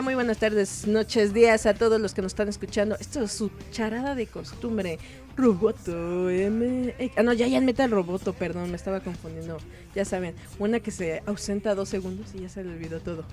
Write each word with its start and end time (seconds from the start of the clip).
Hola, 0.00 0.06
muy 0.06 0.14
buenas 0.14 0.38
tardes, 0.38 0.86
noches, 0.86 1.34
días 1.34 1.66
a 1.66 1.74
todos 1.74 2.00
los 2.00 2.14
que 2.14 2.22
nos 2.22 2.32
están 2.32 2.48
escuchando. 2.48 2.96
Esto 2.98 3.20
es 3.20 3.32
su 3.32 3.50
charada 3.70 4.14
de 4.14 4.26
costumbre. 4.26 4.98
Roboto 5.36 6.30
M. 6.30 6.94
Ah, 7.18 7.22
no, 7.22 7.34
ya, 7.34 7.46
ya 7.48 7.60
meta 7.60 7.84
el 7.84 7.90
roboto, 7.90 8.32
perdón, 8.32 8.70
me 8.70 8.76
estaba 8.76 9.00
confundiendo. 9.00 9.58
Ya 9.94 10.06
saben, 10.06 10.34
una 10.58 10.80
que 10.80 10.90
se 10.90 11.22
ausenta 11.26 11.74
dos 11.74 11.90
segundos 11.90 12.28
y 12.34 12.40
ya 12.40 12.48
se 12.48 12.64
le 12.64 12.70
olvidó 12.70 13.00
todo. 13.00 13.26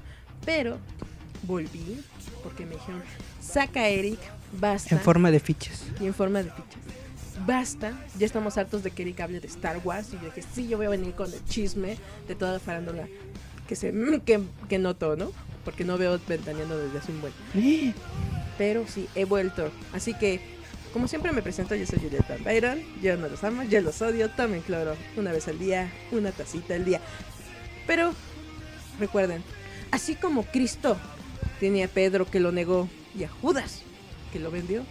Pero 0.43 0.77
volví 1.43 2.01
porque 2.43 2.65
me 2.65 2.73
dijeron, 2.73 3.01
saca 3.39 3.87
Eric, 3.87 4.19
basta. 4.59 4.93
En 4.93 4.99
forma 4.99 5.31
de 5.31 5.39
fichas. 5.39 5.85
y 6.01 6.07
en 6.07 6.13
forma 6.13 6.43
de 6.43 6.51
fichas. 6.51 7.45
Basta, 7.45 7.93
ya 8.19 8.25
estamos 8.25 8.57
hartos 8.57 8.83
de 8.83 8.91
que 8.91 9.03
Eric 9.03 9.21
hable 9.21 9.39
de 9.39 9.47
Star 9.47 9.79
Wars. 9.85 10.09
Y 10.09 10.17
yo 10.17 10.25
dije, 10.25 10.43
sí, 10.53 10.67
yo 10.67 10.75
voy 10.75 10.87
a 10.87 10.89
venir 10.89 11.13
con 11.13 11.31
el 11.31 11.45
chisme 11.45 11.97
de 12.27 12.35
toda 12.35 12.51
la 12.51 12.59
farándula 12.59 13.07
que 13.69 13.77
se 13.77 13.93
que, 14.25 14.41
que 14.67 14.79
noto, 14.79 15.15
¿no? 15.15 15.31
Porque 15.67 15.83
no 15.83 15.97
veo 15.97 16.17
ventaneando 16.25 16.77
desde 16.77 16.97
hace 16.99 17.11
un 17.11 17.19
buen. 17.19 17.33
Eh, 17.53 17.91
Pero 18.57 18.85
sí, 18.87 19.09
he 19.15 19.25
vuelto. 19.25 19.69
Así 19.91 20.13
que, 20.13 20.39
como 20.93 21.09
siempre 21.09 21.33
me 21.33 21.41
presento, 21.41 21.75
yo 21.75 21.85
soy 21.85 21.99
Julieta 21.99 22.37
Byron. 22.41 22.79
Yo 23.01 23.17
no 23.17 23.27
los 23.27 23.43
amo, 23.43 23.63
yo 23.63 23.81
los 23.81 24.01
odio. 24.01 24.29
Tomen 24.29 24.61
cloro 24.61 24.95
una 25.17 25.33
vez 25.33 25.49
al 25.49 25.59
día, 25.59 25.91
una 26.13 26.31
tacita 26.31 26.73
al 26.75 26.85
día. 26.85 27.01
Pero, 27.85 28.13
recuerden, 28.97 29.43
así 29.91 30.15
como 30.15 30.43
Cristo 30.43 30.95
tenía 31.59 31.87
a 31.87 31.89
Pedro 31.89 32.25
que 32.31 32.39
lo 32.39 32.53
negó 32.53 32.87
y 33.13 33.25
a 33.25 33.29
Judas 33.29 33.81
que 34.31 34.39
lo 34.39 34.51
vendió, 34.51 34.85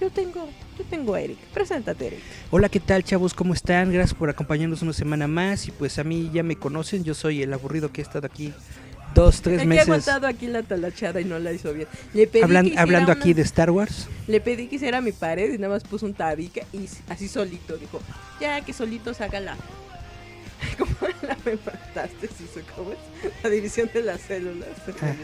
yo 0.00 0.08
tengo, 0.08 0.48
yo 0.78 0.84
tengo 0.88 1.12
a 1.12 1.20
Eric. 1.20 1.36
Preséntate, 1.52 2.06
Eric. 2.06 2.20
Hola, 2.50 2.70
¿qué 2.70 2.80
tal, 2.80 3.04
chavos? 3.04 3.34
¿Cómo 3.34 3.52
están? 3.52 3.92
Gracias 3.92 4.18
por 4.18 4.30
acompañarnos 4.30 4.80
una 4.80 4.94
semana 4.94 5.28
más. 5.28 5.68
Y 5.68 5.72
pues 5.72 5.98
a 5.98 6.04
mí 6.04 6.30
ya 6.32 6.42
me 6.42 6.56
conocen. 6.56 7.04
Yo 7.04 7.12
soy 7.12 7.42
el 7.42 7.52
aburrido 7.52 7.92
que 7.92 8.00
ha 8.00 8.04
estado 8.04 8.26
aquí 8.26 8.54
dos, 9.14 9.42
tres 9.42 9.54
El 9.54 9.58
que 9.60 9.64
ha 9.64 9.68
meses 9.68 9.88
aguantado 9.88 10.26
aquí 10.26 10.46
la 10.46 10.62
talachada 10.62 11.20
y 11.20 11.24
no 11.24 11.38
la 11.38 11.52
hizo 11.52 11.72
bien. 11.72 11.88
Le 12.14 12.26
pedí 12.26 12.42
hablan- 12.42 12.70
que 12.70 12.78
hablando 12.78 13.12
una- 13.12 13.20
aquí 13.20 13.32
de 13.34 13.42
Star 13.42 13.70
Wars. 13.70 14.08
Le 14.26 14.40
pedí 14.40 14.66
que 14.68 14.76
hiciera 14.76 15.00
mi 15.00 15.12
pared 15.12 15.52
y 15.52 15.58
nada 15.58 15.74
más 15.74 15.84
puso 15.84 16.06
un 16.06 16.14
tabique 16.14 16.64
y 16.72 16.88
así 17.08 17.28
solito 17.28 17.76
dijo, 17.76 18.00
ya 18.40 18.60
que 18.62 18.72
solito 18.72 19.12
se 19.14 19.24
haga 19.24 19.40
la... 19.40 19.56
¿Cómo 20.78 20.92
la 21.22 21.36
metástasis 21.44 22.50
o 22.56 22.76
cómo 22.76 22.92
es? 22.92 22.98
La 23.42 23.50
división 23.50 23.90
de 23.92 24.02
las 24.02 24.20
células. 24.20 24.68
¿se 24.86 24.92
me 24.92 25.10
Ah. 25.10 25.14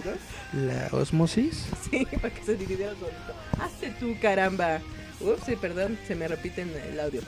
La 0.52 0.88
osmosis. 0.98 1.66
Sí, 1.90 2.06
para 2.20 2.34
que 2.34 2.42
se 2.44 2.56
dividiera 2.56 2.92
solito. 2.92 3.62
Hazte 3.62 3.90
tú, 4.00 4.16
caramba. 4.20 4.80
Ups, 5.20 5.42
sí, 5.46 5.54
perdón, 5.56 5.96
se 6.08 6.14
me 6.16 6.26
repite 6.28 6.62
en 6.62 6.70
el 6.92 6.98
audio. 7.00 7.20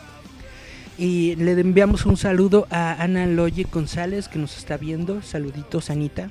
Y 0.98 1.34
le 1.36 1.53
enviamos 1.53 2.04
un 2.04 2.16
saludo 2.16 2.66
a 2.70 3.00
Ana 3.03 3.26
Loye 3.26 3.65
González 3.70 4.28
que 4.28 4.38
nos 4.38 4.59
está 4.59 4.76
viendo. 4.76 5.22
Saluditos, 5.22 5.88
Anita. 5.88 6.31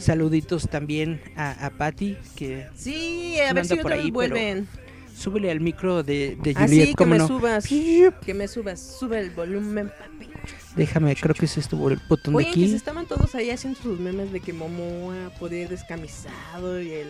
Saluditos 0.00 0.68
también 0.68 1.20
a, 1.36 1.66
a 1.66 1.70
Patty 1.70 2.16
que 2.36 2.66
Sí, 2.74 3.38
a 3.40 3.52
ver 3.52 3.66
si 3.66 3.76
por 3.76 3.92
ahí, 3.92 4.10
vuelven. 4.10 4.66
súbele 5.14 5.50
al 5.50 5.60
micro 5.60 6.02
de, 6.02 6.36
de 6.42 6.50
Así 6.52 6.62
Juliet. 6.68 6.86
que 6.88 6.94
¿cómo 6.94 7.10
me 7.12 7.18
no? 7.18 7.28
subas. 7.28 7.66
Que 7.66 8.34
me 8.34 8.48
subas. 8.48 8.80
Sube 8.80 9.18
el 9.20 9.30
volumen, 9.30 9.88
papi. 9.88 10.30
Déjame, 10.76 11.14
creo 11.16 11.34
que 11.34 11.44
es 11.46 11.58
este 11.58 11.76
el 11.76 12.00
botón 12.08 12.32
de 12.34 12.38
Oye, 12.38 12.46
que 12.46 12.60
se 12.60 12.66
aquí. 12.66 12.74
estaban 12.74 13.06
todos 13.06 13.34
ahí 13.34 13.50
haciendo 13.50 13.78
sus 13.80 13.98
memes 13.98 14.32
de 14.32 14.40
que 14.40 14.52
Momoa 14.52 15.30
podía 15.38 15.62
ir 15.62 15.68
descamisado 15.68 16.80
y 16.80 16.90
el 16.92 17.08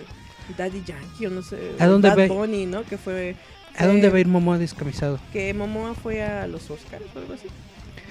Daddy 0.57 0.83
Yankee 0.85 1.27
o 1.27 1.31
no 1.31 1.43
sé. 1.43 1.73
¿A 1.79 1.87
dónde 1.87 2.09
Bad 2.09 2.19
va? 2.19 2.27
Bunny, 2.27 2.67
¿no? 2.67 2.83
Que 2.85 2.97
fue. 2.99 3.37
¿A 3.77 3.87
dónde 3.87 4.03
fue- 4.03 4.11
va 4.11 4.17
a 4.17 4.21
ir 4.21 4.27
Momoa 4.29 4.59
descamisado? 4.59 5.21
Que 5.33 5.55
Momoa 5.55 5.95
fue 5.95 6.23
a 6.23 6.47
los 6.49 6.69
Oscars 6.71 7.05
o 7.15 7.19
algo 7.19 7.35
así. 7.35 7.47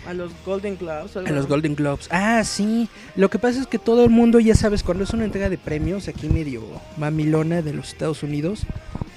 A 0.07 0.13
los 0.13 0.31
Golden 0.45 0.77
Globes. 0.77 1.15
A 1.17 1.21
los. 1.21 1.47
Golden 1.47 1.75
Globes. 1.75 2.07
Ah, 2.11 2.43
sí. 2.43 2.89
Lo 3.15 3.29
que 3.29 3.37
pasa 3.39 3.59
es 3.61 3.67
que 3.67 3.77
todo 3.79 4.03
el 4.03 4.09
mundo, 4.09 4.39
ya 4.39 4.55
sabes, 4.55 4.81
cuando 4.83 5.03
es 5.03 5.11
una 5.11 5.25
entrega 5.25 5.49
de 5.49 5.57
premios 5.57 6.07
aquí 6.07 6.29
medio 6.29 6.63
mamilona 6.97 7.61
de 7.61 7.73
los 7.73 7.89
Estados 7.89 8.23
Unidos, 8.23 8.61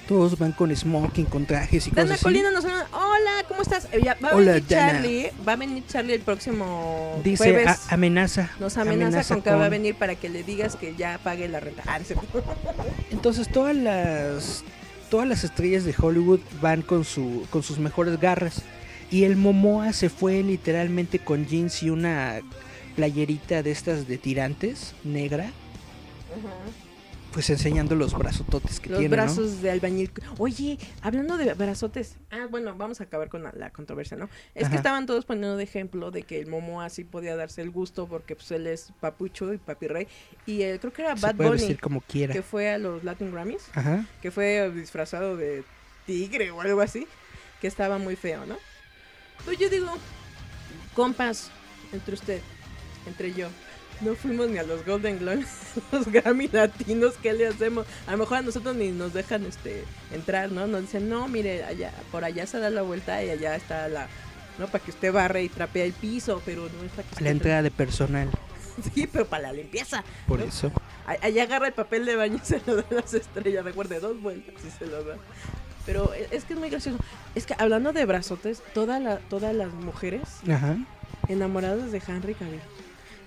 todos 0.08 0.36
van 0.38 0.52
con 0.52 0.74
smoking, 0.74 1.24
con 1.26 1.46
trajes 1.46 1.86
y 1.86 1.90
Dana 1.90 2.02
cosas 2.02 2.14
así. 2.16 2.24
Colina 2.24 2.50
nos 2.50 2.64
habla, 2.64 2.86
Hola, 2.92 3.44
¿cómo 3.48 3.62
estás? 3.62 3.88
Eh, 3.92 4.00
ya, 4.04 4.16
va 4.22 4.30
a 4.30 4.34
Hola, 4.36 4.52
venir 4.54 4.68
Dana. 4.68 4.92
Charlie. 4.92 5.30
Va 5.48 5.52
a 5.52 5.56
venir 5.56 5.84
Charlie 5.86 6.14
el 6.14 6.20
próximo 6.20 7.20
Dice 7.24 7.44
jueves. 7.52 7.68
a- 7.88 7.94
amenaza. 7.94 8.50
nos 8.60 8.76
amenaza, 8.76 9.22
con 9.34 9.42
que 9.42 9.50
va 9.50 9.66
a 9.66 9.68
venir 9.70 9.94
para 9.94 10.16
que 10.16 10.28
le 10.28 10.42
digas 10.42 10.76
que 10.76 10.94
ya 10.96 11.18
pague 11.22 11.48
la 11.48 11.60
renta. 11.60 11.84
Ah. 11.86 12.00
Entonces 13.10 13.50
todas 13.50 13.74
las 13.76 14.64
todas 15.10 15.28
las 15.28 15.44
estrellas 15.44 15.84
de 15.84 15.94
Hollywood 15.98 16.40
van 16.60 16.82
con 16.82 17.04
su 17.04 17.46
con 17.50 17.62
sus 17.62 17.78
mejores 17.78 18.18
garras 18.18 18.62
y 19.12 19.22
el 19.24 19.36
Momoa 19.36 19.92
se 19.92 20.08
fue 20.08 20.42
literalmente 20.42 21.20
con 21.20 21.46
jeans 21.46 21.82
y 21.84 21.90
una 21.90 22.40
playerita 22.96 23.62
de 23.62 23.70
estas 23.70 24.08
de 24.08 24.18
tirantes 24.18 24.94
negra, 25.04 25.50
pues 27.32 27.48
enseñando 27.48 27.94
los 27.94 28.12
brazototes 28.12 28.78
que 28.78 28.90
Los 28.90 28.98
tiene, 28.98 29.16
¿no? 29.16 29.22
brazos 29.22 29.62
de 29.62 29.70
albañil. 29.70 30.10
Oye, 30.36 30.78
hablando 31.00 31.38
de 31.38 31.54
brazotes. 31.54 32.16
Ah, 32.30 32.46
bueno, 32.50 32.74
vamos 32.76 33.00
a 33.00 33.04
acabar 33.04 33.30
con 33.30 33.42
la, 33.42 33.52
la 33.56 33.70
controversia, 33.70 34.18
¿no? 34.18 34.28
Es 34.54 34.64
Ajá. 34.64 34.70
que 34.70 34.76
estaban 34.76 35.06
todos 35.06 35.24
poniendo 35.24 35.56
de 35.56 35.64
ejemplo 35.64 36.10
de 36.10 36.24
que 36.24 36.38
el 36.40 36.46
Momo 36.48 36.82
así 36.82 37.04
podía 37.04 37.34
darse 37.34 37.62
el 37.62 37.70
gusto 37.70 38.06
porque 38.06 38.36
pues 38.36 38.50
él 38.50 38.66
es 38.66 38.92
papucho 39.00 39.52
y 39.54 39.56
papi 39.56 39.86
rey. 39.88 40.08
Y 40.44 40.60
eh, 40.60 40.78
creo 40.78 40.92
que 40.92 41.02
era 41.02 41.16
Se 41.16 41.22
Bad 41.22 41.36
puede 41.36 41.48
Bunny 41.50 41.60
vestir 41.62 41.80
como 41.80 42.02
quiera. 42.02 42.34
que 42.34 42.42
fue 42.42 42.68
a 42.70 42.76
los 42.76 43.02
Latin 43.02 43.32
Grammys, 43.32 43.62
Ajá. 43.72 44.04
que 44.20 44.30
fue 44.30 44.70
disfrazado 44.70 45.38
de 45.38 45.64
tigre 46.04 46.50
o 46.50 46.60
algo 46.60 46.82
así, 46.82 47.06
que 47.62 47.66
estaba 47.66 47.96
muy 47.96 48.14
feo, 48.16 48.44
¿no? 48.44 48.56
Pues 49.44 49.58
yo 49.58 49.68
digo, 49.68 49.88
compas, 50.94 51.50
entre 51.92 52.14
usted, 52.14 52.40
entre 53.06 53.32
yo. 53.32 53.48
No 54.00 54.14
fuimos 54.16 54.48
ni 54.48 54.58
a 54.58 54.62
los 54.64 54.84
Golden 54.84 55.18
Globes, 55.18 55.46
los 55.92 56.08
Grammy 56.08 56.48
latinos, 56.48 57.14
¿qué 57.22 57.32
le 57.32 57.46
hacemos? 57.46 57.86
A 58.06 58.12
lo 58.12 58.18
mejor 58.18 58.38
a 58.38 58.42
nosotros 58.42 58.74
ni 58.74 58.90
nos 58.90 59.12
dejan 59.12 59.44
este 59.46 59.84
entrar, 60.12 60.50
¿no? 60.50 60.66
Nos 60.66 60.82
dicen, 60.82 61.08
no, 61.08 61.28
mire, 61.28 61.64
allá, 61.64 61.92
por 62.10 62.24
allá 62.24 62.46
se 62.46 62.58
da 62.58 62.70
la 62.70 62.82
vuelta 62.82 63.22
y 63.22 63.30
allá 63.30 63.54
está 63.54 63.86
la, 63.88 64.08
¿no? 64.58 64.66
Para 64.66 64.82
que 64.82 64.90
usted 64.90 65.12
barre 65.12 65.44
y 65.44 65.48
trapea 65.48 65.84
el 65.84 65.92
piso, 65.92 66.42
pero 66.44 66.62
no 66.62 66.84
es 66.84 66.90
para 66.92 67.08
que 67.08 67.22
La 67.22 67.30
entrada 67.30 67.62
de 67.62 67.70
personal, 67.70 68.28
Sí, 68.94 69.06
pero 69.06 69.26
para 69.26 69.44
la 69.44 69.52
limpieza. 69.52 70.02
por 70.26 70.40
¿no? 70.40 70.46
eso. 70.46 70.72
Allá 71.06 71.42
agarra 71.44 71.66
el 71.66 71.74
papel 71.74 72.06
de 72.06 72.16
baño 72.16 72.40
y 72.42 72.46
se 72.46 72.60
lo 72.66 72.76
da 72.76 72.84
a 72.90 72.94
las 72.94 73.12
estrellas, 73.14 73.64
recuerde, 73.64 74.00
dos 74.00 74.20
vueltas 74.20 74.54
y 74.66 74.70
se 74.70 74.86
lo 74.86 75.04
da. 75.04 75.16
Pero 75.86 76.12
e- 76.14 76.28
es 76.30 76.44
que 76.44 76.54
es 76.54 76.58
muy 76.58 76.70
gracioso. 76.70 76.98
Es 77.34 77.46
que 77.46 77.54
hablando 77.58 77.92
de 77.92 78.04
brazotes, 78.04 78.62
toda 78.74 78.98
la, 79.00 79.18
todas 79.18 79.54
las 79.54 79.72
mujeres 79.72 80.22
Ajá. 80.50 80.76
enamoradas 81.28 81.90
de 81.92 82.02
Henry 82.06 82.34
Cavill. 82.34 82.60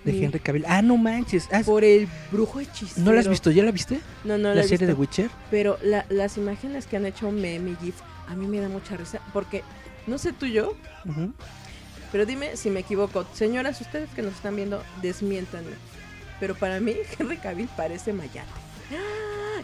De. 0.04 0.24
Henry 0.24 0.40
Cavill. 0.40 0.66
Ah, 0.68 0.82
no 0.82 0.98
manches. 0.98 1.48
Ah, 1.52 1.62
Por 1.66 1.84
el 1.84 2.08
brujo 2.32 2.60
hechicero. 2.60 3.04
¿No 3.06 3.12
la 3.14 3.22
has 3.22 3.28
visto? 3.28 3.50
¿Ya 3.52 3.64
la 3.64 3.72
viste? 3.72 4.00
No, 4.24 4.38
no 4.38 4.50
la, 4.50 4.56
la 4.56 4.62
he 4.62 4.68
serie 4.68 4.86
de 4.88 4.94
visto. 4.94 5.02
Witcher. 5.02 5.30
Pero 5.50 5.78
la- 5.82 6.06
las 6.10 6.38
imágenes 6.38 6.86
que 6.86 6.98
han 6.98 7.06
hecho 7.06 7.32
meme 7.32 7.72
y 7.72 7.76
GIF, 7.78 7.96
a 8.28 8.36
mí 8.36 8.46
me 8.48 8.60
da 8.60 8.70
mucha 8.70 8.96
risa. 8.96 9.20
Porque, 9.34 9.64
no 10.08 10.18
sé 10.20 10.32
tú 10.32 10.46
y 10.46 10.54
yo, 10.54 10.76
Ujú. 11.06 11.34
pero 12.12 12.26
dime 12.28 12.56
si 12.56 12.70
me 12.70 12.82
equivoco. 12.82 13.26
Señoras, 13.34 13.82
ustedes 13.82 14.10
que 14.12 14.22
nos 14.22 14.34
están 14.36 14.56
viendo, 14.56 14.84
desmiéntanme. 15.02 15.72
Pero 16.40 16.54
para 16.56 16.80
mí, 16.80 16.94
Henry 17.20 17.38
Cavill 17.38 17.68
parece 17.76 18.14
Mayate. 18.14 18.48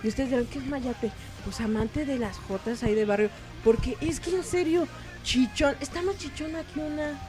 Y 0.04 0.08
ustedes 0.08 0.30
dirán, 0.30 0.46
¿qué 0.46 0.60
es 0.60 0.66
Mayate? 0.66 1.12
Pues 1.44 1.60
amante 1.62 2.06
de 2.06 2.18
las 2.18 2.38
jotas 2.38 2.84
ahí 2.84 2.96
de 2.96 3.06
barrio. 3.06 3.30
Porque 3.64 3.98
es 4.02 4.20
que 4.20 4.36
en 4.36 4.44
serio, 4.44 4.88
chichón. 5.24 5.76
Está 5.80 6.02
más 6.02 6.18
chichona 6.18 6.64
que 6.64 6.80
una. 6.80 7.20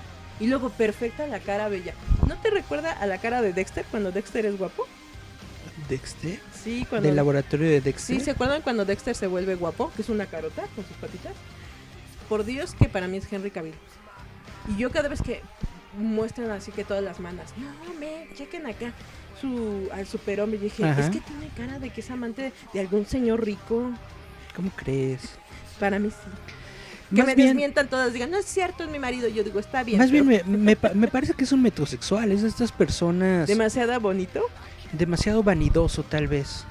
Y 0.40 0.46
luego 0.46 0.70
perfecta 0.70 1.26
la 1.26 1.40
cara 1.40 1.69
bella. 1.69 1.94
¿No 2.26 2.36
te 2.36 2.50
recuerda 2.50 2.92
a 2.92 3.06
la 3.06 3.19
cara 3.19 3.42
de 3.42 3.52
Dexter 3.52 3.84
cuando 3.90 4.10
Dexter 4.10 4.46
es 4.46 4.58
guapo? 4.58 4.86
Dexter. 5.88 6.40
Sí, 6.52 6.86
cuando. 6.88 7.06
Del 7.06 7.16
laboratorio 7.16 7.69
de 7.69 7.80
Dexter. 7.80 8.16
Sí, 8.16 8.24
¿se 8.24 8.30
acuerdan 8.32 8.62
cuando 8.62 8.84
Dexter 8.84 9.14
se 9.14 9.26
vuelve 9.26 9.54
guapo? 9.54 9.92
Que 9.94 10.02
es 10.02 10.08
una 10.08 10.26
carota 10.26 10.62
con 10.74 10.86
sus 10.86 10.96
patitas. 10.96 11.34
Por 12.28 12.44
Dios 12.44 12.74
que 12.74 12.88
para 12.88 13.08
mí 13.08 13.19
es 13.19 13.30
Henry 13.30 13.50
Cavill. 13.50 13.74
Y 14.69 14.78
yo 14.78 14.90
cada 14.90 15.08
vez 15.08 15.20
que 15.20 15.42
muestran 15.98 16.50
así 16.50 16.72
que 16.72 16.84
todas 16.84 17.02
las 17.02 17.20
manas, 17.20 17.52
no, 17.58 17.94
me, 17.94 18.28
chequen 18.34 18.66
acá 18.66 18.92
su, 19.42 19.88
al 19.92 20.06
superhombre. 20.06 20.58
Y 20.58 20.62
dije, 20.62 20.84
Ajá. 20.84 21.00
es 21.02 21.10
que 21.10 21.20
tiene 21.20 21.48
cara 21.54 21.78
de 21.78 21.90
que 21.90 22.00
es 22.00 22.10
amante 22.10 22.52
de, 22.72 22.80
algún 22.80 23.04
señor 23.04 23.44
rico. 23.44 23.90
¿Cómo 24.56 24.70
crees? 24.74 25.20
Para 25.78 25.98
mí 25.98 26.08
sí. 26.08 26.16
Que 27.10 27.18
Más 27.18 27.26
me 27.26 27.34
bien- 27.34 27.48
desmientan 27.48 27.88
todas, 27.90 28.14
digan, 28.14 28.30
no 28.30 28.38
es 28.38 28.46
cierto, 28.46 28.84
es 28.84 28.88
mi 28.90 28.98
marido. 28.98 29.28
Yo 29.28 29.44
digo, 29.44 29.60
está 29.60 29.82
bien. 29.84 29.98
Más 29.98 30.10
bien 30.10 30.26
me, 30.26 30.42
me 30.44 30.76
pa- 30.76 30.94
me 30.94 31.08
parece 31.08 31.34
que 31.34 31.44
es 31.44 31.52
un 31.52 31.60
metrosexual, 31.60 32.32
es 32.32 32.40
de 32.40 32.48
estas 32.48 32.72
personas 32.72 33.46
Demasiado 33.48 34.00
bonito. 34.00 34.40
demasiado 34.92 35.42
vanidoso 35.42 36.04
tal 36.04 36.26
vez, 36.28 36.64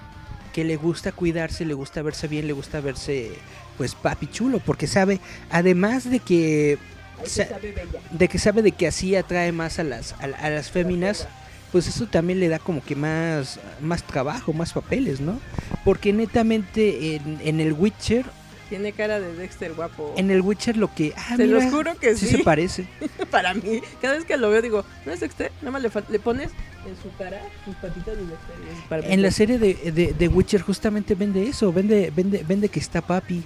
que 0.53 0.63
le 0.63 0.77
gusta 0.77 1.11
cuidarse, 1.11 1.63
le 1.65 1.75
gusta 1.75 2.01
verse 2.01 2.27
bien, 2.27 2.47
le 2.47 2.53
gusta 2.53 2.81
verse 2.81 3.33
pues 3.77 3.93
papi 3.95 4.27
chulo, 4.27 4.59
porque 4.59 4.87
sabe, 4.87 5.19
además 5.51 6.09
de 6.09 6.19
que 6.19 6.77
Ay, 7.19 7.27
Sa- 7.29 7.47
sabe 7.47 7.75
de 8.11 8.27
que 8.27 8.39
sabe 8.39 8.61
de 8.63 8.71
que 8.71 8.87
así 8.87 9.15
atrae 9.15 9.51
más 9.51 9.77
a 9.77 9.83
las 9.83 10.13
a, 10.13 10.23
a 10.25 10.49
las 10.49 10.71
féminas, 10.71 11.27
pues 11.71 11.87
eso 11.87 12.05
también 12.07 12.39
le 12.39 12.47
da 12.49 12.59
como 12.59 12.83
que 12.83 12.95
más 12.95 13.59
más 13.79 14.03
trabajo, 14.03 14.53
más 14.53 14.73
papeles, 14.73 15.21
¿no? 15.21 15.39
Porque 15.85 16.13
netamente 16.13 17.15
en, 17.15 17.39
en 17.43 17.59
el 17.59 17.73
Witcher, 17.73 18.25
Tiene 18.69 18.91
cara 18.93 19.19
de 19.19 19.33
Dexter 19.35 19.73
guapo. 19.73 20.13
en 20.17 20.31
el 20.31 20.41
Witcher 20.41 20.77
lo 20.77 20.93
que 20.93 21.13
ah, 21.17 21.35
Se 21.37 21.45
mira, 21.45 21.59
los 21.59 21.71
juro 21.73 21.95
que 21.99 22.15
sí 22.15 22.27
sí. 22.27 22.37
se 22.37 22.43
parece. 22.43 22.87
Para 23.31 23.53
mí, 23.53 23.81
cada 24.01 24.15
vez 24.15 24.25
que 24.25 24.37
lo 24.37 24.49
veo 24.49 24.61
digo, 24.61 24.85
no 25.05 25.11
es 25.11 25.19
Dexter, 25.21 25.51
nada 25.61 25.71
más 25.71 25.81
le, 25.81 25.89
le 26.09 26.19
pones 26.19 26.51
en 26.85 26.95
su 27.01 27.15
cara 27.17 27.41
sus 27.65 27.75
patitas 27.75 28.17
de 28.17 28.25
Dexter. 28.25 29.11
En 29.11 29.21
la 29.21 29.31
serie 29.31 29.57
de, 29.59 29.73
de, 29.91 30.13
de 30.13 30.27
Witcher 30.27 30.61
justamente 30.61 31.15
vende 31.15 31.47
eso, 31.47 31.71
vende 31.71 32.11
vende 32.15 32.43
vende 32.47 32.69
que 32.69 32.79
está 32.79 33.01
papi. 33.01 33.43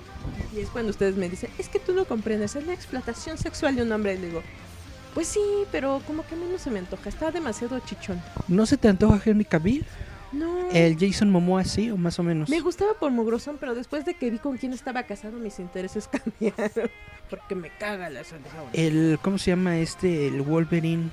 Y 0.55 0.59
es 0.61 0.69
cuando 0.69 0.89
ustedes 0.91 1.15
me 1.15 1.29
dicen, 1.29 1.49
es 1.59 1.69
que 1.69 1.79
tú 1.79 1.93
no 1.93 2.05
comprendes, 2.05 2.55
es 2.55 2.65
la 2.65 2.73
explotación 2.73 3.37
sexual 3.37 3.75
de 3.75 3.83
un 3.83 3.91
hombre. 3.91 4.13
Y 4.15 4.17
digo, 4.17 4.41
pues 5.15 5.27
sí, 5.27 5.39
pero 5.71 5.99
como 6.05 6.23
que 6.27 6.35
a 6.35 6.37
mí 6.37 6.45
no 6.51 6.59
se 6.59 6.69
me 6.69 6.77
antoja, 6.79 7.09
está 7.09 7.31
demasiado 7.31 7.79
chichón. 7.79 8.21
¿No 8.47 8.67
se 8.67 8.77
te 8.77 8.87
antoja 8.87 9.19
Henry 9.25 9.45
Cavill? 9.45 9.83
No. 10.31 10.69
El 10.71 10.97
Jason 10.99 11.29
Momoa 11.31 11.63
sí 11.63 11.89
o 11.89 11.97
más 11.97 12.19
o 12.19 12.23
menos. 12.23 12.49
Me 12.49 12.59
gustaba 12.59 12.93
por 12.99 13.09
mugrosón, 13.11 13.55
pero 13.57 13.73
después 13.73 14.03
de 14.05 14.13
que 14.15 14.29
vi 14.29 14.37
con 14.37 14.57
quién 14.57 14.73
estaba 14.73 15.03
casado, 15.03 15.37
mis 15.39 15.57
intereses 15.59 16.07
cambiaron. 16.11 16.91
Porque 17.29 17.55
me 17.55 17.69
caga 17.79 18.09
la 18.09 18.23
salsa. 18.23 18.49
El 18.73 19.17
¿cómo 19.21 19.37
se 19.39 19.51
llama 19.51 19.77
este 19.79 20.27
el 20.27 20.41
Wolverine? 20.41 21.09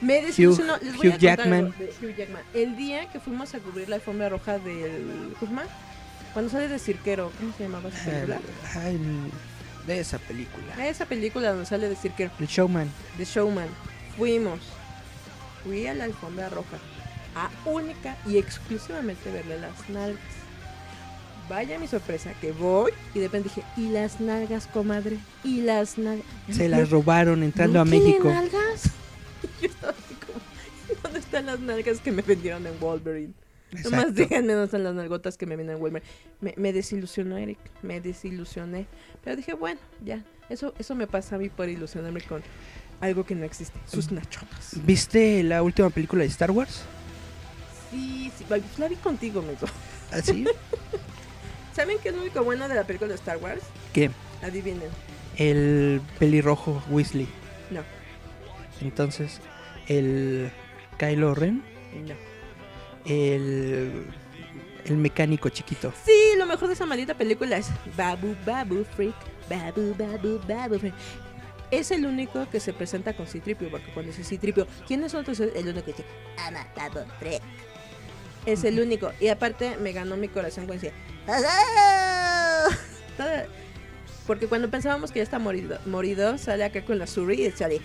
Me 0.00 0.22
desilusionó. 0.22 0.76
Les 0.78 0.96
voy 0.96 1.08
Hugh 1.08 1.12
a 1.12 1.16
Jackman. 1.18 1.74
de 1.78 1.86
Hugh 2.00 2.16
Jackman. 2.16 2.42
El 2.54 2.76
día 2.76 3.10
que 3.10 3.20
fuimos 3.20 3.54
a 3.54 3.58
cubrir 3.58 3.88
la 3.88 3.96
alfombra 3.96 4.28
roja 4.30 4.58
del 4.58 5.34
Kuzma, 5.38 5.64
cuando 6.32 6.50
sale 6.50 6.68
de 6.68 6.78
cirquero, 6.78 7.30
¿cómo 7.38 7.52
se 7.58 7.64
llamaba 7.64 7.90
película? 7.90 8.40
Ah, 8.74 8.88
el- 8.88 9.30
de 9.86 10.00
esa 10.00 10.18
película. 10.18 10.86
Esa 10.86 11.06
película 11.06 11.50
donde 11.50 11.66
sale 11.66 11.88
de 11.88 11.96
cirquero, 11.96 12.30
El 12.38 12.46
Showman. 12.46 12.90
de 13.16 13.24
Showman. 13.24 13.68
Fuimos. 14.16 14.60
Fui 15.64 15.86
a 15.86 15.94
la 15.94 16.04
alfombra 16.04 16.48
roja. 16.48 16.78
A 17.34 17.50
única 17.68 18.16
y 18.26 18.36
exclusivamente 18.38 19.30
verle 19.30 19.60
las 19.60 19.88
nalgas. 19.88 20.20
Vaya 21.48 21.78
mi 21.78 21.88
sorpresa, 21.88 22.32
que 22.40 22.52
voy 22.52 22.92
y 23.14 23.20
de 23.20 23.26
repente 23.26 23.48
dije, 23.54 23.66
¿y 23.78 23.88
las 23.88 24.20
nalgas, 24.20 24.66
comadre? 24.66 25.18
¿Y 25.44 25.62
las 25.62 25.96
nalgas? 25.96 26.26
Se 26.50 26.68
las 26.68 26.90
robaron 26.90 27.42
entrando 27.42 27.74
¿No 27.74 27.80
a 27.80 27.84
México. 27.86 28.28
nalgas? 28.28 28.90
Yo 29.62 29.68
estaba 29.68 29.92
así 29.92 30.14
como, 30.26 31.00
¿dónde 31.02 31.18
están 31.20 31.46
las 31.46 31.60
nalgas 31.60 32.00
que 32.00 32.12
me 32.12 32.20
vendieron 32.22 32.66
en 32.66 32.78
Wolverine? 32.78 33.32
Nomás 33.72 33.84
Exacto. 33.84 34.12
díganme 34.12 34.52
dónde 34.52 34.64
están 34.64 34.84
las 34.84 34.94
nalgotas 34.94 35.36
que 35.36 35.46
me 35.46 35.56
vienen 35.56 35.76
en 35.76 35.82
Wolverine. 35.82 36.10
Me, 36.40 36.54
me 36.56 36.72
desilusionó, 36.72 37.36
Eric, 37.36 37.58
me 37.82 38.00
desilusioné. 38.00 38.86
Pero 39.22 39.36
dije, 39.36 39.52
bueno, 39.54 39.80
ya, 40.04 40.24
eso, 40.48 40.74
eso 40.78 40.94
me 40.94 41.06
pasa 41.06 41.36
a 41.36 41.38
mí 41.38 41.48
por 41.50 41.68
ilusionarme 41.68 42.20
con 42.22 42.42
algo 43.00 43.24
que 43.24 43.34
no 43.34 43.44
existe, 43.44 43.78
sus 43.86 44.10
nachotas. 44.10 44.72
¿Viste 44.84 45.42
la 45.42 45.62
última 45.62 45.90
película 45.90 46.22
de 46.22 46.28
Star 46.28 46.50
Wars? 46.50 46.82
Sí, 47.90 48.32
sí, 48.36 48.44
la 48.78 48.88
vi 48.88 48.96
contigo, 48.96 49.40
amigo. 49.40 49.66
¿Así? 50.12 50.44
¿Saben 51.74 51.98
qué 52.02 52.08
es 52.08 52.14
lo 52.14 52.22
único 52.22 52.42
bueno 52.42 52.68
de 52.68 52.74
la 52.74 52.84
película 52.84 53.08
de 53.08 53.14
Star 53.14 53.36
Wars? 53.36 53.62
¿Qué? 53.92 54.10
Adivinen. 54.42 54.88
El 55.36 56.00
pelirrojo 56.18 56.82
Weasley. 56.90 57.28
No, 57.70 57.82
Entonces, 58.80 59.40
el 59.86 60.50
Kylo 60.98 61.34
Ren, 61.34 61.62
no. 62.06 62.14
El 63.08 64.06
el 64.90 64.96
mecánico 64.96 65.48
chiquito. 65.48 65.92
Sí, 66.04 66.36
lo 66.36 66.46
mejor 66.46 66.68
de 66.68 66.74
esa 66.74 66.86
maldita 66.86 67.14
película 67.14 67.56
es 67.56 67.68
Babu 67.96 68.34
Babu 68.44 68.84
Freak, 68.84 69.14
Babu 69.48 69.94
Babu 69.96 70.40
Babu 70.46 70.78
Freak. 70.78 70.94
Es 71.70 71.90
el 71.90 72.06
único 72.06 72.48
que 72.48 72.60
se 72.60 72.72
presenta 72.72 73.14
con 73.14 73.26
Citripio, 73.26 73.70
porque 73.70 73.92
cuando 73.92 74.10
dice 74.10 74.24
Citripio, 74.24 74.66
¿quién 74.86 75.04
es 75.04 75.14
otro? 75.14 75.34
El 75.34 75.68
único 75.68 75.84
que 75.84 75.92
dice, 75.92 76.04
ama 76.38 76.66
Babu 76.74 77.00
Freak. 77.18 77.42
Es 78.46 78.64
el 78.64 78.80
único. 78.80 79.12
Y 79.20 79.28
aparte 79.28 79.76
me 79.76 79.92
ganó 79.92 80.16
mi 80.16 80.28
corazón 80.28 80.66
cuando 80.66 80.82
decía, 80.82 80.94
Porque 84.26 84.46
cuando 84.46 84.70
pensábamos 84.70 85.10
que 85.10 85.18
ya 85.18 85.24
está 85.24 85.38
morido, 85.38 85.78
morido 85.84 86.38
sale 86.38 86.64
acá 86.64 86.82
con 86.84 86.98
la 86.98 87.06
Suri 87.06 87.46
y 87.46 87.50
sale, 87.50 87.82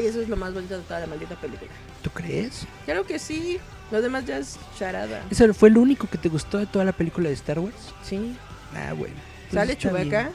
y 0.00 0.06
eso 0.06 0.20
es 0.20 0.28
lo 0.28 0.36
más 0.36 0.54
bonito 0.54 0.76
de 0.76 0.84
toda 0.84 1.00
la 1.00 1.06
maldita 1.06 1.38
película. 1.40 1.70
¿Tú 2.02 2.10
crees? 2.10 2.66
Claro 2.84 3.04
que 3.04 3.18
sí, 3.18 3.58
lo 3.90 4.02
demás 4.02 4.26
ya 4.26 4.38
es 4.38 4.58
charada. 4.78 5.22
¿Ese 5.30 5.52
fue 5.54 5.68
el 5.68 5.78
único 5.78 6.08
que 6.08 6.18
te 6.18 6.28
gustó 6.28 6.58
de 6.58 6.66
toda 6.66 6.84
la 6.84 6.92
película 6.92 7.28
de 7.28 7.34
Star 7.34 7.58
Wars? 7.58 7.94
Sí. 8.02 8.36
Ah, 8.74 8.92
bueno. 8.92 9.14
Pues 9.50 9.54
Sale 9.54 9.74
bien. 9.74 9.78
Chewbacca, 9.78 10.30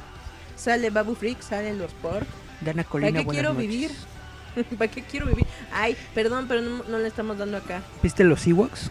sale 0.55 0.89
Babu 0.89 1.15
Freak, 1.15 1.41
salen 1.41 1.77
los 1.77 1.91
por. 1.93 2.25
Dana 2.61 2.83
¿Para 2.83 2.89
Colina, 2.89 3.19
qué 3.19 3.25
buenas 3.25 3.33
quiero 3.33 3.53
noches. 3.53 3.69
vivir? 3.69 3.91
¿Para 4.77 4.89
qué 4.91 5.01
quiero 5.03 5.25
vivir? 5.27 5.45
Ay, 5.71 5.95
perdón, 6.15 6.45
pero 6.47 6.61
no, 6.61 6.83
no 6.83 6.97
le 6.97 7.07
estamos 7.07 7.37
dando 7.37 7.57
acá. 7.57 7.81
¿Viste 8.01 8.23
los 8.23 8.45
Ewoks? 8.47 8.89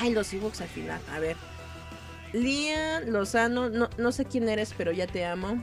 Ay, 0.00 0.12
los 0.12 0.32
Ewoks 0.32 0.60
al 0.60 0.68
final. 0.68 1.00
A 1.14 1.18
ver. 1.18 1.36
Lian 2.32 3.12
Lozano, 3.12 3.70
no, 3.70 3.88
no 3.96 4.12
sé 4.12 4.24
quién 4.24 4.48
eres, 4.48 4.74
pero 4.76 4.92
ya 4.92 5.06
te 5.06 5.24
amo. 5.24 5.62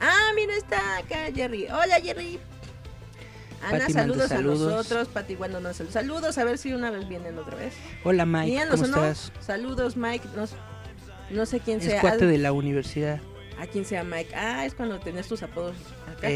Ah, 0.00 0.30
mira, 0.34 0.54
está 0.56 0.98
acá 0.98 1.26
Jerry. 1.34 1.66
Hola, 1.66 2.00
Jerry. 2.02 2.38
Ana, 3.62 3.78
Pati 3.80 3.92
saludos, 3.92 4.28
saludos. 4.28 4.72
a 4.72 4.76
nosotros. 4.76 5.08
Pati, 5.08 5.32
igual 5.32 5.52
no 5.52 5.60
saludos. 5.72 5.92
Saludos, 5.92 6.38
a 6.38 6.44
ver 6.44 6.58
si 6.58 6.72
una 6.72 6.90
vez 6.90 7.08
vienen 7.08 7.38
otra 7.38 7.56
vez. 7.56 7.74
Hola 8.04 8.26
Mike, 8.26 8.62
¿cómo 8.70 8.84
estás? 8.84 9.32
saludos, 9.40 9.96
Mike. 9.96 10.28
No, 10.36 10.44
no 11.30 11.46
sé 11.46 11.60
quién 11.60 11.78
Es 11.78 11.84
sea. 11.86 12.00
cuate 12.00 12.26
de 12.26 12.38
la 12.38 12.52
universidad. 12.52 13.20
A 13.58 13.66
quién 13.66 13.84
sea 13.84 14.04
Mike. 14.04 14.34
Ah, 14.34 14.64
es 14.66 14.74
cuando 14.74 15.00
tenías 15.00 15.26
tus 15.28 15.42
apodos 15.42 15.74
acá. 16.06 16.28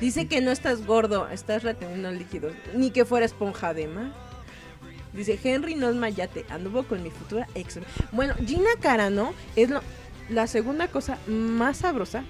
Dice 0.00 0.28
que 0.28 0.40
no 0.42 0.50
estás 0.50 0.84
gordo, 0.84 1.28
estás 1.28 1.62
reteniendo 1.62 2.10
líquidos. 2.10 2.52
Ni 2.74 2.90
que 2.90 3.04
fuera 3.06 3.24
esponja 3.24 3.72
de 3.72 3.86
mar. 3.86 4.12
Dice, 5.14 5.38
Henry 5.42 5.74
no 5.76 5.88
es 5.88 5.96
mayate, 5.96 6.44
anduvo 6.50 6.82
con 6.82 7.02
mi 7.02 7.10
futura 7.10 7.48
ex. 7.54 7.78
Bueno, 8.12 8.34
Gina 8.44 8.68
Carano 8.80 9.32
es 9.54 9.70
lo- 9.70 9.80
la 10.28 10.46
segunda 10.46 10.88
cosa 10.88 11.16
más 11.26 11.78
sabrosa 11.78 12.24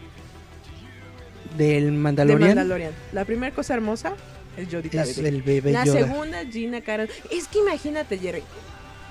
del 1.56 1.84
de 1.84 1.90
Mandalorian. 1.92 2.92
La 3.12 3.24
primera 3.24 3.54
cosa 3.54 3.74
hermosa 3.74 4.14
es 4.56 4.68
Jodita 4.70 5.02
es 5.02 5.18
el 5.18 5.42
bebé 5.42 5.72
La 5.72 5.84
Yoda. 5.84 6.00
segunda, 6.00 6.44
Gina 6.46 6.80
Carano. 6.80 7.10
Es 7.30 7.46
que 7.48 7.58
imagínate, 7.58 8.18
Jerry. 8.18 8.42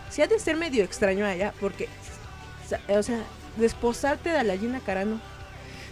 Si 0.09 0.21
ha 0.21 0.27
de 0.27 0.39
ser 0.39 0.55
medio 0.55 0.83
extraño 0.83 1.25
allá, 1.25 1.53
porque, 1.59 1.87
o 2.87 3.03
sea, 3.03 3.19
desposarte 3.57 4.29
de 4.29 4.43
la 4.43 4.57
Gina 4.57 4.79
Carano. 4.79 5.19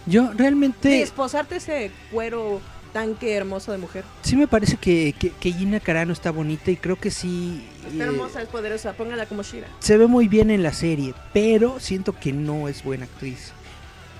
Yo 0.06 0.32
realmente 0.34 0.88
Desposarte 0.88 1.56
ese 1.56 1.90
cuero 2.12 2.60
tanque 2.92 3.34
hermoso 3.34 3.72
de 3.72 3.78
mujer. 3.78 4.04
sí 4.22 4.36
me 4.36 4.46
parece 4.46 4.76
que, 4.76 5.14
que, 5.18 5.30
que 5.30 5.52
Gina 5.52 5.80
Carano 5.80 6.12
está 6.12 6.30
bonita 6.30 6.70
y 6.70 6.76
creo 6.76 6.96
que 6.96 7.10
sí 7.10 7.66
Está 7.90 8.04
eh, 8.04 8.06
hermosa, 8.06 8.40
es 8.42 8.48
poderosa, 8.48 8.92
póngala 8.92 9.26
como 9.26 9.42
Shira. 9.42 9.66
se 9.80 9.96
ve 9.96 10.06
muy 10.06 10.28
bien 10.28 10.50
en 10.50 10.62
la 10.62 10.72
serie, 10.72 11.12
pero 11.32 11.80
siento 11.80 12.12
que 12.18 12.32
no 12.32 12.68
es 12.68 12.84
buena 12.84 13.06
actriz. 13.06 13.52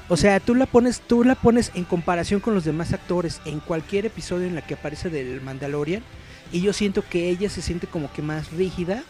O 0.08 0.16
sea, 0.16 0.38
tú 0.38 0.54
la 0.54 0.66
pones, 0.66 1.00
tú 1.00 1.25
la 1.25 1.34
pones 1.34 1.73
en 1.75 1.84
comparación 1.84 2.40
con 2.40 2.54
los 2.54 2.64
demás 2.64 2.92
actores 2.92 3.40
en 3.46 3.61
cualquier 3.61 4.06
episodio 4.06 4.46
en 4.46 4.54
la 4.54 4.62
que 4.62 4.75
aparece 4.75 5.08
del 5.08 5.40
Mandalorian 5.40 6.02
y 6.52 6.61
yo 6.61 6.73
siento 6.73 7.02
que 7.08 7.30
ella 7.30 7.49
se 7.49 7.62
siente 7.62 7.87
como 7.87 8.12
que 8.12 8.20
más 8.20 8.52
rígida 8.52 9.02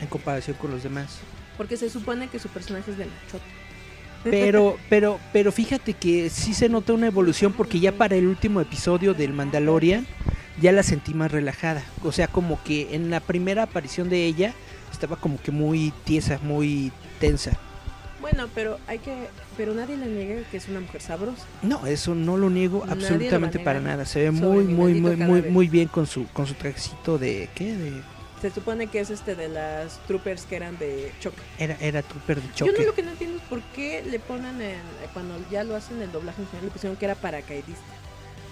en 0.00 0.06
comparación 0.08 0.56
con 0.58 0.70
los 0.70 0.82
demás. 0.82 1.18
Porque 1.56 1.76
se 1.76 1.88
supone 1.88 2.28
que 2.28 2.38
su 2.38 2.48
personaje 2.48 2.90
es 2.90 2.98
de 2.98 3.06
machote. 3.06 3.44
Pero, 4.24 4.76
pero, 4.88 5.18
pero 5.32 5.50
fíjate 5.50 5.94
que 5.94 6.30
sí 6.30 6.54
se 6.54 6.68
nota 6.68 6.92
una 6.92 7.08
evolución 7.08 7.52
porque 7.52 7.80
ya 7.80 7.90
para 7.90 8.14
el 8.14 8.28
último 8.28 8.60
episodio 8.60 9.14
del 9.14 9.32
Mandalorian 9.32 10.06
ya 10.60 10.70
la 10.70 10.84
sentí 10.84 11.12
más 11.12 11.32
relajada. 11.32 11.82
O 12.04 12.12
sea, 12.12 12.28
como 12.28 12.62
que 12.62 12.94
en 12.94 13.10
la 13.10 13.18
primera 13.18 13.64
aparición 13.64 14.08
de 14.08 14.24
ella 14.24 14.54
estaba 14.92 15.16
como 15.16 15.42
que 15.42 15.50
muy 15.50 15.92
tiesa, 16.04 16.38
muy 16.40 16.92
tensa. 17.18 17.58
Bueno, 18.22 18.48
pero 18.54 18.78
hay 18.86 18.98
que. 19.00 19.28
Pero 19.56 19.74
nadie 19.74 19.96
le 19.98 20.06
niega 20.06 20.42
que 20.50 20.56
es 20.56 20.68
una 20.68 20.80
mujer 20.80 21.02
sabrosa. 21.02 21.44
No, 21.60 21.84
eso 21.86 22.14
no 22.14 22.38
lo 22.38 22.48
niego 22.48 22.78
Nadie 22.86 22.94
lo 23.00 23.06
absolutamente 23.06 23.58
para 23.58 23.80
nada. 23.80 24.06
Se 24.06 24.22
ve 24.22 24.30
muy, 24.30 24.64
muy, 24.64 24.94
muy, 24.94 25.16
muy, 25.16 25.42
muy 25.42 25.68
bien 25.68 25.88
con 25.88 26.06
su, 26.06 26.26
con 26.28 26.46
su 26.46 26.54
trajecito 26.54 27.18
de 27.18 27.50
¿qué? 27.54 27.76
De, 27.76 28.02
Se 28.40 28.50
supone 28.50 28.86
que 28.86 29.00
es 29.00 29.10
este 29.10 29.34
de 29.34 29.48
las 29.48 29.98
troopers 30.06 30.44
que 30.46 30.56
eran 30.56 30.78
de 30.78 31.12
choque. 31.20 31.42
era, 31.58 31.76
era 31.80 32.02
trooper 32.02 32.40
de 32.40 32.48
Yo 32.56 32.66
no 32.66 32.72
choque. 32.72 32.86
lo 32.86 32.94
que 32.94 33.02
no 33.02 33.10
entiendo 33.10 33.36
es 33.38 33.42
por 33.44 33.60
qué 33.74 34.02
le 34.08 34.18
ponen 34.20 34.62
en. 34.62 34.80
Cuando 35.12 35.34
ya 35.50 35.64
lo 35.64 35.76
hacen 35.76 36.00
el 36.00 36.10
doblaje 36.12 36.40
en 36.40 36.46
general, 36.48 36.66
le 36.66 36.70
pusieron 36.72 36.96
que 36.96 37.04
era 37.04 37.14
paracaidista. 37.16 37.82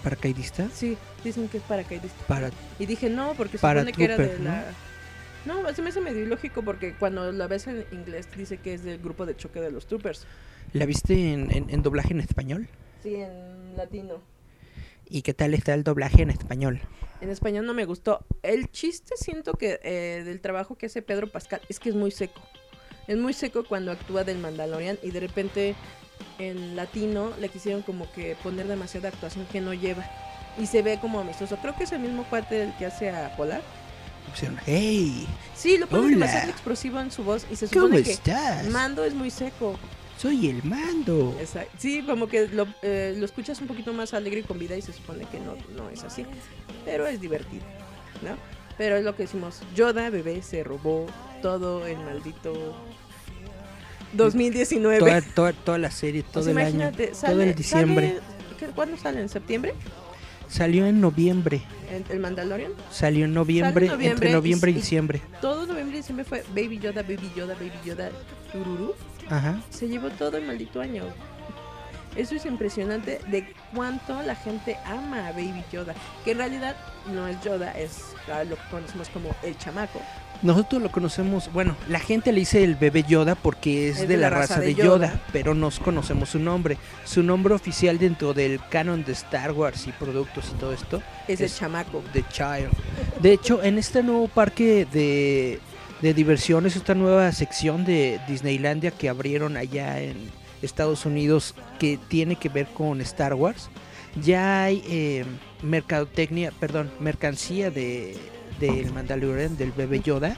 ¿Paracaidista? 0.03 0.67
Sí, 0.75 0.97
dicen 1.25 1.49
que 1.49 1.59
es 1.59 1.62
paracaidista. 1.62 2.25
Para, 2.27 2.50
Y 2.79 2.87
dije, 2.87 3.09
no, 3.11 3.35
porque 3.37 3.59
se 3.59 3.62
Para 3.62 3.81
supone 3.81 3.93
que 3.93 4.05
era 4.05 4.17
de 4.17 4.25
trooper, 4.27 4.41
¿no? 4.45 4.50
la. 4.50 4.65
No, 5.47 5.75
se 5.75 5.80
me 5.82 5.88
hace 5.88 6.00
medio 6.00 6.23
ilógico 6.23 6.62
porque 6.62 6.94
cuando 6.94 7.32
la 7.32 7.47
ves 7.47 7.66
en 7.66 7.85
inglés 7.92 8.28
dice 8.37 8.59
que 8.59 8.75
es 8.75 8.85
del 8.85 8.99
grupo 8.99 9.25
de 9.26 9.37
choque 9.37 9.61
de 9.61 9.70
los 9.70 9.87
troopers. 9.87 10.26
¿La 10.73 10.85
viste 10.87 11.32
en, 11.32 11.50
en- 11.50 11.70
en 11.70 11.82
doblaje 11.82 12.12
en 12.12 12.20
español? 12.20 12.68
Sí, 13.02 13.14
en 13.14 13.76
latino. 13.76 14.20
¿Y 15.09 15.23
qué 15.23 15.35
tal 15.35 15.54
está 15.54 15.75
el 15.75 15.82
doblaje 15.82 16.23
en 16.23 16.30
español? 16.30 16.80
En 17.20 17.30
español 17.30 17.66
no 17.66 17.75
me 17.75 17.85
gustó. 17.85 18.25
El 18.42 18.70
chiste 18.70 19.14
siento 19.16 19.54
que 19.54 19.80
eh, 19.82 20.23
del 20.25 20.40
trabajo 20.40 20.76
que 20.76 20.87
hace 20.87 21.02
Pedro 21.02 21.26
Pascal 21.26 21.61
es 21.68 21.80
que 21.80 21.88
es 21.88 21.94
muy 21.94 22.11
seco. 22.11 22.40
Es 23.09 23.16
muy 23.16 23.32
seco 23.32 23.64
cuando 23.64 23.90
actúa 23.92 24.23
del 24.25 24.38
Mandalorian 24.38 24.99
y 25.02 25.11
de 25.11 25.20
repente 25.20 25.75
en 26.38 26.76
latino 26.76 27.32
le 27.40 27.49
quisieron 27.49 27.82
como 27.82 28.11
que 28.12 28.37
poner 28.42 28.66
demasiada 28.68 29.09
actuación 29.09 29.47
que 29.47 29.61
no 29.61 29.75
lleva. 29.75 30.04
Y 30.59 30.66
se 30.66 30.82
ve 30.82 30.99
como 31.00 31.18
amistoso. 31.18 31.56
Creo 31.61 31.75
que 31.76 31.85
es 31.85 31.92
el 31.92 32.00
mismo 32.00 32.25
cuate 32.25 32.62
el 32.64 32.76
que 32.76 32.87
hace 32.87 33.11
a 33.11 33.35
Polar. 33.37 33.62
Pusieron, 34.29 34.59
¡Hey! 34.67 35.27
Sí, 35.57 35.79
lo 35.79 35.87
pone 35.87 36.03
Hola. 36.03 36.11
demasiado 36.11 36.50
explosivo 36.50 37.00
en 37.00 37.11
su 37.11 37.25
voz 37.25 37.47
y 37.50 37.57
se 37.57 37.67
¿Cómo 37.69 37.87
supone 37.87 38.03
que 38.03 38.12
estás? 38.12 38.67
Mando 38.69 39.05
es 39.05 39.15
muy 39.15 39.31
seco. 39.31 39.79
Soy 40.19 40.49
el 40.49 40.62
mando. 40.65 41.35
Exacto. 41.41 41.73
Sí, 41.79 42.03
como 42.07 42.29
que 42.29 42.47
lo, 42.49 42.67
eh, 42.83 43.15
lo 43.17 43.25
escuchas 43.25 43.61
un 43.61 43.67
poquito 43.67 43.93
más 43.93 44.12
alegre 44.15 44.41
y 44.41 44.43
con 44.43 44.59
vida 44.59 44.77
y 44.77 44.83
se 44.83 44.93
supone 44.93 45.25
que 45.25 45.41
no, 45.41 45.57
no 45.75 45.89
es 45.91 46.05
así. 46.05 46.27
Pero 46.85 47.07
es 47.07 47.21
divertido, 47.21 47.65
¿no? 48.23 48.37
Pero 48.79 48.97
es 48.97 49.05
lo 49.05 49.17
que 49.17 49.23
decimos, 49.25 49.61
Yoda, 49.75 50.11
bebé, 50.11 50.43
se 50.43 50.62
robó 50.62 51.07
todo 51.43 51.87
el 51.87 51.97
maldito 51.99 52.77
2019. 54.12 54.99
Toda, 54.99 55.21
toda, 55.23 55.53
toda 55.53 55.79
la 55.79 55.91
serie, 55.91 56.23
todo 56.23 56.41
O 56.41 56.45
sea, 56.45 56.53
el 56.53 56.59
año, 56.59 56.69
imagínate, 56.69 57.07
todo 57.09 57.15
sale- 57.21 57.45
el 57.45 57.55
diciembre. 57.55 58.09
sale- 58.09 58.21
¿qué- 58.59 58.67
¿Cuándo 58.67 58.97
sale? 58.97 59.21
¿En 59.21 59.29
septiembre? 59.29 59.75
Salió 60.50 60.87
en 60.87 61.00
noviembre. 61.00 61.62
¿El, 62.11 62.19
Mandalorian? 62.19 62.73
Salió 62.90 63.25
en 63.25 63.35
noviembre, 63.35 63.87
noviembre 63.87 64.09
entre 64.09 64.33
noviembre 64.33 64.71
y, 64.73 64.75
y- 64.75 64.76
diciembre. 64.78 65.23
Todo 65.40 65.64
noviembre 65.64 65.95
y 65.95 66.00
diciembre 66.00 66.25
fue 66.25 66.45
Baby 66.50 66.78
Yoda, 66.78 67.02
Baby 67.02 67.30
Yoda, 67.37 67.54
Baby 67.54 67.73
Yoda, 67.85 68.11
tururú. 68.52 68.95
Ajá. 69.28 69.61
se 69.71 69.88
llevó 69.88 70.11
todo 70.11 70.37
el 70.38 70.45
maldito 70.45 70.80
año. 70.80 71.04
Eso 72.16 72.35
es 72.35 72.45
impresionante 72.45 73.21
de 73.28 73.54
cuánto 73.73 74.21
la 74.23 74.35
gente 74.35 74.76
ama 74.85 75.28
a 75.28 75.33
Baby 75.33 75.62
Yoda. 75.73 75.95
Que 76.25 76.33
en 76.33 76.38
realidad 76.38 76.76
no 77.12 77.28
es 77.28 77.40
Yoda, 77.42 77.71
es 77.73 78.16
ah, 78.33 78.42
lo 78.42 78.57
que 78.57 78.62
conocemos 78.73 79.09
como 79.11 79.30
el 79.45 79.57
chamaco. 79.57 80.00
Nosotros 80.42 80.80
lo 80.80 80.90
conocemos, 80.90 81.52
bueno, 81.52 81.76
la 81.88 82.00
gente 82.00 82.32
le 82.32 82.40
dice 82.40 82.64
el 82.64 82.75
bebé 82.75 83.02
Yoda 83.02 83.35
porque 83.35 83.90
es, 83.90 84.09
de, 84.09 84.16
la, 84.16 84.30
raza, 84.30 84.59
de 84.59 84.75
Yoda, 84.75 85.20
pero 85.32 85.54
no 85.54 85.70
conocemos 85.85 86.30
su 86.30 86.38
nombre. 86.38 86.78
Su 87.04 87.23
nombre 87.23 87.54
oficial 87.54 87.99
dentro 87.99 88.32
del 88.32 88.59
canon 88.70 89.04
de 89.04 89.12
Star 89.12 89.52
Wars 89.52 89.87
y 89.87 89.92
productos 89.92 90.50
y 90.54 90.59
todo 90.59 90.73
esto 90.73 91.02
Es, 91.28 91.40
el 91.40 91.52
chamaco. 91.52 92.02
The 92.12 92.25
Child. 92.32 92.70
De 93.20 93.32
hecho, 93.32 93.62
en 93.62 93.76
este 93.76 94.02
nuevo 94.02 94.28
parque 94.28 94.87
de, 94.90 95.61
de 96.00 96.14
diversiones, 96.14 96.75
esta 96.75 96.94
nueva 96.94 97.30
sección 97.32 97.85
de 97.85 98.18
Disneylandia 98.26 98.90
que 98.92 99.11
abrieron 99.11 99.59
allá 99.59 100.00
en 100.00 100.30
Estados 100.62 101.04
Unidos 101.04 101.54
que 101.78 101.99
tiene 102.09 102.37
que 102.37 102.49
ver 102.49 102.66
con 102.68 103.00
Star 103.02 103.35
Wars, 103.35 103.68
ya 104.23 104.64
hay 104.64 104.82
eh, 104.88 105.25
mercadotecnia, 105.62 106.52
perdón, 106.59 106.90
mercancía 106.99 107.70
de 107.70 108.16
del 108.61 108.93
Mandalorian, 108.93 109.57
del 109.57 109.73
bebé 109.73 110.00
Yoda, 110.00 110.37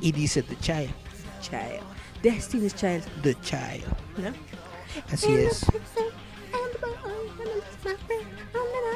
y 0.00 0.12
dice 0.12 0.42
The 0.42 0.56
Child, 0.60 0.90
Child. 1.42 1.82
Destiny's 2.22 2.74
Child. 2.74 3.04
The 3.22 3.34
Child. 3.40 3.84
¿no? 4.18 4.32
Así 5.12 5.34
es. 5.34 5.66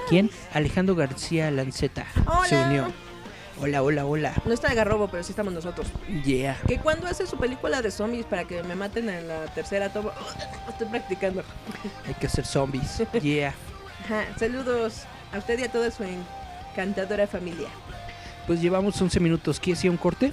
¿Quién? 0.09 0.31
Alejandro 0.53 0.95
García 0.95 1.51
Lanceta 1.51 2.07
se 2.49 2.57
Hola. 2.57 2.67
unió. 2.67 2.93
Hola, 3.63 3.83
hola, 3.83 4.07
hola. 4.07 4.33
No 4.47 4.55
está 4.55 4.69
el 4.69 4.75
garrobo, 4.75 5.09
pero 5.09 5.23
sí 5.23 5.33
estamos 5.33 5.53
nosotros. 5.53 5.87
Yeah. 6.25 6.57
Que 6.67 6.79
cuando 6.79 7.07
hace 7.07 7.27
su 7.27 7.37
película 7.37 7.83
de 7.83 7.91
zombies 7.91 8.25
para 8.25 8.45
que 8.45 8.63
me 8.63 8.75
maten 8.75 9.11
en 9.11 9.29
la 9.29 9.45
tercera 9.53 9.93
toma. 9.93 10.13
Estoy 10.69 10.89
practicando. 10.89 11.43
Hay 12.07 12.15
que 12.15 12.29
ser 12.29 12.47
zombies. 12.47 13.03
Yeah. 13.23 13.55
Ajá, 14.05 14.25
Saludos 14.39 15.03
a 15.33 15.39
usted 15.39 15.59
y 15.59 15.65
a 15.65 15.71
toda 15.71 15.91
su 15.91 16.03
encantadora 16.05 17.27
familia. 17.27 17.69
Pues 18.51 18.61
llevamos 18.61 19.01
11 19.01 19.21
minutos. 19.21 19.61
¿Quieres 19.61 19.85
ir 19.85 19.91
a 19.91 19.93
un 19.93 19.97
corte? 19.97 20.33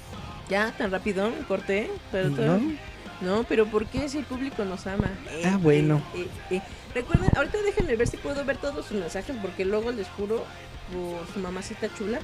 Ya, 0.50 0.72
tan 0.76 0.90
rápido, 0.90 1.30
corté. 1.46 1.88
Pero 2.10 2.30
todo- 2.32 2.58
No. 2.58 2.72
No, 3.20 3.44
pero 3.44 3.66
¿por 3.66 3.86
qué 3.86 4.08
si 4.08 4.18
el 4.18 4.24
público 4.24 4.64
nos 4.64 4.88
ama? 4.88 5.08
Eh, 5.30 5.42
Ah, 5.46 5.56
bueno. 5.56 6.02
eh, 6.16 6.26
eh, 6.50 6.56
eh. 6.56 6.62
Recuerden, 6.96 7.30
ahorita 7.36 7.58
déjenme 7.62 7.94
ver 7.94 8.08
si 8.08 8.16
puedo 8.16 8.44
ver 8.44 8.56
todos 8.56 8.86
sus 8.86 8.98
mensajes, 8.98 9.36
porque 9.40 9.64
luego 9.64 9.92
les 9.92 10.08
juro, 10.08 10.44
por 10.92 11.32
su 11.32 11.38
mamacita 11.38 11.86
chula, 11.96 12.18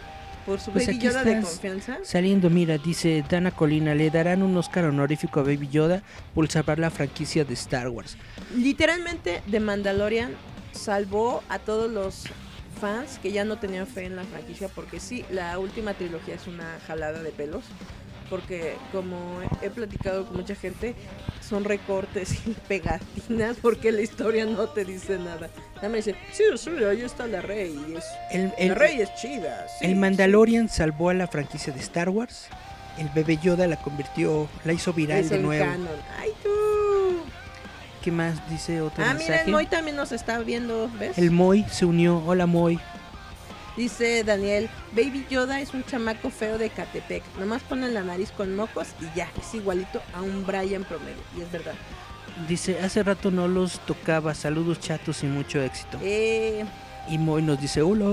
por 0.44 0.58
su 0.58 0.72
Pues 0.72 0.86
baby 0.88 0.96
aquí 0.96 1.06
Yoda 1.06 1.22
de 1.22 1.40
confianza. 1.40 1.98
Saliendo, 2.02 2.50
mira, 2.50 2.76
dice 2.76 3.24
Dana 3.30 3.52
Colina, 3.52 3.94
le 3.94 4.10
darán 4.10 4.42
un 4.42 4.56
Oscar 4.56 4.86
honorífico 4.86 5.38
a 5.38 5.42
Baby 5.44 5.68
Yoda 5.68 6.02
por 6.34 6.50
salvar 6.50 6.80
la 6.80 6.90
franquicia 6.90 7.44
de 7.44 7.54
Star 7.54 7.88
Wars. 7.88 8.16
Literalmente, 8.56 9.42
The 9.48 9.60
Mandalorian 9.60 10.32
salvó 10.72 11.44
a 11.48 11.60
todos 11.60 11.88
los 11.88 12.24
fans 12.75 13.19
que 13.23 13.33
ya 13.33 13.45
no 13.45 13.59
tenían 13.59 13.87
fe 13.87 14.04
en 14.07 14.16
la 14.16 14.25
franquicia, 14.25 14.69
porque 14.69 15.00
sí, 15.00 15.25
la 15.31 15.59
última 15.59 15.95
trilogía 15.95 16.35
es 16.35 16.47
una 16.47 16.78
jalada 16.87 17.23
de 17.23 17.31
pelos. 17.31 17.64
Porque 18.31 18.75
como 18.90 19.40
he 19.61 19.69
platicado 19.69 20.25
con 20.26 20.37
mucha 20.38 20.54
gente, 20.54 20.95
son 21.47 21.62
recortes 21.64 22.33
y 22.47 22.50
pegatinas 22.66 23.59
porque 23.61 23.93
la 23.93 24.00
historia 24.00 24.47
no 24.47 24.66
te 24.71 24.85
dice 24.87 25.19
nada. 25.19 25.50
Nada 25.76 25.88
me 25.90 25.99
dice, 25.99 26.14
sí, 26.33 26.43
sí, 26.57 26.71
ahí 26.88 27.02
está 27.02 27.26
la 27.26 27.43
rey. 27.43 27.78
es- 27.97 28.04
El, 28.59 28.69
la 28.69 28.75
rey 28.75 29.00
es 29.02 29.14
chida. 29.16 29.66
sí, 29.78 29.85
el 29.85 29.90
sí". 29.93 29.97
Mandalorian 29.97 30.71
salvó 30.71 31.11
a 31.11 31.14
la 31.14 31.26
franquicia 31.26 31.73
de 31.73 31.81
Star 31.81 32.09
Wars. 32.09 32.47
El 32.99 33.09
bebé 33.11 33.37
Yoda 33.43 33.66
la 33.66 33.76
convirtió, 33.76 34.49
la 34.64 34.73
hizo 34.73 34.93
viral 34.95 35.19
Es 35.19 35.31
de 35.31 35.38
nuevo. 35.38 35.64
canon. 35.64 35.88
Ay, 36.19 36.31
tú. 36.43 36.49
¿Qué 38.04 38.12
más 38.12 38.34
dice 38.50 38.82
otro 38.82 39.02
Ah, 39.02 39.14
mira, 39.14 39.18
mensaje? 39.18 39.44
el 39.46 39.50
Moy 39.52 39.66
también 39.66 39.96
nos 39.96 40.12
está 40.12 40.38
viendo, 40.40 40.90
¿ves? 41.00 41.16
El 41.16 41.30
Moy 41.30 41.64
se 41.73 41.87
unió. 41.87 42.23
Hola 42.26 42.44
Moy. 42.44 42.78
Dice 43.78 44.23
Daniel, 44.25 44.68
Baby 44.92 45.26
Yoda 45.30 45.58
es 45.61 45.73
un 45.73 45.82
chamaco 45.84 46.28
feo 46.28 46.58
de 46.58 46.68
Catepec. 46.68 47.23
Nomás 47.40 47.62
pone 47.62 47.88
la 47.88 48.02
nariz 48.02 48.30
con 48.30 48.54
mocos 48.54 48.88
y 49.00 49.16
ya, 49.16 49.28
es 49.40 49.54
igualito 49.54 50.02
a 50.14 50.20
un 50.20 50.44
Brian 50.46 50.84
promedio. 50.84 51.16
Y 51.37 51.40
es 51.40 51.50
verdad. 51.50 51.73
Dice, 52.46 52.78
hace 52.80 53.02
rato 53.02 53.30
no 53.30 53.49
los 53.49 53.80
tocaba. 53.87 54.34
Saludos 54.34 54.80
chatos 54.80 55.23
y 55.23 55.26
mucho 55.26 55.62
éxito. 55.62 55.99
Eh, 56.02 56.64
Y 57.08 57.16
Moy 57.18 57.40
nos 57.42 57.58
dice, 57.61 57.80
hola. 57.80 58.04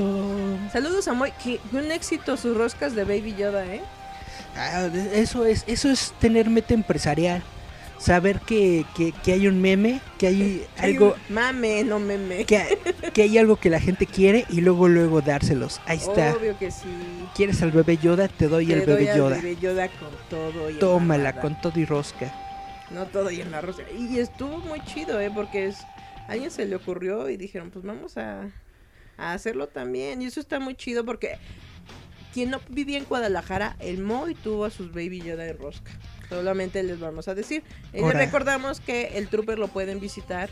saludos 0.72 1.08
a 1.10 1.14
Moy. 1.14 1.32
Que 1.44 1.60
que 1.70 1.76
un 1.78 1.92
éxito 1.92 2.38
sus 2.38 2.56
roscas 2.56 2.96
de 2.96 3.04
Baby 3.04 3.36
Yoda, 3.38 3.66
¿eh? 3.66 3.82
Ah, 4.56 4.90
eso 5.14 5.46
es, 5.46 5.64
eso 5.68 5.90
es 5.90 6.14
tener 6.20 6.50
meta 6.50 6.74
empresarial. 6.74 7.44
Saber 8.02 8.40
que, 8.40 8.84
que, 8.96 9.12
que 9.12 9.34
hay 9.34 9.48
un 9.48 9.62
meme, 9.62 10.02
que 10.18 10.26
hay 10.26 10.68
algo, 10.78 11.16
Mame, 11.30 11.84
no 11.84 12.00
meme. 12.00 12.46
que, 12.46 12.80
que 13.14 13.22
hay 13.22 13.38
algo 13.38 13.58
que 13.58 13.70
la 13.70 13.80
gente 13.80 14.08
quiere 14.08 14.46
y 14.50 14.62
luego 14.62 14.88
luego 14.88 15.22
dárselos. 15.22 15.80
Ahí 15.86 15.98
está. 15.98 16.34
Obvio 16.34 16.58
que 16.58 16.72
sí. 16.72 16.90
¿Quieres 17.36 17.62
al 17.62 17.72
bebé 17.72 17.98
Yoda? 17.98 18.28
Te 18.28 18.48
doy 18.48 18.66
Te 18.66 18.74
el 18.74 18.86
bebé 18.88 19.12
al 19.12 19.18
Yoda. 19.18 19.36
Bebé 19.36 19.56
Yoda 19.58 19.88
con 19.88 20.10
todo 20.32 20.72
y 20.72 20.80
Tómala 20.80 21.40
con 21.40 21.62
todo 21.62 21.80
y 21.80 21.86
rosca. 21.86 22.34
No 22.90 23.06
todo 23.06 23.30
y 23.30 23.40
en 23.40 23.52
la 23.52 23.62
rosa. 23.62 23.84
Y 23.96 24.18
estuvo 24.18 24.58
muy 24.58 24.84
chido, 24.84 25.22
¿eh? 25.22 25.30
Porque 25.34 25.68
es, 25.68 25.78
a 26.28 26.32
alguien 26.32 26.50
se 26.50 26.66
le 26.66 26.76
ocurrió 26.78 27.30
y 27.30 27.38
dijeron, 27.38 27.70
pues 27.70 27.86
vamos 27.86 28.18
a, 28.18 28.50
a 29.18 29.34
hacerlo 29.34 29.68
también. 29.68 30.24
Y 30.24 30.26
eso 30.26 30.40
está 30.40 30.60
muy 30.60 30.74
chido 30.74 31.06
porque 31.06 31.38
quien 32.34 32.50
no 32.50 32.60
vivía 32.70 32.98
en 32.98 33.06
Guadalajara, 33.06 33.76
el 33.80 34.00
Moy 34.00 34.34
tuvo 34.34 34.66
a 34.66 34.72
sus 34.72 34.92
Baby 34.92 35.22
Yoda 35.22 35.48
en 35.48 35.60
rosca. 35.60 35.92
Solamente 36.32 36.82
les 36.82 36.98
vamos 36.98 37.28
a 37.28 37.36
decir. 37.36 37.62
Y 37.92 37.98
les 37.98 38.04
Ahora. 38.06 38.20
recordamos 38.20 38.80
que 38.80 39.18
el 39.18 39.28
Trooper 39.28 39.60
lo 39.60 39.68
pueden 39.68 40.00
visitar. 40.00 40.50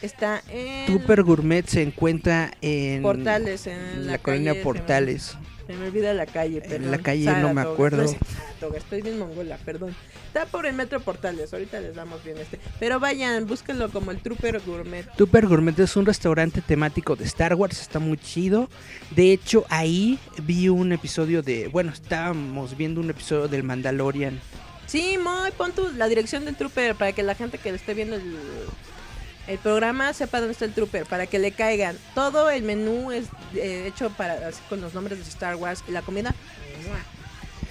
Está 0.00 0.42
en 0.48 0.86
Trooper 0.86 1.22
Gourmet 1.22 1.66
se 1.66 1.82
encuentra 1.82 2.50
en 2.62 3.02
Portales, 3.02 3.66
en 3.66 4.06
la, 4.06 4.12
la, 4.12 4.18
colonia 4.18 4.54
Portales. 4.62 5.36
Se 5.66 5.72
me 5.74 5.86
olvida 5.86 6.12
la 6.12 6.26
calle, 6.26 6.58
En 6.58 6.68
perdón. 6.70 6.90
la 6.90 6.98
calle 6.98 7.32
no 7.40 7.54
me 7.54 7.62
acuerdo. 7.62 7.98
No 7.98 8.02
es 8.04 8.16
Saratoga, 8.36 8.78
estoy 8.78 9.02
bien 9.02 9.18
mongola, 9.18 9.58
perdón. 9.64 9.94
Está 10.26 10.46
por 10.46 10.66
el 10.66 10.74
Metro 10.74 11.00
Portales, 11.00 11.52
ahorita 11.52 11.80
les 11.80 11.94
damos 11.94 12.22
bien 12.24 12.36
este. 12.38 12.58
Pero 12.80 13.00
vayan, 13.00 13.46
búsquenlo 13.46 13.90
como 13.90 14.10
el 14.10 14.18
Trooper 14.20 14.60
Gourmet. 14.60 15.06
Trooper 15.16 15.46
Gourmet 15.46 15.78
es 15.78 15.96
un 15.96 16.06
restaurante 16.06 16.60
temático 16.60 17.16
de 17.16 17.24
Star 17.24 17.54
Wars, 17.54 17.80
está 17.80 17.98
muy 17.98 18.18
chido. 18.18 18.68
De 19.14 19.32
hecho, 19.32 19.64
ahí 19.68 20.18
vi 20.42 20.68
un 20.68 20.92
episodio 20.92 21.42
de, 21.42 21.68
bueno, 21.68 21.92
estábamos 21.92 22.76
viendo 22.76 23.00
un 23.00 23.10
episodio 23.10 23.48
del 23.48 23.62
Mandalorian. 23.62 24.40
Sí, 24.86 25.16
Moy, 25.18 25.50
pon 25.56 25.72
tu, 25.72 25.90
la 25.92 26.08
dirección 26.08 26.44
del 26.44 26.56
Trooper 26.56 26.94
para 26.94 27.12
que 27.12 27.22
la 27.22 27.34
gente 27.34 27.58
que 27.58 27.70
esté 27.70 27.94
viendo 27.94 28.16
el, 28.16 28.36
el 29.46 29.58
programa 29.58 30.12
sepa 30.12 30.38
dónde 30.38 30.52
está 30.52 30.64
el 30.64 30.72
Trooper, 30.72 31.04
para 31.06 31.26
que 31.26 31.38
le 31.38 31.52
caigan. 31.52 31.96
Todo 32.14 32.50
el 32.50 32.62
menú 32.62 33.12
es 33.12 33.26
eh, 33.54 33.84
hecho 33.86 34.10
para 34.10 34.48
así, 34.48 34.60
con 34.68 34.80
los 34.80 34.94
nombres 34.94 35.18
de 35.18 35.24
Star 35.24 35.56
Wars 35.56 35.84
y 35.88 35.92
la 35.92 36.02
comida, 36.02 36.34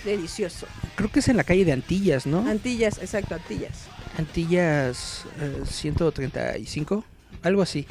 delicioso. 0.05 0.67
Creo 0.95 1.11
que 1.11 1.19
es 1.19 1.27
en 1.29 1.37
la 1.37 1.43
calle 1.43 1.65
de 1.65 1.71
Antillas, 1.71 2.25
¿no? 2.25 2.47
Antillas, 2.47 2.99
exacto, 2.99 3.35
Antillas. 3.35 3.87
Antillas 4.17 5.25
eh, 5.39 5.63
135, 5.65 7.03
algo 7.41 7.61
así. 7.61 7.87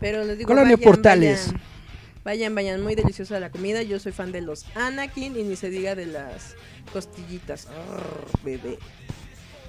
Pero 0.00 0.24
les 0.24 0.38
digo, 0.38 0.54
vayan, 0.54 0.78
Portales. 0.80 1.46
vayan. 1.46 1.76
Vayan, 2.24 2.54
vayan, 2.56 2.82
muy 2.82 2.94
deliciosa 2.96 3.38
la 3.38 3.50
comida. 3.50 3.82
Yo 3.82 4.00
soy 4.00 4.12
fan 4.12 4.32
de 4.32 4.40
los 4.40 4.64
Anakin 4.74 5.38
y 5.38 5.44
ni 5.44 5.54
se 5.54 5.70
diga 5.70 5.94
de 5.94 6.06
las 6.06 6.56
costillitas. 6.92 7.66
Arr, 7.66 8.26
bebé. 8.42 8.78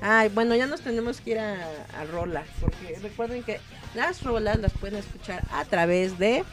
Ay, 0.02 0.30
bueno, 0.30 0.56
ya 0.56 0.68
nos 0.68 0.82
tenemos 0.82 1.22
que 1.22 1.32
ir 1.32 1.40
a, 1.40 1.56
a 2.00 2.06
Rola, 2.12 2.44
porque 2.60 2.98
recuerden 3.02 3.44
que 3.44 3.60
las 3.96 4.22
rolas 4.22 4.60
las 4.60 4.72
pueden 4.74 5.00
escuchar 5.00 5.44
a 5.52 5.66
través 5.66 6.20
de 6.20 6.44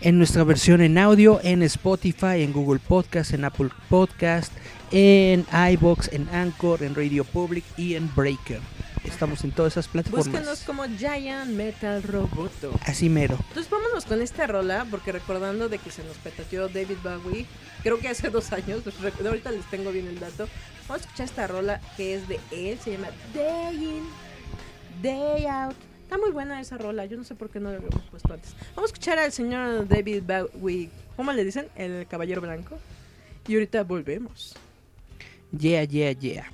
En 0.00 0.18
nuestra 0.18 0.44
versión 0.44 0.80
en 0.80 0.96
audio, 0.98 1.40
en 1.42 1.62
Spotify, 1.62 2.42
en 2.42 2.52
Google 2.52 2.80
Podcast, 2.80 3.32
en 3.34 3.44
Apple 3.44 3.68
Podcast, 3.88 4.52
en 4.90 5.46
iBox, 5.72 6.12
en 6.12 6.28
Anchor, 6.30 6.82
en 6.82 6.94
Radio 6.94 7.24
Public 7.24 7.64
y 7.76 7.94
en 7.94 8.12
Breaker. 8.14 8.60
Estamos 9.04 9.44
en 9.44 9.52
todas 9.52 9.74
esas 9.74 9.86
Búsquenos 9.92 10.24
plataformas. 10.24 10.64
como 10.64 10.84
Giant 10.96 11.50
Metal 11.50 12.02
Roboto. 12.02 12.72
Así 12.86 13.10
mero. 13.10 13.36
Entonces 13.48 13.70
vámonos 13.70 14.06
con 14.06 14.22
esta 14.22 14.46
rola, 14.46 14.86
porque 14.90 15.12
recordando 15.12 15.68
de 15.68 15.78
que 15.78 15.90
se 15.90 16.02
nos 16.04 16.16
petateó 16.16 16.68
David 16.68 16.96
Bowie, 17.02 17.44
creo 17.82 17.98
que 17.98 18.08
hace 18.08 18.30
dos 18.30 18.52
años, 18.52 18.82
ahorita 19.24 19.50
les 19.50 19.68
tengo 19.70 19.92
bien 19.92 20.06
el 20.06 20.18
dato. 20.18 20.48
Vamos 20.88 21.02
a 21.02 21.06
escuchar 21.06 21.26
esta 21.26 21.46
rola 21.46 21.80
que 21.96 22.14
es 22.14 22.28
de 22.28 22.38
él, 22.50 22.78
se 22.78 22.92
llama 22.92 23.08
Day 23.34 23.74
In, 23.76 24.02
Day 25.02 25.46
Out. 25.46 25.76
Está 26.02 26.18
muy 26.18 26.30
buena 26.30 26.60
esa 26.60 26.76
rola, 26.76 27.06
yo 27.06 27.16
no 27.16 27.24
sé 27.24 27.34
por 27.34 27.48
qué 27.48 27.58
no 27.58 27.70
la 27.70 27.76
habíamos 27.76 28.02
puesto 28.10 28.34
antes. 28.34 28.54
Vamos 28.76 28.90
a 28.90 28.92
escuchar 28.92 29.18
al 29.18 29.32
señor 29.32 29.88
David 29.88 30.22
Bowie, 30.22 30.90
¿cómo 31.16 31.32
le 31.32 31.42
dicen? 31.42 31.68
El 31.74 32.06
caballero 32.06 32.42
blanco. 32.42 32.76
Y 33.48 33.54
ahorita 33.54 33.82
volvemos. 33.82 34.54
Yeah, 35.58 35.84
yeah, 35.84 36.12
yeah. 36.12 36.50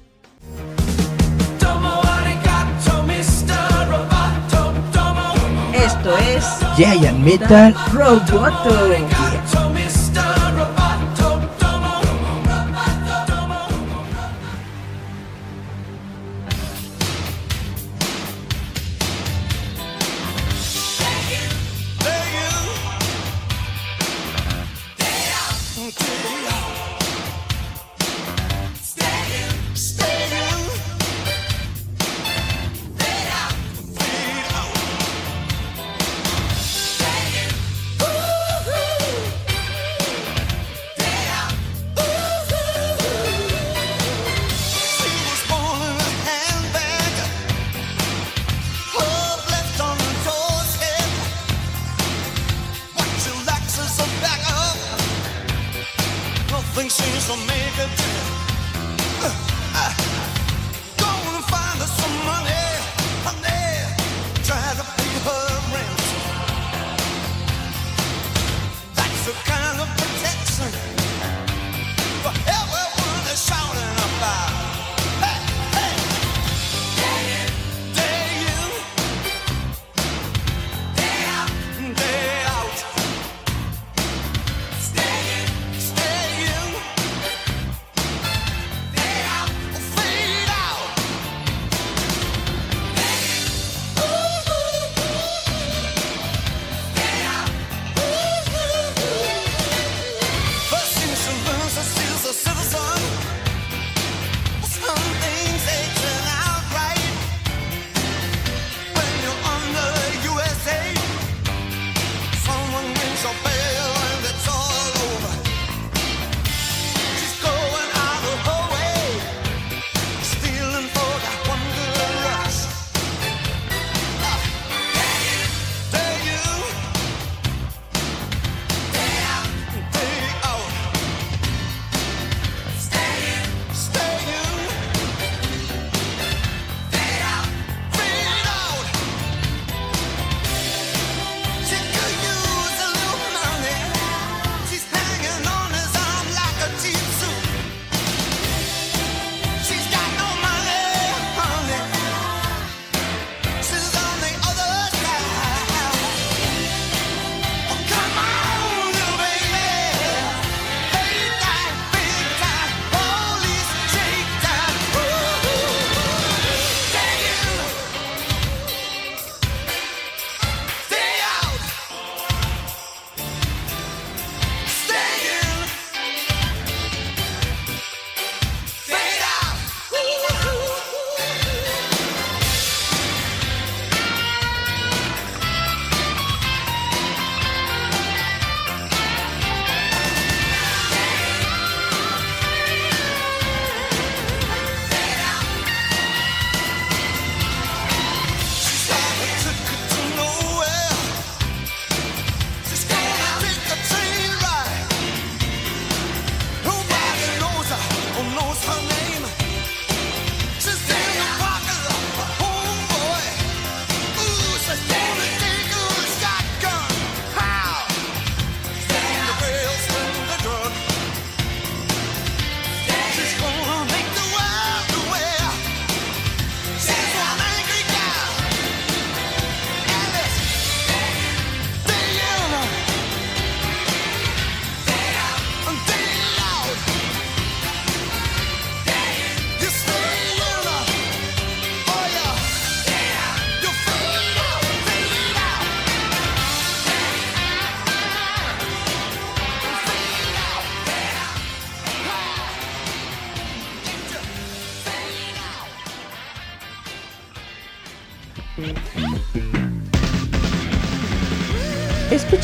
Esto 5.75 6.17
es 6.19 6.45
Giant 6.77 7.19
Metal. 7.19 7.75
Roboto. 7.93 8.91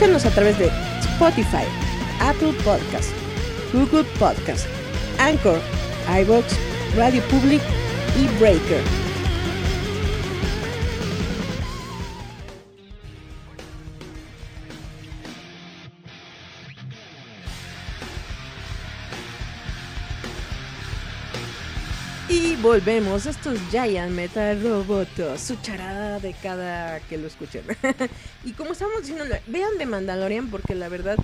A 0.06 0.30
través 0.30 0.56
de 0.56 0.70
Spotify, 1.00 1.66
Apple 2.20 2.52
Podcast, 2.64 3.10
Google 3.72 4.04
Podcast, 4.20 4.66
Anchor, 5.18 5.58
iVoox, 6.08 6.44
Radio 6.96 7.20
Public 7.22 7.60
y 8.16 8.28
Breaker. 8.38 9.05
Volvemos, 22.66 23.26
esto 23.26 23.52
es 23.52 23.60
Giant 23.70 24.10
Metal 24.10 24.60
Roboto, 24.60 25.38
su 25.38 25.54
charada 25.62 26.18
de 26.18 26.32
cada 26.32 26.98
que 26.98 27.16
lo 27.16 27.28
escuchen. 27.28 27.62
y 28.44 28.54
como 28.54 28.72
estamos 28.72 29.02
diciendo, 29.02 29.24
vean 29.46 29.78
de 29.78 29.86
Mandalorian 29.86 30.48
porque 30.48 30.74
la 30.74 30.88
verdad 30.88 31.16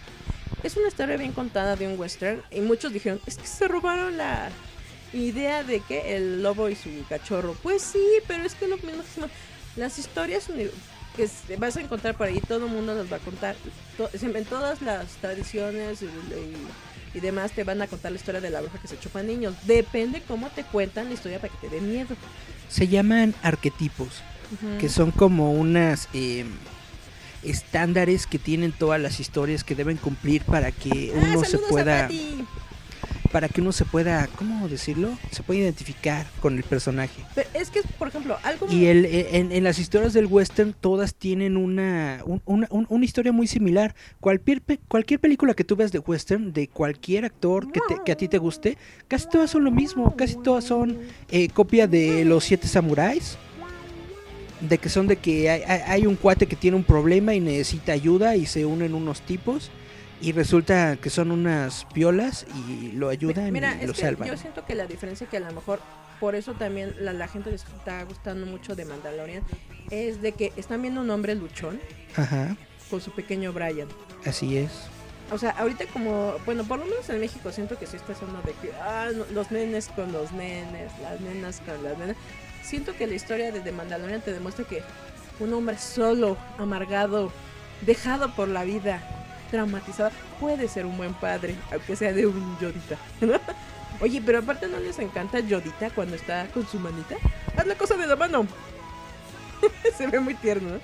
es 0.62 0.76
una 0.76 0.86
historia 0.86 1.16
bien 1.16 1.32
contada 1.32 1.74
de 1.74 1.88
un 1.88 1.98
western 1.98 2.40
y 2.52 2.60
muchos 2.60 2.92
dijeron, 2.92 3.20
es 3.26 3.38
que 3.38 3.46
se 3.48 3.66
robaron 3.66 4.16
la 4.16 4.50
idea 5.12 5.64
de 5.64 5.80
que 5.80 6.14
el 6.14 6.44
lobo 6.44 6.68
y 6.68 6.76
su 6.76 6.90
cachorro. 7.08 7.56
Pues 7.60 7.82
sí, 7.82 8.06
pero 8.28 8.44
es 8.44 8.54
que 8.54 8.68
lo 8.68 8.76
mismo 8.76 9.02
las 9.74 9.98
historias 9.98 10.46
que 11.16 11.56
vas 11.56 11.76
a 11.76 11.80
encontrar 11.80 12.16
por 12.16 12.28
ahí, 12.28 12.40
todo 12.40 12.66
el 12.66 12.72
mundo 12.72 12.94
las 12.94 13.12
va 13.12 13.16
a 13.16 13.20
contar. 13.20 13.56
en 13.98 14.44
todas 14.44 14.80
las 14.80 15.08
tradiciones 15.16 16.02
y 16.02 16.06
demás 17.20 17.52
te 17.52 17.64
van 17.64 17.82
a 17.82 17.86
contar 17.86 18.12
la 18.12 18.18
historia 18.18 18.40
de 18.40 18.50
la 18.50 18.60
bruja 18.60 18.78
que 18.78 18.88
se 18.88 18.98
chupa 18.98 19.22
niños. 19.22 19.54
Depende 19.66 20.22
cómo 20.26 20.48
te 20.50 20.64
cuentan 20.64 21.08
la 21.08 21.14
historia 21.14 21.40
para 21.40 21.52
que 21.52 21.68
te 21.68 21.74
dé 21.74 21.80
miedo. 21.80 22.16
Se 22.68 22.88
llaman 22.88 23.34
arquetipos, 23.42 24.22
que 24.78 24.88
son 24.88 25.10
como 25.10 25.52
unas 25.52 26.08
em, 26.14 26.48
estándares 27.42 28.26
que 28.26 28.38
tienen 28.38 28.72
todas 28.72 29.00
las 29.00 29.20
historias 29.20 29.64
que 29.64 29.74
deben 29.74 29.96
cumplir 29.96 30.42
para 30.42 30.72
que 30.72 31.12
ah, 31.14 31.18
uno 31.22 31.44
se 31.44 31.58
pueda 31.58 32.08
para 33.32 33.48
que 33.48 33.62
uno 33.62 33.72
se 33.72 33.84
pueda, 33.86 34.28
¿cómo 34.36 34.68
decirlo? 34.68 35.18
Se 35.30 35.42
pueda 35.42 35.60
identificar 35.60 36.26
con 36.40 36.56
el 36.56 36.62
personaje. 36.62 37.24
es 37.54 37.70
que, 37.70 37.80
por 37.98 38.08
ejemplo, 38.08 38.36
algo... 38.42 38.66
Y 38.70 38.86
el, 38.86 39.06
e, 39.06 39.38
en, 39.38 39.64
las 39.64 39.78
historias 39.78 40.12
del 40.12 40.26
western 40.26 40.74
todas 40.78 41.14
tienen 41.14 41.56
una, 41.56 42.22
una, 42.44 43.04
historia 43.04 43.32
muy 43.32 43.46
similar. 43.46 43.94
Cualquier, 44.20 44.62
cualquier 44.86 45.18
película 45.18 45.54
que 45.54 45.64
tú 45.64 45.74
veas 45.74 45.90
de 45.90 45.98
western, 45.98 46.52
de 46.52 46.68
cualquier 46.68 47.24
actor 47.24 47.72
que, 47.72 47.80
que 48.04 48.12
a 48.12 48.16
ti 48.16 48.28
te 48.28 48.38
guste, 48.38 48.76
casi 49.08 49.26
todas 49.28 49.50
son 49.50 49.64
lo 49.64 49.70
mismo. 49.70 50.14
Casi 50.14 50.36
todas 50.36 50.64
son 50.64 50.98
eh, 51.30 51.48
copia 51.48 51.86
de 51.86 52.24
Los 52.24 52.44
Siete 52.44 52.68
Samuráis 52.68 53.38
de 54.60 54.78
que 54.78 54.88
son 54.88 55.08
de 55.08 55.16
que 55.16 55.50
hay, 55.50 55.62
hay, 55.62 56.06
un 56.06 56.14
cuate 56.14 56.46
que 56.46 56.54
tiene 56.54 56.76
un 56.76 56.84
problema 56.84 57.34
y 57.34 57.40
necesita 57.40 57.92
ayuda 57.92 58.36
y 58.36 58.46
se 58.46 58.64
unen 58.64 58.94
unos 58.94 59.20
tipos 59.22 59.72
y 60.22 60.32
resulta 60.32 60.96
que 60.96 61.10
son 61.10 61.32
unas 61.32 61.86
violas 61.94 62.46
y 62.68 62.92
lo 62.92 63.08
ayudan 63.08 63.54
y 63.54 63.86
lo 63.86 63.94
salvan. 63.94 64.28
Yo 64.28 64.36
siento 64.36 64.64
que 64.64 64.74
la 64.74 64.86
diferencia 64.86 65.26
que 65.26 65.36
a 65.36 65.40
lo 65.40 65.52
mejor 65.52 65.80
por 66.20 66.36
eso 66.36 66.54
también 66.54 66.94
la, 67.00 67.26
gente 67.26 67.50
les 67.50 67.64
está 67.64 68.04
gustando 68.04 68.46
mucho 68.46 68.76
de 68.76 68.84
Mandalorian 68.84 69.42
es 69.90 70.22
de 70.22 70.30
que 70.30 70.52
están 70.56 70.80
viendo 70.80 71.00
un 71.00 71.10
hombre 71.10 71.34
luchón 71.34 71.80
Ajá. 72.16 72.56
con 72.88 73.00
su 73.00 73.10
pequeño 73.10 73.52
Brian. 73.52 73.88
Así 74.24 74.56
es. 74.56 74.70
O 75.32 75.38
sea, 75.38 75.50
ahorita 75.50 75.86
como, 75.86 76.36
bueno, 76.46 76.62
por 76.62 76.78
lo 76.78 76.84
menos 76.84 77.08
en 77.10 77.18
México 77.18 77.50
siento 77.50 77.76
que 77.76 77.88
sí 77.88 77.96
está 77.96 78.12
haciendo 78.12 78.40
de 78.42 78.52
que, 78.52 78.72
ah, 78.80 79.08
los 79.32 79.50
nenes 79.50 79.88
con 79.88 80.12
los 80.12 80.30
nenes, 80.30 80.92
las 81.02 81.20
nenas 81.20 81.60
con 81.60 81.82
las 81.82 81.98
nenas. 81.98 82.16
Siento 82.62 82.94
que 82.94 83.08
la 83.08 83.14
historia 83.14 83.50
de 83.50 83.58
The 83.58 83.72
Mandalorian 83.72 84.20
te 84.20 84.32
demuestra 84.32 84.64
que 84.64 84.82
un 85.40 85.52
hombre 85.52 85.76
solo, 85.78 86.36
amargado, 86.58 87.32
dejado 87.84 88.32
por 88.36 88.46
la 88.46 88.62
vida, 88.62 89.21
traumatizada, 89.52 90.10
puede 90.40 90.66
ser 90.66 90.86
un 90.86 90.96
buen 90.96 91.14
padre, 91.14 91.54
aunque 91.70 91.94
sea 91.94 92.12
de 92.12 92.26
un 92.26 92.58
Yodita. 92.58 92.96
Oye, 94.00 94.20
pero 94.24 94.38
aparte 94.38 94.66
no 94.66 94.80
les 94.80 94.98
encanta 94.98 95.38
Yodita 95.38 95.90
cuando 95.90 96.16
está 96.16 96.48
con 96.48 96.66
su 96.66 96.80
manita. 96.80 97.14
Haz 97.56 97.66
la 97.66 97.76
cosa 97.76 97.96
de 97.96 98.06
la 98.08 98.16
mano. 98.16 98.46
Se 99.96 100.08
ve 100.08 100.18
muy 100.18 100.34
tierno, 100.34 100.80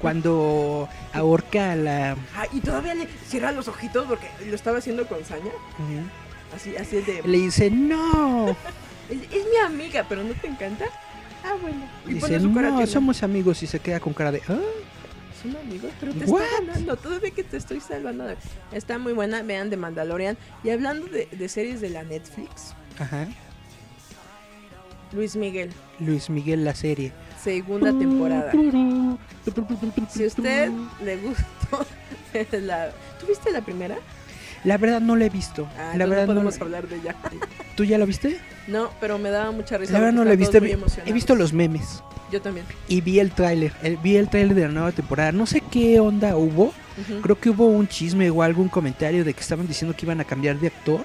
Cuando 0.00 0.88
ahorca 1.14 1.72
a 1.72 1.76
la. 1.76 2.16
Ah, 2.36 2.46
y 2.52 2.60
todavía 2.60 2.94
le 2.94 3.08
cierra 3.26 3.52
los 3.52 3.68
ojitos 3.68 4.06
porque 4.06 4.28
lo 4.46 4.54
estaba 4.54 4.78
haciendo 4.78 5.06
con 5.06 5.24
saña. 5.24 5.52
Así, 6.54 6.76
así 6.76 6.96
de. 7.00 7.22
Le 7.24 7.38
dice, 7.38 7.70
no. 7.70 8.48
es, 9.08 9.16
mi 9.30 9.56
amiga, 9.64 10.04
pero 10.08 10.22
no 10.22 10.34
te 10.34 10.48
encanta. 10.48 10.84
Ah, 11.44 11.54
bueno. 11.62 11.88
Y 12.06 12.14
dice, 12.14 12.40
no, 12.40 12.86
somos 12.86 13.22
amigos 13.22 13.62
y 13.62 13.66
se 13.66 13.78
queda 13.78 14.00
con 14.00 14.12
cara 14.12 14.32
de. 14.32 14.42
¿Ah? 14.48 14.58
Amigos, 15.50 15.90
pero 16.00 16.12
te 16.12 16.24
está 16.24 16.42
ganando. 16.60 16.96
Todavía 16.96 17.30
que 17.30 17.44
te 17.44 17.56
estoy 17.56 17.80
salvando. 17.80 18.24
Está 18.72 18.98
muy 18.98 19.12
buena. 19.12 19.42
Vean 19.42 19.70
de 19.70 19.76
Mandalorian. 19.76 20.36
Y 20.62 20.70
hablando 20.70 21.06
de, 21.06 21.48
series 21.48 21.80
de 21.80 21.90
la 21.90 22.02
Netflix. 22.02 22.74
Ajá. 22.98 23.26
Luis 25.12 25.36
Miguel. 25.36 25.70
Luis 26.00 26.28
Miguel, 26.30 26.64
la 26.64 26.74
serie. 26.74 27.12
Segunda 27.42 27.96
temporada. 27.96 28.50
Si 30.10 30.26
usted 30.26 30.70
le 31.02 31.16
gustó 31.18 31.86
la... 32.60 32.90
¿Tuviste 33.20 33.52
la 33.52 33.60
primera? 33.60 33.96
La 34.64 34.78
verdad 34.78 35.00
no 35.00 35.14
la 35.14 35.26
he 35.26 35.30
visto. 35.30 35.68
Ah, 35.78 35.92
la 35.96 36.06
verdad 36.06 36.26
no 36.26 36.32
podemos 36.32 36.60
hablar 36.60 36.88
de 36.88 36.96
ella. 36.96 37.14
¿Tú 37.76 37.84
ya 37.84 37.98
la 37.98 38.06
viste? 38.06 38.38
No, 38.66 38.90
pero 38.98 39.18
me 39.18 39.30
daba 39.30 39.50
mucha 39.50 39.76
risa. 39.76 39.92
La 39.92 40.00
verdad 40.00 40.14
no 40.14 40.24
la 40.24 40.32
he 40.32 40.36
visto. 40.36 40.58
He 40.58 41.12
visto 41.12 41.34
los 41.34 41.52
memes. 41.52 42.02
Yo 42.34 42.42
también. 42.42 42.66
Y 42.88 43.00
vi 43.00 43.20
el 43.20 43.30
tráiler, 43.30 43.72
vi 44.02 44.16
el 44.16 44.28
tráiler 44.28 44.56
de 44.56 44.62
la 44.62 44.68
nueva 44.68 44.90
temporada. 44.90 45.30
No 45.30 45.46
sé 45.46 45.60
qué 45.70 46.00
onda 46.00 46.36
hubo. 46.36 46.74
Creo 47.22 47.38
que 47.38 47.50
hubo 47.50 47.66
un 47.66 47.86
chisme 47.86 48.28
o 48.28 48.42
algún 48.42 48.68
comentario 48.68 49.24
de 49.24 49.32
que 49.34 49.40
estaban 49.40 49.68
diciendo 49.68 49.96
que 49.96 50.04
iban 50.04 50.20
a 50.20 50.24
cambiar 50.24 50.58
de 50.58 50.66
actor 50.66 51.04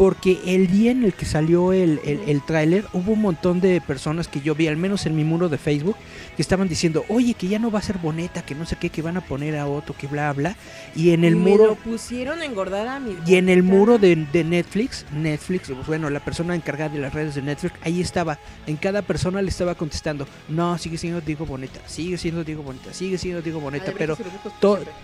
porque 0.00 0.40
el 0.46 0.68
día 0.68 0.92
en 0.92 1.04
el 1.04 1.12
que 1.12 1.26
salió 1.26 1.74
el, 1.74 2.00
el, 2.06 2.40
tráiler 2.40 2.86
hubo 2.94 3.12
un 3.12 3.20
montón 3.20 3.60
de 3.60 3.82
personas 3.82 4.28
que 4.28 4.40
yo 4.40 4.54
vi, 4.54 4.66
al 4.66 4.78
menos 4.78 5.04
en 5.04 5.14
mi 5.14 5.24
muro 5.24 5.50
de 5.50 5.58
Facebook, 5.58 5.96
que 6.36 6.40
estaban 6.40 6.68
diciendo, 6.68 7.04
oye, 7.10 7.34
que 7.34 7.48
ya 7.48 7.58
no 7.58 7.70
va 7.70 7.80
a 7.80 7.82
ser 7.82 7.98
Boneta, 7.98 8.40
que 8.40 8.54
no 8.54 8.64
sé 8.64 8.76
qué, 8.76 8.88
que 8.88 9.02
van 9.02 9.18
a 9.18 9.20
poner 9.20 9.58
a 9.58 9.66
otro, 9.66 9.94
que 9.94 10.06
bla, 10.06 10.32
bla. 10.32 10.56
Y 10.96 11.10
en 11.10 11.22
el 11.22 11.36
muro... 11.36 11.66
lo 11.66 11.74
pusieron 11.74 12.40
a 12.40 12.46
engordar 12.46 12.88
a 12.88 12.98
mi... 12.98 13.14
Y 13.26 13.34
en 13.34 13.50
el 13.50 13.62
muro 13.62 13.98
de, 13.98 14.16
Netflix, 14.16 15.04
Netflix, 15.12 15.68
pues 15.68 15.86
bueno, 15.86 16.08
la 16.08 16.20
persona 16.20 16.54
encargada 16.54 16.94
de 16.94 17.00
las 17.00 17.12
redes 17.12 17.34
de 17.34 17.42
Netflix, 17.42 17.74
ahí 17.82 18.00
estaba, 18.00 18.38
en 18.66 18.78
cada 18.78 19.02
persona 19.02 19.42
le 19.42 19.50
estaba 19.50 19.74
contestando, 19.74 20.26
no, 20.48 20.78
sigue 20.78 20.96
siendo 20.96 21.20
Diego 21.20 21.44
Boneta, 21.44 21.78
sigue 21.84 22.16
siendo 22.16 22.42
Diego 22.42 22.62
Boneta, 22.62 22.94
sigue 22.94 23.18
siendo 23.18 23.42
Diego 23.42 23.60
Boneta, 23.60 23.92
pero 23.98 24.16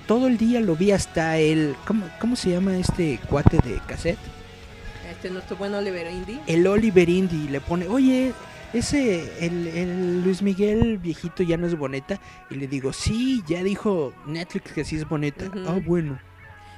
todo 0.06 0.26
el 0.26 0.38
día 0.38 0.58
lo 0.60 0.74
vi 0.74 0.92
hasta 0.92 1.36
el... 1.36 1.76
¿Cómo, 1.86 2.06
cómo 2.18 2.34
se 2.34 2.48
llama 2.48 2.78
este 2.78 3.20
cuate 3.28 3.58
de 3.58 3.78
cassette? 3.86 4.35
Este, 5.16 5.30
nuestro 5.30 5.56
buen 5.56 5.74
Oliver 5.74 6.10
Indy. 6.10 6.38
El 6.46 6.66
Oliver 6.66 7.08
Indy 7.08 7.48
le 7.48 7.62
pone, 7.62 7.88
oye, 7.88 8.34
ese, 8.74 9.32
el, 9.40 10.22
Luis 10.22 10.42
Miguel 10.42 10.98
viejito 10.98 11.42
ya 11.42 11.56
no 11.56 11.66
es 11.66 11.74
boneta. 11.74 12.20
Y 12.50 12.56
le 12.56 12.66
digo, 12.66 12.92
sí, 12.92 13.42
ya 13.46 13.62
dijo 13.62 14.12
Netflix 14.26 14.72
que 14.72 14.84
sí 14.84 14.96
es 14.96 15.08
boneta. 15.08 15.50
Ah, 15.66 15.80
bueno. 15.82 16.18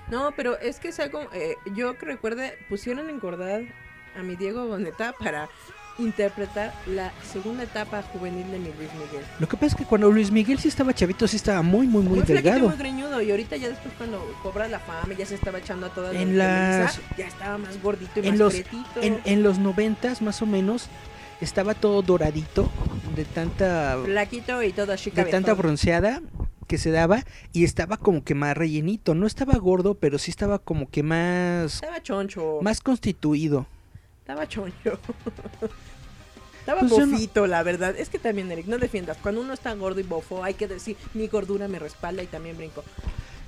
No, 0.09 0.31
pero 0.37 0.57
es 0.57 0.79
que 0.79 0.89
es 0.89 1.01
algo, 1.01 1.29
eh, 1.33 1.57
yo 1.75 1.99
que 1.99 2.07
recuerde, 2.07 2.57
pusieron 2.69 3.11
engordar 3.11 3.63
a 4.17 4.23
mi 4.23 4.37
Diego 4.37 4.67
Boneta 4.67 5.13
para 5.19 5.49
interpretar 5.99 6.73
la 6.87 7.13
segunda 7.33 7.65
etapa 7.65 8.03
juvenil 8.03 8.51
de 8.51 8.59
mi 8.59 8.67
Luis 8.67 8.93
Miguel. 8.95 9.25
Lo 9.39 9.49
que 9.49 9.57
pasa 9.57 9.67
es 9.67 9.75
que 9.75 9.85
cuando 9.85 10.11
Luis 10.11 10.31
Miguel 10.31 10.59
sí 10.59 10.69
estaba 10.69 10.95
chavito, 10.95 11.27
sí 11.27 11.37
estaba 11.37 11.63
muy, 11.63 11.87
muy, 11.87 12.03
muy, 12.03 12.19
muy 12.19 12.27
delgado. 12.27 12.69
muy 12.69 12.77
greñudo, 12.77 13.21
y 13.21 13.31
ahorita 13.31 13.57
ya 13.57 13.69
después 13.69 13.93
cuando 13.97 14.25
cobra 14.43 14.69
la 14.69 14.79
fama, 14.79 15.15
ya 15.15 15.27
se 15.27 15.35
estaba 15.35 15.59
echando 15.59 15.87
a 15.87 15.91
todas 15.91 16.15
en 16.15 16.39
las... 16.39 17.01
ya 17.17 17.27
estaba 17.27 17.59
más 17.59 17.81
gordito 17.83 18.21
y 18.21 18.29
en 18.29 18.31
más 18.31 18.39
los, 18.39 18.55
en, 19.01 19.21
en, 19.25 19.43
los 19.43 19.59
noventas, 19.59 20.23
más 20.23 20.41
o 20.43 20.47
menos, 20.47 20.89
estaba 21.41 21.75
todo 21.75 22.03
doradito, 22.03 22.71
de 23.17 23.25
tanta... 23.25 23.99
Flaquito 24.05 24.63
y 24.63 24.73
todo 24.73 24.97
chica. 24.97 25.25
De 25.25 25.31
tanta 25.31 25.55
bronceada 25.55 26.23
que 26.69 26.79
se 26.79 26.91
daba 26.91 27.25
y 27.53 27.65
estaba 27.65 27.97
como 27.97 28.23
que 28.23 28.35
más 28.35 28.57
rellenito. 28.57 29.15
No 29.15 29.27
estaba 29.27 29.55
gordo, 29.55 29.95
pero 29.95 30.19
sí 30.19 30.31
estaba 30.31 30.59
como 30.59 30.91
que 30.91 31.03
más... 31.03 31.75
Estaba 31.75 32.03
choncho. 32.03 32.59
Más 32.63 32.81
constituido. 32.81 33.67
Estaba 34.29 34.47
choncho. 34.47 34.99
Estaba 36.61 36.81
pues 36.81 36.91
bofito, 36.91 37.47
la 37.47 37.63
verdad. 37.63 37.97
Es 37.97 38.11
que 38.11 38.19
también, 38.19 38.53
Eric, 38.53 38.67
no 38.67 38.77
defiendas. 38.77 39.17
Cuando 39.23 39.41
uno 39.41 39.55
está 39.55 39.73
gordo 39.73 40.01
y 40.01 40.03
bofo, 40.03 40.45
hay 40.45 40.53
que 40.53 40.69
decir, 40.69 40.99
mi 41.15 41.29
gordura 41.29 41.67
me 41.67 41.79
respalda 41.79 42.23
y 42.23 42.27
también 42.27 42.59
brinco. 42.59 42.85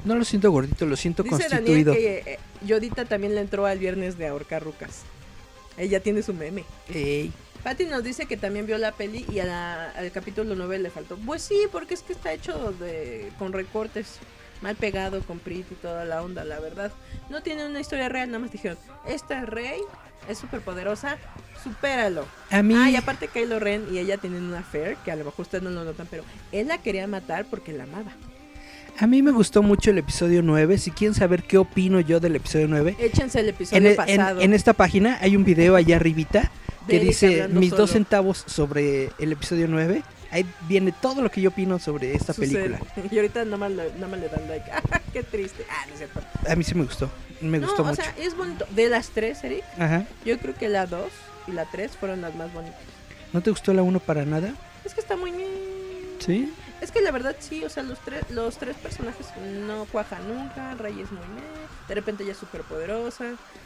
No 0.06 0.14
lo 0.14 0.24
siento 0.24 0.50
gordito, 0.50 0.86
lo 0.86 0.96
siento 0.96 1.22
Dice 1.22 1.36
constituido. 1.36 1.92
Daniel 1.92 2.22
que 2.24 2.32
eh, 2.32 2.38
Yodita 2.62 3.04
también 3.04 3.34
le 3.34 3.42
entró 3.42 3.66
al 3.66 3.78
viernes 3.78 4.16
de 4.16 4.28
ahorcar 4.28 4.62
rucas. 4.64 5.02
Ella 5.76 6.00
tiene 6.00 6.22
su 6.22 6.32
meme. 6.32 6.64
Ey. 6.88 7.30
Patty 7.62 7.84
nos 7.84 8.02
dice 8.02 8.24
que 8.24 8.38
también 8.38 8.64
vio 8.64 8.78
la 8.78 8.92
peli 8.92 9.26
y 9.30 9.40
al 9.40 10.10
capítulo 10.14 10.54
9 10.54 10.78
le 10.78 10.88
faltó. 10.88 11.18
Pues 11.18 11.42
sí, 11.42 11.64
porque 11.70 11.92
es 11.92 12.00
que 12.00 12.14
está 12.14 12.32
hecho 12.32 12.72
de 12.72 13.30
con 13.38 13.52
recortes. 13.52 14.18
Mal 14.62 14.76
pegado, 14.76 15.22
con 15.24 15.40
Prit 15.40 15.70
y 15.72 15.74
toda 15.74 16.06
la 16.06 16.22
onda, 16.22 16.42
la 16.44 16.58
verdad. 16.58 16.90
No 17.28 17.42
tiene 17.42 17.66
una 17.66 17.80
historia 17.80 18.08
real, 18.08 18.28
nada 18.28 18.38
más 18.38 18.52
dijeron, 18.52 18.78
esta 19.06 19.42
es 19.42 19.46
Rey 19.46 19.80
es 20.28 20.38
súper 20.38 20.60
poderosa, 20.60 21.16
supéralo. 21.62 22.26
A 22.50 22.62
mí, 22.62 22.74
Ah, 22.76 22.90
y 22.90 22.96
aparte 22.96 23.28
Kylo 23.28 23.58
Ren 23.58 23.86
y 23.92 23.98
ella 23.98 24.16
tienen 24.18 24.42
una 24.44 24.60
affair, 24.60 24.96
que 25.04 25.10
a 25.10 25.16
lo 25.16 25.24
mejor 25.24 25.42
ustedes 25.42 25.62
no 25.64 25.70
lo 25.70 25.84
notan, 25.84 26.06
pero 26.10 26.24
él 26.52 26.68
la 26.68 26.78
quería 26.78 27.06
matar 27.06 27.46
porque 27.50 27.72
la 27.72 27.84
amaba. 27.84 28.12
a 28.98 29.06
mí 29.06 29.22
me 29.22 29.30
gustó 29.30 29.62
mucho 29.62 29.90
el 29.90 29.98
episodio 29.98 30.42
9. 30.42 30.76
Si 30.78 30.90
quieren 30.90 31.14
saber 31.14 31.42
qué 31.44 31.56
opino 31.58 32.00
yo 32.00 32.20
del 32.20 32.36
episodio 32.36 32.68
9, 32.68 32.96
Échense 32.98 33.40
el 33.40 33.48
en, 33.48 33.54
episodio 33.54 33.78
el- 33.78 33.86
en- 33.86 33.96
pasado. 33.96 34.40
en 34.40 34.52
esta 34.52 34.72
página 34.74 35.18
hay 35.22 35.36
un 35.36 35.44
video 35.44 35.74
allá 35.76 35.96
arribita 35.96 36.50
que 36.86 36.98
dice 37.00 37.48
mis 37.48 37.70
dos 37.70 37.78
solo. 37.78 37.92
centavos 37.92 38.44
sobre 38.46 39.10
el 39.18 39.32
episodio 39.32 39.68
9. 39.68 40.02
Ahí 40.32 40.44
viene 40.68 40.92
todo 40.92 41.22
lo 41.22 41.30
que 41.30 41.40
yo 41.40 41.48
opino 41.50 41.78
sobre 41.78 42.14
esta 42.14 42.32
Su 42.32 42.42
ser. 42.44 42.52
película. 42.70 42.80
Y 43.10 43.16
ahorita 43.16 43.44
nada 43.44 43.56
más, 43.56 43.70
le- 43.70 43.90
dan 43.90 44.48
like. 44.48 44.70
Ah, 44.70 45.00
qué 45.12 45.22
triste. 45.22 45.64
Ah, 45.70 45.84
no 45.86 45.92
es 45.92 45.98
cierto. 45.98 46.20
A 46.48 46.54
mí 46.54 46.62
sí 46.64 46.74
me 46.74 46.84
gustó. 46.84 47.08
Me 47.40 47.58
no, 47.58 47.66
gustó 47.66 47.82
o 47.82 47.86
mucho. 47.86 48.02
sea, 48.02 48.14
es 48.18 48.36
bonito. 48.36 48.66
De 48.70 48.88
las 48.88 49.10
tres, 49.10 49.42
Eric, 49.44 49.64
Ajá. 49.78 50.04
yo 50.24 50.38
creo 50.38 50.54
que 50.54 50.68
la 50.68 50.86
2 50.86 51.10
y 51.48 51.52
la 51.52 51.64
3 51.66 51.96
fueron 51.96 52.20
las 52.20 52.34
más 52.34 52.52
bonitas. 52.52 52.78
¿No 53.32 53.40
te 53.40 53.50
gustó 53.50 53.72
la 53.72 53.82
1 53.82 54.00
para 54.00 54.24
nada? 54.24 54.54
Es 54.84 54.94
que 54.94 55.00
está 55.00 55.16
muy... 55.16 55.32
Sí. 56.18 56.52
Es 56.80 56.90
que 56.90 57.02
la 57.02 57.10
verdad 57.10 57.36
sí, 57.38 57.62
o 57.64 57.68
sea, 57.68 57.82
los 57.82 57.98
tres, 57.98 58.24
los 58.30 58.56
tres 58.56 58.74
personajes 58.76 59.26
no 59.66 59.84
cuajan 59.92 60.26
nunca. 60.28 60.74
Rey 60.74 60.98
es 61.00 61.12
muy 61.12 61.20
meh, 61.20 61.42
de 61.88 61.94
repente 61.94 62.22
ella 62.22 62.32
es 62.32 62.38
súper 62.38 62.62
poderosa, 62.62 63.24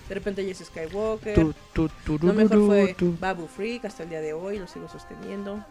de 0.09 0.15
repente 0.15 0.43
ella 0.43 0.51
es 0.51 0.59
Skywalker. 0.59 1.35
Tu, 1.73 1.89
tu, 2.05 2.19
Lo 2.21 2.33
mejor 2.33 2.67
fue 2.67 2.95
tu. 2.95 3.17
Babu 3.19 3.47
Freak 3.47 3.85
hasta 3.85 4.03
el 4.03 4.09
día 4.11 4.21
de 4.21 4.33
hoy, 4.33 4.59
lo 4.59 4.67
sigo 4.67 4.89
sosteniendo. 4.89 5.65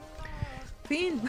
Fin. 0.88 1.22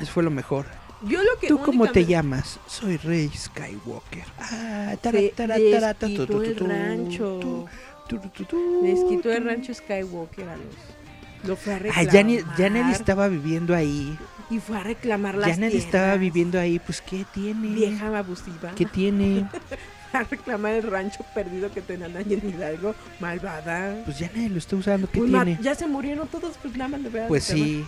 Eso 0.00 0.12
fue 0.12 0.22
lo 0.22 0.30
mejor. 0.30 0.66
Yo 1.06 1.22
lo 1.22 1.38
que 1.40 1.48
¿Tú 1.48 1.58
cómo 1.60 1.86
te 1.90 2.04
llamas? 2.04 2.58
Soy 2.66 2.96
Rey 2.96 3.30
Skywalker. 3.34 4.24
Ah, 4.38 4.94
tara, 5.00 5.18
Se 5.18 5.28
tara, 5.30 5.58
les 5.58 5.94
quitó 5.96 6.42
el 6.42 6.56
rancho. 6.56 7.66
Les 8.82 9.04
quitó 9.04 9.32
el 9.32 9.44
rancho 9.44 9.74
Skywalker 9.74 10.48
a 10.48 10.56
los. 10.56 10.66
Lo 11.48 11.56
fue 11.56 11.72
a 11.74 11.76
Ah, 11.76 11.78
reclamar. 11.80 12.12
Janet, 12.12 12.44
Janet 12.56 12.86
estaba 12.94 13.28
viviendo 13.28 13.74
ahí. 13.74 14.16
Y 14.50 14.58
fue 14.60 14.76
a 14.78 14.82
reclamar 14.82 15.34
las 15.36 15.50
Janet 15.50 15.70
tierras. 15.70 15.86
estaba 15.86 16.16
viviendo 16.16 16.58
ahí. 16.60 16.78
Pues, 16.78 17.00
¿qué 17.02 17.24
tiene? 17.34 17.68
Vieja 17.68 18.16
abusiva. 18.18 18.72
¿Qué 18.74 18.84
tiene? 18.86 19.46
A 20.14 20.22
reclamar 20.22 20.74
el 20.74 20.84
rancho 20.84 21.24
perdido 21.34 21.72
que 21.72 21.80
tenían 21.80 22.16
ahí 22.16 22.34
en 22.40 22.48
Hidalgo. 22.48 22.94
Malvada. 23.18 24.00
Pues 24.04 24.16
ya 24.20 24.30
nadie 24.32 24.48
lo 24.48 24.58
está 24.58 24.76
usando. 24.76 25.08
¿Qué 25.10 25.18
Pues, 25.18 25.30
tiene? 25.32 25.58
ya 25.60 25.74
se 25.74 25.88
murieron 25.88 26.28
todos, 26.28 26.56
pues 26.62 26.76
nada 26.76 26.88
más 26.90 27.00
le 27.00 27.08
voy 27.08 27.20
a 27.20 27.26
Pues 27.26 27.42
sí. 27.44 27.84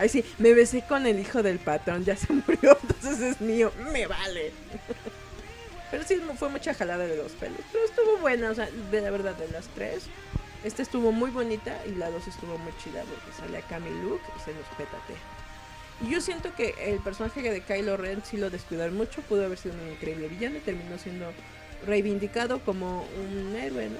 Ay, 0.00 0.08
sí, 0.08 0.24
me 0.38 0.54
besé 0.54 0.80
con 0.80 1.06
el 1.06 1.20
hijo 1.20 1.42
del 1.42 1.58
patrón, 1.58 2.06
ya 2.06 2.16
se 2.16 2.32
murió, 2.46 2.78
entonces 2.82 3.20
es 3.20 3.40
mío, 3.42 3.70
me 3.92 4.06
vale. 4.06 4.50
Pero 5.90 6.04
sí, 6.04 6.18
fue 6.38 6.48
mucha 6.48 6.72
jalada 6.72 7.04
de 7.04 7.18
los 7.18 7.32
pelos. 7.32 7.60
Pero 7.70 7.84
estuvo 7.84 8.16
buena, 8.16 8.50
o 8.50 8.54
sea, 8.54 8.70
de 8.90 9.00
la 9.02 9.10
verdad, 9.10 9.34
de 9.34 9.48
las 9.48 9.66
tres. 9.74 10.04
Esta 10.64 10.80
estuvo 10.80 11.12
muy 11.12 11.30
bonita 11.30 11.76
y 11.86 11.90
la 11.96 12.10
dos 12.10 12.26
estuvo 12.26 12.56
muy 12.56 12.72
chida 12.82 13.02
porque 13.02 13.36
sale 13.38 13.58
acá 13.58 13.78
mi 13.78 13.90
look 13.90 14.22
y 14.38 14.40
se 14.40 14.54
los 14.54 14.64
pétate. 14.78 15.14
Y 16.02 16.10
yo 16.10 16.22
siento 16.22 16.54
que 16.54 16.74
el 16.78 17.00
personaje 17.00 17.42
de 17.42 17.60
Kylo 17.60 17.98
Ren 17.98 18.22
sí 18.24 18.38
lo 18.38 18.48
descuidaron 18.48 18.96
mucho, 18.96 19.20
pudo 19.20 19.44
haber 19.44 19.58
sido 19.58 19.74
un 19.74 19.92
increíble 19.92 20.28
villano 20.28 20.56
y 20.56 20.60
terminó 20.60 20.96
siendo 20.96 21.30
reivindicado 21.86 22.60
como 22.60 23.06
un 23.18 23.54
héroe, 23.54 23.90
¿no? 23.90 23.98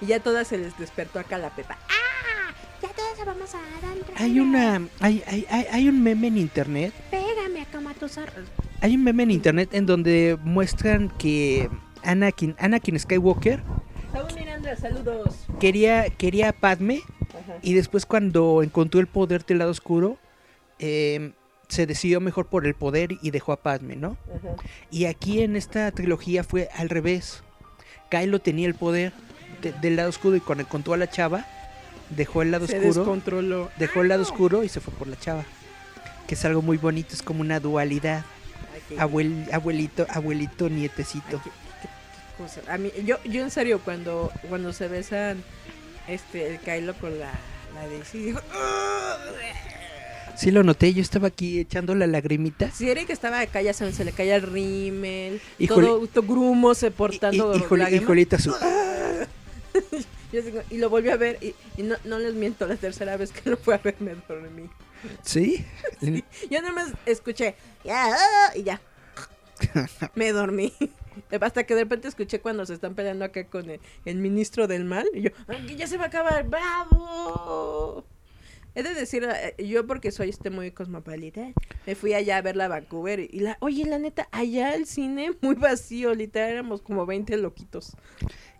Y 0.00 0.06
ya 0.06 0.18
todas 0.18 0.48
se 0.48 0.58
les 0.58 0.76
despertó 0.78 1.20
acá 1.20 1.38
la 1.38 1.50
pepa. 1.50 1.78
¡Ah! 1.88 1.97
Vamos 3.26 3.54
a 3.54 3.58
Hay 4.22 4.40
una. 4.40 4.80
Hay, 5.00 5.22
hay, 5.26 5.46
hay, 5.50 5.66
hay 5.70 5.88
un 5.88 6.02
meme 6.02 6.28
en 6.28 6.38
internet. 6.38 6.92
Pégame 7.10 7.62
acá, 7.62 7.80
Matusar. 7.80 8.32
Hay 8.80 8.94
un 8.94 9.04
meme 9.04 9.24
en 9.24 9.30
internet 9.32 9.70
en 9.72 9.86
donde 9.86 10.38
muestran 10.42 11.10
que 11.18 11.68
Anakin, 12.04 12.54
Anakin 12.58 12.98
Skywalker 12.98 13.62
Saúl 14.12 14.32
Miranda, 14.34 14.76
saludos. 14.76 15.46
quería, 15.60 16.08
quería 16.10 16.50
a 16.50 16.52
Padme 16.52 17.02
Ajá. 17.28 17.58
y 17.60 17.74
después 17.74 18.06
cuando 18.06 18.62
encontró 18.62 19.00
el 19.00 19.06
poder 19.08 19.44
del 19.44 19.58
lado 19.58 19.70
oscuro 19.72 20.16
eh, 20.78 21.32
se 21.68 21.86
decidió 21.86 22.20
mejor 22.20 22.46
por 22.46 22.66
el 22.66 22.74
poder 22.74 23.10
y 23.20 23.30
dejó 23.32 23.52
a 23.52 23.56
Padme, 23.62 23.96
¿no? 23.96 24.16
Ajá. 24.34 24.54
Y 24.90 25.04
aquí 25.06 25.42
en 25.42 25.56
esta 25.56 25.90
trilogía 25.90 26.44
fue 26.44 26.68
al 26.76 26.88
revés. 26.88 27.42
Kylo 28.10 28.38
tenía 28.38 28.66
el 28.68 28.74
poder 28.74 29.12
de- 29.60 29.72
del 29.72 29.96
lado 29.96 30.08
oscuro 30.08 30.36
y 30.36 30.40
cuando 30.40 30.62
encontró 30.64 30.94
a 30.94 30.96
la 30.96 31.10
chava 31.10 31.44
dejó 32.10 32.42
el 32.42 32.50
lado 32.50 32.66
Se 32.66 32.76
oscuro, 32.78 32.94
descontroló. 32.94 33.70
dejó 33.78 34.02
el 34.02 34.08
lado 34.08 34.22
oscuro 34.22 34.64
y 34.64 34.68
se 34.68 34.80
fue 34.80 34.92
por 34.94 35.06
la 35.08 35.16
chava. 35.18 35.44
Que 36.26 36.34
es 36.34 36.44
algo 36.44 36.60
muy 36.62 36.76
bonito, 36.76 37.14
es 37.14 37.22
como 37.22 37.40
una 37.40 37.58
dualidad. 37.60 38.24
Abuel, 38.98 39.46
abuelito, 39.52 40.06
abuelito, 40.10 40.68
nietecito. 40.68 41.40
qué- 41.42 41.50
qué- 41.50 41.88
qué 41.88 42.42
cosa. 42.42 42.60
A 42.72 42.78
mí, 42.78 42.90
yo, 43.04 43.16
yo 43.24 43.42
en 43.42 43.50
serio, 43.50 43.80
cuando, 43.84 44.32
cuando 44.48 44.72
se 44.72 44.88
besan 44.88 45.42
este, 46.06 46.46
el 46.54 46.58
Kylo 46.60 46.94
con 46.94 47.18
la, 47.18 47.30
la 47.74 47.86
Daisy, 47.88 48.34
Sí 50.36 50.50
lo 50.52 50.62
noté, 50.62 50.94
yo 50.94 51.02
estaba 51.02 51.26
aquí 51.28 51.58
echando 51.58 51.94
la 51.96 52.06
lagrimita. 52.06 52.70
si 52.70 52.88
Eric 52.88 53.10
estaba 53.10 53.40
acá, 53.40 53.60
ya 53.60 53.72
se 53.72 54.04
le 54.04 54.12
caía 54.12 54.36
el 54.36 54.42
rímel, 54.42 55.40
Híjole. 55.58 55.86
todo, 55.88 56.06
todo 56.06 56.22
grumo 56.26 56.74
se 56.74 56.90
portando 56.92 57.54
Y- 57.54 57.58
híjole, 57.58 57.90
hijolita 57.96 58.38
su... 58.38 58.54
Yo 60.32 60.42
digo, 60.42 60.60
y 60.70 60.78
lo 60.78 60.90
volví 60.90 61.08
a 61.10 61.16
ver 61.16 61.38
y, 61.42 61.54
y 61.76 61.82
no, 61.82 61.96
no 62.04 62.18
les 62.18 62.34
miento, 62.34 62.66
la 62.66 62.76
tercera 62.76 63.16
vez 63.16 63.32
que 63.32 63.48
lo 63.50 63.56
fue 63.56 63.74
a 63.74 63.78
ver 63.78 63.96
me 64.00 64.14
dormí. 64.28 64.68
¿Sí? 65.22 65.64
Yo 66.50 66.60
nada 66.60 66.72
más 66.72 66.92
escuché, 67.06 67.54
ah", 67.88 68.50
y 68.54 68.62
ya. 68.64 68.80
Me 70.14 70.32
dormí. 70.32 70.72
Hasta 71.40 71.64
que 71.64 71.74
de 71.74 71.82
repente 71.82 72.06
escuché 72.08 72.40
cuando 72.40 72.64
se 72.66 72.74
están 72.74 72.94
peleando 72.94 73.24
acá 73.24 73.44
con 73.46 73.68
el, 73.70 73.80
el 74.04 74.16
ministro 74.18 74.68
del 74.68 74.84
mal. 74.84 75.06
Y 75.14 75.22
yo, 75.22 75.30
"Ah, 75.48 75.56
ya 75.76 75.86
se 75.86 75.96
va 75.96 76.04
a 76.04 76.06
acabar, 76.08 76.44
bravo. 76.46 78.04
He 78.78 78.84
de 78.84 78.94
decir, 78.94 79.24
eh, 79.24 79.60
yo 79.60 79.88
porque 79.88 80.12
soy 80.12 80.28
este 80.28 80.50
muy 80.50 80.70
cosmopolita, 80.70 81.52
me 81.84 81.96
fui 81.96 82.14
allá 82.14 82.36
a 82.36 82.42
verla 82.42 82.66
a 82.66 82.68
Vancouver 82.68 83.18
y 83.18 83.40
la, 83.40 83.56
oye, 83.58 83.84
la 83.84 83.98
neta, 83.98 84.28
allá 84.30 84.72
el 84.76 84.86
cine 84.86 85.32
muy 85.40 85.56
vacío, 85.56 86.14
literal 86.14 86.50
éramos 86.50 86.80
como 86.80 87.04
20 87.04 87.38
loquitos. 87.38 87.96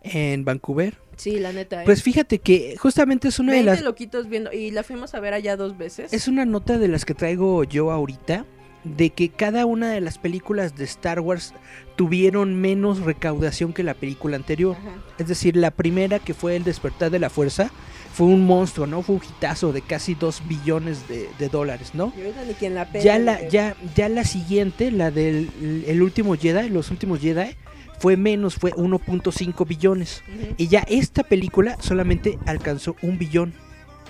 En 0.03 0.45
Vancouver. 0.45 0.99
Sí, 1.15 1.39
la 1.39 1.53
neta. 1.53 1.83
¿eh? 1.83 1.85
Pues 1.85 2.03
fíjate 2.03 2.41
que 2.41 2.77
justamente 2.77 3.29
es 3.29 3.39
una 3.39 3.53
de 3.53 3.59
20 3.59 3.71
las... 3.71 3.83
loquitos 3.83 4.29
viendo 4.29 4.53
y 4.53 4.73
la 4.73 4.83
fuimos 4.83 5.15
a 5.15 5.21
ver 5.21 5.35
allá 5.35 5.57
dos 5.57 5.79
veces. 5.79 6.13
Es 6.13 6.27
una 6.27 6.45
nota 6.45 6.79
de 6.79 6.89
las 6.89 7.05
que 7.05 7.15
traigo 7.15 7.63
yo 7.63 7.93
ahorita. 7.93 8.45
De 8.85 9.11
que 9.11 9.29
cada 9.29 9.67
una 9.67 9.91
de 9.91 10.01
las 10.01 10.19
películas 10.19 10.77
de 10.77 10.85
Star 10.85 11.21
Wars 11.21 11.53
tuvieron 11.97 12.55
menos 12.61 13.01
recaudación 13.01 13.73
que 13.73 13.83
la 13.83 13.95
película 13.95 14.37
anterior. 14.37 14.77
Ajá. 14.79 15.03
Es 15.19 15.29
decir, 15.29 15.57
la 15.57 15.73
primera 15.73 16.21
que 16.21 16.33
fue 16.33 16.57
El 16.57 16.65
despertar 16.65 17.11
de 17.11 17.19
la 17.19 17.29
fuerza 17.29 17.71
fue 18.19 18.27
un 18.27 18.45
monstruo, 18.45 18.89
¿no? 18.89 19.03
Fue 19.03 19.15
un 19.15 19.23
hitazo 19.23 19.73
de 19.73 19.81
casi 19.81 20.17
2 20.17 20.43
billones 20.49 21.07
de, 21.07 21.29
de 21.39 21.49
dólares, 21.49 21.91
¿no? 21.95 22.13
Y 22.17 22.21
ahorita 22.23 22.43
ni 22.45 22.55
quien 22.55 22.75
la 22.75 22.93
Ya 22.93 23.17
la, 23.21 23.49
ya, 23.49 23.77
ya 23.95 24.09
la 24.09 24.25
siguiente, 24.25 24.91
la 24.91 25.13
del 25.13 25.49
el 25.87 26.03
último 26.03 26.35
Jedi, 26.35 26.69
los 26.69 26.91
últimos 26.91 27.21
Jedi, 27.21 27.55
fue 28.01 28.17
menos, 28.17 28.57
fue 28.57 28.73
1.5 28.73 29.67
billones. 29.69 30.25
Y 30.57 30.67
ya 30.67 30.81
esta 30.89 31.23
película 31.23 31.77
solamente 31.81 32.41
alcanzó 32.45 32.97
un 33.03 33.19
billón. 33.19 33.55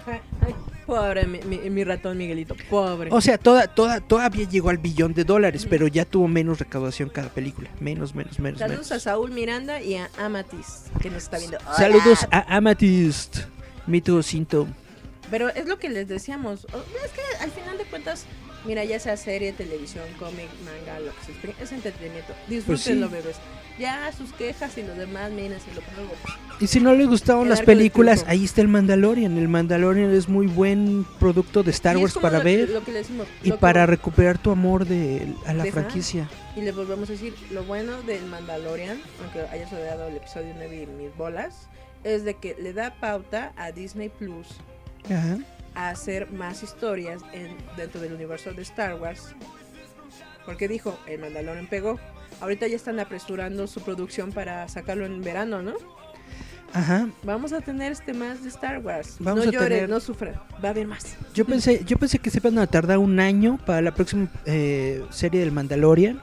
Ay, 0.07 0.55
pobre 0.87 1.27
mi, 1.27 1.41
mi- 1.41 1.69
mi 1.69 1.85
ratón 1.85 2.17
Miguelito, 2.17 2.57
pobre. 2.71 3.11
O 3.13 3.21
sea, 3.21 3.37
toda, 3.37 3.67
toda, 3.67 4.01
todavía 4.01 4.49
llegó 4.49 4.71
al 4.71 4.79
billón 4.79 5.13
de 5.13 5.25
dólares, 5.25 5.67
pero 5.69 5.87
ya 5.87 6.07
tuvo 6.07 6.29
menos 6.29 6.59
recaudación 6.61 7.11
cada 7.11 7.29
película. 7.29 7.69
Menos, 7.79 8.15
menos, 8.15 8.39
menos, 8.39 8.59
Saludos 8.59 8.91
a. 8.93 9.01
Saúl 9.01 9.33
Miranda 9.33 9.83
y 9.83 9.97
a 9.97 10.09
Amatis, 10.19 10.85
que 11.03 11.11
nos 11.11 11.25
está 11.25 11.37
viendo. 11.37 11.59
¡Hola! 11.67 11.77
Saludos 11.77 12.27
a 12.31 12.57
Amethyst. 12.57 13.41
Mito 13.89 14.23
Cinto. 14.23 14.67
Pero 15.31 15.49
es 15.51 15.67
lo 15.67 15.79
que 15.79 15.89
les 15.91 16.09
decíamos. 16.09 16.65
Es 16.65 17.13
que 17.13 17.21
al 17.45 17.51
final 17.51 17.77
de 17.77 17.85
cuentas, 17.85 18.25
mira, 18.65 18.85
ya 18.85 18.99
sea 18.99 19.17
serie, 19.17 19.53
televisión, 19.53 20.05
cómic, 20.19 20.49
manga, 20.65 21.01
lo 21.01 21.11
que 21.15 21.55
se 21.57 21.63
es 21.63 21.73
entretenimiento. 21.73 22.33
Disfrútenlo, 22.49 23.09
Pues 23.11 23.21
sí. 23.23 23.27
bebés. 23.29 23.37
Ya 23.79 24.11
sus 24.17 24.33
quejas 24.33 24.77
y 24.79 24.83
lo 24.83 24.95
demás, 24.95 25.31
miren, 25.31 25.61
se 25.61 25.73
lo 25.75 25.83
pongo. 25.83 26.13
Y 26.61 26.67
si 26.67 26.81
no 26.81 26.95
les 26.95 27.07
gustaron 27.07 27.49
las 27.49 27.61
películas, 27.63 28.25
ahí 28.27 28.45
está 28.45 28.61
el 28.63 28.67
Mandalorian. 28.69 29.37
El 29.39 29.47
Mandalorian 29.49 30.13
es 30.13 30.29
muy 30.29 30.47
buen 30.49 31.07
producto 31.21 31.63
de 31.63 31.71
Star 31.71 31.97
Wars 31.99 32.15
para 32.21 32.39
lo- 32.39 32.45
ver 32.45 32.71
lo 32.71 32.83
que 32.83 32.91
decimos, 32.93 33.29
y 33.45 33.51
lo 33.51 33.59
para 33.59 33.87
recuperar 33.87 34.39
tu 34.39 34.51
amor 34.51 34.85
de, 34.87 35.33
a 35.47 35.53
la 35.55 35.63
De 35.65 35.71
franquicia. 35.73 36.29
Y 36.57 36.63
les 36.63 36.75
volvemos 36.75 37.09
a 37.09 37.13
decir, 37.13 37.35
lo 37.53 37.63
bueno 37.65 38.03
del 38.03 38.25
Mandalorian, 38.27 38.99
aunque 39.23 39.43
hayas 39.55 39.73
odiado 39.73 40.09
el 40.09 40.17
episodio 40.17 40.53
9 40.57 40.83
y 40.83 40.87
mis 41.05 41.15
bolas, 41.17 41.69
es 42.05 42.25
de 42.25 42.35
que 42.35 42.57
le 42.61 42.73
da 42.73 42.95
pauta 43.01 43.53
a 43.57 43.73
Disney 43.73 44.09
Plus 44.09 44.47
Ajá. 45.07 45.39
a 45.75 45.91
hacer 45.91 46.31
más 46.33 46.63
historias 46.63 47.23
en, 47.33 47.57
dentro 47.77 48.01
del 48.01 48.13
universo 48.13 48.53
de 48.53 48.63
Star 48.63 48.95
Wars. 49.01 49.35
Porque 50.47 50.69
dijo, 50.69 50.99
el 51.07 51.21
Mandalorian 51.21 51.67
pegó. 51.67 51.99
Ahorita 52.41 52.67
ya 52.69 52.77
están 52.77 53.01
apresurando 53.01 53.67
su 53.67 53.81
producción 53.83 54.33
para 54.33 54.69
sacarlo 54.69 55.05
en 55.05 55.21
verano, 55.23 55.61
¿no? 55.63 55.75
Ajá. 56.73 57.09
Vamos 57.23 57.53
a 57.53 57.61
tener 57.61 57.93
este 57.93 58.13
más 58.13 58.43
de 58.43 58.49
Star 58.51 58.79
Wars. 58.79 59.17
Vamos 59.21 59.47
no 59.47 59.51
tener- 59.53 59.89
no 59.89 60.01
sufran. 60.01 60.35
Va 60.63 60.69
a 60.69 60.71
haber 60.71 60.87
más. 60.87 61.17
Yo 61.35 61.45
pensé, 61.47 61.83
yo 61.85 61.97
pensé 61.97 62.19
que 62.19 62.31
se 62.31 62.39
iban 62.39 62.59
a 62.59 62.67
tardar 62.67 62.99
un 62.99 63.19
año 63.21 63.59
para 63.67 63.81
la 63.83 63.93
próxima 63.95 64.29
eh, 64.45 65.05
serie 65.11 65.41
del 65.41 65.53
Mandalorian, 65.53 66.21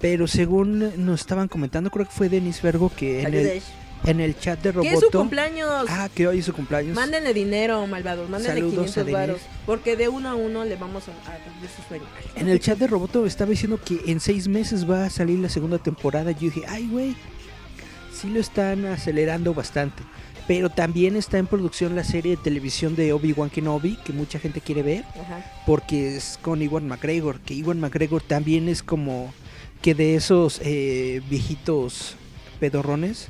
pero 0.00 0.26
según 0.26 0.92
nos 1.04 1.20
estaban 1.20 1.48
comentando, 1.48 1.90
creo 1.90 2.06
que 2.06 2.12
fue 2.12 2.28
Denis 2.28 2.62
Vergo 2.62 2.90
que 2.94 3.22
en 3.22 3.34
el, 3.34 3.46
Saludos. 3.46 3.72
En 4.04 4.20
el 4.20 4.38
chat 4.38 4.60
de 4.62 4.72
Que 4.72 4.88
es 4.88 4.94
su 4.94 5.00
Roboto. 5.00 5.18
cumpleaños. 5.20 5.86
Ah, 5.88 6.08
que 6.14 6.26
hoy 6.26 6.38
es 6.40 6.44
su 6.46 6.52
cumpleaños. 6.52 6.94
Mándenle 6.94 7.32
dinero, 7.34 7.86
malvados. 7.86 8.28
Mándenle 8.28 8.60
Saludos 8.60 8.74
500 8.92 8.96
a 8.96 9.00
Denise. 9.04 9.12
varos. 9.20 9.40
Porque 9.66 9.96
de 9.96 10.08
uno 10.08 10.28
a 10.30 10.34
uno 10.34 10.64
le 10.64 10.76
vamos 10.76 11.04
a, 11.08 11.12
a 11.32 11.36
cumplir 11.38 11.70
su 11.70 11.82
sueño. 11.88 12.04
En 12.36 12.48
el 12.48 12.58
chat 12.60 12.78
de 12.78 12.86
Roboto 12.86 13.24
estaba 13.26 13.50
diciendo 13.50 13.78
que 13.84 14.00
en 14.06 14.20
seis 14.20 14.48
meses 14.48 14.88
va 14.90 15.04
a 15.04 15.10
salir 15.10 15.38
la 15.38 15.48
segunda 15.48 15.78
temporada. 15.78 16.32
Yo 16.32 16.40
dije, 16.50 16.62
ay, 16.68 16.88
güey, 16.88 17.14
sí 18.12 18.28
lo 18.28 18.40
están 18.40 18.84
acelerando 18.86 19.54
bastante. 19.54 20.02
Pero 20.48 20.70
también 20.70 21.14
está 21.14 21.38
en 21.38 21.46
producción 21.46 21.94
la 21.94 22.02
serie 22.02 22.36
de 22.36 22.42
televisión 22.42 22.96
de 22.96 23.12
Obi-Wan 23.12 23.48
Kenobi, 23.48 23.96
que 24.04 24.12
mucha 24.12 24.40
gente 24.40 24.60
quiere 24.60 24.82
ver, 24.82 25.04
Ajá. 25.20 25.44
porque 25.66 26.16
es 26.16 26.36
con 26.42 26.60
Iwan 26.60 26.88
McGregor, 26.88 27.38
que 27.40 27.54
Iwan 27.54 27.78
McGregor 27.78 28.20
también 28.22 28.68
es 28.68 28.82
como 28.82 29.32
que 29.82 29.94
de 29.94 30.16
esos 30.16 30.60
eh, 30.64 31.22
viejitos 31.30 32.16
pedorrones 32.58 33.28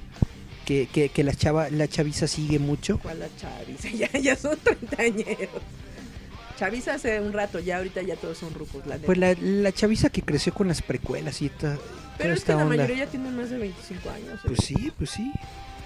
que, 0.64 0.86
que, 0.86 1.08
que 1.08 1.24
la, 1.24 1.34
chava, 1.34 1.68
la 1.70 1.88
chaviza 1.88 2.26
sigue 2.26 2.58
mucho. 2.58 2.98
¿Cuál 2.98 3.20
la 3.20 3.28
chaviza? 3.36 3.88
Ya, 3.94 4.10
ya 4.18 4.36
son 4.36 4.56
treintañeros. 4.58 5.62
Chaviza 6.58 6.94
hace 6.94 7.20
un 7.20 7.32
rato, 7.32 7.58
ya 7.58 7.78
ahorita 7.78 8.02
ya 8.02 8.14
todos 8.16 8.38
son 8.38 8.54
rucos, 8.54 8.86
la. 8.86 8.96
Pues 8.98 9.18
la, 9.18 9.34
la 9.40 9.72
chaviza 9.72 10.10
que 10.10 10.22
creció 10.22 10.52
con 10.54 10.68
las 10.68 10.82
precuelas 10.82 11.40
y 11.42 11.46
esta, 11.46 11.76
Pero 12.18 12.34
es 12.34 12.44
que 12.44 12.52
la 12.52 12.58
onda. 12.58 12.68
mayoría 12.76 13.04
ya 13.04 13.10
tienen 13.10 13.36
más 13.36 13.50
de 13.50 13.58
25 13.58 14.10
años. 14.10 14.34
¿eh? 14.34 14.42
Pues 14.46 14.58
sí, 14.64 14.92
pues 14.96 15.10
sí. 15.10 15.32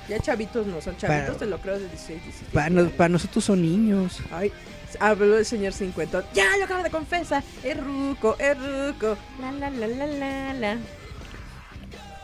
Ya 0.09 0.19
chavitos 0.21 0.67
no 0.67 0.81
son 0.81 0.97
chavitos, 0.97 1.27
Para- 1.37 1.39
te 1.39 1.47
lo 1.47 1.59
creo 1.61 1.79
de 1.79 1.89
16, 1.89 2.23
17. 2.23 2.53
Para, 2.53 2.71
no- 2.71 2.91
para 2.91 3.09
nosotros 3.09 3.45
son 3.45 3.63
niños. 3.63 4.19
Ay, 4.31 4.53
habló 5.01 5.39
el 5.39 5.47
señor 5.47 5.73
50. 5.73 6.31
Ya 6.35 6.57
lo 6.59 6.65
acabo 6.65 6.83
de 6.83 6.91
confesar. 6.91 7.43
Es 7.65 7.77
ruco, 7.83 8.37
es 8.39 8.57
ruco. 8.59 9.17
La 9.41 9.53
la 9.53 9.71
la 9.71 9.87
la 9.87 10.07
la 10.07 10.53
la. 10.55 10.77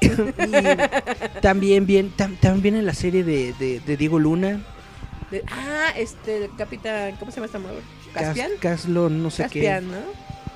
Y 0.03 1.41
también, 1.41 1.87
bien, 1.87 2.13
tam- 2.17 2.37
también 2.39 2.77
en 2.77 2.87
la 2.87 2.95
serie 2.95 3.25
de, 3.25 3.53
de- 3.55 3.81
de 3.81 3.97
Diego 3.97 4.19
Luna, 4.19 4.61
De- 5.31 5.43
ah, 5.51 5.93
este, 5.97 6.51
capitán, 6.59 7.17
¿cómo 7.19 7.31
se 7.31 7.37
llama 7.37 7.47
esta 7.47 7.59
mujer? 7.59 7.81
Cas- 8.13 8.25
¿Caspian? 8.25 8.51
Caslon, 8.61 9.23
no 9.23 9.31
sé 9.31 9.45
Caspian, 9.45 9.91
¿no? 9.91 9.99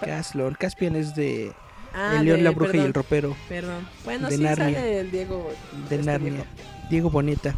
Caslon, 0.01 0.55
Caspian 0.55 0.97
es 0.97 1.15
de 1.15 1.53
Ah, 1.95 2.17
El 2.19 2.27
León, 2.27 2.45
la 2.45 2.51
Bruja 2.51 2.77
y 2.77 2.81
el 2.81 2.93
Ropero, 2.93 3.35
Perdón. 3.49 3.89
Bueno, 4.05 4.29
de 4.29 4.37
sí 4.37 4.43
Narnia. 4.43 4.67
sale 4.79 5.01
el 5.01 5.11
Diego. 5.11 5.51
de 5.89 5.95
este 5.97 6.07
Narnia. 6.07 6.31
viejo. 6.33 6.47
Diego 6.91 7.11
Boneta, 7.11 7.55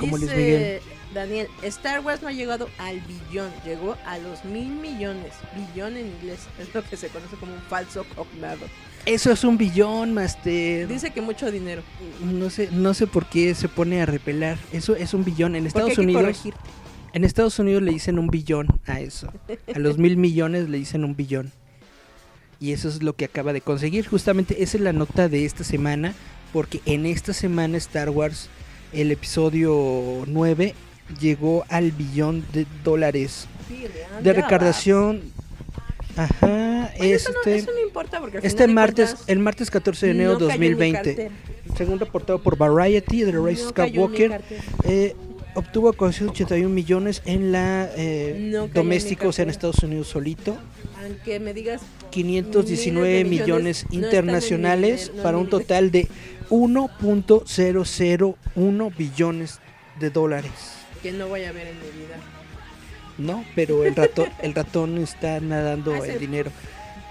como 0.00 0.16
Luis 0.16 0.30
Miguel. 0.34 0.80
Daniel, 1.12 1.48
Star 1.62 2.00
Wars 2.00 2.22
no 2.22 2.28
ha 2.28 2.32
llegado 2.32 2.68
al 2.78 3.00
billón, 3.00 3.50
llegó 3.66 3.96
a 4.06 4.16
los 4.18 4.42
mil 4.46 4.68
millones. 4.68 5.32
Billón 5.54 5.96
en 5.98 6.06
inglés 6.06 6.40
es 6.58 6.74
lo 6.74 6.82
que 6.82 6.96
se 6.96 7.08
conoce 7.08 7.36
como 7.36 7.52
un 7.52 7.60
falso 7.62 8.04
cognado. 8.14 8.66
Eso 9.08 9.32
es 9.32 9.42
un 9.42 9.56
billón, 9.56 10.12
Master. 10.12 10.86
Dice 10.86 11.10
que 11.10 11.22
mucho 11.22 11.50
dinero. 11.50 11.80
No 12.22 12.50
sé, 12.50 12.68
no 12.70 12.92
sé 12.92 13.06
por 13.06 13.24
qué 13.24 13.54
se 13.54 13.66
pone 13.66 14.02
a 14.02 14.06
repelar. 14.06 14.58
Eso 14.70 14.94
es 14.96 15.14
un 15.14 15.24
billón. 15.24 15.56
En 15.56 15.66
Estados 15.66 15.96
Unidos, 15.96 16.44
en 17.14 17.24
Estados 17.24 17.58
Unidos 17.58 17.82
le 17.82 17.92
dicen 17.92 18.18
un 18.18 18.28
billón 18.28 18.68
a 18.84 19.00
eso. 19.00 19.32
A 19.74 19.78
los 19.78 19.96
mil 19.96 20.18
millones 20.18 20.68
le 20.68 20.76
dicen 20.76 21.04
un 21.04 21.16
billón. 21.16 21.52
Y 22.60 22.72
eso 22.72 22.90
es 22.90 23.02
lo 23.02 23.16
que 23.16 23.24
acaba 23.24 23.54
de 23.54 23.62
conseguir. 23.62 24.06
Justamente 24.06 24.62
esa 24.62 24.76
es 24.76 24.82
la 24.82 24.92
nota 24.92 25.30
de 25.30 25.46
esta 25.46 25.64
semana. 25.64 26.12
Porque 26.52 26.82
en 26.84 27.06
esta 27.06 27.32
semana 27.32 27.78
Star 27.78 28.10
Wars, 28.10 28.50
el 28.92 29.10
episodio 29.10 30.24
9, 30.26 30.74
llegó 31.18 31.64
al 31.70 31.92
billón 31.92 32.44
de 32.52 32.66
dólares 32.84 33.46
de 34.22 34.32
recaudación. 34.34 35.22
Ajá, 36.18 36.90
Bueno, 36.98 37.14
eso, 37.14 37.30
no, 37.32 37.38
este, 37.38 37.56
eso 37.56 37.70
no 37.72 37.80
importa 37.80 38.20
porque 38.20 38.38
al 38.38 38.44
este 38.44 38.64
final 38.64 38.68
de 38.68 38.74
martes, 38.74 39.06
cuentas, 39.10 39.28
el 39.28 39.38
martes 39.38 39.70
14 39.70 40.06
de 40.06 40.12
enero 40.12 40.32
no 40.38 40.50
en 40.50 40.60
mi 40.60 40.68
2020. 40.68 41.02
cartera. 41.14 41.30
Según 41.76 42.00
reportado 42.00 42.42
por 42.42 42.56
Variety, 42.56 43.24
The 43.24 43.32
Rise 43.32 43.40
No 43.40 43.48
mi 43.48 43.56
Skywalker, 43.70 44.40
eh, 44.84 45.14
obtuvo 45.54 45.92
481 45.92 46.68
millones 46.74 47.22
en 47.24 47.52
la 47.52 47.88
eh, 47.96 48.48
No 48.50 48.66
mi 48.66 48.72
domésticos 48.72 49.38
en. 49.38 49.48
Estados 49.50 49.78
Unidos 49.84 50.08
solito, 50.08 50.56
Aunque 51.04 51.38
me 51.40 51.54
digas 51.54 51.80
519 52.10 53.08
Miles 53.08 53.24
de 53.24 53.30
millones 53.30 53.44
millones 53.44 53.84
no 53.84 53.90
mi 53.90 53.96
internacionales 53.96 55.12
no 55.14 55.22
para 55.22 55.36
un 55.38 55.44
mi- 55.44 55.50
total 55.50 55.90
de 55.92 56.08
1.001 56.50 58.90
billones 58.96 59.60
de 60.00 60.10
dólares. 60.10 60.50
que 61.02 61.12
no 61.12 61.28
voy 61.28 61.44
a 61.44 61.52
ver 61.52 61.68
en 61.68 61.76
mi 61.76 61.90
vida. 62.02 62.16
No, 63.18 63.44
pero 63.54 63.84
el 63.84 63.94
ratón, 63.96 64.28
el 64.42 64.54
ratón 64.54 64.98
está 64.98 65.40
nadando 65.40 65.92
Ah, 65.94 66.00
sí. 66.04 66.10
el 66.12 66.18
dinero. 66.20 66.50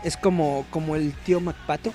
Es 0.04 0.16
como, 0.18 0.66
como 0.70 0.96
el 0.96 1.14
tío 1.14 1.40
MacPato. 1.42 1.94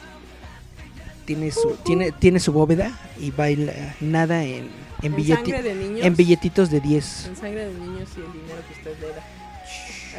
Tiene 1.25 1.51
su, 1.53 1.77
tiene, 1.85 2.11
tiene 2.13 2.41
su 2.41 2.53
bóveda 2.53 2.99
y 3.19 3.31
baila 3.31 3.73
nada 4.01 4.43
en, 4.45 4.69
en, 5.03 5.13
En 5.15 5.17
billeti- 5.17 5.35
sangre 5.37 5.63
de 5.63 5.75
niños. 5.75 6.05
en 6.05 6.17
billetitos 6.17 6.71
de 6.71 6.81
10. 6.81 7.27
En 7.29 7.37
sangre 7.37 7.67
de 7.69 7.75
niños 7.75 8.09
y 8.17 8.21
el 8.21 8.33
dinero 8.33 8.59
que 8.67 8.75
usted 8.75 9.01
le 9.01 9.15
da. 9.15 9.23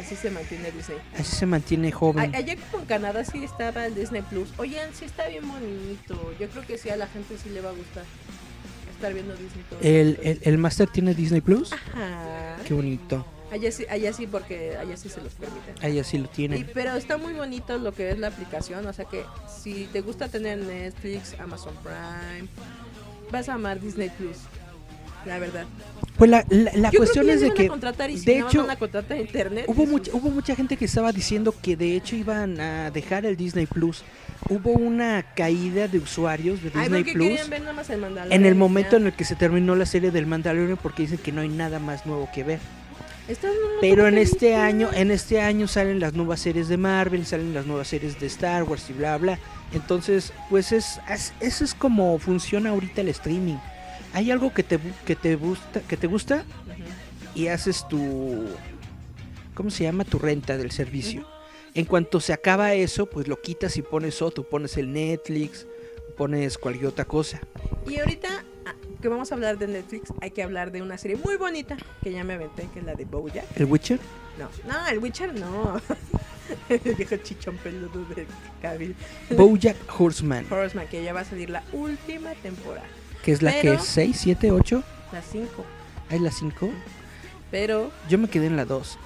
Así 0.00 0.16
se 0.16 0.30
mantiene 0.30 0.70
Disney. 0.72 0.98
Así 1.18 1.36
se 1.36 1.46
mantiene 1.46 1.92
joven. 1.92 2.34
A- 2.34 2.38
Allá 2.38 2.56
como 2.70 2.82
en 2.82 2.88
Canadá 2.88 3.22
sí 3.24 3.44
estaba 3.44 3.84
el 3.86 3.94
Disney 3.94 4.22
Plus. 4.22 4.48
Oigan, 4.56 4.88
sí 4.94 5.04
está 5.04 5.28
bien 5.28 5.46
bonito. 5.46 6.32
Yo 6.40 6.48
creo 6.48 6.66
que 6.66 6.78
sí 6.78 6.88
a 6.88 6.96
la 6.96 7.06
gente 7.06 7.36
sí 7.40 7.50
le 7.50 7.60
va 7.60 7.68
a 7.68 7.74
gustar 7.74 8.04
estar 8.94 9.12
viendo 9.12 9.34
Disney 9.34 9.64
todo 9.68 9.78
El, 9.82 10.16
tiempo. 10.16 10.40
el, 10.42 10.52
el 10.54 10.58
Master 10.58 10.88
tiene 10.88 11.14
Disney 11.14 11.42
Plus. 11.42 11.72
Ajá. 11.72 12.56
Qué 12.66 12.72
bonito. 12.74 13.24
Allá 13.54 13.70
sí, 13.70 13.86
allá 13.88 14.12
sí 14.12 14.26
porque 14.26 14.76
allá 14.76 14.96
sí 14.96 15.08
se 15.08 15.20
los 15.20 15.32
permiten. 15.34 15.76
Ahí 15.80 16.00
así 16.00 16.18
lo 16.18 16.24
Y- 16.24 16.28
tienen. 16.28 16.70
pero 16.74 16.94
está 16.96 17.18
muy 17.18 17.34
bonito 17.34 17.78
lo 17.78 17.92
que 17.92 18.10
es 18.10 18.18
la 18.18 18.26
aplicación, 18.26 18.84
o 18.84 18.92
sea 18.92 19.04
que 19.04 19.22
si 19.48 19.84
te 19.92 20.00
gusta 20.00 20.26
tener 20.26 20.58
Netflix, 20.58 21.36
Amazon 21.38 21.74
Prime, 21.84 22.48
vas 23.30 23.48
a 23.48 23.54
amar 23.54 23.80
Disney 23.80 24.10
Plus, 24.10 24.38
la 25.24 25.38
verdad. 25.38 25.66
Pues 26.18 26.28
la, 26.30 26.44
la, 26.48 26.90
cuestión 26.90 27.30
es 27.30 27.42
de 27.42 27.54
que 27.54 27.70
y 28.08 28.18
si 28.18 28.24
de 28.24 28.40
no 28.40 28.48
hecho, 28.48 28.66
a 28.68 29.16
internet. 29.16 29.66
hubo 29.68 29.86
mucha, 29.86 30.10
hubo 30.12 30.30
mucha 30.30 30.56
gente 30.56 30.76
que 30.76 30.86
estaba 30.86 31.12
diciendo 31.12 31.54
que 31.62 31.76
de 31.76 31.94
hecho 31.94 32.16
iban 32.16 32.60
a 32.60 32.90
dejar 32.90 33.24
el 33.24 33.36
Disney 33.36 33.66
Plus. 33.66 34.02
Hubo 34.48 34.72
una 34.72 35.22
caída 35.36 35.86
de 35.86 35.98
usuarios 35.98 36.60
de 36.60 36.72
Ay, 36.74 36.82
Disney 36.88 37.04
porque 37.04 37.12
Plus 37.36 37.48
ver 37.48 37.60
nada 37.60 37.72
más 37.72 37.88
el 37.88 38.04
en 38.30 38.46
el 38.46 38.54
momento 38.56 38.96
en 38.96 39.06
el 39.06 39.12
que 39.12 39.24
se 39.24 39.36
terminó 39.36 39.76
la 39.76 39.86
serie 39.86 40.10
del 40.10 40.26
Mandalorian 40.26 40.76
porque 40.76 41.02
dicen 41.02 41.18
que 41.18 41.30
no 41.30 41.40
hay 41.40 41.48
nada 41.48 41.78
más 41.78 42.04
nuevo 42.04 42.28
que 42.34 42.42
ver. 42.42 42.58
Pero 43.80 44.06
en 44.06 44.14
película. 44.14 44.20
este 44.20 44.54
año, 44.54 44.90
en 44.92 45.10
este 45.10 45.40
año 45.40 45.66
salen 45.66 45.98
las 46.00 46.12
nuevas 46.14 46.40
series 46.40 46.68
de 46.68 46.76
Marvel, 46.76 47.24
salen 47.26 47.54
las 47.54 47.66
nuevas 47.66 47.88
series 47.88 48.20
de 48.20 48.26
Star 48.26 48.62
Wars 48.64 48.88
y 48.90 48.92
bla 48.92 49.16
bla. 49.18 49.38
Entonces, 49.72 50.32
pues 50.50 50.72
es, 50.72 51.00
es- 51.10 51.32
eso 51.40 51.64
es 51.64 51.74
como 51.74 52.18
funciona 52.18 52.70
ahorita 52.70 53.00
el 53.00 53.08
streaming. 53.08 53.56
Hay 54.12 54.30
algo 54.30 54.52
que 54.52 54.62
te 54.62 54.78
que 55.06 55.16
te 55.16 55.36
gusta, 55.36 55.80
que 55.80 55.96
te 55.96 56.06
gusta 56.06 56.44
y 57.34 57.48
haces 57.48 57.86
tu 57.88 58.44
¿cómo 59.54 59.70
se 59.70 59.84
llama? 59.84 60.04
tu 60.04 60.18
renta 60.18 60.56
del 60.56 60.70
servicio. 60.70 61.26
En 61.74 61.86
cuanto 61.86 62.20
se 62.20 62.32
acaba 62.32 62.74
eso, 62.74 63.06
pues 63.06 63.26
lo 63.26 63.40
quitas 63.40 63.76
y 63.76 63.82
pones 63.82 64.22
otro, 64.22 64.44
pones 64.44 64.76
el 64.76 64.92
Netflix, 64.92 65.66
pones 66.16 66.56
cualquier 66.58 66.86
otra 66.86 67.04
cosa. 67.04 67.40
Y 67.88 67.98
ahorita 67.98 68.28
ah, 68.30 68.44
que 69.04 69.08
vamos 69.10 69.30
a 69.30 69.34
hablar 69.34 69.58
de 69.58 69.66
Netflix, 69.68 70.14
hay 70.22 70.30
que 70.30 70.42
hablar 70.42 70.72
de 70.72 70.80
una 70.80 70.96
serie 70.96 71.18
muy 71.22 71.36
bonita 71.36 71.76
que 72.02 72.10
ya 72.10 72.24
me 72.24 72.32
aventé, 72.32 72.66
que 72.72 72.78
es 72.78 72.86
la 72.86 72.94
de 72.94 73.04
Bojack. 73.04 73.44
El 73.54 73.66
Witcher, 73.66 74.00
No, 74.38 74.48
no, 74.66 74.86
el 74.88 74.98
Witcher 74.98 75.34
no. 75.34 75.78
el 76.70 76.78
viejo 76.94 77.16
chichón 77.18 77.58
peludo 77.58 78.02
de 78.14 78.26
Cavill. 78.62 78.96
BoJack 79.28 79.76
Horseman, 80.00 80.50
Horseman, 80.50 80.88
que 80.88 81.04
ya 81.04 81.12
va 81.12 81.20
a 81.20 81.24
salir 81.26 81.50
la 81.50 81.62
última 81.74 82.32
temporada. 82.36 82.86
que 83.22 83.32
es 83.32 83.42
la 83.42 83.50
Pero- 83.52 83.76
que 83.76 83.78
6, 83.82 84.16
7, 84.18 84.50
8, 84.50 84.82
Las 85.12 85.26
5. 85.30 85.50
hay 86.08 86.18
la 86.20 86.30
5. 86.30 86.70
Pero 87.50 87.90
Yo 88.08 88.16
me 88.16 88.28
quedé 88.30 88.46
en 88.46 88.56
la 88.56 88.64
2. 88.64 88.98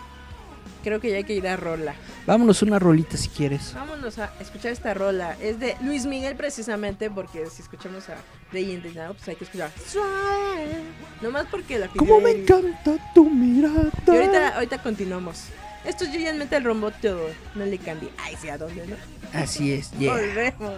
Creo 0.89 1.01
que 1.01 1.11
ya 1.11 1.17
hay 1.19 1.25
que 1.25 1.35
ir 1.35 1.47
a 1.47 1.57
rola. 1.57 1.95
Vámonos 2.27 2.63
una 2.63 2.79
rolita 2.79 3.17
si 3.17 3.29
quieres. 3.29 3.75
Vámonos 3.75 4.19
a 4.19 4.33
escuchar 4.41 4.73
esta 4.73 4.95
rola. 4.95 5.37
Es 5.41 5.61
de 5.61 5.77
Luis 5.83 6.07
Miguel 6.07 6.35
precisamente, 6.35 7.11
porque 7.11 7.47
si 7.51 7.63
escuchamos 7.63 8.09
a 8.09 8.17
the 8.53 8.65
Now, 8.95 9.13
pues 9.13 9.29
hay 9.29 9.37
que 9.37 9.45
escuchar 9.45 9.71
Suave. 9.87 10.83
Nomás 11.21 11.47
porque 11.51 11.79
la 11.79 11.89
¿Cómo 11.89 12.21
me 12.21 12.31
encanta 12.31 12.97
tu 13.15 13.29
mirada? 13.29 13.91
Y 14.07 14.11
ahorita, 14.11 14.49
ahorita 14.55 14.83
continuamos. 14.83 15.45
Esto 15.85 16.05
es 16.05 16.11
Giant 16.11 16.39
Metal 16.39 16.65
Roboto, 16.65 17.31
no 17.55 17.65
le 17.65 17.79
cambié. 17.79 18.11
Ay, 18.19 18.35
sí, 18.41 18.49
¿a 18.49 18.57
dónde, 18.59 18.87
no? 18.87 18.97
Así 19.39 19.73
es, 19.73 19.91
yeah. 19.93 20.13
Volvemos. 20.13 20.75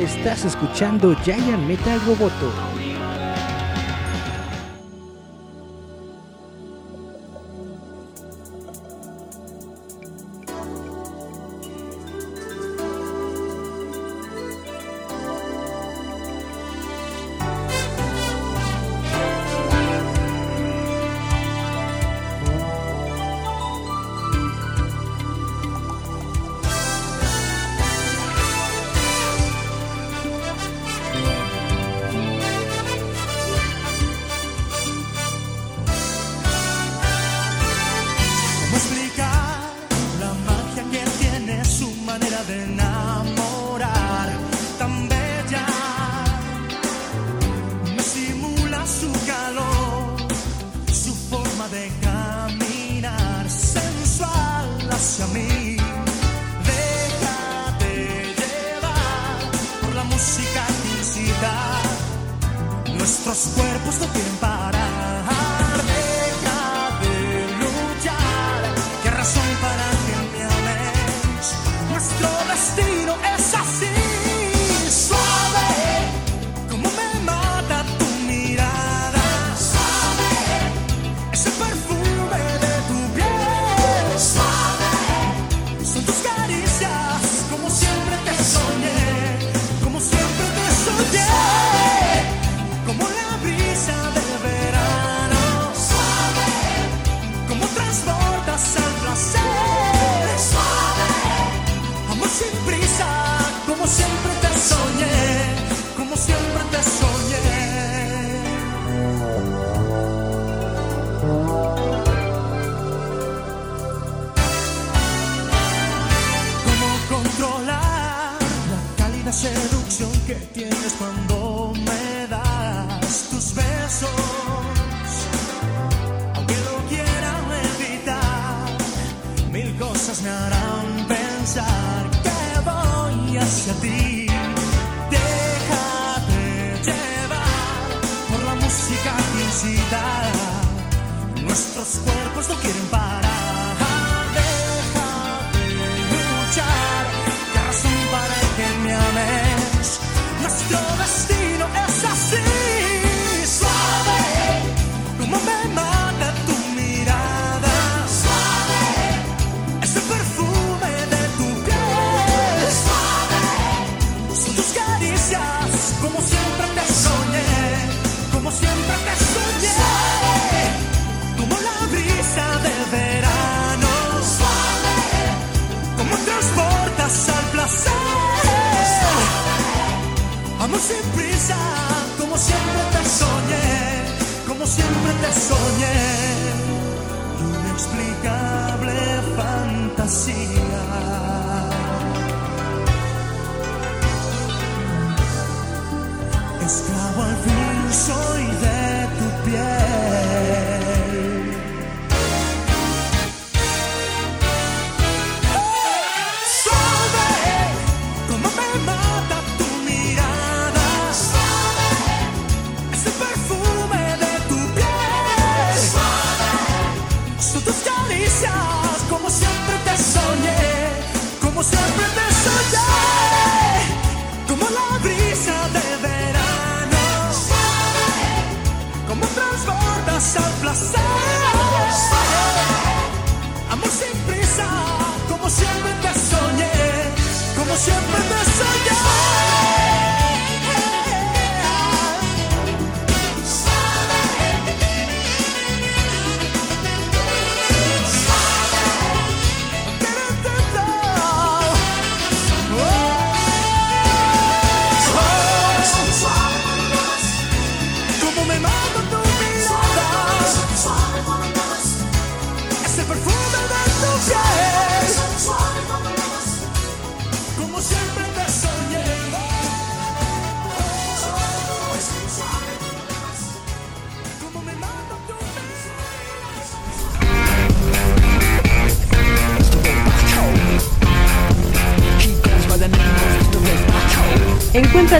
Estás 0.00 0.44
escuchando 0.44 1.16
Giant 1.24 1.66
Metal 1.66 2.00
Roboto. 2.06 2.52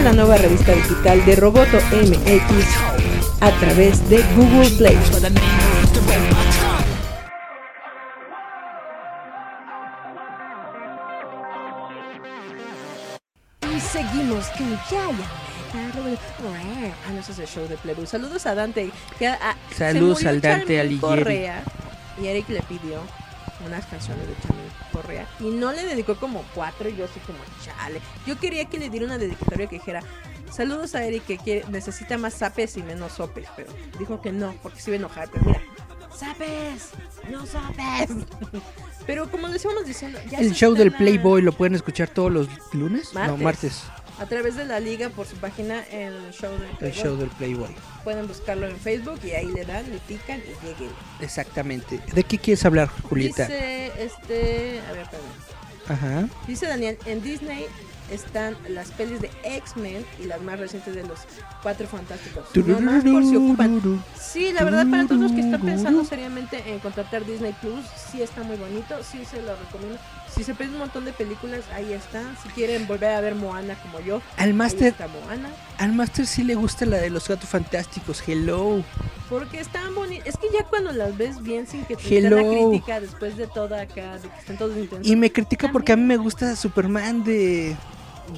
La 0.03 0.13
nueva 0.13 0.37
revista 0.37 0.73
digital 0.73 1.25
de 1.25 1.35
Roboto 1.35 1.77
MX 1.91 3.41
a 3.41 3.51
través 3.59 4.07
de 4.09 4.23
Google 4.35 4.69
Play. 4.77 4.97
Y 13.75 13.79
seguimos 13.79 14.45
con 14.49 14.69
Yaya. 14.89 15.11
Ah, 15.73 17.11
no, 17.11 17.19
ese 17.19 17.31
es 17.31 17.39
el 17.39 17.47
show 17.47 17.67
de 17.67 17.75
Playboy. 17.77 18.05
Saludos 18.05 18.45
a 18.45 18.53
Dante. 18.53 18.91
Que, 19.17 19.27
ah, 19.27 19.55
Saludos 19.75 20.19
murió 20.19 20.29
al 20.29 20.41
Dante. 20.41 20.97
Correa, 21.01 21.63
y 22.21 22.27
Eric 22.27 22.47
le 22.49 22.61
pidió 22.61 23.01
unas 23.65 23.85
canciones 23.87 24.27
de 24.27 24.35
Charmin 24.41 24.56
Correa. 25.01 25.27
Y 25.39 25.45
no 25.45 25.71
le 25.71 25.83
dedicó 25.83 26.15
como 26.15 26.43
cuatro. 26.55 26.89
Y 26.89 26.95
yo 26.95 27.05
así 27.05 27.19
como, 27.21 27.39
chale. 27.63 28.01
Yo 28.25 28.39
quería 28.39 28.65
que 28.65 28.79
le 28.79 28.89
diera 28.89 29.05
una 29.05 29.17
dedicatoria 29.17 29.67
que 29.67 29.77
dijera. 29.77 30.01
Saludos 30.51 30.95
a 30.95 31.03
Eric 31.03 31.25
que 31.25 31.37
quiere, 31.37 31.65
necesita 31.69 32.17
más 32.17 32.33
zapes 32.33 32.77
y 32.77 32.83
menos 32.83 33.13
sopes. 33.13 33.47
Pero 33.55 33.71
dijo 33.99 34.21
que 34.21 34.31
no, 34.31 34.55
porque 34.63 34.79
se 34.79 34.91
iba 34.91 34.95
a 34.95 34.99
enojar. 34.99 35.29
Pero 35.31 35.45
mira, 35.45 35.61
zapes, 36.15 36.91
no 37.29 37.45
sopes. 37.45 38.09
pero 39.05 39.29
como 39.29 39.47
les 39.49 39.63
íbamos 39.63 39.85
diciendo, 39.85 40.19
ya 40.29 40.39
El 40.39 40.53
show 40.53 40.73
del 40.73 40.91
Playboy 40.91 41.41
lo 41.41 41.51
pueden 41.51 41.75
escuchar 41.75 42.09
todos 42.09 42.31
los 42.31 42.47
lunes. 42.73 43.13
No, 43.13 43.37
Martes. 43.37 43.83
A 44.19 44.25
través 44.25 44.55
de 44.55 44.65
la 44.65 44.79
liga 44.79 45.09
por 45.09 45.27
su 45.27 45.35
página 45.35 45.83
el 45.91 46.31
show 46.31 46.51
del 46.53 46.69
El 46.69 46.77
Playboy. 46.77 47.03
show 47.03 47.17
del 47.17 47.29
Playboy. 47.29 47.69
Pueden 48.03 48.27
buscarlo 48.27 48.67
en 48.67 48.75
Facebook 48.77 49.19
y 49.23 49.31
ahí 49.31 49.45
le 49.45 49.63
dan, 49.63 49.89
le 49.89 49.99
pican 49.99 50.39
y 50.39 50.65
lleguen. 50.65 50.89
Exactamente. 51.21 51.99
¿De 52.13 52.23
qué 52.23 52.37
quieres 52.37 52.65
hablar, 52.65 52.89
Julieta? 53.03 53.43
Dice 53.43 53.91
este, 53.99 54.81
a 54.89 54.91
ver, 54.93 55.05
perdón. 55.09 55.29
Ajá. 55.87 56.27
Dice 56.47 56.65
Daniel, 56.67 56.97
en 57.05 57.21
Disney 57.21 57.67
están 58.11 58.57
las 58.69 58.89
pelis 58.91 59.21
de 59.21 59.29
X-Men 59.43 60.05
y 60.19 60.25
las 60.25 60.41
más 60.41 60.59
recientes 60.59 60.95
de 60.95 61.03
los 61.03 61.19
Cuatro 61.61 61.87
Fantásticos. 61.87 62.45
No 62.55 62.79
más 62.79 63.03
por 63.03 63.23
si 63.23 63.35
ocupan. 63.35 64.01
Sí, 64.19 64.51
la 64.53 64.63
verdad 64.63 64.87
para 64.89 65.05
todos 65.05 65.21
los 65.21 65.31
que 65.31 65.41
están 65.41 65.61
pensando 65.61 66.03
seriamente 66.05 66.63
en 66.65 66.79
contratar 66.79 67.25
Disney 67.25 67.53
Plus, 67.61 67.85
sí 68.11 68.21
está 68.21 68.43
muy 68.43 68.55
bonito, 68.55 68.95
sí 69.03 69.25
se 69.25 69.41
lo 69.41 69.55
recomiendo. 69.55 69.99
Si 70.37 70.43
se 70.43 70.53
piden 70.53 70.73
un 70.73 70.79
montón 70.79 71.03
de 71.03 71.11
películas, 71.13 71.61
ahí 71.73 71.91
está. 71.93 72.21
Si 72.43 72.49
quieren 72.49 72.85
volver 72.87 73.09
a 73.11 73.21
ver 73.21 73.33
Moana 73.35 73.75
como 73.81 73.99
yo, 73.99 74.21
Al 74.37 74.53
Master, 74.53 74.93
Moana. 75.25 75.49
al 75.79 75.93
Master 75.93 76.25
sí 76.27 76.43
le 76.43 76.53
gusta 76.55 76.85
la 76.85 76.97
de 76.97 77.09
los 77.09 77.27
gatos 77.27 77.49
fantásticos. 77.49 78.23
Hello. 78.27 78.83
Porque 79.29 79.59
están 79.59 79.93
bonitas. 79.95 80.27
Es 80.27 80.37
que 80.37 80.47
ya 80.53 80.63
cuando 80.63 80.91
las 80.93 81.17
ves 81.17 81.41
bien 81.41 81.65
sin 81.67 81.83
que 81.85 81.95
te 81.95 82.03
den 82.21 82.29
la 82.29 82.41
Hello. 82.41 82.69
crítica 82.69 83.01
después 83.01 83.35
de 83.35 83.47
toda 83.47 83.81
acá, 83.81 84.17
de 84.19 84.29
que 84.29 84.37
están 84.39 84.57
todos 84.57 84.77
intensos. 84.77 85.07
Y 85.07 85.15
me 85.15 85.31
critica 85.31 85.71
porque 85.71 85.91
a 85.91 85.95
mí 85.97 86.03
me 86.03 86.17
gusta 86.17 86.55
Superman 86.55 87.23
de 87.23 87.75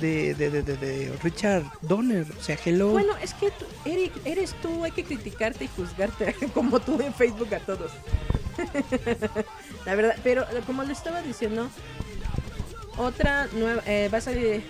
de, 0.01 0.33
de, 0.35 0.49
de, 0.49 0.61
de- 0.63 0.77
de 0.77 1.17
Richard 1.23 1.63
Donner. 1.81 2.25
O 2.39 2.43
sea, 2.43 2.57
hello. 2.65 2.89
Bueno, 2.89 3.13
es 3.21 3.33
que 3.33 3.51
tú, 3.51 3.65
Eric, 3.85 4.11
eres 4.25 4.53
tú, 4.61 4.83
hay 4.83 4.91
que 4.91 5.03
criticarte 5.03 5.65
y 5.65 5.69
juzgarte 5.75 6.33
como 6.53 6.79
tú 6.79 6.99
en 7.01 7.13
Facebook 7.13 7.53
a 7.53 7.59
todos. 7.59 7.91
la 9.85 9.95
verdad, 9.95 10.15
pero 10.23 10.45
como 10.65 10.83
le 10.83 10.93
estaba 10.93 11.21
diciendo, 11.21 11.69
otra 12.97 13.47
nueva, 13.53 13.81
eh, 13.85 14.09
va 14.13 14.17
a 14.17 14.21
salir 14.21 14.63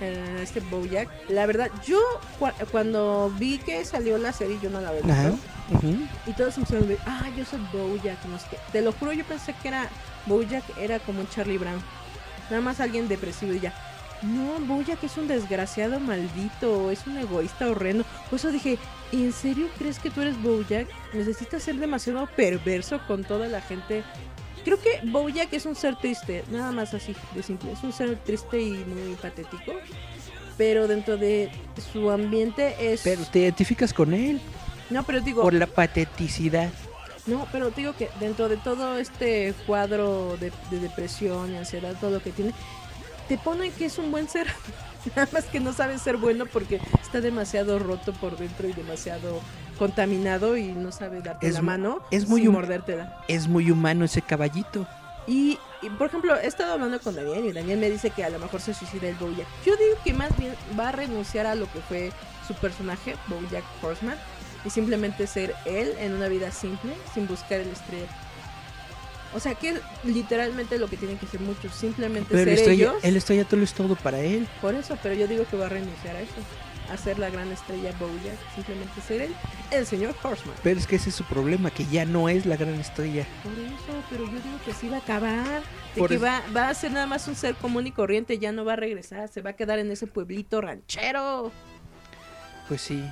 eh, 0.00 0.38
este 0.42 0.60
Bojack. 0.60 1.08
La 1.28 1.46
verdad, 1.46 1.70
yo 1.86 1.98
cua- 2.38 2.54
cuando 2.70 3.32
vi 3.38 3.58
que 3.58 3.84
salió 3.84 4.18
la 4.18 4.32
serie, 4.32 4.58
yo 4.62 4.70
no 4.70 4.80
la 4.80 4.90
Ajá. 4.90 5.32
ujú. 5.72 5.96
Y 6.26 6.32
todos 6.34 6.56
empezaron 6.58 6.84
a 6.84 6.86
decir, 6.86 7.02
ah, 7.06 7.28
yo 7.36 7.44
soy 7.44 7.60
Bojack, 7.72 8.24
no 8.26 8.38
sé 8.38 8.46
qué. 8.50 8.58
Te 8.72 8.82
lo 8.82 8.92
juro, 8.92 9.12
yo 9.12 9.24
pensé 9.24 9.54
que 9.60 9.68
era 9.68 9.88
Bojack 10.26 10.64
era 10.78 10.98
como 11.00 11.20
un 11.20 11.28
Charlie 11.28 11.58
Brown. 11.58 11.80
Nada 12.50 12.62
más 12.62 12.78
alguien 12.80 13.08
depresivo 13.08 13.52
y 13.54 13.60
ya. 13.60 13.74
No, 14.22 14.58
Bojack 14.66 15.02
es 15.04 15.16
un 15.16 15.28
desgraciado 15.28 16.00
maldito, 16.00 16.90
es 16.90 17.06
un 17.06 17.18
egoísta 17.18 17.68
horrendo. 17.68 18.04
Por 18.30 18.38
eso 18.38 18.50
dije, 18.50 18.78
¿en 19.12 19.32
serio 19.32 19.68
crees 19.78 19.98
que 19.98 20.10
tú 20.10 20.22
eres 20.22 20.40
Bojack? 20.42 20.88
Necesitas 21.12 21.62
ser 21.62 21.76
demasiado 21.76 22.26
perverso 22.36 23.00
con 23.06 23.24
toda 23.24 23.48
la 23.48 23.60
gente. 23.60 24.02
Creo 24.64 24.80
que 24.80 25.00
Bojack 25.04 25.52
es 25.52 25.66
un 25.66 25.76
ser 25.76 25.96
triste, 25.96 26.44
nada 26.50 26.72
más 26.72 26.92
así 26.94 27.14
de 27.34 27.42
simple. 27.42 27.72
Es 27.72 27.82
un 27.82 27.92
ser 27.92 28.16
triste 28.16 28.60
y 28.60 28.72
muy 28.72 29.14
patético. 29.20 29.72
Pero 30.56 30.88
dentro 30.88 31.18
de 31.18 31.50
su 31.92 32.10
ambiente 32.10 32.74
es... 32.80 33.02
Pero 33.02 33.24
te 33.26 33.40
identificas 33.40 33.92
con 33.92 34.14
él 34.14 34.40
no, 34.90 35.02
pero 35.02 35.20
digo... 35.20 35.42
por 35.42 35.54
la 35.54 35.66
pateticidad. 35.66 36.70
No, 37.26 37.46
pero 37.50 37.70
te 37.70 37.80
digo 37.80 37.92
que 37.94 38.08
dentro 38.20 38.48
de 38.48 38.56
todo 38.56 38.98
este 38.98 39.52
cuadro 39.66 40.36
de, 40.36 40.52
de 40.70 40.78
depresión 40.78 41.52
y 41.52 41.56
ansiedad, 41.56 41.96
todo 42.00 42.12
lo 42.12 42.22
que 42.22 42.30
tiene, 42.30 42.52
te 43.28 43.38
pone 43.38 43.70
que 43.70 43.86
es 43.86 43.98
un 43.98 44.10
buen 44.10 44.28
ser. 44.28 44.46
Nada 45.16 45.28
más 45.32 45.44
que 45.44 45.60
no 45.60 45.72
sabe 45.72 45.98
ser 45.98 46.16
bueno 46.16 46.46
porque 46.46 46.80
está 47.00 47.20
demasiado 47.20 47.78
roto 47.78 48.12
por 48.12 48.36
dentro 48.36 48.68
y 48.68 48.72
demasiado 48.72 49.40
contaminado 49.78 50.56
y 50.56 50.72
no 50.72 50.90
sabe 50.90 51.20
darte 51.20 51.46
Es 51.46 51.54
la 51.54 51.62
mano 51.62 52.00
es 52.10 52.28
muy 52.28 52.42
sin 52.42 52.52
mordértela. 52.52 53.22
Es 53.28 53.46
muy 53.46 53.70
humano 53.70 54.04
ese 54.04 54.22
caballito. 54.22 54.86
Y, 55.28 55.58
y, 55.82 55.90
por 55.90 56.08
ejemplo, 56.08 56.36
he 56.36 56.46
estado 56.46 56.74
hablando 56.74 57.00
con 57.00 57.14
Daniel 57.14 57.46
y 57.46 57.52
Daniel 57.52 57.78
me 57.78 57.90
dice 57.90 58.10
que 58.10 58.24
a 58.24 58.30
lo 58.30 58.38
mejor 58.38 58.60
se 58.60 58.74
suicida 58.74 59.08
el 59.08 59.16
Bojack. 59.16 59.46
Yo 59.64 59.76
digo 59.76 59.96
que 60.04 60.12
más 60.12 60.36
bien 60.38 60.54
va 60.78 60.88
a 60.88 60.92
renunciar 60.92 61.46
a 61.46 61.54
lo 61.54 61.70
que 61.72 61.80
fue 61.80 62.12
su 62.46 62.54
personaje, 62.54 63.16
Bojack 63.26 63.64
Horseman, 63.82 64.16
y 64.64 64.70
simplemente 64.70 65.26
ser 65.26 65.54
él 65.64 65.94
en 65.98 66.12
una 66.12 66.28
vida 66.28 66.50
simple, 66.52 66.92
sin 67.12 67.26
buscar 67.26 67.60
el 67.60 67.68
estrella. 67.68 68.06
O 69.34 69.40
sea 69.40 69.54
que 69.54 69.78
literalmente 70.04 70.78
lo 70.78 70.88
que 70.88 70.96
tienen 70.96 71.18
que 71.18 71.26
hacer 71.26 71.40
muchos, 71.40 71.74
simplemente 71.74 72.28
Pero 72.30 72.42
el, 72.42 72.56
ser 72.56 72.58
estrella, 72.58 72.90
ellos. 72.90 73.04
el 73.04 73.16
estrellato 73.16 73.56
lo 73.56 73.64
es 73.64 73.74
todo 73.74 73.94
para 73.96 74.20
él. 74.20 74.48
Por 74.62 74.74
eso, 74.74 74.96
pero 75.02 75.14
yo 75.14 75.26
digo 75.26 75.44
que 75.50 75.56
va 75.56 75.66
a 75.66 75.68
renunciar 75.68 76.16
a 76.16 76.20
eso. 76.20 76.32
A 76.88 76.96
ser 76.96 77.18
la 77.18 77.30
gran 77.30 77.50
estrella 77.50 77.90
Bojack, 77.98 78.38
simplemente 78.54 79.00
ser 79.00 79.22
él, 79.22 79.34
el 79.72 79.84
señor 79.86 80.14
Horseman. 80.22 80.54
Pero 80.62 80.78
es 80.78 80.86
que 80.86 80.94
ese 80.94 81.08
es 81.08 81.16
su 81.16 81.24
problema, 81.24 81.68
que 81.72 81.84
ya 81.86 82.04
no 82.04 82.28
es 82.28 82.46
la 82.46 82.56
gran 82.56 82.74
estrella. 82.76 83.26
Por 83.42 83.52
eso, 83.54 84.04
pero 84.08 84.24
yo 84.24 84.30
digo 84.30 84.58
que 84.64 84.72
sí 84.72 84.88
va 84.88 84.98
a 84.98 85.00
acabar. 85.00 85.62
De 85.96 86.00
Por 86.00 86.08
que 86.10 86.18
va, 86.18 86.42
va 86.56 86.68
a 86.68 86.74
ser 86.74 86.92
nada 86.92 87.06
más 87.06 87.26
un 87.26 87.34
ser 87.34 87.56
común 87.56 87.88
y 87.88 87.90
corriente, 87.90 88.38
ya 88.38 88.52
no 88.52 88.64
va 88.64 88.74
a 88.74 88.76
regresar, 88.76 89.28
se 89.28 89.42
va 89.42 89.50
a 89.50 89.52
quedar 89.54 89.80
en 89.80 89.90
ese 89.90 90.06
pueblito 90.06 90.60
ranchero. 90.60 91.50
Pues 92.68 92.82
sí. 92.82 93.02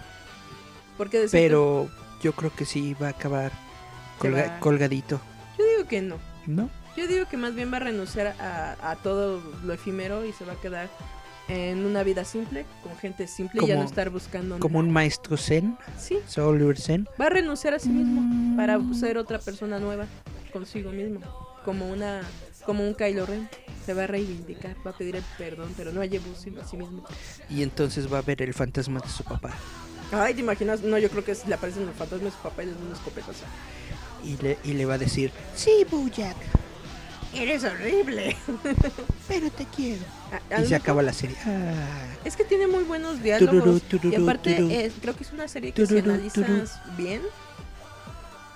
Porque 0.97 1.27
Pero 1.33 1.91
yo 2.23 2.33
creo 2.33 2.55
que 2.55 2.65
sí 2.67 2.95
va 3.03 3.09
a 3.09 3.11
acabar 3.11 3.51
colga- 4.21 4.61
colgadito. 4.61 5.21
Yo 5.65 5.77
digo 5.79 5.89
que 5.89 6.03
no. 6.03 6.19
¿No? 6.47 6.69
Yo 6.97 7.07
digo 7.09 7.27
que 7.29 7.37
más 7.37 7.55
bien 7.55 7.73
va 7.73 7.79
a 7.79 7.81
renunciar 7.81 8.29
a, 8.41 8.77
a 8.91 8.97
todo 8.97 9.41
lo 9.65 9.73
efímero 9.73 10.25
y 10.25 10.33
se 10.33 10.45
va 10.45 10.53
a 10.53 10.61
quedar 10.61 10.89
en 11.49 11.85
una 11.85 12.03
vida 12.03 12.25
simple, 12.25 12.65
con 12.83 12.97
gente 12.97 13.27
simple 13.27 13.63
y 13.63 13.67
ya 13.67 13.77
no 13.77 13.83
estar 13.85 14.09
buscando 14.11 14.59
Como 14.59 14.79
un 14.79 14.91
maestro 14.91 15.37
zen, 15.37 15.77
Sí, 15.99 16.19
Oliver 16.41 16.79
Zen. 16.81 17.07
va 17.21 17.27
a 17.27 17.31
renunciar 17.31 17.75
a 17.75 17.79
sí 17.79 17.91
mismo 17.91 18.21
Mm. 18.23 18.57
para 18.57 18.79
ser 18.95 19.19
otra 19.19 19.39
persona 19.39 19.79
nueva 19.79 20.07
consigo 20.53 20.91
mismo. 20.91 21.21
Como 21.65 21.87
una 21.91 22.23
como 22.65 22.87
un 22.87 22.95
Kylo 22.95 23.27
Ren. 23.27 23.49
Se 23.85 23.93
va 23.93 24.05
a 24.05 24.07
reivindicar, 24.07 24.75
va 24.87 24.93
a 24.93 24.97
pedir 24.97 25.17
el 25.17 25.25
perdón, 25.37 25.75
pero 25.77 25.93
no 25.93 26.01
a 26.01 26.07
sino 26.39 26.63
a 26.63 26.65
sí 26.65 26.77
mismo. 26.79 27.05
Y 27.51 27.63
entonces 27.63 28.11
va 28.11 28.19
a 28.19 28.23
ver 28.23 28.41
el 28.41 28.55
fantasma 28.55 29.01
de 29.01 29.09
su 29.09 29.23
papá. 29.25 29.51
Ay, 30.13 30.33
¿te 30.33 30.41
imaginas? 30.41 30.81
No, 30.81 30.97
yo 30.97 31.11
creo 31.11 31.25
que 31.25 31.37
le 31.47 31.55
aparecen 31.55 31.85
los 31.85 31.95
fantasmas 31.95 32.33
de 32.33 32.37
su 32.39 32.43
papá 32.43 32.63
y 32.63 32.67
les 32.67 32.75
dan 32.77 32.87
un 32.87 32.93
escopetazo. 32.93 33.45
Y 34.25 34.37
le, 34.39 34.59
y 34.65 34.73
le 34.73 34.87
va 34.87 34.95
a 34.95 34.99
decir, 34.99 35.31
sí, 35.55 35.85
Bojack, 35.91 36.37
¡Eres 37.35 37.65
horrible! 37.65 38.37
pero 39.29 39.51
te 39.51 39.65
quiero. 39.67 40.03
A- 40.51 40.55
a 40.57 40.61
Y 40.63 40.67
se 40.67 40.77
acaba 40.77 41.03
la 41.03 41.13
serie. 41.13 41.37
Ah. 41.45 42.07
Es 42.25 42.37
que 42.37 42.45
tiene 42.45 42.69
muy 42.69 42.85
buenos 42.85 43.23
diálogos. 43.23 43.83
Tururú, 43.83 44.17
y 44.17 44.23
aparte, 44.23 44.55
tururú. 44.55 44.71
es- 44.73 44.93
creo 45.01 45.17
que 45.17 45.25
es 45.25 45.33
una 45.33 45.49
serie 45.49 45.73
que 45.73 45.85
si 45.85 45.99
analizas 45.99 46.81
bien, 46.97 47.23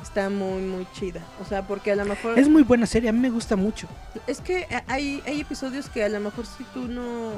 está 0.01 0.31
muy, 0.31 0.63
muy 0.63 0.87
chida. 0.93 1.27
O 1.43 1.45
sea, 1.45 1.67
porque 1.67 1.91
a 1.93 1.97
lo 1.97 2.05
mejor. 2.05 2.39
Es 2.39 2.49
muy 2.49 2.63
buena 2.63 2.87
serie, 2.87 3.09
a 3.09 3.13
mí 3.13 3.19
me 3.19 3.31
gusta 3.31 3.57
mucho. 3.57 3.89
Es 4.29 4.41
que 4.41 4.65
a- 4.71 4.85
hay, 4.93 5.23
hay 5.27 5.41
episodios 5.41 5.89
que 5.89 6.05
a 6.05 6.09
lo 6.09 6.21
mejor 6.21 6.47
si 6.47 6.63
tú 6.73 6.87
no, 6.87 7.33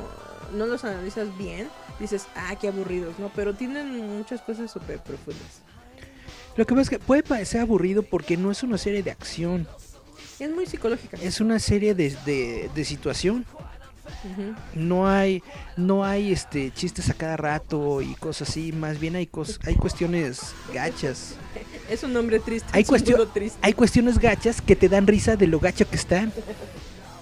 no 0.54 0.66
los 0.66 0.84
analizas 0.84 1.36
bien, 1.38 1.68
dices, 1.98 2.26
ah, 2.36 2.54
qué 2.60 2.68
aburridos, 2.68 3.18
¿no? 3.18 3.30
Pero 3.34 3.54
tienen 3.54 4.18
muchas 4.18 4.42
cosas 4.42 4.70
súper 4.70 4.98
profundas. 4.98 5.62
Lo 6.56 6.66
que 6.66 6.74
pasa 6.74 6.82
es 6.82 6.90
que 6.90 6.98
puede 6.98 7.22
parecer 7.22 7.60
aburrido 7.60 8.02
porque 8.02 8.36
no 8.36 8.50
es 8.50 8.62
una 8.62 8.76
serie 8.78 9.02
de 9.02 9.10
acción, 9.10 9.66
Es 10.38 10.50
muy 10.50 10.66
psicológica. 10.66 11.16
es 11.22 11.40
una 11.40 11.58
serie 11.58 11.94
de, 11.94 12.10
de, 12.26 12.70
de 12.74 12.84
situación. 12.84 13.46
No 14.74 15.08
hay, 15.08 15.42
no 15.76 16.04
hay 16.04 16.32
este 16.32 16.72
chistes 16.72 17.08
a 17.10 17.14
cada 17.14 17.36
rato 17.36 18.02
y 18.02 18.14
cosas 18.16 18.48
así, 18.50 18.72
más 18.72 18.98
bien 18.98 19.14
hay 19.16 19.26
cos- 19.26 19.60
hay 19.64 19.76
cuestiones 19.76 20.40
gachas. 20.74 21.34
Es 21.90 22.04
un 22.04 22.12
nombre 22.12 22.38
triste. 22.38 22.68
Hay 22.72 22.82
es 22.82 22.88
un 22.88 22.92
cuestión- 22.92 23.18
mundo 23.18 23.32
triste. 23.32 23.58
Hay 23.62 23.72
cuestiones 23.72 24.18
gachas 24.20 24.60
que 24.62 24.76
te 24.76 24.88
dan 24.88 25.06
risa 25.08 25.34
de 25.36 25.46
lo 25.48 25.58
gacho 25.58 25.88
que 25.90 25.96
están. 25.96 26.32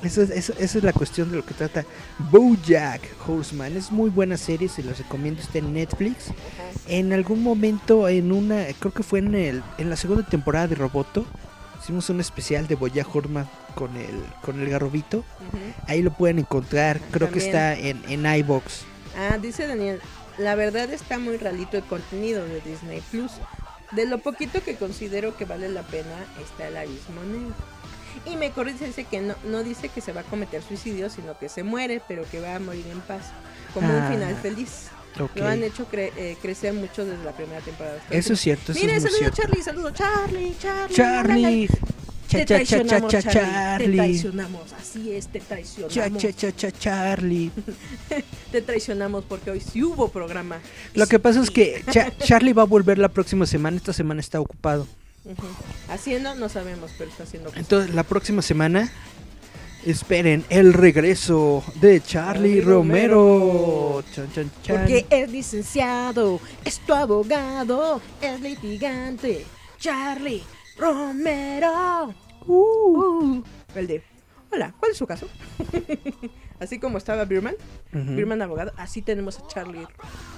Eso 0.02 0.22
es, 0.22 0.30
eso- 0.30 0.52
esa 0.58 0.78
es 0.78 0.84
la 0.84 0.92
cuestión 0.92 1.30
de 1.30 1.36
lo 1.38 1.44
que 1.44 1.54
trata 1.54 1.84
BoJack 2.30 3.00
Horseman. 3.26 3.76
Es 3.76 3.90
muy 3.90 4.10
buena 4.10 4.36
serie, 4.36 4.68
se 4.68 4.82
los 4.82 4.98
recomiendo. 4.98 5.40
Está 5.40 5.58
en 5.58 5.72
Netflix. 5.72 6.26
En 6.86 7.12
algún 7.12 7.42
momento, 7.42 8.08
en 8.08 8.30
una, 8.32 8.64
creo 8.78 8.92
que 8.92 9.02
fue 9.02 9.18
en 9.18 9.34
el, 9.34 9.62
en 9.78 9.90
la 9.90 9.96
segunda 9.96 10.24
temporada 10.24 10.68
de 10.68 10.76
Roboto, 10.76 11.26
hicimos 11.82 12.08
un 12.10 12.20
especial 12.20 12.66
de 12.68 12.76
BoJack 12.76 13.14
Horseman 13.14 13.48
con 13.74 13.96
el, 13.96 14.22
con 14.42 14.60
el 14.60 14.68
garrobito. 14.70 15.18
Ujú. 15.18 15.58
Ahí 15.86 16.02
lo 16.02 16.12
pueden 16.12 16.38
encontrar. 16.38 17.00
Creo 17.10 17.30
que 17.30 17.40
También. 17.40 17.46
está 17.46 17.74
en, 17.74 18.02
en 18.08 18.34
iBox. 18.40 18.82
Ah, 19.16 19.36
dice 19.38 19.66
Daniel, 19.66 20.00
la 20.38 20.54
verdad 20.54 20.92
está 20.92 21.18
muy 21.18 21.36
ralito 21.38 21.76
el 21.76 21.82
contenido 21.84 22.44
de 22.44 22.60
Disney 22.60 23.02
Plus. 23.10 23.32
De 23.92 24.06
lo 24.06 24.18
poquito 24.18 24.62
que 24.62 24.76
considero 24.76 25.36
que 25.36 25.44
vale 25.44 25.68
la 25.70 25.82
pena 25.82 26.14
está 26.40 26.68
el 26.68 26.76
abismo 26.76 27.22
negro. 27.24 27.54
Y 28.26 28.36
me 28.36 28.50
corrige, 28.50 28.86
dice 28.86 29.04
que 29.04 29.20
no, 29.20 29.34
no 29.44 29.62
dice 29.64 29.88
que 29.88 30.00
se 30.00 30.12
va 30.12 30.20
a 30.20 30.24
cometer 30.24 30.62
suicidio, 30.62 31.08
sino 31.10 31.38
que 31.38 31.48
se 31.48 31.62
muere, 31.62 32.00
pero 32.06 32.24
que 32.30 32.40
va 32.40 32.54
a 32.56 32.58
morir 32.58 32.84
en 32.90 33.00
paz. 33.00 33.22
Como 33.74 33.88
Ah, 33.88 33.96
un 34.06 34.12
final 34.12 34.36
celiz. 34.42 34.86
Ok. 35.20 35.30
Lo 35.36 35.46
han 35.48 35.62
hecho 35.62 35.86
cre- 35.90 36.12
eh, 36.16 36.36
crecer 36.40 36.72
mucho 36.74 37.04
desde 37.04 37.24
la 37.24 37.32
primera 37.32 37.60
temporada. 37.60 38.00
Eso 38.10 38.34
es 38.34 38.40
cierto, 38.40 38.72
eso 38.72 38.80
Mira, 38.80 38.96
es 38.96 39.02
muy 39.02 39.10
saludo 39.10 39.18
cierto. 39.34 39.42
Charlie, 39.42 39.62
saludo 39.62 39.90
Charlie, 39.90 40.54
Charlie. 40.60 40.94
Charlie. 40.96 41.68
Cha 42.28 42.44
Te 42.44 42.44
cha 42.66 42.84
cha 42.84 42.84
cha 42.84 43.08
cha 43.22 43.22
Charlie. 43.32 43.86
Te 43.88 43.96
traicionamos, 43.96 44.72
así 44.74 45.12
es, 45.12 45.28
te 45.28 45.40
traicionamos. 45.40 46.22
Cha 46.22 46.30
cha 46.32 46.52
cha 46.52 46.52
cha 46.52 46.78
Charlie. 46.78 47.50
Te 48.52 48.60
traicionamos 48.62 49.24
porque 49.24 49.50
hoy 49.50 49.60
sí 49.60 49.82
hubo 49.82 50.08
programa. 50.08 50.58
Lo 50.94 51.06
que 51.06 51.18
pasa 51.18 51.40
es 51.42 51.50
que 51.50 51.82
Cha- 51.90 52.12
Charlie 52.18 52.52
va 52.52 52.62
a 52.62 52.66
volver 52.66 52.98
la 52.98 53.08
próxima 53.08 53.46
semana. 53.46 53.78
Esta 53.78 53.92
semana 53.94 54.20
está 54.20 54.40
ocupado. 54.40 54.86
Haciendo, 55.88 56.34
no 56.34 56.48
sabemos, 56.48 56.90
pero 56.96 57.10
está 57.10 57.24
haciendo 57.24 57.50
cosas. 57.50 57.60
Entonces, 57.60 57.94
la 57.94 58.02
próxima 58.02 58.42
semana, 58.42 58.90
esperen 59.84 60.44
el 60.48 60.72
regreso 60.72 61.62
de 61.80 62.00
Charlie 62.00 62.56
Charlie 62.56 62.60
Romero. 62.60 64.02
Chan, 64.14 64.32
chan, 64.32 64.50
chan. 64.62 64.76
Porque 64.76 65.06
es 65.10 65.30
licenciado, 65.30 66.40
es 66.64 66.80
tu 66.80 66.94
abogado, 66.94 68.00
es 68.20 68.40
litigante. 68.40 69.44
Charlie 69.78 70.42
Romero. 70.76 72.14
Uh, 72.46 73.42
el 73.74 73.86
de, 73.86 74.02
hola, 74.50 74.74
¿cuál 74.78 74.92
es 74.92 74.98
su 74.98 75.06
caso? 75.06 75.28
así 76.60 76.78
como 76.78 76.98
estaba 76.98 77.24
Birman. 77.24 77.56
Birman 77.92 78.42
abogado, 78.42 78.72
así 78.76 79.02
tenemos 79.02 79.38
a 79.38 79.46
Charlie. 79.46 79.86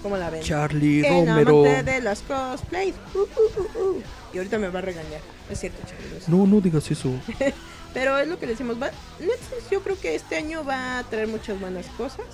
¿Cómo 0.02 0.16
la 0.16 0.30
ven? 0.30 0.42
Charlie 0.42 1.06
El 1.06 1.26
Romero. 1.26 1.60
amante 1.60 1.92
de 1.92 2.00
las 2.00 2.22
cosplays. 2.22 2.94
Uh, 3.14 3.18
uh, 3.18 3.24
uh, 3.24 3.80
uh. 3.90 4.02
Y 4.32 4.38
ahorita 4.38 4.58
me 4.58 4.68
va 4.68 4.78
a 4.78 4.82
regañar. 4.82 5.20
Es 5.50 5.60
cierto, 5.60 5.78
Charlie. 5.86 6.20
no 6.28 6.46
No, 6.46 6.60
digas 6.60 6.90
eso. 6.90 7.10
Pero 7.94 8.16
es 8.18 8.28
lo 8.28 8.38
que 8.38 8.46
decimos. 8.46 8.80
Va, 8.80 8.90
Netflix 9.18 9.68
yo 9.70 9.82
creo 9.82 9.98
que 9.98 10.14
este 10.14 10.36
año 10.36 10.64
va 10.64 10.98
a 10.98 11.02
traer 11.04 11.26
muchas 11.26 11.58
buenas 11.60 11.86
cosas. 11.96 12.24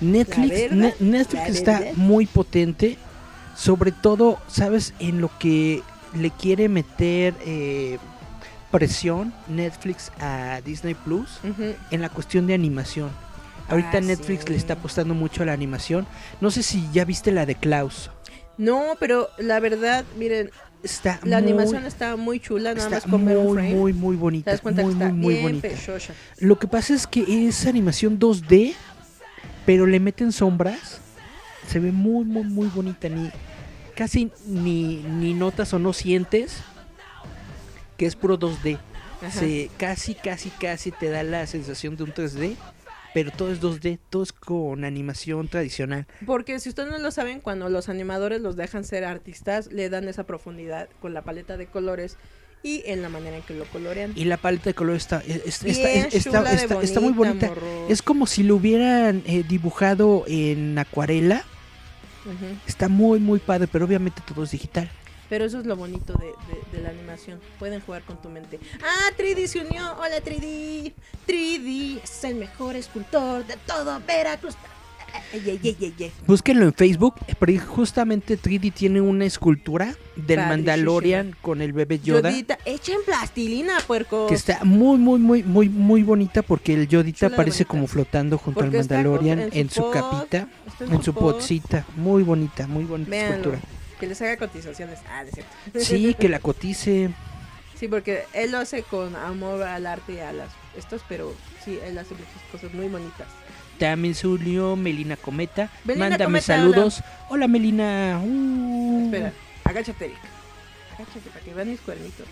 Netflix, 0.00 0.50
verdad, 0.50 0.76
Ne- 0.76 0.94
Netflix 1.00 1.48
está 1.48 1.82
muy 1.96 2.26
potente. 2.26 2.98
Sobre 3.56 3.92
todo, 3.92 4.38
¿sabes? 4.48 4.94
En 4.98 5.20
lo 5.20 5.30
que 5.38 5.82
le 6.14 6.30
quiere 6.30 6.68
meter 6.68 7.34
eh, 7.44 7.98
presión 8.70 9.32
Netflix 9.48 10.12
a 10.20 10.60
Disney 10.64 10.94
Plus. 10.94 11.40
En 11.90 12.00
la 12.00 12.08
cuestión 12.10 12.46
de 12.46 12.54
animación. 12.54 13.10
Ahorita 13.68 13.98
Ah, 13.98 14.00
Netflix 14.00 14.44
sí. 14.44 14.50
le 14.50 14.56
está 14.56 14.74
apostando 14.74 15.14
mucho 15.14 15.42
a 15.42 15.46
la 15.46 15.52
animación. 15.52 16.06
No 16.40 16.50
sé 16.50 16.62
si 16.62 16.88
ya 16.92 17.04
viste 17.04 17.32
la 17.32 17.46
de 17.46 17.54
Klaus. 17.54 18.10
No, 18.58 18.96
pero 18.98 19.28
la 19.38 19.60
verdad, 19.60 20.04
miren, 20.18 20.50
Está 20.82 21.20
la 21.24 21.38
muy, 21.40 21.48
animación 21.50 21.84
está 21.86 22.16
muy 22.16 22.40
chula, 22.40 22.74
nada 22.74 22.84
está 22.84 22.96
más 22.96 23.02
con 23.10 23.24
muy, 23.24 23.54
frame. 23.54 23.74
muy, 23.74 23.92
muy 23.92 24.16
te 24.16 24.20
bonita. 24.20 24.50
das 24.50 24.60
cuenta 24.60 24.82
Muy, 24.82 24.94
que 24.94 24.98
está 25.04 25.12
muy, 25.14 25.34
bien 25.34 25.42
bonita. 25.46 25.68
pechocha. 25.68 26.14
Lo 26.38 26.58
que 26.58 26.66
pasa 26.66 26.94
es 26.94 27.06
que 27.06 27.48
es 27.48 27.66
animación 27.66 28.18
2D, 28.18 28.74
pero 29.66 29.86
le 29.86 30.00
meten 30.00 30.32
sombras. 30.32 31.00
Se 31.68 31.78
ve 31.78 31.92
muy, 31.92 32.24
muy, 32.24 32.44
muy 32.44 32.68
bonita. 32.68 33.08
Ni, 33.08 33.30
casi 33.94 34.30
ni, 34.46 34.96
ni 34.96 35.34
notas 35.34 35.72
o 35.74 35.78
no 35.78 35.92
sientes 35.92 36.62
que 37.96 38.06
es 38.06 38.16
puro 38.16 38.38
2D. 38.38 38.78
Ajá. 39.20 39.30
Se, 39.30 39.70
casi, 39.76 40.14
casi, 40.14 40.48
casi 40.48 40.90
te 40.90 41.10
da 41.10 41.22
la 41.22 41.46
sensación 41.46 41.94
de 41.96 42.04
un 42.04 42.14
3D, 42.14 42.56
pero 43.14 43.30
todo 43.30 43.52
es 43.52 43.60
2D, 43.60 43.98
todo 44.10 44.22
es 44.22 44.32
con 44.32 44.84
animación 44.84 45.48
tradicional. 45.48 46.06
Porque 46.26 46.60
si 46.60 46.68
ustedes 46.68 46.90
no 46.90 46.98
lo 46.98 47.10
saben, 47.10 47.40
cuando 47.40 47.68
los 47.68 47.88
animadores 47.88 48.40
los 48.40 48.56
dejan 48.56 48.84
ser 48.84 49.04
artistas, 49.04 49.66
le 49.72 49.88
dan 49.90 50.08
esa 50.08 50.24
profundidad 50.24 50.88
con 51.00 51.12
la 51.14 51.22
paleta 51.22 51.56
de 51.56 51.66
colores 51.66 52.16
y 52.62 52.82
en 52.86 53.00
la 53.02 53.08
manera 53.08 53.36
en 53.38 53.42
que 53.42 53.54
lo 53.54 53.64
colorean. 53.64 54.12
Y 54.14 54.24
la 54.24 54.36
paleta 54.36 54.64
de 54.70 54.74
color 54.74 54.96
está, 54.96 55.22
es- 55.26 55.36
es- 55.46 55.64
está, 55.64 55.90
Bien 55.92 56.08
está- 56.12 56.52
está- 56.52 56.82
está 56.82 57.00
muy 57.00 57.12
bonita. 57.14 57.48
morro. 57.48 57.86
Es 57.88 58.02
como 58.02 58.26
si 58.26 58.42
lo 58.42 58.56
hubieran 58.56 59.22
eh, 59.26 59.42
dibujado 59.48 60.24
en 60.28 60.78
acuarela. 60.78 61.42
Está 62.66 62.88
muy, 62.88 63.18
muy 63.18 63.38
padre, 63.38 63.66
pero 63.66 63.86
obviamente 63.86 64.20
todo 64.26 64.44
es 64.44 64.50
digital. 64.50 64.90
Pero 65.30 65.44
eso 65.46 65.60
es 65.60 65.64
lo 65.66 65.76
bonito 65.76 66.12
de, 66.14 66.26
de- 66.26 66.76
de 66.76 66.82
la 66.82 66.90
animación. 66.90 67.38
Pueden 67.58 67.80
jugar 67.80 68.02
con 68.02 68.20
tu 68.20 68.28
mente. 68.28 68.58
Ah, 68.82 69.12
3D 69.16 69.46
se 69.46 69.60
unió. 69.60 69.82
Hola 69.98 70.18
3D. 70.22 70.92
3D 71.26 72.00
es 72.02 72.24
el 72.24 72.34
mejor 72.34 72.76
escultor 72.76 73.46
de 73.46 73.56
todo 73.66 74.00
Veracruz. 74.06 74.54
Ey, 75.32 75.58
ey, 75.62 75.76
ey. 75.98 76.12
Búsquenlo 76.26 76.64
en 76.66 76.72
Facebook, 76.74 77.14
pero 77.40 77.52
justamente 77.66 78.38
3D 78.38 78.72
tiene 78.72 79.00
una 79.00 79.24
escultura 79.24 79.94
del. 80.14 80.38
Mandalorian 80.38 81.34
con 81.42 81.62
el 81.62 81.72
bebé 81.72 81.98
Yoda. 81.98 82.30
Yodita, 82.30 82.58
echen 82.64 82.98
plastilina, 83.04 83.78
puerco. 83.88 84.26
Que 84.28 84.34
está 84.34 84.64
muy, 84.64 84.98
muy, 84.98 85.18
muy, 85.18 85.42
muy, 85.42 85.68
muy 85.68 86.02
bonita 86.04 86.42
porque 86.42 86.74
el 86.74 86.86
Yodita 86.88 87.18
Chula 87.18 87.30
de 87.30 87.36
parece 87.36 87.58
bonita. 87.64 87.68
como 87.70 87.86
flotando 87.88 88.38
junto 88.38 88.60
Porque 88.60 88.78
al 88.78 88.82
Mandalorian 88.84 89.48
en 89.52 89.70
su, 89.70 89.90
capita, 89.90 90.48
en 90.80 91.02
su 91.02 91.12
pot. 91.12 91.36
potcita. 91.36 91.84
Muy 91.96 92.22
bonita, 92.22 92.66
muy 92.68 92.84
bonita 92.84 93.10
Véanlo. 93.10 93.34
escultura. 93.36 93.60
Que 94.00 94.06
les 94.06 94.20
haga 94.22 94.36
cotizaciones. 94.38 94.98
Ah, 95.08 95.24
de 95.24 95.30
cierto. 95.30 95.52
Sí, 95.78 96.14
que 96.14 96.28
la 96.28 96.40
cotice. 96.40 97.10
Sí, 97.78 97.86
porque 97.86 98.24
él 98.32 98.52
lo 98.52 98.58
hace 98.58 98.82
con 98.82 99.14
amor 99.14 99.62
al 99.62 99.86
arte 99.86 100.14
y 100.14 100.18
a 100.18 100.32
las 100.32 100.50
estos, 100.76 101.02
pero 101.08 101.34
sí, 101.64 101.78
él 101.84 101.96
hace 101.98 102.14
muchas 102.14 102.42
cosas 102.50 102.72
muy 102.74 102.88
bonitas. 102.88 103.26
También 103.78 104.14
se 104.14 104.26
unió 104.26 104.76
Melina 104.76 105.16
Cometa. 105.16 105.70
Melina 105.84 106.10
Mándame 106.10 106.24
Cometa, 106.24 106.46
saludos. 106.46 107.02
Hola, 107.28 107.48
Melina. 107.48 108.20
Uh. 108.22 109.04
Espera, 109.06 109.32
agáchate, 109.64 110.04
Eric. 110.06 110.18
Agáchate 110.94 111.30
para 111.30 111.44
que 111.44 111.54
vean 111.54 111.70
mis 111.70 111.80
cuernitos. 111.80 112.26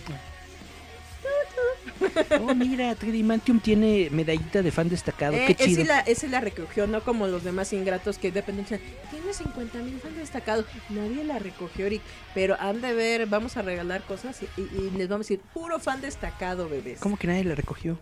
Oh, 2.40 2.54
mira, 2.54 2.94
3D 2.96 3.24
Mantium 3.24 3.60
tiene 3.60 4.08
medallita 4.10 4.62
de 4.62 4.70
fan 4.70 4.88
destacado. 4.88 5.34
Eh, 5.34 5.44
Qué 5.48 5.52
ese, 5.64 5.66
chido. 5.66 5.84
la, 5.84 6.00
ese 6.00 6.28
la 6.28 6.40
recogió, 6.40 6.86
no 6.86 7.02
como 7.02 7.26
los 7.26 7.44
demás 7.44 7.72
ingratos 7.72 8.18
que 8.18 8.30
de 8.30 8.40
repente 8.40 8.62
dicen, 8.62 8.80
tiene 9.10 9.32
50 9.32 9.78
mil 9.78 9.98
fans 10.00 10.16
destacados. 10.16 10.66
Nadie 10.88 11.24
la 11.24 11.38
recogió, 11.38 11.86
Eric. 11.86 12.02
Pero 12.34 12.56
han 12.60 12.80
de 12.80 12.92
ver, 12.94 13.26
vamos 13.26 13.56
a 13.56 13.62
regalar 13.62 14.02
cosas 14.02 14.40
y, 14.56 14.96
les 14.96 15.08
vamos 15.08 15.26
a 15.26 15.28
decir, 15.28 15.40
puro 15.52 15.78
fan 15.80 16.00
destacado, 16.00 16.68
bebés. 16.68 17.00
¿Cómo 17.00 17.16
que 17.16 17.26
nadie 17.26 17.44
la 17.44 17.54
recogió? 17.54 17.98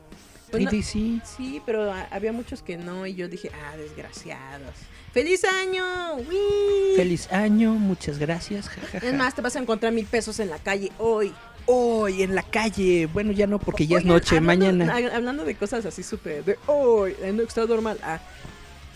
Pues 0.51 0.63
no- 0.63 0.71
3D 0.71 0.83
sí. 0.83 1.21
Sí, 1.37 1.63
pero 1.67 1.93
a- 1.93 2.03
había 2.11 2.33
muchos 2.33 2.63
que 2.63 2.77
no 2.77 3.07
y 3.07 3.15
yo 3.15 3.29
dije, 3.29 3.51
ah, 3.55 3.77
desgraciados. 3.77 4.75
¡Feliz 5.13 5.45
año! 5.45 6.15
¡Wii! 6.17 6.97
Feliz 6.97 7.33
año, 7.33 7.73
muchas 7.75 8.19
gracias. 8.19 8.69
ja, 8.69 8.81
ja, 8.93 8.99
Es 8.99 9.15
más, 9.15 9.35
te 9.35 9.41
vas 9.41 9.57
a 9.57 9.61
encontrar 9.61 9.93
mil 9.93 10.07
pesos 10.07 10.39
en 10.41 10.51
la 10.51 10.59
calle 10.59 10.93
hoy. 10.99 11.33
Hoy 11.67 12.23
en 12.23 12.35
la 12.35 12.43
calle. 12.43 13.07
Bueno, 13.13 13.33
ya 13.33 13.47
no, 13.47 13.59
porque 13.59 13.87
ya 13.87 13.99
es 13.99 14.05
Oigan, 14.05 14.15
noche. 14.17 14.37
hablando- 14.37 14.67
Mañana. 14.67 14.95
ha- 15.13 15.17
Hablando 15.17 15.45
de 15.45 15.55
cosas 15.57 15.85
así 15.85 16.03
súper 16.03 16.45
de 16.45 16.59
hoy, 16.67 17.15
en 17.23 17.41
extra 17.41 17.67
normal. 17.67 17.99
Ah, 18.03 18.21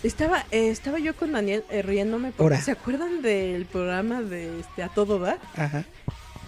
estaba, 0.03 0.45
eh, 0.51 0.69
estaba 0.71 0.99
yo 0.99 1.15
con 1.17 1.33
Daniel 1.33 1.65
eh, 1.71 1.83
riéndome 1.83 2.29
porque 2.33 2.55
Ora. 2.55 2.61
¿se 2.63 2.71
acuerdan 2.71 3.23
del 3.23 3.67
programa 3.67 4.23
de 4.23 4.61
este 4.61 4.83
A 4.83 4.89
Todo 4.89 5.19
Dar? 5.19 5.39
Ajá. 5.57 5.85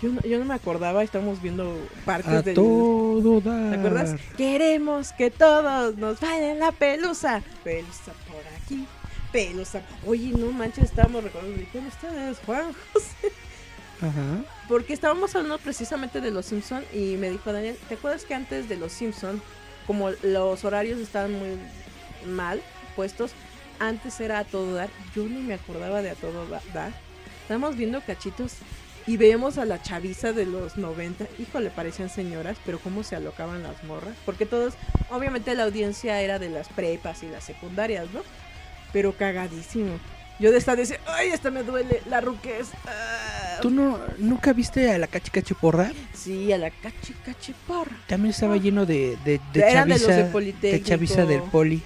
Yo 0.00 0.08
no, 0.10 0.20
yo 0.22 0.38
no 0.40 0.44
me 0.44 0.54
acordaba, 0.54 1.02
estábamos 1.04 1.40
viendo 1.42 1.76
partes 2.04 2.32
A 2.32 2.42
del. 2.42 2.54
todo 2.56 3.40
dar. 3.40 3.70
¿Te 3.70 3.76
acuerdas? 3.78 4.16
Queremos 4.36 5.12
que 5.12 5.30
todos 5.30 5.96
nos 5.96 6.18
bailen 6.20 6.58
la 6.58 6.72
pelusa. 6.72 7.40
Pelusa 7.62 8.12
por 8.26 8.42
aquí. 8.62 8.84
Pelusa. 9.32 9.82
Oye, 10.06 10.32
no 10.36 10.50
manches, 10.50 10.84
estábamos 10.84 11.22
recordando. 11.24 11.62
¿Quién 11.70 11.86
ustedes? 11.86 12.38
Juan 12.44 12.72
José. 12.92 13.32
Ajá. 14.00 14.44
Porque 14.72 14.94
estábamos 14.94 15.34
hablando 15.34 15.58
precisamente 15.58 16.22
de 16.22 16.30
los 16.30 16.46
Simpson 16.46 16.82
y 16.94 17.16
me 17.18 17.28
dijo 17.28 17.52
Daniel, 17.52 17.76
¿te 17.90 17.94
acuerdas 17.96 18.24
que 18.24 18.32
antes 18.32 18.70
de 18.70 18.76
los 18.78 18.90
Simpson, 18.90 19.42
como 19.86 20.08
los 20.22 20.64
horarios 20.64 20.98
estaban 20.98 21.32
muy 21.38 21.58
mal 22.26 22.62
puestos, 22.96 23.32
antes 23.80 24.18
era 24.18 24.38
a 24.38 24.44
todo 24.44 24.72
dar? 24.72 24.88
Yo 25.14 25.24
ni 25.24 25.40
me 25.42 25.52
acordaba 25.52 26.00
de 26.00 26.08
a 26.08 26.14
todo 26.14 26.46
da- 26.48 26.62
dar. 26.72 26.90
Estábamos 27.42 27.76
viendo 27.76 28.00
cachitos 28.00 28.54
y 29.06 29.18
veíamos 29.18 29.58
a 29.58 29.66
la 29.66 29.82
chaviza 29.82 30.32
de 30.32 30.46
los 30.46 30.78
90. 30.78 31.26
Híjole, 31.38 31.68
parecían 31.68 32.08
señoras, 32.08 32.56
pero 32.64 32.78
cómo 32.78 33.02
se 33.02 33.14
alocaban 33.14 33.62
las 33.62 33.84
morras. 33.84 34.16
Porque 34.24 34.46
todos, 34.46 34.72
obviamente 35.10 35.54
la 35.54 35.64
audiencia 35.64 36.18
era 36.22 36.38
de 36.38 36.48
las 36.48 36.68
prepas 36.70 37.22
y 37.22 37.28
las 37.28 37.44
secundarias, 37.44 38.06
¿no? 38.14 38.22
Pero 38.90 39.12
cagadísimo. 39.18 39.98
Yo 40.42 40.50
de 40.50 40.58
esta 40.58 40.74
decía, 40.74 40.98
ay, 41.06 41.28
esta 41.28 41.52
me 41.52 41.62
duele, 41.62 42.02
la 42.10 42.20
ruquez. 42.20 42.70
ah". 42.88 43.58
¿Tú 43.62 43.70
no, 43.70 43.96
nunca 44.18 44.52
viste 44.52 44.90
a 44.90 44.98
la 44.98 45.06
Cachi 45.06 45.30
Cachi 45.30 45.54
Porra? 45.54 45.92
Sí, 46.12 46.52
a 46.52 46.58
la 46.58 46.70
cachi 46.70 47.12
cachi 47.24 47.54
porra. 47.66 47.92
También 48.08 48.30
estaba 48.30 48.54
Ah. 48.54 48.58
lleno 48.58 48.84
de, 48.84 49.16
de, 49.24 49.40
de 49.52 49.60
Eran 49.60 49.88
de 49.88 49.94
los 49.94 50.02
chaviza, 50.08 50.58
de 50.60 50.82
chaviza 50.82 51.24
del 51.26 51.42
poli. 51.42 51.80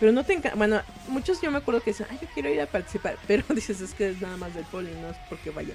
Pero 0.00 0.10
no 0.12 0.24
te 0.24 0.32
encanta. 0.32 0.56
Bueno, 0.56 0.80
muchos 1.08 1.40
yo 1.42 1.50
me 1.50 1.58
acuerdo 1.58 1.82
que 1.82 1.90
dicen, 1.90 2.06
ay, 2.10 2.18
yo 2.22 2.28
quiero 2.32 2.48
ir 2.48 2.60
a 2.62 2.66
participar. 2.66 3.18
Pero 3.26 3.44
dices, 3.54 3.80
es 3.82 3.92
que 3.92 4.08
es 4.10 4.20
nada 4.22 4.38
más 4.38 4.54
del 4.54 4.64
poli, 4.64 4.90
no 5.02 5.10
es 5.10 5.16
porque 5.28 5.50
vaya. 5.50 5.74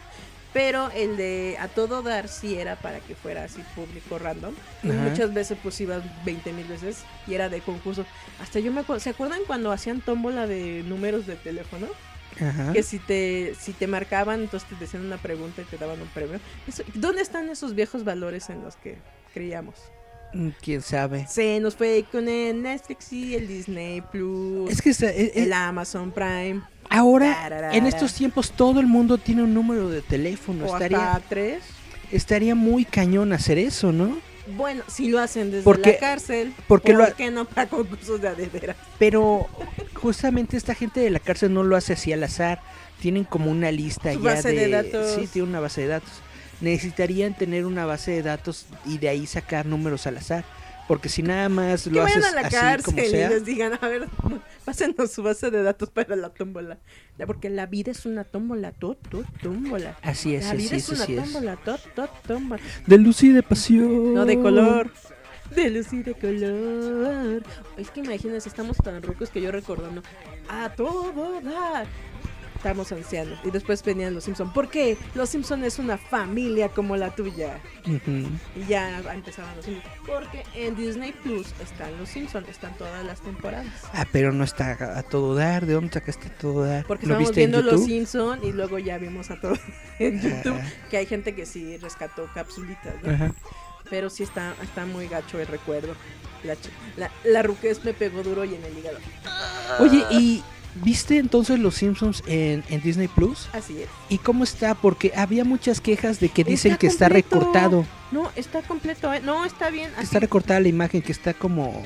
Pero 0.54 0.90
el 0.92 1.18
de 1.18 1.56
a 1.60 1.68
todo 1.68 2.02
dar 2.02 2.28
sí 2.28 2.56
era 2.58 2.76
para 2.78 3.00
que 3.00 3.14
fuera 3.16 3.44
así 3.44 3.62
público 3.76 4.18
random. 4.18 4.54
Y 4.84 4.88
muchas 4.88 5.34
veces 5.36 5.58
pues 5.62 5.80
iban 5.82 6.02
20 6.26 6.52
mil 6.54 6.66
veces 6.66 7.04
y 7.28 7.34
era 7.36 7.50
de 7.50 7.62
concurso. 7.62 8.06
Hasta 8.42 8.60
yo 8.60 8.72
me 8.72 8.82
acuerdo, 8.82 9.00
¿se 9.02 9.10
acuerdan 9.12 9.42
cuando 9.46 9.72
hacían 9.72 10.02
tómbola 10.02 10.48
de 10.48 10.84
números 10.88 11.28
de 11.28 11.36
teléfono? 11.36 11.88
Ajá. 12.42 12.74
Que 12.74 12.84
si 12.84 13.00
te, 13.00 13.54
si 13.60 13.74
te 13.74 13.88
marcaban, 13.88 14.42
entonces 14.42 14.68
te 14.70 14.76
decían 14.76 15.06
una 15.06 15.18
pregunta 15.18 15.62
y 15.62 15.66
te 15.66 15.78
daban 15.78 16.02
un 16.02 16.08
premio. 16.10 16.40
Eso- 16.68 16.84
¿Dónde 16.94 17.22
están 17.22 17.50
esos 17.50 17.76
viejos 17.76 18.04
valores 18.04 18.50
en 18.50 18.64
los 18.64 18.76
que 18.78 18.98
creíamos? 19.34 19.76
Mm, 20.34 20.50
¿Quién 20.62 20.82
sabe? 20.82 21.28
Se 21.28 21.60
nos 21.60 21.76
fue 21.76 22.06
con 22.12 22.28
el 22.28 22.62
Netflix 22.62 23.14
y 23.14 23.36
el 23.36 23.48
Disney 23.48 24.02
Plus, 24.02 24.72
Es 24.72 24.82
que 24.82 24.90
está- 24.90 25.10
eh, 25.12 25.26
eh, 25.36 25.44
el 25.44 25.54
Amazon 25.54 26.12
Prime, 26.12 26.62
ahora, 26.90 27.34
Tararara. 27.34 27.76
en 27.76 27.86
estos 27.86 28.14
tiempos, 28.16 28.52
todo 28.52 28.80
el 28.80 28.88
mundo 28.88 29.18
tiene 29.20 29.44
un 29.44 29.54
número 29.54 29.90
de 29.90 30.02
teléfono. 30.02 30.66
o 30.66 30.74
Estaría, 30.74 31.14
hasta 31.14 31.30
tres. 31.30 31.64
estaría 32.12 32.56
muy 32.56 32.84
cañón 32.86 33.32
hacer 33.32 33.60
eso, 33.60 33.92
¿no? 33.92 34.18
Bueno, 34.58 34.84
si 34.88 35.08
lo 35.08 35.20
hacen 35.20 35.52
desde 35.52 35.64
Porque- 35.64 35.94
la 35.94 35.98
cárcel, 36.00 36.54
porque 36.68 36.92
¿por 36.94 36.98
lo 37.02 37.04
ha- 37.06 37.12
qué 37.12 37.32
no 37.32 37.46
para 37.46 37.70
concursos 37.70 38.20
de 38.20 38.28
adedera? 38.28 38.76
Pero 39.00 39.48
justamente 40.04 40.58
esta 40.58 40.76
gente 40.76 41.00
de 41.00 41.10
la 41.10 41.20
cárcel 41.20 41.54
no 41.54 41.64
lo 41.64 41.78
hace 41.78 41.94
así 41.94 42.12
al 42.12 42.24
azar. 42.24 42.62
Tienen 43.02 43.24
como 43.24 43.50
una 43.50 43.72
lista 43.72 44.14
Su 44.14 44.22
ya 44.22 44.36
base 44.36 44.52
de 44.52 44.70
datos. 44.70 45.12
Sí, 45.16 45.28
tiene 45.28 45.48
una 45.48 45.62
base 45.62 45.82
de 45.82 45.88
datos. 45.88 46.12
Necesitarían 46.62 47.36
tener 47.36 47.66
una 47.66 47.86
base 47.86 48.12
de 48.12 48.22
datos 48.22 48.68
y 48.86 48.98
de 48.98 49.10
ahí 49.10 49.26
sacar 49.26 49.66
números 49.66 50.06
al 50.06 50.18
azar. 50.18 50.44
Porque 50.88 51.08
si 51.08 51.24
nada 51.24 51.48
más 51.48 51.86
Que 51.86 51.92
lo 51.92 52.04
vayan 52.04 52.20
haces 52.20 52.34
a 52.34 52.36
la 52.36 52.48
así 52.48 52.56
cárcel 52.56 52.84
como 52.84 53.08
y 53.08 53.12
les 53.12 53.46
digan, 53.46 53.80
a 53.82 53.88
ver, 53.88 54.10
pásenos 54.66 55.12
su 55.12 55.24
base 55.24 55.50
de 55.50 55.64
datos 55.64 55.90
para 55.90 56.18
la 56.18 56.30
tómbola. 56.30 56.78
Porque 57.26 57.50
la 57.50 57.66
vida 57.66 57.92
es 57.92 58.06
una 58.06 58.26
tómbola, 58.26 58.74
tot, 58.74 58.98
tot, 59.08 59.26
tómbola. 59.42 59.98
Así 60.02 60.36
es, 60.36 60.44
La 60.44 60.50
así 60.50 60.58
vida 60.58 60.76
es, 60.76 60.84
es 60.84 60.90
una 60.90 61.04
así 61.04 61.16
tómbola, 61.16 61.56
tot, 61.56 61.82
tot, 61.96 62.12
tómbola. 62.28 62.62
De 62.86 62.98
luz 62.98 63.24
y 63.24 63.32
de 63.32 63.42
pasión. 63.42 64.14
No 64.14 64.26
de 64.26 64.38
color. 64.38 64.92
De 65.56 65.70
luz 65.70 65.94
y 65.94 66.04
de 66.04 66.14
color. 66.14 67.44
Es 67.78 67.92
que 67.92 68.00
imagínense, 68.00 68.50
estamos 68.50 68.78
tan 68.78 69.02
rucos 69.04 69.30
que 69.30 69.42
yo 69.42 69.52
recordando 69.52 70.02
a 70.50 70.70
todo 70.70 71.42
dar. 71.42 71.88
Estamos 72.56 72.94
ancianos. 72.94 73.38
Y 73.44 73.52
después 73.52 73.84
venían 73.84 74.14
los 74.14 74.24
Simpson. 74.24 74.54
¿Por 74.54 74.70
qué? 74.70 74.98
Los 75.16 75.30
Simpson 75.32 75.66
es 75.66 75.80
una 75.80 75.98
familia 75.98 76.70
como 76.70 76.96
la 76.96 77.14
tuya. 77.14 77.60
Y 77.86 78.66
ya 78.70 79.00
empezaban 79.14 79.54
los 79.58 79.66
Simpson. 79.66 79.92
Porque 80.06 80.44
en 80.56 80.74
Disney 80.78 81.12
Plus 81.12 81.54
están 81.62 81.98
los 81.98 82.08
Simpson, 82.08 82.46
están 82.50 82.74
todas 82.78 83.04
las 83.04 83.20
temporadas. 83.20 83.68
Ah, 83.92 84.06
pero 84.14 84.32
no 84.32 84.46
está 84.46 84.98
a 84.98 85.04
todo 85.04 85.36
dar. 85.36 85.66
¿De 85.66 85.74
dónde 85.74 85.92
sacaste 85.92 86.30
a 86.30 86.38
todo 86.38 86.64
dar? 86.64 86.86
Porque 86.86 87.06
¿Lo 87.06 87.16
estábamos 87.16 87.36
viendo 87.36 87.62
los? 87.62 87.84
Simpson 87.84 88.40
y 88.46 88.54
luego 88.54 88.80
ya 88.80 88.98
vimos 88.98 89.30
a 89.30 89.42
todo 89.42 89.58
en 90.00 90.22
YouTube. 90.22 90.58
Que 90.90 90.98
hay 90.98 91.06
gente 91.06 91.36
que 91.36 91.46
sí 91.46 91.76
rescató 91.76 92.30
capsulitas, 92.34 92.96
¿no? 93.04 93.12
Ajá. 93.12 93.34
Pero 93.90 94.10
sí 94.10 94.24
está, 94.24 94.56
está 94.62 94.86
muy 94.86 95.08
gacho 95.08 95.40
el 95.40 95.48
recuerdo. 95.48 95.96
La, 96.44 96.56
la, 96.98 97.12
la 97.24 97.42
ruquez 97.42 97.84
me 97.84 97.94
pegó 97.94 98.24
duro 98.24 98.44
y 98.44 98.56
en 98.56 98.64
el 98.64 98.78
hígado. 98.78 98.98
Oye, 99.80 100.04
¿y 100.12 100.44
viste 100.76 101.18
entonces 101.18 101.60
los 101.60 101.76
Simpsons 101.76 102.24
en, 102.28 102.64
en 102.70 102.82
Disney 102.82 103.08
Plus? 103.08 103.48
Así 103.54 103.82
es. 103.82 103.90
¿Y 104.10 104.18
cómo 104.18 104.44
está? 104.44 104.76
Porque 104.76 105.14
había 105.16 105.46
muchas 105.46 105.80
quejas 105.80 106.20
de 106.20 106.30
que 106.30 106.44
dicen 106.44 106.74
Está 106.74 106.80
que 106.80 106.88
está 106.88 107.10
recortado. 107.10 107.86
No, 108.12 108.32
está 108.36 108.62
completo, 108.62 109.14
¿eh? 109.14 109.22
No, 109.22 109.46
está 109.46 109.70
bien. 109.70 109.92
Así, 109.96 110.04
está 110.06 110.20
recortada 110.20 110.60
la 110.60 110.68
imagen, 110.68 111.02
que 111.02 111.12
está 111.12 111.34
como... 111.34 111.84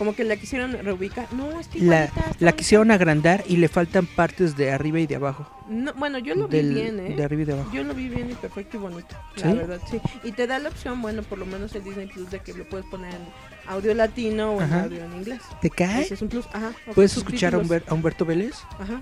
como 0.00 0.14
que 0.16 0.24
la 0.24 0.36
quisieron 0.36 0.72
reubicar. 0.82 1.30
No, 1.34 1.48
La, 1.50 1.60
igualita, 1.74 2.04
está 2.06 2.34
la 2.38 2.52
quisieron 2.52 2.90
agrandar 2.90 3.44
y 3.46 3.58
le 3.58 3.68
faltan 3.68 4.06
partes 4.06 4.56
de 4.56 4.72
arriba 4.72 4.98
y 4.98 5.06
de 5.06 5.16
abajo. 5.16 5.46
No, 5.68 5.92
bueno, 5.92 6.18
yo 6.18 6.34
lo 6.34 6.48
vi 6.48 6.62
bien, 6.62 6.98
¿eh? 7.00 7.14
De 7.16 7.22
arriba 7.22 7.42
y 7.42 7.44
de 7.44 7.52
abajo. 7.52 7.70
Yo 7.70 7.84
lo 7.84 7.92
vi 7.92 8.08
bien 8.08 8.30
y 8.30 8.34
perfecto 8.34 8.78
y 8.78 8.80
bonito. 8.80 9.14
¿Sí? 9.36 9.42
La 9.44 9.52
verdad, 9.52 9.78
sí. 9.90 10.00
Y 10.24 10.32
te 10.32 10.46
da 10.46 10.58
la 10.58 10.70
opción, 10.70 11.02
bueno, 11.02 11.22
por 11.22 11.36
lo 11.36 11.44
menos 11.44 11.74
el 11.74 11.84
Disney 11.84 12.06
Plus, 12.06 12.30
de 12.30 12.40
que 12.40 12.54
lo 12.54 12.66
puedes 12.66 12.86
poner 12.86 13.12
en 13.14 13.20
audio 13.68 13.92
latino 13.94 14.52
o 14.52 14.62
en 14.62 14.72
audio 14.72 15.04
en 15.04 15.12
inglés. 15.18 15.42
¿Te 15.60 15.68
cae? 15.68 16.00
Ese 16.00 16.14
es 16.14 16.22
un 16.22 16.30
plus. 16.30 16.46
Ajá. 16.54 16.72
¿Puedes 16.94 17.14
escuchar 17.18 17.54
a. 17.54 17.58
Humber- 17.58 17.84
a 17.86 17.92
Humberto 17.92 18.24
Vélez? 18.24 18.54
Ajá. 18.78 18.98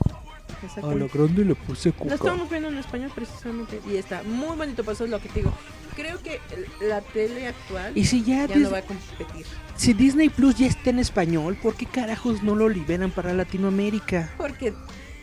Exacto. 0.62 0.90
A 0.90 0.94
lo 0.94 1.08
grande 1.08 1.44
le 1.44 1.54
puse 1.54 1.90
Lo 1.90 1.94
cuca. 1.96 2.14
estamos 2.14 2.50
viendo 2.50 2.68
en 2.68 2.78
español 2.78 3.10
precisamente 3.14 3.80
y 3.88 3.96
está 3.96 4.22
muy 4.24 4.56
bonito, 4.56 4.82
por 4.84 4.94
eso 4.94 5.04
es 5.04 5.10
lo 5.10 5.20
que 5.20 5.28
te 5.28 5.40
digo. 5.40 5.52
Creo 5.94 6.20
que 6.22 6.40
la 6.80 7.00
tele 7.00 7.48
actual 7.48 7.92
Y 7.96 8.04
si 8.04 8.22
ya, 8.22 8.46
ya 8.46 8.54
Dis- 8.54 8.62
no 8.62 8.70
va 8.70 8.78
a 8.78 8.82
competir. 8.82 9.46
si 9.76 9.92
Disney 9.94 10.28
Plus 10.28 10.56
ya 10.56 10.66
está 10.66 10.90
en 10.90 10.98
español, 10.98 11.56
¿por 11.60 11.74
qué 11.74 11.86
carajos 11.86 12.42
no 12.42 12.54
lo 12.54 12.68
liberan 12.68 13.10
para 13.10 13.32
Latinoamérica? 13.34 14.30
Porque, 14.36 14.72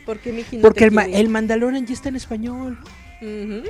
porque 0.06 0.32
Mickey 0.34 0.60
no 0.60 0.64
Porque 0.64 0.86
el, 0.86 0.92
ma- 0.92 1.06
el 1.06 1.30
Mandalorian 1.30 1.86
ya 1.86 1.94
está 1.94 2.10
en 2.10 2.16
español. 2.18 2.78
Ujú. 3.22 3.64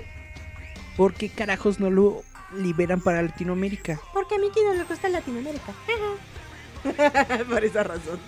¿Por 0.98 1.14
qué 1.14 1.30
carajos 1.30 1.80
no 1.80 1.90
lo 1.90 2.24
liberan 2.58 3.02
para 3.02 3.22
Latinoamérica? 3.22 4.00
Porque 4.14 4.36
a 4.36 4.40
Mickey 4.40 4.64
no 4.64 4.74
le 4.74 4.84
gusta 4.84 5.10
Latinoamérica. 5.10 5.74
Por 7.50 7.66
esa 7.66 7.84
razón. 7.84 8.20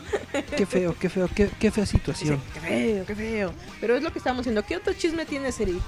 Qué 0.55 0.65
feo, 0.65 0.95
qué 0.99 1.09
feo, 1.09 1.29
qué, 1.33 1.49
qué 1.59 1.71
fea 1.71 1.85
situación. 1.85 2.41
qué 2.53 2.59
feo, 2.59 3.05
qué 3.05 3.15
feo. 3.15 3.53
Pero 3.79 3.95
es 3.95 4.03
lo 4.03 4.11
que 4.11 4.19
estamos 4.19 4.41
haciendo. 4.41 4.63
¿Qué 4.63 4.75
otro 4.75 4.93
chisme 4.93 5.25
tienes, 5.25 5.59
Eric? 5.59 5.81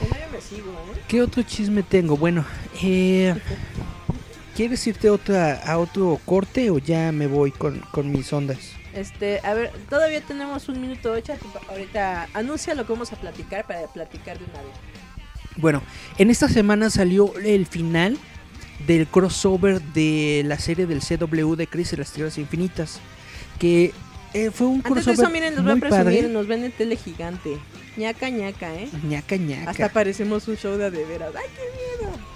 Yo 0.00 0.32
me 0.32 0.40
sigo, 0.40 0.70
¿eh? 0.72 1.00
¿Qué 1.08 1.22
otro 1.22 1.42
chisme 1.42 1.82
tengo? 1.82 2.16
Bueno, 2.16 2.44
eh, 2.82 3.34
¿quieres 4.56 4.86
irte 4.86 5.08
a, 5.08 5.12
otra, 5.12 5.54
a 5.54 5.78
otro 5.78 6.20
corte 6.24 6.70
o 6.70 6.78
ya 6.78 7.12
me 7.12 7.26
voy 7.26 7.50
con, 7.52 7.80
con 7.92 8.10
mis 8.10 8.32
ondas? 8.32 8.58
Este, 8.94 9.40
a 9.42 9.54
ver, 9.54 9.72
todavía 9.90 10.20
tenemos 10.20 10.68
un 10.68 10.80
minuto 10.80 11.12
ocho. 11.12 11.34
Ahorita 11.68 12.28
anuncia 12.32 12.74
lo 12.74 12.86
que 12.86 12.92
vamos 12.92 13.12
a 13.12 13.16
platicar 13.16 13.66
para 13.66 13.86
platicar 13.88 14.38
de 14.38 14.44
una 14.44 14.62
vez. 14.62 14.72
Bueno, 15.56 15.82
en 16.18 16.30
esta 16.30 16.48
semana 16.48 16.90
salió 16.90 17.36
el 17.38 17.66
final 17.66 18.18
del 18.86 19.06
crossover 19.06 19.80
de 19.80 20.42
la 20.46 20.58
serie 20.58 20.86
del 20.86 21.00
CW 21.00 21.54
de 21.54 21.66
Chris 21.66 21.92
y 21.92 21.96
las 21.96 22.12
Tierras 22.12 22.38
Infinitas. 22.38 23.00
Que 23.58 23.92
eh, 24.32 24.50
fue 24.52 24.66
un 24.66 24.82
Antes 24.84 25.06
de 25.06 25.14
crossover 25.14 25.24
eso, 25.24 25.30
miren, 25.32 25.54
nos 25.54 25.62
voy 25.64 25.70
a 25.72 25.74
muy 25.74 25.80
presumir. 25.80 26.04
padre. 26.04 26.28
Nos 26.28 26.46
ven 26.46 26.64
en 26.64 26.72
tele 26.72 26.96
gigante. 26.96 27.58
ñaca, 27.96 28.28
ñaca, 28.30 28.74
¿eh? 28.74 28.88
Ñaca, 29.08 29.36
ñaca. 29.36 29.70
Hasta 29.70 29.88
parecemos 29.90 30.48
un 30.48 30.56
show 30.56 30.76
de 30.76 30.90
de 30.90 31.04
veras. 31.04 31.32
¡Ay, 31.36 31.46
qué 31.56 31.62
miedo! 32.04 32.34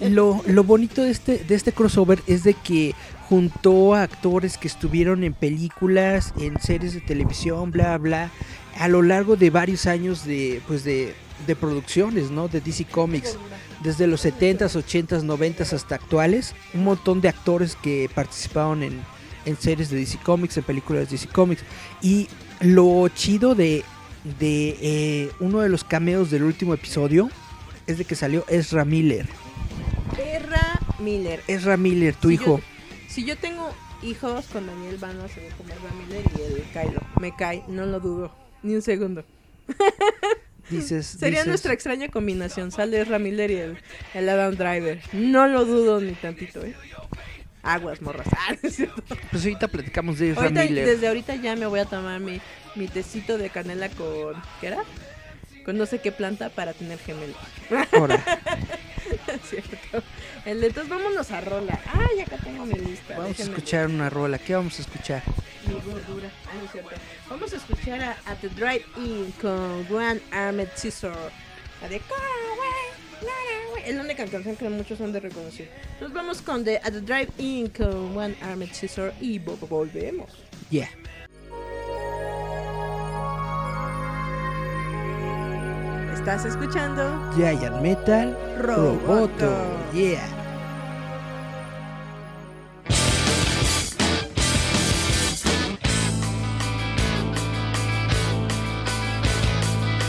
Lo, 0.10 0.42
lo 0.46 0.64
bonito 0.64 1.02
de 1.02 1.10
este, 1.10 1.38
de 1.38 1.54
este 1.54 1.72
crossover 1.72 2.20
es 2.26 2.42
de 2.42 2.54
que 2.54 2.94
juntó 3.28 3.94
a 3.94 4.02
actores 4.02 4.58
que 4.58 4.66
estuvieron 4.66 5.22
en 5.22 5.34
películas, 5.34 6.34
en 6.38 6.60
series 6.60 6.94
de 6.94 7.00
televisión, 7.00 7.70
bla, 7.70 7.96
bla, 7.96 8.30
a 8.76 8.88
lo 8.88 9.02
largo 9.02 9.36
de 9.36 9.50
varios 9.50 9.86
años 9.86 10.24
de, 10.24 10.60
pues 10.66 10.82
de, 10.82 11.14
de 11.46 11.56
producciones, 11.56 12.30
¿no? 12.30 12.48
De 12.48 12.60
DC 12.60 12.86
Comics. 12.86 13.38
Desde 13.82 14.06
los 14.06 14.24
70s, 14.24 14.76
80s, 14.76 15.22
90s 15.24 15.72
hasta 15.72 15.94
actuales. 15.94 16.54
Un 16.74 16.84
montón 16.84 17.20
de 17.20 17.28
actores 17.28 17.76
que 17.76 18.10
participaron 18.14 18.82
en, 18.82 19.00
en 19.46 19.56
series 19.56 19.88
de 19.90 19.96
DC 19.98 20.18
Comics, 20.22 20.56
en 20.58 20.64
películas 20.64 21.04
de 21.08 21.16
DC 21.16 21.28
Comics. 21.28 21.62
Y 22.02 22.28
lo 22.60 23.08
chido 23.08 23.54
de, 23.54 23.84
de 24.38 24.76
eh, 24.82 25.30
uno 25.40 25.60
de 25.60 25.68
los 25.70 25.82
cameos 25.84 26.30
del 26.30 26.42
último 26.42 26.74
episodio 26.74 27.30
es 27.86 27.96
de 27.98 28.04
que 28.04 28.14
salió 28.14 28.44
Ezra 28.48 28.84
Miller. 28.84 29.26
Perra 30.14 30.78
Miller. 30.98 31.42
Ezra 31.48 31.76
Miller, 31.78 32.14
tu 32.14 32.28
Si 32.28 32.34
hijo. 32.34 32.58
yo- 32.58 32.64
si 33.08 33.24
yo 33.24 33.36
tengo 33.38 33.70
hijos 34.02 34.46
con 34.52 34.66
Daniel 34.66 34.96
Vano, 34.98 35.26
se 35.28 35.40
ve 35.40 35.48
como 35.56 35.70
Ezra 35.70 35.90
Miller 36.06 36.24
y 36.38 36.42
el 36.60 36.62
Kylo. 36.70 37.00
Me 37.20 37.34
cae, 37.34 37.64
no 37.66 37.86
lo 37.86 37.98
dudo. 37.98 38.30
Ni 38.62 38.74
un 38.74 38.82
segundo. 38.82 39.24
Dices, 40.70 41.06
Sería 41.06 41.40
dices, 41.40 41.46
nuestra 41.48 41.72
extraña 41.72 42.08
combinación. 42.08 42.70
Sale 42.70 43.00
Ezra 43.00 43.18
Miller 43.18 43.50
y 43.50 43.56
el, 43.56 43.78
el 44.14 44.28
Adam 44.28 44.54
Driver. 44.56 45.00
No 45.12 45.46
lo 45.48 45.64
dudo 45.64 46.00
ni 46.00 46.12
tantito, 46.12 46.64
¿eh? 46.64 46.74
Aguas, 47.62 48.00
morras. 48.00 48.26
Ah, 48.36 48.54
no 48.62 48.68
es 48.68 48.76
cierto. 48.76 49.02
Pues 49.30 49.44
ahorita 49.44 49.68
platicamos 49.68 50.18
de 50.18 50.34
Ahorita- 50.34 50.64
Miller. 50.64 50.86
desde 50.86 51.08
ahorita 51.08 51.34
ya 51.36 51.56
me 51.56 51.66
voy 51.66 51.80
a 51.80 51.84
tomar 51.84 52.20
mi, 52.20 52.40
mi 52.76 52.86
tecito 52.88 53.36
de 53.38 53.50
canela 53.50 53.88
con... 53.90 54.34
¿Qué 54.60 54.68
era? 54.68 54.82
Con 55.64 55.76
no 55.76 55.84
sé 55.86 55.98
qué 55.98 56.10
planta 56.12 56.48
para 56.48 56.72
tener 56.72 56.98
gemelos. 56.98 57.36
Ahora, 57.92 58.22
cierto. 59.48 60.02
El 60.46 60.60
de 60.60 60.66
entonces 60.68 60.88
vámonos 60.90 61.30
a 61.30 61.40
rola. 61.40 61.78
Ay, 61.92 62.20
acá 62.20 62.36
tengo 62.38 62.64
mi 62.66 62.74
lista. 62.74 63.18
vamos 63.18 63.38
a 63.38 63.42
escuchar 63.42 63.86
una 63.88 64.08
rola. 64.10 64.38
¿Qué 64.38 64.54
vamos 64.54 64.78
a 64.78 64.82
escuchar? 64.82 65.22
Mi 65.66 65.74
gordura. 65.74 66.30
Ah, 66.46 66.54
no 66.58 66.64
es 66.64 66.72
cierto. 66.72 66.90
Vamos 67.28 67.52
a 67.52 67.56
escuchar 67.56 68.00
a 68.02 68.10
At 68.26 68.38
the 68.40 68.48
Drive-In 68.48 69.32
con 69.40 69.86
One 69.94 70.20
Armed 70.30 70.68
Scissor. 70.76 71.12
La 71.82 71.88
de. 71.88 72.00
Es 73.84 73.94
la 73.94 74.02
única 74.02 74.26
canción 74.26 74.56
que 74.56 74.68
muchos 74.68 75.00
han 75.00 75.12
de 75.12 75.20
reconocer. 75.20 75.68
Entonces 75.94 76.14
vamos 76.14 76.42
con 76.42 76.64
de 76.64 76.76
At 76.78 76.92
the 76.92 77.00
Drive-In 77.00 77.68
con 77.70 78.16
One 78.16 78.36
Armed 78.42 78.68
Scissor 78.72 79.12
y 79.20 79.38
vo- 79.40 79.56
volvemos. 79.68 80.30
Yeah. 80.70 80.88
¿Estás 86.12 86.44
escuchando? 86.44 87.02
Giant 87.36 87.80
Metal 87.80 88.36
Roboto. 88.58 89.00
Roboto. 89.06 89.66
Yeah. 89.92 90.20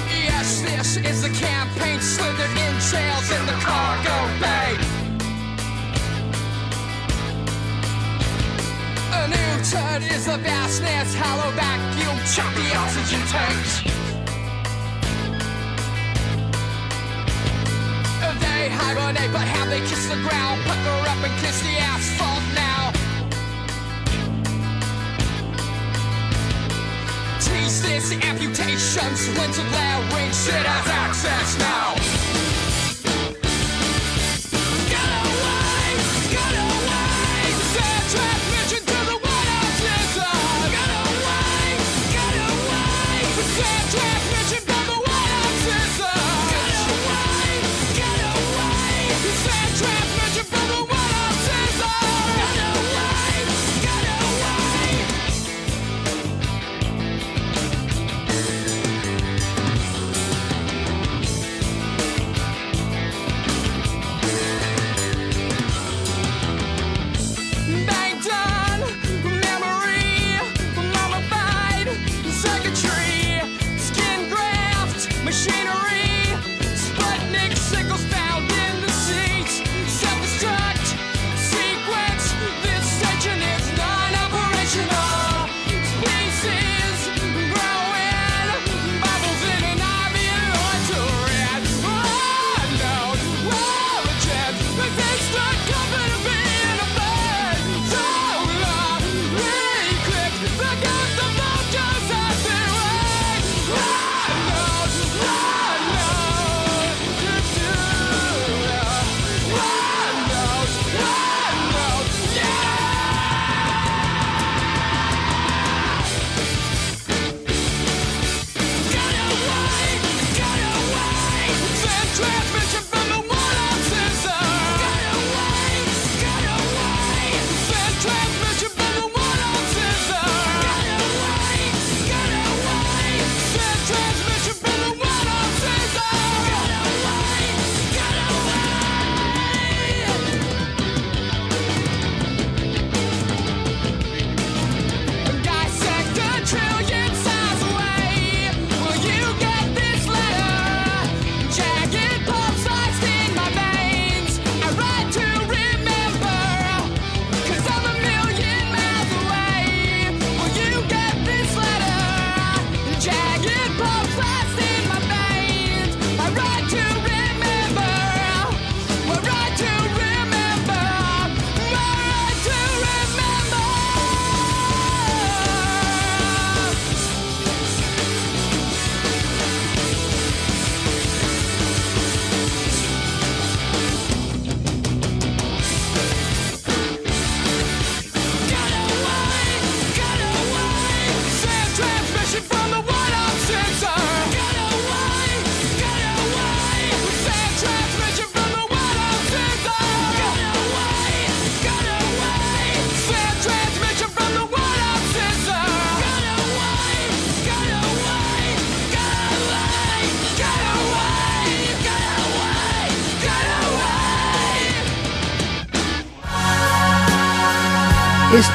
Yes, 0.10 0.62
this 0.64 0.98
is 0.98 1.22
the 1.22 1.30
campaign 1.30 2.02
slithered 2.02 2.50
in 2.50 2.80
trails 2.90 3.32
in 3.32 3.46
the 3.46 3.58
cargo 3.62 4.18
bay. 4.42 4.78
A 9.14 9.28
new 9.28 9.64
turd 9.64 10.04
is 10.12 10.26
the 10.26 10.38
vastness, 10.40 11.16
hollow 11.16 11.52
vacuum, 11.56 12.18
chop 12.26 12.54
the 12.56 12.76
oxygen 12.76 13.22
tanks. 13.28 14.01
They 18.22 18.70
hibernate, 18.70 19.32
but 19.34 19.48
how 19.48 19.66
they 19.66 19.80
kiss 19.80 20.06
the 20.08 20.16
ground, 20.22 20.62
pucker 20.62 21.10
up 21.10 21.18
and 21.26 21.34
kiss 21.42 21.60
the 21.62 21.76
asphalt 21.90 22.44
now. 22.54 22.92
Tease 27.40 27.82
this 27.82 28.12
amputation, 28.24 29.16
splintered 29.16 29.72
larynx, 29.72 30.46
shit 30.46 30.54
has 30.54 30.88
access 30.88 31.58
now. 31.58 31.96
Get 43.94 44.11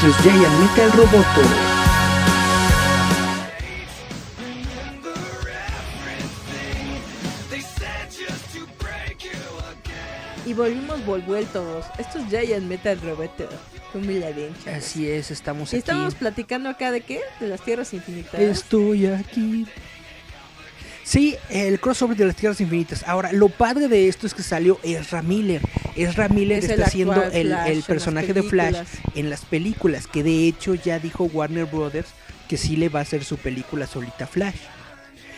Esto 0.06 0.18
es 0.20 0.34
Giant 0.36 0.60
Metal 0.60 0.92
Roboto. 0.92 1.40
Y 10.44 10.54
volvimos 10.54 11.04
volvueltos. 11.04 11.86
Esto 11.98 12.20
es 12.20 12.26
Giant 12.28 12.68
Metal 12.68 13.00
Roboto. 13.00 13.48
Con 13.92 14.06
Miladencha. 14.06 14.76
Así 14.76 15.10
es, 15.10 15.32
estamos 15.32 15.72
Y 15.72 15.76
aquí. 15.76 15.78
estábamos 15.78 16.14
platicando 16.14 16.68
acá 16.68 16.92
de 16.92 17.00
qué? 17.00 17.20
De 17.40 17.48
las 17.48 17.62
tierras 17.62 17.92
infinitas. 17.92 18.38
Estoy 18.38 19.06
aquí. 19.06 19.66
Sí, 21.02 21.36
el 21.50 21.80
crossover 21.80 22.16
de 22.16 22.26
las 22.26 22.34
Tierras 22.34 22.60
Infinitas. 22.60 23.04
Ahora, 23.06 23.32
lo 23.32 23.48
padre 23.48 23.86
de 23.86 24.08
esto 24.08 24.26
es 24.26 24.34
que 24.34 24.42
salió 24.42 24.80
Ezra 24.82 25.22
Miller. 25.22 25.62
Es 25.96 26.18
el 26.18 26.52
está 26.52 26.84
haciendo 26.84 27.22
el, 27.24 27.48
Flash 27.48 27.84
personaje 27.84 28.34
de 28.34 28.42
Flash 28.42 28.76
en 29.14 29.30
las 29.30 29.44
películas, 29.44 30.06
que 30.06 30.22
de 30.22 30.46
hecho 30.46 30.74
ya 30.74 30.98
dijo 30.98 31.24
Warner 31.24 31.64
Brothers 31.64 32.08
que 32.48 32.56
sí 32.56 32.76
le 32.76 32.88
va 32.88 33.00
a 33.00 33.02
hacer 33.02 33.24
su 33.24 33.38
película 33.38 33.86
solita 33.86 34.26
Flash. 34.26 34.56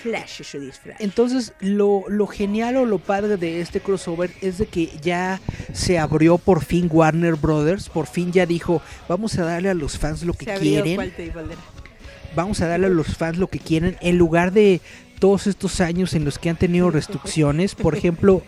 Flash, 0.02 0.42
eso 0.42 0.58
es 0.58 0.78
Flash. 0.78 0.96
Entonces, 1.00 1.52
lo, 1.60 2.04
lo 2.08 2.26
genial 2.26 2.76
o 2.76 2.84
lo 2.86 2.98
padre 2.98 3.36
de 3.36 3.60
este 3.60 3.80
crossover 3.80 4.30
es 4.40 4.58
de 4.58 4.66
que 4.66 4.90
ya 5.02 5.40
se 5.72 5.98
abrió 5.98 6.38
por 6.38 6.64
fin 6.64 6.88
Warner 6.90 7.34
Brothers, 7.34 7.88
por 7.88 8.06
fin 8.06 8.32
ya 8.32 8.46
dijo, 8.46 8.80
vamos 9.08 9.38
a 9.38 9.44
darle 9.44 9.70
a 9.70 9.74
los 9.74 9.98
fans 9.98 10.22
lo 10.22 10.34
que 10.34 10.44
Se 10.44 10.54
quieren, 10.58 11.12
vamos 12.36 12.60
a 12.60 12.68
darle 12.68 12.86
a 12.86 12.90
los 12.90 13.16
fans 13.16 13.38
lo 13.38 13.48
que 13.48 13.58
quieren, 13.58 13.96
en 14.00 14.18
lugar 14.18 14.52
de 14.52 14.80
todos 15.18 15.48
estos 15.48 15.80
años 15.80 16.14
en 16.14 16.24
los 16.24 16.38
que 16.38 16.50
han 16.50 16.56
tenido 16.56 16.90
restricciones, 16.90 17.74
por 17.74 17.96
ejemplo, 17.96 18.42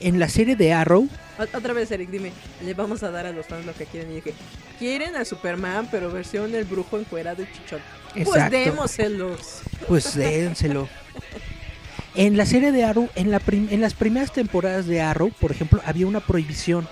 en 0.00 0.18
la 0.18 0.28
serie 0.28 0.56
de 0.56 0.72
Arrow, 0.74 1.08
Otra 1.54 1.72
vez, 1.72 1.90
Eric, 1.90 2.10
dime, 2.10 2.32
le 2.64 2.74
vamos 2.74 3.02
a 3.02 3.10
dar 3.10 3.26
a 3.26 3.32
los 3.32 3.46
fans 3.46 3.64
lo 3.66 3.72
que 3.74 3.86
quieren. 3.86 4.10
Y 4.12 4.16
dije, 4.16 4.34
quieren 4.78 5.16
a 5.16 5.24
Superman, 5.24 5.88
pero 5.90 6.10
versión 6.10 6.54
el 6.54 6.64
brujo 6.64 6.98
encuerado 6.98 7.42
y 7.42 7.46
chichón. 7.52 7.80
Pues 8.24 8.50
démoselos. 8.50 9.62
pues 9.88 10.14
dénselo. 10.16 10.88
En 12.14 12.36
la 12.36 12.44
serie 12.44 12.72
de 12.72 12.84
Arrow, 12.84 13.08
en, 13.14 13.30
la 13.30 13.38
prim- 13.38 13.68
en 13.70 13.80
las 13.80 13.94
primeras 13.94 14.32
temporadas 14.32 14.86
de 14.86 15.00
Arrow, 15.00 15.30
por 15.40 15.52
ejemplo, 15.52 15.80
había 15.86 16.06
una 16.06 16.20
prohibición. 16.20 16.88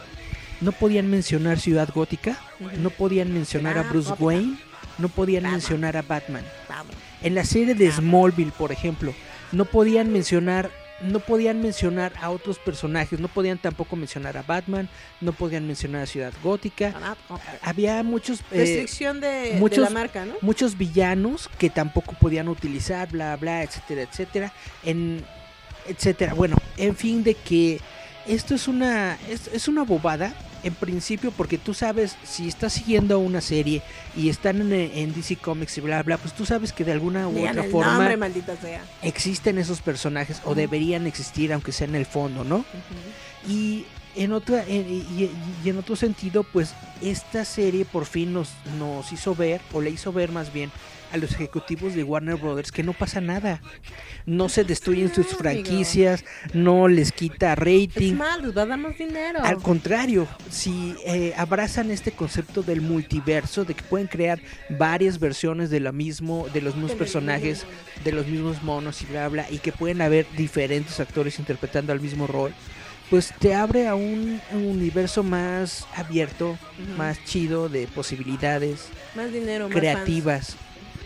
No 0.61 0.72
podían 0.72 1.09
mencionar 1.11 1.59
Ciudad 1.61 1.88
Gótica, 1.94 2.38
no 2.78 2.90
podían 2.90 3.32
mencionar 3.32 3.78
a 3.78 3.82
Bruce 3.84 4.09
Gótica. 4.11 4.24
Wayne, 4.24 4.59
no 4.99 5.09
podían 5.09 5.42
Batman. 5.42 5.53
mencionar 5.61 5.96
a 5.96 6.03
Batman. 6.03 6.44
Vamos. 6.68 6.94
En 7.22 7.34
la 7.34 7.44
serie 7.44 7.74
de 7.74 7.90
Smallville, 7.90 8.53
por 8.53 8.70
ejemplo, 8.72 9.12
no 9.53 9.64
podían 9.64 10.12
mencionar 10.12 10.70
no 11.01 11.20
podían 11.20 11.61
mencionar 11.62 12.12
a 12.20 12.30
otros 12.30 12.59
personajes, 12.59 13.20
no 13.20 13.28
podían 13.28 13.59
tampoco 13.59 13.94
mencionar 13.96 14.36
a 14.36 14.42
Batman, 14.42 14.88
no 15.20 15.32
podían 15.32 15.66
mencionar 15.66 16.03
a 16.03 16.07
Ciudad 16.07 16.32
Gótica. 16.42 17.16
Había 17.62 18.03
muchos 18.03 18.40
eh, 18.51 18.59
Restricción 18.59 19.20
de, 19.20 19.28
de 19.55 19.61
muchos- 19.61 19.78
la 19.84 19.90
marca, 19.90 20.24
¿no? 20.24 20.34
muchos 20.40 20.76
villanos 20.76 21.49
que 21.59 21.70
tampoco 21.70 22.14
podían 22.14 22.49
utilizar, 22.49 23.09
bla, 23.11 23.36
bla, 23.36 23.62
etcétera, 23.62 24.03
etcétera, 24.03 24.53
en, 24.82 25.24
etcétera. 25.86 26.34
Bueno, 26.34 26.57
en 26.76 26.96
fin, 26.96 27.22
de 27.22 27.34
que 27.34 27.80
esto 28.26 28.55
es 28.55 28.66
una, 28.68 29.16
es, 29.28 29.49
es 29.49 29.68
una 29.68 29.84
bobada, 29.84 30.34
en 30.63 30.75
principio, 30.75 31.31
porque 31.33 31.59
tú 31.59 31.75
sabes, 31.75 32.17
si 32.25 32.49
estás 32.49 32.73
siguiendo 32.73 33.19
una 33.19 33.41
serie 33.41 33.83
y 34.17 34.29
están 34.29 34.61
en, 34.61 34.73
en 34.73 35.15
DC 35.15 35.37
Comics 35.37 35.79
y 35.79 35.81
bla, 35.81 36.03
bla, 36.03 36.17
pues 36.19 36.35
tú 36.35 36.45
sabes 36.47 36.73
que 36.73 36.85
de 36.85 36.93
alguna 36.93 37.29
u 37.29 37.39
otra 37.51 37.63
forma 37.65 37.93
nombre, 37.95 38.17
maldita 38.17 38.57
sea. 38.57 38.83
existen 39.03 39.59
esos 39.59 39.81
personajes 39.81 40.41
o 40.45 40.55
deberían 40.55 41.07
existir, 41.07 41.53
aunque 41.53 41.73
sea 41.73 41.87
en 41.87 41.95
el 41.95 42.07
fondo, 42.07 42.45
¿no? 42.45 42.65
Y 43.49 43.85
en 44.17 44.33
otra 44.33 44.65
en- 44.67 44.91
y, 44.91 45.31
y 45.65 45.69
en 45.69 45.79
otro 45.79 45.95
sentido, 45.97 46.43
pues 46.43 46.75
esta 47.01 47.45
serie 47.45 47.85
por 47.85 48.05
fin 48.07 48.33
nos, 48.33 48.51
nos 48.79 49.13
hizo 49.13 49.35
ver, 49.35 49.61
o 49.73 49.81
le 49.81 49.91
hizo 49.91 50.13
ver 50.13 50.33
más 50.33 50.53
bien, 50.53 50.71
a 51.13 51.17
los 51.17 51.33
ejecutivos 51.33 51.95
de 51.95 52.05
Warner 52.05 52.37
Brothers 52.37 52.73
que 52.73 52.83
no 52.83 52.93
pasa 52.93 53.21
nada. 53.21 53.61
No 54.27 54.49
se 54.49 54.65
destruyen 54.65 55.13
sus 55.15 55.29
franquicias, 55.29 56.25
no 56.53 56.89
les 56.89 57.13
quita 57.13 57.53
Es 57.53 57.59
rating. 57.59 58.15
más, 58.15 58.43
les 58.43 58.57
va 58.57 58.63
a 58.63 58.67
dar 58.67 58.79
más 58.79 58.99
dinero. 58.99 59.41
Al 59.43 59.59
contrario, 59.59 60.27
si 60.51 60.95
eh, 61.07 61.33
abrazan 61.37 61.91
este 61.91 62.13
concepto 62.13 62.63
del 62.63 62.81
multiverso, 62.81 63.65
de 63.65 63.75
que 63.75 63.83
pueden 63.83 64.07
crear 64.07 64.41
varias 64.71 65.19
versiones 65.19 65.71
de 65.71 65.81
lo 65.81 65.93
mismo, 65.93 66.47
de 66.53 66.61
los 66.61 66.75
mismos 66.75 66.93
personajes, 66.93 67.65
de 68.05 68.13
los 68.13 68.27
mismos 68.27 68.63
monos 68.63 69.03
y 69.03 69.07
bla 69.07 69.29
bla, 69.29 69.47
y 69.51 69.59
que 69.59 69.73
pueden 69.73 70.03
haber 70.03 70.27
diferentes 70.37 71.01
actores 71.01 71.39
interpretando 71.39 71.93
al 71.93 72.01
mismo 72.01 72.27
rol, 72.27 72.53
pues 73.11 73.33
te 73.39 73.55
abre 73.55 73.89
a 73.89 73.95
un, 73.95 74.41
un 74.53 74.67
universo 74.67 75.23
más 75.23 75.87
abierto, 75.97 76.59
más 76.99 77.25
chido 77.25 77.69
de 77.71 77.87
posibilidades 77.87 78.89
Más 79.17 79.33
dinero, 79.33 79.69
más 79.69 79.79
creativas. 79.79 80.57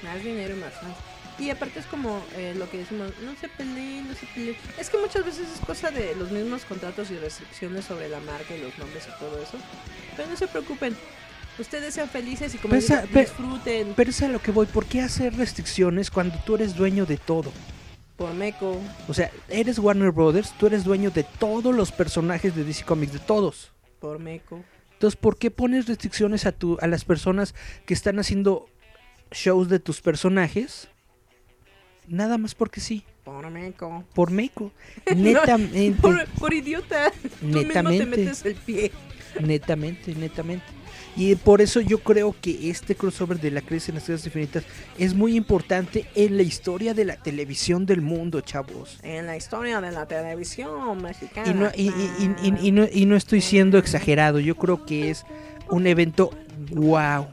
Más 0.02 0.22
dinero, 0.22 0.56
más 0.56 0.72
fans. 0.74 0.96
Y 1.38 1.50
aparte 1.50 1.80
es 1.80 1.86
como 1.86 2.22
eh, 2.36 2.54
lo 2.56 2.68
que 2.70 2.78
decimos, 2.78 3.12
no 3.24 3.34
se 3.40 3.48
peleen, 3.48 4.06
no 4.08 4.14
se 4.14 4.26
peleen. 4.26 4.56
Es 4.78 4.90
que 4.90 4.98
muchas 4.98 5.24
veces 5.24 5.48
es 5.48 5.60
cosa 5.64 5.90
de 5.90 6.14
los 6.16 6.30
mismos 6.30 6.64
contratos 6.64 7.10
y 7.10 7.16
restricciones 7.16 7.86
sobre 7.86 8.08
la 8.08 8.20
marca 8.20 8.54
y 8.54 8.60
los 8.60 8.76
nombres 8.78 9.04
y 9.08 9.18
todo 9.18 9.42
eso. 9.42 9.58
Pero 10.16 10.28
no 10.28 10.36
se 10.36 10.46
preocupen. 10.46 10.96
Ustedes 11.58 11.94
sean 11.94 12.08
felices 12.08 12.54
y 12.54 12.58
como 12.58 12.74
Pero 12.74 13.02
digo, 13.02 13.20
disfruten 13.20 13.92
Pero 13.94 14.10
es 14.10 14.22
a 14.22 14.28
lo 14.28 14.40
que 14.40 14.50
voy, 14.50 14.66
¿por 14.66 14.86
qué 14.86 15.02
hacer 15.02 15.36
restricciones 15.36 16.10
cuando 16.10 16.38
tú 16.46 16.54
eres 16.54 16.74
dueño 16.74 17.04
de 17.04 17.18
todo? 17.18 17.52
por 18.22 18.34
Meco. 18.34 18.80
O 19.08 19.14
sea, 19.14 19.32
eres 19.48 19.80
Warner 19.80 20.12
Brothers, 20.12 20.52
tú 20.56 20.68
eres 20.68 20.84
dueño 20.84 21.10
de 21.10 21.24
todos 21.24 21.74
los 21.74 21.90
personajes 21.90 22.54
de 22.54 22.62
DC 22.62 22.84
Comics, 22.84 23.14
de 23.14 23.18
todos. 23.18 23.72
Por 23.98 24.20
Meco. 24.20 24.62
Entonces, 24.92 25.18
¿por 25.18 25.36
qué 25.36 25.50
pones 25.50 25.88
restricciones 25.88 26.46
a, 26.46 26.52
tu, 26.52 26.78
a 26.80 26.86
las 26.86 27.04
personas 27.04 27.52
que 27.84 27.94
están 27.94 28.20
haciendo 28.20 28.68
shows 29.32 29.68
de 29.68 29.78
tus 29.78 30.00
personajes? 30.00 30.88
Nada 32.08 32.36
más 32.38 32.54
porque 32.54 32.80
sí, 32.80 33.04
Por 33.24 33.48
Meco. 33.50 34.04
por 34.14 34.30
Meco. 34.30 34.72
Netamente, 35.16 36.00
Por, 36.00 36.26
por 36.38 36.52
idiota. 36.52 37.10
Tú 37.40 37.46
mismo 37.46 37.60
te 37.60 37.64
Netamente. 37.68 38.06
metes 38.06 38.44
el 38.44 38.54
pie. 38.56 38.90
netamente, 39.40 40.14
netamente. 40.14 40.66
Y 41.14 41.34
por 41.36 41.60
eso 41.60 41.80
yo 41.82 41.98
creo 41.98 42.34
que 42.40 42.70
este 42.70 42.94
crossover 42.94 43.38
de 43.38 43.50
la 43.50 43.60
crisis 43.60 43.90
en 43.90 43.96
las 43.96 44.04
Tierras 44.06 44.24
Infinitas 44.24 44.64
es 44.98 45.12
muy 45.14 45.36
importante 45.36 46.06
en 46.14 46.38
la 46.38 46.42
historia 46.42 46.94
de 46.94 47.04
la 47.04 47.16
televisión 47.16 47.84
del 47.84 48.00
mundo, 48.00 48.40
chavos. 48.40 48.98
En 49.02 49.26
la 49.26 49.36
historia 49.36 49.80
de 49.82 49.92
la 49.92 50.06
televisión 50.06 51.02
mexicana. 51.02 51.50
Y 51.50 51.54
no, 51.54 51.70
y, 51.74 51.88
y- 51.90 52.34
y- 52.42 52.48
y- 52.48 52.68
y 52.68 52.72
no, 52.72 52.86
y 52.90 53.04
no 53.06 53.14
estoy 53.16 53.42
siendo 53.42 53.76
exagerado, 53.78 54.40
yo 54.40 54.56
creo 54.56 54.86
que 54.86 55.10
es 55.10 55.24
un 55.68 55.86
evento 55.86 56.30
wow. 56.70 57.26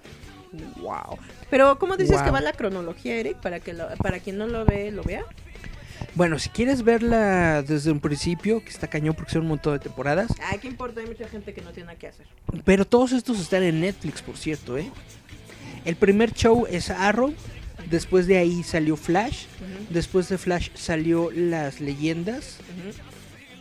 Wow. 0.82 1.18
Pero, 1.50 1.80
¿cómo 1.80 1.97
dices 1.97 2.22
que 2.22 2.32
va 2.32 2.41
la 2.41 2.54
cronología, 2.54 3.16
Eric? 3.16 3.38
Para 3.38 3.60
que 3.60 3.74
lo- 3.74 3.88
para 3.97 4.20
quien 4.20 4.38
no 4.38 4.47
lo 4.47 4.66
ve, 4.66 4.91
lo 4.91 5.04
vea. 5.04 5.24
Bueno, 6.16 6.39
si 6.39 6.50
quieres 6.50 6.84
verla 6.84 7.62
desde 7.62 7.91
un 7.91 8.00
principio, 8.00 8.64
que 8.64 8.70
está 8.70 8.88
cañón 8.88 9.16
porque 9.16 9.32
son 9.32 9.41
un 9.43 9.50
montón 9.50 9.74
de 9.74 9.80
temporadas, 9.80 10.28
Ay, 10.43 10.58
¿qué 10.60 10.68
importa? 10.68 11.02
Hay 11.02 11.08
mucha 11.08 11.28
gente 11.28 11.54
que 11.54 11.62
no 11.62 11.72
tiene 11.72 11.88
nada 11.88 12.00
que 12.00 12.08
hacer. 12.08 12.26
pero 12.66 12.86
todos 12.86 13.12
estos 13.12 13.39
están 13.39 13.64
en 13.64 13.80
Netflix, 13.82 14.22
por 14.22 14.38
cierto, 14.38 14.78
¿eh? 14.78 14.89
El 15.86 15.95
primer 15.95 16.34
show 16.34 16.66
es 16.70 16.89
Arrow, 16.89 17.34
después 17.89 18.28
de 18.28 18.38
ahí 18.38 18.64
salió 18.64 18.95
Flash, 18.97 19.45
después 19.89 20.30
de 20.30 20.38
Flash 20.38 20.70
salió 20.74 21.32
Las 21.32 21.80
Leyendas, 21.80 22.58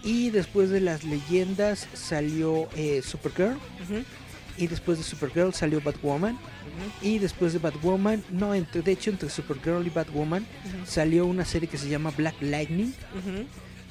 y 0.02 0.30
después 0.30 0.70
de 0.70 0.80
Las 0.80 1.04
Leyendas 1.04 1.86
salió 1.92 2.68
eh, 2.76 3.02
Supergirl, 3.02 3.56
ujú, 3.56 4.04
y 4.58 4.66
después 4.66 4.98
de 4.98 5.04
Supergirl 5.04 5.54
salió 5.54 5.80
Batwoman, 5.80 6.38
y 7.00 7.18
después 7.18 7.52
de 7.52 7.58
Batwoman, 7.58 8.22
no, 8.30 8.54
entre, 8.54 8.82
de 8.82 8.92
hecho 8.92 9.10
entre 9.10 9.30
Supergirl 9.30 9.86
y 9.86 9.90
Batwoman 9.90 10.46
salió 10.86 11.26
una 11.26 11.44
serie 11.44 11.68
que 11.68 11.78
se 11.78 11.88
llama 11.88 12.12
Black 12.16 12.36
Lightning, 12.40 12.92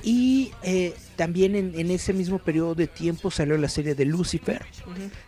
y 0.04 0.52
eh, 0.64 0.94
también 1.16 1.56
en, 1.56 1.78
en 1.78 1.90
ese 1.92 2.14
mismo 2.14 2.38
periodo 2.38 2.76
de 2.76 2.88
tiempo 2.88 3.32
salió 3.32 3.58
la 3.58 3.70
serie 3.70 3.96
de 3.96 4.06
Lucifer, 4.06 4.66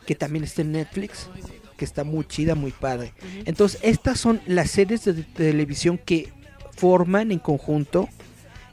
que 0.05 0.15
también 0.15 0.43
está 0.43 0.61
en 0.61 0.73
Netflix, 0.73 1.29
que 1.75 1.85
está 1.85 2.03
muy 2.03 2.25
chida, 2.25 2.55
muy 2.55 2.71
padre. 2.71 3.13
Entonces, 3.45 3.79
estas 3.83 4.19
son 4.19 4.41
las 4.45 4.69
series 4.69 5.05
de 5.05 5.13
televisión 5.13 5.97
que 5.97 6.31
forman 6.75 7.31
en 7.31 7.39
conjunto 7.39 8.07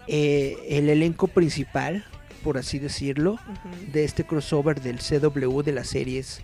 eh, 0.07 0.57
el 0.69 0.89
elenco 0.89 1.29
principal, 1.29 2.05
por 2.47 2.59
así 2.59 2.79
decirlo, 2.79 3.41
de 3.93 4.05
este 4.05 4.23
crossover 4.23 4.81
del 4.81 4.99
CW 5.01 5.63
de 5.63 5.73
las 5.73 5.89
series 5.89 6.43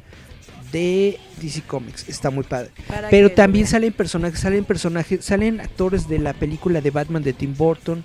de 0.72 1.16
DC 1.40 1.62
Comics. 1.62 2.08
Está 2.08 2.30
muy 2.30 2.42
padre. 2.42 2.70
Para 2.88 3.08
Pero 3.08 3.30
también 3.30 3.68
salen 3.68 3.92
personajes, 3.92 4.40
salen 4.40 4.64
personajes, 4.64 5.24
salen 5.24 5.60
actores 5.60 6.08
de 6.08 6.18
la 6.18 6.32
película 6.32 6.80
de 6.80 6.90
Batman 6.90 7.22
de 7.22 7.32
Tim 7.34 7.54
Burton, 7.56 8.02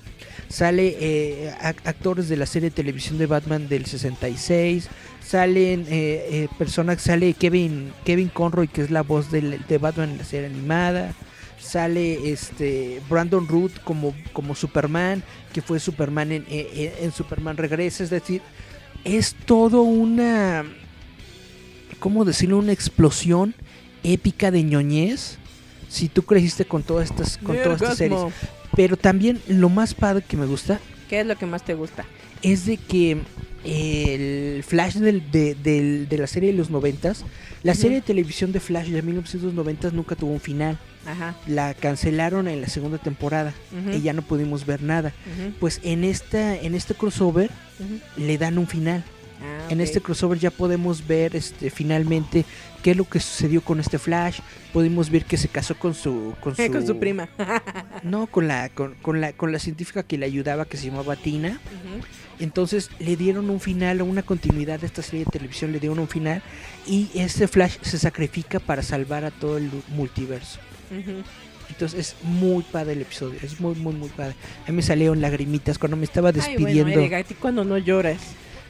sale 0.48 0.96
eh, 1.00 1.52
ac- 1.60 1.82
actores 1.86 2.30
de 2.30 2.38
la 2.38 2.46
serie 2.46 2.70
de 2.70 2.76
televisión 2.76 3.18
de 3.18 3.26
Batman 3.26 3.68
del 3.68 3.88
66, 3.88 4.90
salen 5.26 5.88
eh, 5.90 6.28
eh, 6.30 6.48
personas, 6.60 7.02
sale 7.02 7.34
Kevin 7.34 7.92
Kevin 8.06 8.28
Conroy 8.30 8.68
que 8.68 8.84
es 8.84 8.92
la 8.92 9.02
voz 9.02 9.32
de 9.32 9.78
Batman 9.82 10.12
en 10.12 10.18
la 10.20 10.24
serie 10.24 10.46
animada, 10.46 11.16
sale 11.68 12.32
este 12.32 13.02
Brandon 13.10 13.48
Root 13.48 13.82
como 13.84 14.16
como 14.34 14.56
Superman, 14.56 15.24
que 15.54 15.62
fue 15.62 15.80
Superman 15.80 16.32
en, 16.32 16.46
en- 16.50 16.92
en 17.02 17.12
Superman 17.12 17.58
Regresa, 17.58 18.04
es 18.04 18.10
decir, 18.10 18.42
es 19.04 19.36
todo 19.46 19.82
una 19.84 20.64
¿cómo 22.00 22.26
decirlo? 22.26 22.58
Una 22.58 22.72
explosión 22.74 23.54
épica 24.04 24.52
de 24.52 24.64
ñoñez. 24.64 25.38
Si 25.90 26.10
tú 26.10 26.24
creciste 26.24 26.66
con 26.66 26.84
todas 26.84 27.10
estas, 27.10 27.38
con 27.38 27.56
todas 27.58 27.82
estas 27.82 27.98
series. 27.98 28.20
Pero 28.76 28.98
también 28.98 29.42
lo 29.48 29.70
más 29.70 29.94
padre 29.94 30.24
que 30.28 30.36
me 30.38 30.46
gusta 30.46 30.80
¿Qué 31.10 31.22
es 31.22 31.26
lo 31.26 31.36
que 31.38 31.46
más 31.46 31.64
te 31.64 31.74
gusta? 31.74 32.06
es 32.44 32.66
de 32.66 32.78
que 32.78 33.18
el 33.64 34.64
Flash 34.64 34.96
del- 34.96 35.32
de, 35.32 35.56
del- 35.56 36.08
de 36.10 36.18
la 36.18 36.28
serie 36.28 36.52
de 36.52 36.58
los 36.58 36.70
noventas, 36.70 37.26
la 37.64 37.74
serie 37.74 37.98
de 37.98 38.02
televisión 38.02 38.52
de 38.52 38.60
Flash 38.60 38.90
de 38.90 39.02
1990 39.02 39.92
nunca 39.92 40.16
tuvo 40.16 40.32
un 40.34 40.40
final. 40.40 40.78
Ajá. 41.08 41.36
La 41.48 41.74
cancelaron 41.74 42.48
en 42.48 42.62
la 42.62 42.68
segunda 42.68 42.98
temporada 42.98 43.54
y 43.94 44.02
ya 44.02 44.14
no 44.14 44.22
pudimos 44.22 44.66
ver 44.66 44.82
nada. 44.84 45.14
Pues 45.60 45.80
en 45.84 46.04
esta, 46.04 46.56
en 46.56 46.76
este 46.76 46.94
crossover 46.94 47.50
le 48.18 48.38
dan 48.38 48.58
un 48.58 48.68
final. 48.68 49.04
Ah, 49.40 49.68
En 49.70 49.82
este 49.82 50.02
crossover 50.02 50.40
ya 50.40 50.50
podemos 50.50 51.06
ver 51.06 51.36
este 51.36 51.70
finalmente 51.70 52.44
qué 52.82 52.92
es 52.92 52.98
lo 52.98 53.06
que 53.08 53.20
sucedió 53.20 53.62
con 53.62 53.80
este 53.80 54.00
Flash. 54.00 54.40
Podemos 54.74 55.12
ver 55.12 55.26
que 55.26 55.38
se 55.38 55.48
casó 55.48 55.76
con 55.78 55.94
su 55.94 56.34
con 56.42 56.56
su, 56.56 56.68
Con 56.72 56.86
su 56.88 56.98
prima. 57.00 57.30
No, 58.04 58.28
con 58.28 58.48
la 58.48 58.70
con, 58.70 58.96
con 58.96 59.22
la 59.22 59.34
con 59.34 59.52
la 59.52 59.60
científica 59.60 60.02
que 60.04 60.18
le 60.18 60.26
ayudaba 60.26 60.66
que 60.66 60.78
se 60.78 60.88
llamaba 60.88 61.16
Tina. 61.16 61.60
Entonces 62.40 62.90
le 63.00 63.16
dieron 63.16 63.50
un 63.50 63.60
final, 63.60 64.02
una 64.02 64.22
continuidad 64.24 64.80
de 64.80 64.86
esta 64.88 65.02
serie 65.02 65.26
de 65.26 65.32
televisión, 65.32 65.72
le 65.72 65.80
dieron 65.80 66.00
un 66.00 66.08
final 66.08 66.42
y 66.88 67.10
este 67.16 67.48
Flash 67.48 67.78
se 67.82 67.98
sacrifica 67.98 68.60
para 68.60 68.82
salvar 68.84 69.24
a 69.26 69.32
todo 69.32 69.58
el 69.58 69.70
multiverso. 69.90 70.60
Entonces 71.70 72.00
es 72.00 72.16
muy 72.24 72.64
padre 72.64 72.94
el 72.94 73.02
episodio, 73.02 73.40
es 73.42 73.60
muy 73.60 73.76
muy 73.76 73.94
muy 73.94 74.10
padre. 74.10 74.36
A 74.66 74.72
mí 74.72 74.76
me 74.78 74.82
salieron 74.82 75.20
lagrimitas 75.22 75.78
cuando 75.78 75.98
me 75.98 76.06
estaba 76.06 76.30
Ay, 76.30 76.36
despidiendo, 76.36 76.84
bueno, 76.84 77.02
Erika, 77.02 77.18
¿a 77.18 77.24
ti 77.24 77.34
cuando 77.36 77.64
no 77.64 77.78
lloras? 77.78 78.22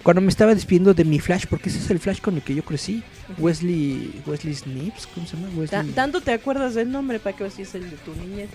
cuando 0.04 0.22
me 0.22 0.30
estaba 0.30 0.56
despidiendo 0.56 0.94
de 0.94 1.04
mi 1.04 1.20
Flash, 1.20 1.46
porque 1.50 1.68
ese 1.68 1.80
es 1.80 1.90
el 1.92 2.00
Flash 2.00 2.22
con 2.22 2.36
el 2.36 2.42
que 2.42 2.56
yo 2.56 2.64
crecí. 2.64 3.04
Wesley 3.38 4.22
Wesley 4.26 4.56
Snipes, 4.56 5.06
¿cómo 5.08 5.28
se 5.28 5.36
llama? 5.36 5.50
Wesley, 5.54 5.92
Tanto 5.92 6.22
te 6.22 6.32
acuerdas 6.32 6.76
del 6.76 6.90
nombre 6.90 7.20
para 7.20 7.36
que 7.36 7.50
si 7.50 7.64
es 7.64 7.76
el 7.76 7.90
de 7.90 7.98
tu 7.98 8.16
niñez. 8.16 8.50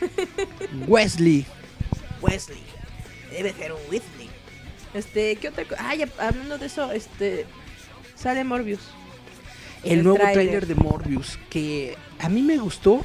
Wesley. 0.88 1.46
Wesley. 2.20 2.58
Debe 3.30 3.52
ser 3.52 3.72
un 3.72 3.78
Wesley. 3.82 4.28
Este, 4.92 5.36
¿qué 5.36 5.48
otra 5.48 5.64
cosa? 5.64 5.88
Ah, 5.88 5.94
ya, 5.94 6.08
hablando 6.18 6.58
de 6.58 6.66
eso, 6.66 6.90
este. 6.90 7.46
Sale 8.16 8.42
Morbius. 8.44 8.80
El, 9.84 9.98
El 9.98 10.04
nuevo 10.04 10.18
tráiler. 10.18 10.34
tráiler 10.34 10.66
de 10.66 10.74
Morbius 10.74 11.38
que 11.50 11.96
a 12.18 12.28
mí 12.28 12.42
me 12.42 12.58
gustó, 12.58 13.04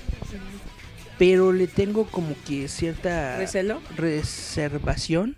pero 1.18 1.52
le 1.52 1.68
tengo 1.68 2.06
como 2.06 2.36
que 2.48 2.68
cierta 2.68 3.38
¿Recelo? 3.38 3.82
reservación 3.96 5.36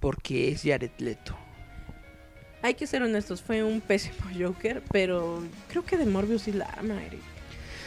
porque 0.00 0.50
es 0.50 0.62
Jared 0.62 0.90
Leto. 0.98 1.36
Hay 2.62 2.74
que 2.74 2.86
ser 2.86 3.02
honestos, 3.02 3.42
fue 3.42 3.62
un 3.62 3.80
pésimo 3.80 4.14
Joker, 4.38 4.82
pero 4.92 5.42
creo 5.68 5.84
que 5.84 5.96
de 5.96 6.06
Morbius 6.06 6.42
sí 6.42 6.52
la 6.52 6.66
ama, 6.78 7.02
Eric. 7.04 7.20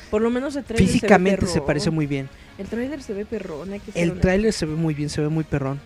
Por 0.10 0.22
lo 0.22 0.30
menos 0.30 0.56
el 0.58 0.66
trailer 0.66 0.88
Físicamente 0.88 1.46
se, 1.46 1.46
ve 1.46 1.52
se 1.54 1.62
parece 1.62 1.90
muy 1.90 2.06
bien. 2.06 2.28
El 2.58 2.68
trailer 2.68 3.02
se 3.02 3.14
ve 3.14 3.26
perrón, 3.26 3.72
hay 3.72 3.80
que 3.80 3.94
ser 3.94 4.04
El 4.04 4.20
tráiler 4.20 4.52
se 4.52 4.66
ve 4.66 4.76
muy 4.76 4.94
bien, 4.94 5.10
se 5.10 5.22
ve 5.22 5.30
muy 5.30 5.46
perrón. 5.46 5.80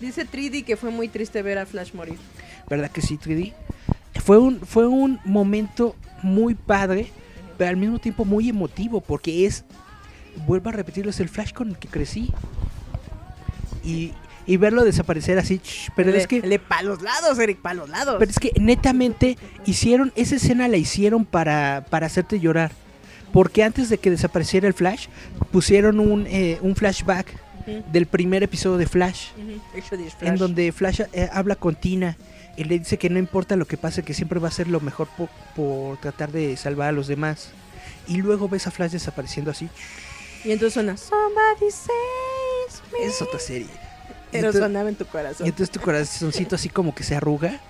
Dice 0.00 0.24
3D 0.26 0.64
que 0.64 0.76
fue 0.76 0.90
muy 0.90 1.08
triste 1.08 1.42
ver 1.42 1.58
a 1.58 1.66
Flash 1.66 1.92
morir. 1.92 2.16
¿Verdad 2.68 2.90
que 2.90 3.00
sí, 3.02 3.18
3D? 3.18 3.52
Fue 4.20 4.38
un, 4.38 4.60
fue 4.60 4.86
un 4.86 5.20
momento 5.24 5.96
muy 6.22 6.54
padre, 6.54 7.08
pero 7.58 7.70
al 7.70 7.76
mismo 7.76 7.98
tiempo 7.98 8.24
muy 8.24 8.48
emotivo, 8.48 9.00
porque 9.00 9.46
es, 9.46 9.64
vuelvo 10.46 10.68
a 10.68 10.72
repetirlo, 10.72 11.10
es 11.10 11.20
el 11.20 11.28
Flash 11.28 11.52
con 11.52 11.70
el 11.70 11.78
que 11.78 11.88
crecí. 11.88 12.32
Y, 13.84 14.12
y 14.46 14.56
verlo 14.56 14.84
desaparecer 14.84 15.38
así, 15.38 15.58
ch, 15.58 15.90
pero 15.96 16.12
le, 16.12 16.18
es 16.18 16.26
que... 16.26 16.40
Le 16.40 16.58
pa' 16.58 16.82
los 16.82 17.02
lados, 17.02 17.38
Eric, 17.38 17.60
pa' 17.60 17.74
los 17.74 17.88
lados. 17.88 18.16
Pero 18.18 18.30
es 18.30 18.38
que 18.38 18.52
netamente 18.60 19.38
hicieron, 19.66 20.12
esa 20.14 20.36
escena 20.36 20.68
la 20.68 20.76
hicieron 20.76 21.24
para, 21.24 21.84
para 21.90 22.06
hacerte 22.06 22.38
llorar. 22.38 22.70
Porque 23.32 23.64
antes 23.64 23.88
de 23.88 23.98
que 23.98 24.10
desapareciera 24.10 24.68
el 24.68 24.74
Flash, 24.74 25.06
pusieron 25.50 26.00
un, 26.00 26.26
eh, 26.26 26.58
un 26.60 26.76
flashback 26.76 27.34
del 27.92 28.06
primer 28.06 28.42
episodio 28.42 28.76
de 28.76 28.86
Flash, 28.86 29.28
en 30.20 30.36
donde 30.36 30.72
Flash 30.72 31.02
eh, 31.12 31.28
habla 31.32 31.54
con 31.56 31.74
Tina 31.76 32.16
y 32.56 32.64
le 32.64 32.78
dice 32.78 32.98
que 32.98 33.08
no 33.10 33.18
importa 33.18 33.56
lo 33.56 33.66
que 33.66 33.76
pase, 33.76 34.02
que 34.02 34.14
siempre 34.14 34.38
va 34.40 34.48
a 34.48 34.50
hacer 34.50 34.68
lo 34.68 34.80
mejor 34.80 35.08
po- 35.16 35.28
por, 35.56 35.96
tratar 35.98 36.30
de 36.32 36.56
salvar 36.56 36.88
a 36.88 36.92
los 36.92 37.06
demás. 37.06 37.50
Y 38.06 38.18
luego 38.18 38.48
ves 38.48 38.66
a 38.66 38.70
Flash 38.70 38.92
desapareciendo 38.92 39.50
así. 39.50 39.68
Y 40.44 40.50
entonces 40.50 40.74
suena 40.74 40.96
Somebody 40.96 41.70
saves 41.70 42.82
me. 42.92 43.06
Es 43.06 43.22
otra 43.22 43.38
serie. 43.38 43.68
Pero 44.30 44.46
entonces- 44.48 44.60
sonaba 44.62 44.88
en 44.88 44.96
tu 44.96 45.06
corazón. 45.06 45.46
y 45.46 45.50
entonces 45.50 45.70
tu 45.70 45.80
corazoncito 45.80 46.56
así 46.56 46.68
como 46.68 46.94
que 46.94 47.02
se 47.04 47.14
arruga. 47.16 47.60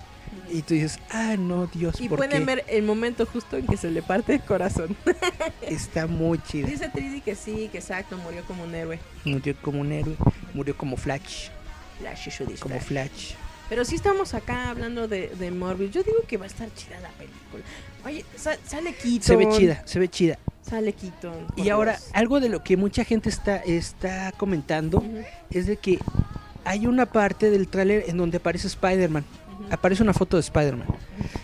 Y 0.51 0.63
tú 0.63 0.75
dices, 0.75 0.99
ah, 1.11 1.37
no, 1.39 1.67
Dios, 1.67 2.01
Y 2.01 2.09
¿por 2.09 2.19
pueden 2.19 2.41
qué? 2.41 2.45
ver 2.47 2.65
el 2.69 2.83
momento 2.85 3.27
justo 3.27 3.57
en 3.57 3.67
que 3.67 3.77
se 3.77 3.91
le 3.91 4.03
parte 4.03 4.35
el 4.35 4.41
corazón. 4.43 4.97
Está 5.63 6.07
muy 6.07 6.39
chido. 6.43 6.69
Dice 6.69 6.91
3D 6.91 7.23
que 7.23 7.35
sí, 7.35 7.69
que 7.71 7.79
exacto, 7.79 8.17
murió 8.19 8.43
como 8.47 8.65
un 8.65 8.75
héroe. 8.75 8.99
Murió 9.25 9.55
como 9.61 9.81
un 9.81 9.93
héroe, 9.93 10.17
murió 10.55 10.77
como 10.77 10.97
Flash, 10.97 11.49
Flash, 11.99 12.39
de 12.39 12.55
como 12.57 12.79
Flash. 12.81 13.09
Flash. 13.11 13.35
Pero 13.69 13.85
sí 13.85 13.95
estamos 13.95 14.35
acá 14.35 14.71
hablando 14.71 15.09
de, 15.09 15.29
de 15.39 15.51
Morbius. 15.51 15.93
Yo 15.93 16.03
digo 16.03 16.19
que 16.27 16.37
va 16.37 16.45
a 16.45 16.49
estar 16.49 16.69
chida 16.75 17.01
la 17.01 17.09
película. 17.11 17.63
Oye, 18.05 18.25
sa- 18.37 18.59
sale 18.67 18.93
Keaton. 18.95 19.23
Se 19.23 19.37
ve 19.37 19.49
chida, 19.51 19.83
se 19.87 19.99
ve 19.99 20.09
chida. 20.09 20.39
Sale 20.63 20.93
Keaton. 20.93 21.47
Y 21.57 21.69
ahora, 21.71 21.99
algo 22.13 22.41
de 22.41 22.49
lo 22.49 22.63
que 22.63 22.77
mucha 22.77 23.05
gente 23.05 23.29
está, 23.29 23.57
está 23.57 24.33
comentando 24.33 25.03
es 25.51 25.67
de 25.67 25.77
que 25.77 25.99
hay 26.65 26.87
una 26.87 27.07
parte 27.07 27.51
del 27.51 27.67
tráiler 27.69 28.05
en 28.09 28.17
donde 28.19 28.37
aparece 28.39 28.67
Spider-Man. 28.67 29.25
Aparece 29.71 30.03
una 30.03 30.13
foto 30.13 30.37
de 30.37 30.41
Spider-Man. 30.43 30.87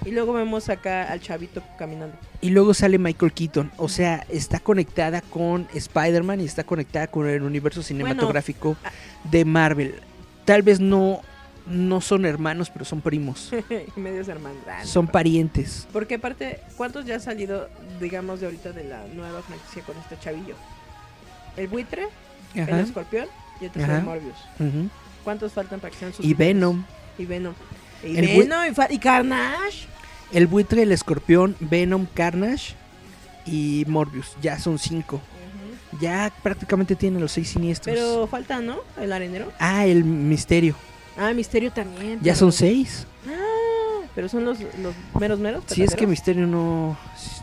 Y 0.04 0.10
luego 0.10 0.32
vemos 0.34 0.68
acá 0.68 1.04
al 1.10 1.20
chavito 1.20 1.62
caminando. 1.78 2.14
Y 2.40 2.50
luego 2.50 2.74
sale 2.74 2.98
Michael 2.98 3.32
Keaton. 3.32 3.70
O 3.76 3.88
sea, 3.88 4.26
está 4.28 4.60
conectada 4.60 5.20
con 5.22 5.66
Spider-Man 5.72 6.40
y 6.40 6.44
está 6.44 6.64
conectada 6.64 7.06
con 7.06 7.26
el 7.28 7.42
universo 7.42 7.82
cinematográfico 7.82 8.76
de 9.30 9.44
Marvel. 9.44 9.94
Tal 10.44 10.62
vez 10.62 10.78
no, 10.80 11.20
no 11.68 12.00
son 12.00 12.24
hermanos, 12.24 12.70
pero 12.70 12.84
son 12.84 13.00
primos. 13.00 13.50
medios 13.96 14.28
hermanos. 14.28 14.62
Ah, 14.68 14.78
no 14.80 14.86
Son 14.86 15.06
parientes. 15.06 15.86
Porque 15.92 16.16
aparte, 16.16 16.60
¿cuántos 16.76 17.04
ya 17.06 17.14
han 17.14 17.20
salido, 17.20 17.68
digamos, 18.00 18.40
de 18.40 18.46
ahorita 18.46 18.72
de 18.72 18.84
la 18.84 19.06
nueva 19.14 19.42
franquicia 19.42 19.82
con 19.82 19.96
este 19.98 20.18
chavillo? 20.18 20.54
El 21.56 21.68
buitre, 21.68 22.08
el 22.54 22.68
escorpión 22.68 23.26
y 23.60 23.66
el 23.66 23.70
tercer 23.70 23.90
Ajá. 23.90 24.04
Morbius. 24.04 24.36
¿Cuántos 25.24 25.52
faltan 25.52 25.80
para 25.80 25.90
que 25.90 25.98
sean 25.98 26.12
sus 26.12 26.24
Y 26.24 26.34
Venom. 26.34 26.84
Y 27.18 27.26
Venom. 27.26 27.54
Y 28.02 28.16
El 28.16 28.26
Venom 28.26 28.60
y, 28.90 28.94
y 28.94 28.98
Carnage. 28.98 29.86
El 30.32 30.46
buitre, 30.46 30.82
el 30.82 30.92
escorpión, 30.92 31.56
Venom, 31.58 32.06
Carnage 32.14 32.74
y 33.46 33.84
Morbius. 33.88 34.36
Ya 34.40 34.58
son 34.58 34.78
cinco. 34.78 35.20
Ya 36.00 36.32
prácticamente 36.42 36.94
tienen 36.94 37.20
los 37.20 37.32
seis 37.32 37.48
siniestros. 37.48 37.94
Pero 37.96 38.26
falta, 38.26 38.60
¿no? 38.60 38.80
El 39.00 39.12
arenero. 39.12 39.50
Ah, 39.58 39.86
el 39.86 40.04
misterio. 40.04 40.76
Ah, 41.18 41.32
Misterio 41.34 41.72
también. 41.72 42.18
Ya 42.20 42.32
pero- 42.32 42.36
son 42.36 42.52
seis. 42.52 43.06
Ah, 43.28 44.06
pero 44.14 44.28
son 44.28 44.44
los, 44.44 44.58
los 44.60 44.94
meros 45.18 45.38
meros. 45.40 45.64
Si 45.66 45.82
es 45.82 45.94
que. 45.94 46.06
Misterio 46.06 46.46
no, 46.46 46.96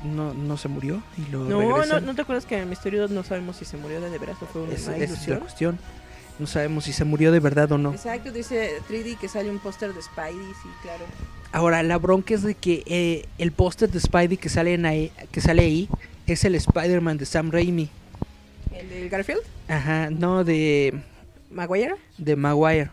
no, 0.03 0.34
no 0.34 0.57
se 0.57 0.67
murió 0.67 1.01
y 1.17 1.30
lo 1.32 1.43
No, 1.45 1.61
no, 1.61 1.76
regresan. 1.76 2.05
no 2.05 2.15
te 2.15 2.21
acuerdas 2.21 2.45
que 2.45 2.63
Misterio 2.65 3.07
no 3.07 3.23
sabemos 3.23 3.57
si 3.57 3.65
se 3.65 3.78
murió 3.78 3.99
de, 4.01 4.09
de 4.09 4.17
veras 4.17 4.38
o 4.41 4.45
fue 4.45 4.61
una 4.63 4.73
Esa- 4.73 4.95
esa 4.95 5.03
es 5.03 5.09
la 5.09 5.13
ilusión. 5.15 5.39
cuestión. 5.39 5.80
No 6.38 6.47
sabemos 6.47 6.84
si 6.84 6.91
se 6.91 7.05
murió 7.05 7.32
de 7.32 7.39
verdad 7.39 7.71
o 7.71 7.78
no. 7.78 7.91
Exacto, 7.93 8.30
dice 8.32 8.71
3D 8.89 9.17
que 9.17 9.30
sale 9.30 9.49
un 9.49 9.59
póster 9.59 9.93
de 9.93 10.01
Spidey, 10.01 10.34
sí, 10.61 10.69
claro. 10.82 11.05
Ahora, 11.53 11.82
la 11.82 11.97
bronca 11.97 12.34
es 12.34 12.43
de 12.43 12.55
que 12.55 12.84
eh, 12.88 13.26
el 13.38 13.53
póster 13.53 13.89
de 13.89 14.01
Spidey 14.01 14.36
que 14.36 14.49
sale, 14.49 14.73
en 14.73 14.86
ahí, 14.86 15.13
que 15.32 15.39
sale 15.39 15.61
ahí 15.61 15.88
es 16.28 16.43
el 16.43 16.55
Spider-Man 16.55 17.17
de 17.17 17.26
Sam 17.26 17.51
Raimi. 17.51 17.89
¿El 18.73 18.89
de 18.89 19.07
Garfield? 19.07 19.39
Ajá, 19.69 20.09
no 20.09 20.43
de, 20.43 20.93
¿Maguire? 21.51 21.95
de 22.17 22.36
Maguire. 22.36 22.89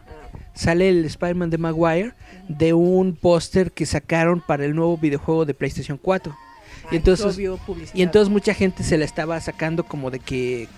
Sale 0.54 0.88
el 0.88 1.04
Spider-Man 1.04 1.50
de 1.50 1.58
Maguire 1.58 2.12
de 2.48 2.74
un 2.74 3.14
póster 3.16 3.72
que 3.72 3.86
sacaron 3.86 4.40
para 4.40 4.64
el 4.64 4.74
nuevo 4.74 4.98
videojuego 4.98 5.44
de 5.44 5.54
PlayStation 5.54 5.98
4. 5.98 6.36
ay, 6.90 6.96
entonces-. 6.98 7.38
Y 7.94 8.02
entonces 8.02 8.28
mucha 8.28 8.54
gente 8.54 8.82
se 8.82 8.98
la 8.98 9.04
estaba 9.04 9.40
sacando 9.40 9.84
como 9.84 10.10
de 10.10 10.18
que 10.18 10.68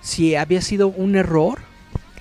si 0.00 0.34
había 0.34 0.60
sido 0.60 0.88
un 0.88 1.16
error 1.16 1.58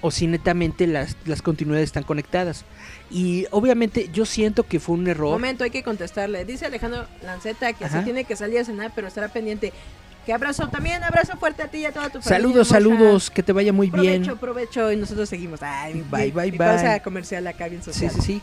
o 0.01 0.11
si 0.11 0.27
netamente 0.27 0.87
las, 0.87 1.17
las 1.25 1.41
continuidades 1.41 1.89
están 1.89 2.03
conectadas. 2.03 2.65
Y 3.09 3.47
obviamente 3.51 4.09
yo 4.13 4.25
siento 4.25 4.63
que 4.63 4.79
fue 4.79 4.95
un 4.95 5.07
error. 5.07 5.31
Momento, 5.31 5.63
hay 5.63 5.71
que 5.71 5.83
contestarle. 5.83 6.45
Dice 6.45 6.65
Alejandro 6.65 7.05
Lanceta 7.23 7.73
que 7.73 7.85
Ajá. 7.85 7.99
se 7.99 8.03
tiene 8.03 8.23
que 8.23 8.35
salir 8.35 8.59
a 8.59 8.65
cenar, 8.65 8.91
pero 8.95 9.07
estará 9.07 9.27
pendiente. 9.29 9.73
Que 10.27 10.33
abrazo 10.33 10.67
también, 10.67 11.01
abrazo 11.05 11.37
fuerte 11.37 11.63
a 11.63 11.67
ti 11.69 11.77
y 11.77 11.85
a 11.85 11.93
toda 11.93 12.09
tu 12.09 12.19
familia. 12.21 12.29
Saludos, 12.37 12.71
hermosa. 12.73 12.73
saludos, 12.97 13.31
que 13.31 13.41
te 13.43 13.53
vaya 13.53 13.71
muy 13.71 13.89
Provecho, 13.89 14.19
bien. 14.25 14.37
provecho. 14.37 14.91
Y 14.91 14.97
nosotros 14.97 15.29
seguimos. 15.29 15.63
Ay, 15.63 16.03
Bye, 16.11 16.25
mi- 16.25 16.31
bye, 16.31 16.51
mi 16.51 16.57
bye. 16.57 17.01
comercial 17.01 17.47
acá 17.47 17.69
bien 17.69 17.81
Sí, 17.81 17.93
social. 17.93 18.11
sí, 18.11 18.21
sí. 18.21 18.41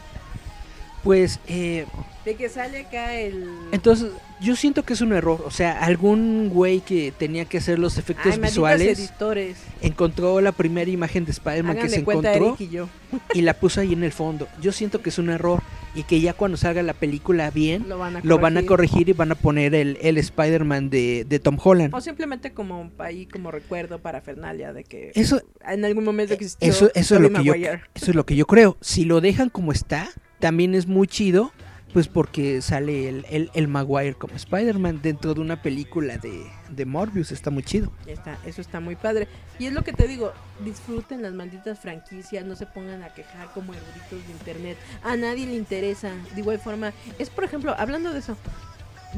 Pues 1.02 1.38
eh, 1.46 1.84
De 2.24 2.34
que 2.36 2.48
sale 2.48 2.78
acá 2.80 3.14
el... 3.14 3.46
entonces 3.72 4.10
yo 4.40 4.56
siento 4.56 4.82
que 4.82 4.94
es 4.94 5.00
un 5.00 5.12
error. 5.12 5.42
O 5.46 5.50
sea, 5.50 5.78
algún 5.84 6.48
güey 6.48 6.80
que 6.80 7.12
tenía 7.16 7.44
que 7.44 7.58
hacer 7.58 7.78
los 7.78 7.98
efectos 7.98 8.32
Ay, 8.34 8.40
visuales 8.40 8.98
editores. 8.98 9.58
encontró 9.80 10.40
la 10.40 10.52
primera 10.52 10.90
imagen 10.90 11.24
de 11.24 11.30
Spider-Man 11.32 11.78
que 11.78 11.88
se 11.88 12.00
encontró 12.00 12.56
y 12.58 12.68
yo. 12.68 12.88
y 13.32 13.42
la 13.42 13.54
puso 13.54 13.80
ahí 13.80 13.92
en 13.92 14.02
el 14.02 14.12
fondo. 14.12 14.48
Yo 14.60 14.72
siento 14.72 15.02
que 15.02 15.10
es 15.10 15.18
un 15.18 15.30
error. 15.30 15.62
y 15.94 16.02
que 16.02 16.20
ya 16.20 16.32
cuando 16.32 16.56
salga 16.56 16.82
la 16.82 16.92
película 16.94 17.50
bien, 17.52 17.88
Lo 17.88 17.98
van 17.98 18.16
a 18.16 18.20
lo 18.22 18.38
van 18.38 18.56
a 18.56 18.62
corregir. 18.66 18.68
corregir 18.68 19.08
y 19.10 19.12
van 19.12 19.30
a 19.30 19.34
poner 19.36 19.74
el, 19.76 19.96
el 20.02 20.18
Spider-Man 20.18 20.90
de, 20.90 21.24
de 21.28 21.38
Tom 21.38 21.56
Holland. 21.62 21.94
O 21.94 22.00
simplemente 22.00 22.52
como 22.52 22.90
ahí 22.98 23.26
como 23.26 23.50
recuerdo 23.52 24.00
para 24.00 24.20
Fernalia 24.20 24.72
de 24.72 24.82
que 24.82 25.12
Eso, 25.14 25.40
en 25.64 25.84
algún 25.84 26.04
momento 26.04 26.34
existió 26.34 26.68
eso, 26.68 26.90
eso, 26.94 27.14
es 27.14 27.20
lo 27.20 27.30
que 27.32 27.44
yo, 27.44 27.54
eso 27.54 28.10
es 28.10 28.14
lo 28.14 28.26
que 28.26 28.34
yo 28.34 28.46
creo. 28.46 28.76
Si 28.80 29.04
lo 29.04 29.20
dejan 29.20 29.50
como 29.50 29.70
está, 29.70 30.10
también 30.40 30.74
es 30.74 30.88
muy 30.88 31.06
chido, 31.06 31.52
pues 31.94 32.08
porque 32.08 32.60
sale 32.60 33.08
el, 33.08 33.24
el, 33.30 33.50
el 33.54 33.68
Maguire 33.68 34.14
como 34.14 34.34
Spider-Man 34.34 35.00
dentro 35.00 35.32
de 35.32 35.40
una 35.40 35.62
película 35.62 36.18
de, 36.18 36.44
de 36.68 36.84
Morbius, 36.84 37.30
está 37.30 37.50
muy 37.50 37.62
chido. 37.62 37.92
Está, 38.04 38.36
eso 38.44 38.60
está 38.60 38.80
muy 38.80 38.96
padre. 38.96 39.28
Y 39.60 39.66
es 39.66 39.72
lo 39.72 39.84
que 39.84 39.92
te 39.92 40.08
digo, 40.08 40.32
disfruten 40.64 41.22
las 41.22 41.32
malditas 41.32 41.78
franquicias, 41.78 42.44
no 42.44 42.56
se 42.56 42.66
pongan 42.66 43.04
a 43.04 43.14
quejar 43.14 43.48
como 43.54 43.74
eruditos 43.74 44.26
de 44.26 44.32
internet. 44.32 44.76
A 45.04 45.16
nadie 45.16 45.46
le 45.46 45.54
interesa. 45.54 46.10
De 46.34 46.40
igual 46.40 46.58
forma, 46.58 46.92
es 47.20 47.30
por 47.30 47.44
ejemplo, 47.44 47.72
hablando 47.78 48.12
de 48.12 48.18
eso, 48.18 48.36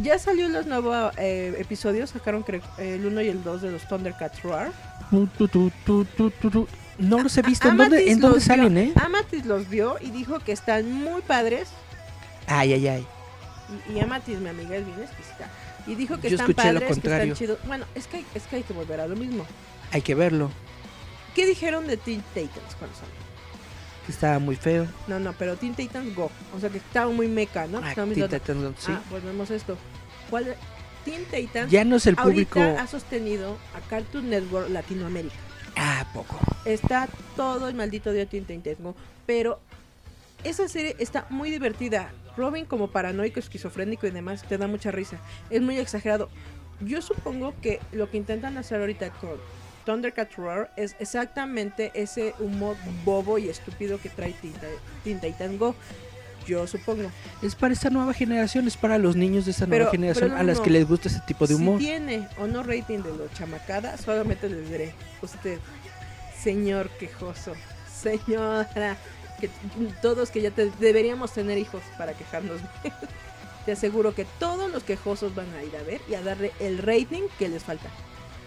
ya 0.03 0.19
salió 0.19 0.47
los 0.51 0.67
nuevos 0.67 1.15
eh, 1.17 1.55
episodios, 1.59 2.11
sacaron 2.11 2.45
el 2.77 3.07
1 3.07 3.23
y 3.23 3.29
el 3.29 3.43
2 3.43 3.63
de 3.63 3.71
los 3.73 3.89
Thundercats 3.89 4.43
Roar. 4.43 4.71
No 6.99 7.23
los 7.23 7.39
he 7.39 7.43
visto. 7.43 7.69
¿En 7.69 7.79
dónde, 7.79 8.11
en 8.11 8.21
dónde 8.21 8.41
salen, 8.41 8.75
vio, 8.75 8.83
eh? 8.83 8.93
Amatis 8.97 9.47
los 9.47 9.69
vio 9.71 9.97
y 10.01 10.11
dijo 10.11 10.41
que 10.41 10.53
están 10.53 10.93
muy 10.93 11.23
padres. 11.23 11.69
Ay, 12.47 12.73
ay, 12.75 12.89
ay. 12.89 13.07
Y, 13.89 13.93
y 13.95 14.01
Amatis, 14.01 14.39
mi 14.39 14.49
amiga, 14.49 14.77
es 14.77 14.87
bien 14.87 15.01
exquisita. 15.01 15.51
Y 15.87 15.95
dijo 15.95 16.19
que 16.21 16.29
Yo 16.31 16.37
están 16.37 16.51
escuché 16.51 16.73
lo 16.73 16.81
padres, 16.81 16.89
que 16.89 16.93
están 16.93 17.01
contrario. 17.03 17.35
chidos. 17.35 17.59
Bueno, 17.65 17.85
es 17.95 18.07
que, 18.07 18.19
hay- 18.19 18.27
es 18.35 18.43
que 18.45 18.57
hay 18.57 18.63
que 18.63 18.73
volver 18.73 19.01
a 19.01 19.07
lo 19.07 19.17
mismo. 19.17 19.47
Hay 19.93 20.03
que 20.03 20.15
verlo. 20.15 20.51
¿Qué 21.35 21.47
dijeron 21.47 21.87
de 21.87 21.97
Teen 21.97 22.23
Titans 22.35 22.75
cuando 22.79 22.97
salió? 22.97 23.15
Que 24.07 24.13
estaba 24.13 24.39
muy 24.39 24.57
feo. 24.57 24.87
No, 25.09 25.19
no, 25.21 25.33
pero 25.33 25.57
Teen 25.57 25.75
Titans 25.75 26.15
Go. 26.15 26.31
O 26.57 26.61
sea 26.61 26.71
que 26.71 26.79
estaba 26.79 27.11
muy 27.11 27.29
meca, 27.29 27.67
¿no? 27.67 27.79
Ah, 27.85 27.93
Teen. 27.95 28.15
Titans 28.15 28.63
Go, 28.63 28.75
sí. 28.79 28.93
Ah, 28.93 29.03
pues 29.11 29.23
vemos 29.25 29.51
esto. 29.51 29.77
¿Cuál? 30.31 30.57
Teen 31.05 31.25
Titans 31.27 31.71
Ya 31.71 31.85
no 31.85 31.97
es 31.97 32.07
el 32.07 32.17
público. 32.17 32.61
ha 32.61 32.87
sostenido 32.87 33.57
a 33.77 33.81
Cartoon 33.89 34.31
Network 34.31 34.71
Latinoamérica. 34.71 35.35
Ah, 35.77 36.07
poco. 36.15 36.39
Está 36.65 37.09
todo 37.37 37.69
el 37.69 37.75
maldito 37.75 38.13
día 38.13 38.27
Teen 38.27 38.45
Titans 38.45 38.81
Go. 38.81 38.95
Pero 39.27 39.61
esa 40.43 40.69
serie 40.69 40.97
está 40.99 41.27
muy 41.31 41.51
divertida. 41.51 42.11
Robin 42.37 42.65
como 42.67 42.89
paranoico, 42.89 43.41
esquizofrénico 43.41 44.07
y 44.07 44.11
demás 44.11 44.43
te 44.43 44.59
da 44.59 44.67
mucha 44.67 44.91
risa. 44.91 45.19
Es 45.51 45.63
muy 45.63 45.79
exagerado. 45.79 46.29
Yo 46.81 47.01
supongo 47.01 47.55
que 47.63 47.81
lo 47.93 48.11
que 48.11 48.19
intentan 48.19 48.59
hacer 48.59 48.81
ahorita 48.81 49.11
con 49.11 49.31
Thundercat 49.87 50.35
Roar 50.35 50.73
es 50.77 50.97
exactamente 50.99 51.91
ese 51.95 52.35
humor 52.39 52.77
bobo 53.05 53.39
y 53.39 53.49
estúpido 53.49 53.99
que 54.01 54.11
trae 54.11 54.33
Teen 54.35 54.53
Teen 55.05 55.21
Titans 55.21 55.59
Go. 55.59 55.75
Yo 56.47 56.67
supongo. 56.67 57.11
Es 57.43 57.55
para 57.57 57.73
esta 57.73 57.91
nueva 57.91 58.13
generación, 58.13 58.69
es 58.69 58.77
para 58.77 58.99
los 58.99 59.17
niños 59.17 59.47
de 59.47 59.51
esta 59.51 59.65
Pero- 59.67 59.77
nueva 59.87 59.91
generación 59.91 60.33
a 60.33 60.43
las 60.45 60.59
no. 60.59 60.63
que 60.63 60.71
les 60.71 60.87
gusta 60.87 61.09
ese 61.09 61.21
tipo 61.27 61.47
de 61.47 61.55
humor. 61.57 61.81
Si 61.81 61.87
tiene 61.87 62.29
o 62.39 62.47
no 62.47 62.63
rating 62.63 62.99
de 63.01 63.17
lo 63.17 63.27
chamacada, 63.29 63.97
solamente 63.97 64.49
les 64.49 64.69
diré, 64.71 64.93
usted, 65.23 65.59
señor 66.41 66.89
quejoso, 67.01 67.55
señora, 68.01 68.97
que 69.41 69.49
todos 70.03 70.31
que 70.31 70.41
ya 70.43 70.51
te- 70.51 70.71
deberíamos 70.81 71.33
tener 71.33 71.59
hijos 71.59 71.83
para 71.99 72.13
quejarnos. 72.15 72.61
te 73.67 73.73
aseguro 73.73 74.15
que 74.15 74.27
todos 74.39 74.71
los 74.71 74.83
quejosos 74.85 75.35
van 75.35 75.47
a 75.55 75.63
ir 75.63 75.77
a 75.77 75.83
ver 75.83 76.01
y 76.09 76.15
a 76.15 76.23
darle 76.23 76.53
el 76.61 76.79
rating 76.79 77.23
que 77.39 77.49
les 77.49 77.63
falta. 77.65 77.89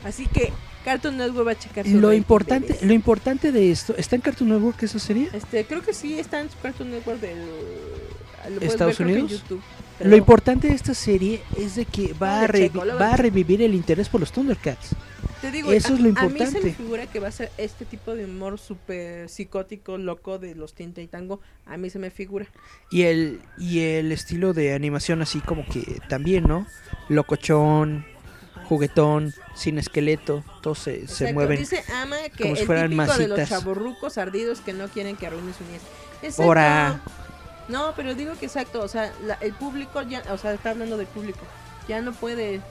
Así 0.03 0.27
que 0.27 0.51
Cartoon 0.85 1.17
Network 1.17 1.47
va 1.47 1.51
a 1.51 1.59
checar 1.59 1.85
su 1.85 1.99
Lo 1.99 2.13
importante, 2.13 2.67
bebés. 2.69 2.83
lo 2.83 2.93
importante 2.93 3.51
de 3.51 3.69
esto, 3.71 3.93
¿está 3.97 4.15
en 4.15 4.21
Cartoon 4.21 4.49
Network 4.49 4.81
esa 4.83 4.97
serie? 4.99 5.29
Este, 5.33 5.65
creo 5.65 5.81
que 5.81 5.93
sí 5.93 6.17
está 6.17 6.39
en 6.39 6.47
Cartoon 6.61 6.91
Network 6.91 7.19
del 7.19 7.37
¿Estados 8.61 8.97
ver, 8.99 9.07
Unidos? 9.07 9.31
YouTube, 9.31 9.57
Lo 9.59 10.03
pero- 10.03 10.15
importante 10.15 10.69
de 10.69 10.73
esta 10.75 10.93
serie 10.93 11.41
es 11.57 11.75
de 11.75 11.83
que 11.85 12.13
va, 12.13 12.39
Luego 12.39 12.45
a, 12.45 12.47
revi- 12.47 12.71
checo, 12.71 12.85
va 13.01 13.13
a 13.13 13.17
revivir 13.17 13.61
el 13.61 13.73
interés 13.75 14.07
por 14.07 14.21
los 14.21 14.31
Thundercats. 14.31 14.91
Te 15.41 15.51
digo, 15.51 15.71
Eso 15.71 15.93
a, 15.93 15.95
es 15.95 16.01
lo 16.01 16.09
a 16.09 16.23
mí 16.23 16.37
se 16.37 16.43
importante. 16.43 16.61
me 16.61 16.73
figura 16.73 17.07
que 17.07 17.19
va 17.19 17.29
a 17.29 17.31
ser 17.31 17.49
este 17.57 17.85
tipo 17.85 18.13
de 18.13 18.25
humor 18.25 18.59
súper 18.59 19.29
psicótico, 19.29 19.97
loco 19.97 20.37
de 20.37 20.53
los 20.55 20.73
Teen 20.73 20.93
Titans 20.93 21.27
Go. 21.29 21.39
A 21.65 21.77
mí 21.77 21.89
se 21.89 21.97
me 21.99 22.09
figura. 22.09 22.45
Y 22.91 23.03
el, 23.03 23.41
y 23.57 23.79
el 23.81 24.11
estilo 24.11 24.53
de 24.53 24.73
animación 24.73 25.21
así 25.21 25.39
como 25.39 25.65
que 25.65 26.01
también, 26.09 26.43
¿no? 26.43 26.67
Locochón, 27.07 28.05
juguetón, 28.65 29.33
sin 29.55 29.77
esqueleto, 29.79 30.43
todos 30.61 30.79
se, 30.79 30.95
se 31.07 31.25
Exacto, 31.25 31.33
mueven. 31.35 31.59
Dice 31.59 31.83
Ama 31.93 32.17
que 32.35 32.43
como 32.43 32.55
si 32.55 32.61
el 32.61 32.67
fueran 32.67 32.89
típico 32.89 33.17
de 33.17 33.27
los 33.27 33.37
masitas. 33.39 33.49
chaburrucos 33.49 34.17
ardidos 34.17 34.59
que 34.61 34.73
no 34.73 34.87
quieren 34.89 35.15
que 35.15 35.27
arruine 35.27 35.53
su 35.53 35.63
niñez. 35.63 36.39
Ahora. 36.39 37.01
No, 37.67 37.93
pero 37.95 38.15
digo 38.15 38.33
que 38.39 38.47
exacto, 38.47 38.81
o 38.81 38.87
sea, 38.87 39.13
la- 39.25 39.35
el 39.35 39.53
público 39.53 40.01
ya, 40.01 40.23
o 40.31 40.37
sea, 40.37 40.53
está 40.53 40.71
hablando 40.71 40.97
del 40.97 41.07
público. 41.07 41.39
Ya 41.87 42.01
no 42.01 42.13
puede. 42.13 42.61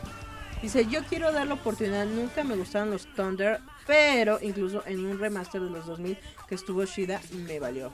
Dice, 0.62 0.86
yo 0.90 1.02
quiero 1.04 1.30
dar 1.32 1.46
la 1.46 1.54
oportunidad, 1.54 2.04
nunca 2.06 2.42
me 2.42 2.56
gustaron 2.56 2.90
los 2.90 3.06
Thunder, 3.14 3.60
pero 3.86 4.38
incluso 4.42 4.82
en 4.86 5.06
un 5.06 5.18
remaster 5.18 5.60
de 5.60 5.70
los 5.70 5.86
2000 5.86 6.18
que 6.48 6.54
estuvo 6.56 6.84
Shida, 6.84 7.20
me 7.46 7.60
valió. 7.60 7.92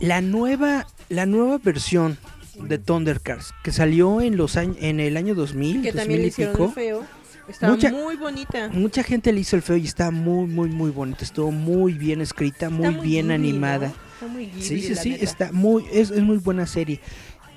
La 0.00 0.20
nueva, 0.20 0.86
la 1.08 1.26
nueva 1.26 1.58
versión 1.58 2.16
de 2.54 2.78
Thundercats 2.78 3.52
que 3.64 3.72
salió 3.72 4.20
en 4.20 4.36
los 4.36 4.56
años, 4.56 4.76
en 4.80 5.00
el 5.00 5.16
año 5.16 5.34
2000, 5.34 5.82
Que 5.82 5.92
2000 5.92 5.94
también 5.94 6.20
le 6.20 6.26
y 6.26 6.28
hicieron 6.28 6.54
pico. 6.54 6.64
el 6.66 6.72
feo. 6.72 7.06
Estaba 7.48 7.74
Mucha- 7.74 7.90
muy 7.90 8.16
bonita. 8.16 8.68
Mucha 8.72 9.02
gente 9.02 9.30
le 9.32 9.40
hizo 9.40 9.56
el 9.56 9.60
feo 9.62 9.76
y 9.76 9.84
está 9.84 10.10
muy, 10.10 10.46
muy, 10.46 10.70
muy 10.70 10.90
bonita. 10.90 11.24
Estuvo 11.24 11.50
muy 11.50 11.92
bien 11.92 12.22
escrita, 12.22 12.70
muy, 12.70 12.86
Está 12.88 13.02
bien 13.02 13.30
animada. 13.32 13.88
¿no? 13.88 13.94
Está 14.14 14.26
muy 14.28 14.46
Ghibli, 14.46 14.62
Sí, 14.62 14.80
sí, 14.80 14.94
sí, 14.94 15.10
neta. 15.10 15.24
está 15.24 15.52
muy, 15.52 15.84
es, 15.92 16.10
es 16.10 16.22
muy 16.22 16.38
buena 16.38 16.66
serie. 16.66 17.00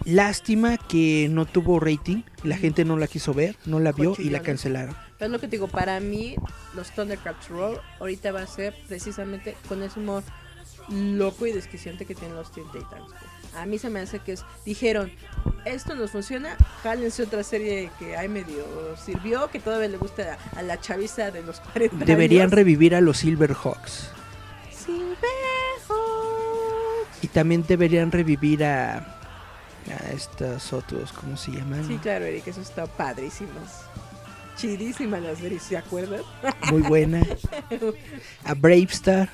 Lástima 0.08 0.78
que 0.78 1.28
no 1.30 1.46
tuvo 1.46 1.82
rating, 1.82 2.22
la 2.44 2.56
gente 2.58 2.86
no 2.86 2.96
la 2.98 3.08
quiso 3.08 3.34
ver, 3.34 3.58
no 3.66 3.82
la 3.82 3.92
vio 3.92 4.16
y 4.18 4.30
la 4.30 4.42
cancelaron. 4.42 4.96
Pero 5.20 5.26
es 5.26 5.32
lo 5.34 5.40
que 5.40 5.48
te 5.48 5.58
digo, 5.58 5.68
para 5.68 6.00
mí, 6.00 6.36
los 6.76 6.92
Thundercats 6.92 7.50
Roll 7.50 7.78
ahorita 8.00 8.32
va 8.32 8.44
a 8.44 8.48
ser 8.48 8.74
precisamente 8.88 9.58
con 9.68 9.84
ese 9.84 10.00
humor 10.00 10.24
loco 10.90 11.46
y 11.46 11.52
desquiciante 11.52 12.06
que 12.06 12.16
tienen 12.16 12.38
los 12.38 12.54
Teen 12.54 12.68
Titans. 12.72 13.12
A 13.58 13.66
mí 13.66 13.80
se 13.80 13.90
me 13.90 14.00
hace 14.00 14.20
que 14.20 14.32
es, 14.32 14.46
dijeron, 14.66 15.12
esto 15.66 15.94
nos 15.94 16.12
funciona, 16.12 16.56
jálense 16.84 17.24
otra 17.24 17.44
serie 17.44 17.92
que 18.00 18.16
hay 18.16 18.30
medio 18.30 18.64
sirvió, 19.04 19.50
que 19.52 19.60
todavía 19.60 19.90
le 19.90 19.98
gusta 19.98 20.38
a, 20.56 20.60
a 20.60 20.62
la 20.62 20.80
chaviza 20.80 21.32
de 21.32 21.44
los 21.44 21.60
40 21.60 22.06
Deberían 22.06 22.44
años. 22.44 22.54
revivir 22.54 22.96
a 22.96 23.02
los 23.02 23.18
Silverhawks 23.18 24.10
Silverhawks. 24.72 25.18
y 27.24 27.28
también 27.28 27.66
deberían 27.68 28.12
revivir 28.12 28.64
a, 28.64 29.17
a 29.92 30.12
estos 30.12 30.74
otros, 30.74 31.12
¿cómo 31.14 31.38
se 31.38 31.52
llaman? 31.52 31.86
Sí, 31.88 31.98
claro, 31.98 32.26
Eric, 32.26 32.48
eso 32.48 32.62
está 32.62 32.86
padrísimo. 32.86 33.50
Chidísima 34.58 35.20
la 35.20 35.36
serie, 35.36 35.60
¿se 35.60 35.78
acuerdan? 35.78 36.22
Muy 36.72 36.82
buena. 36.82 37.22
A 38.44 38.54
Bravestar. 38.56 39.30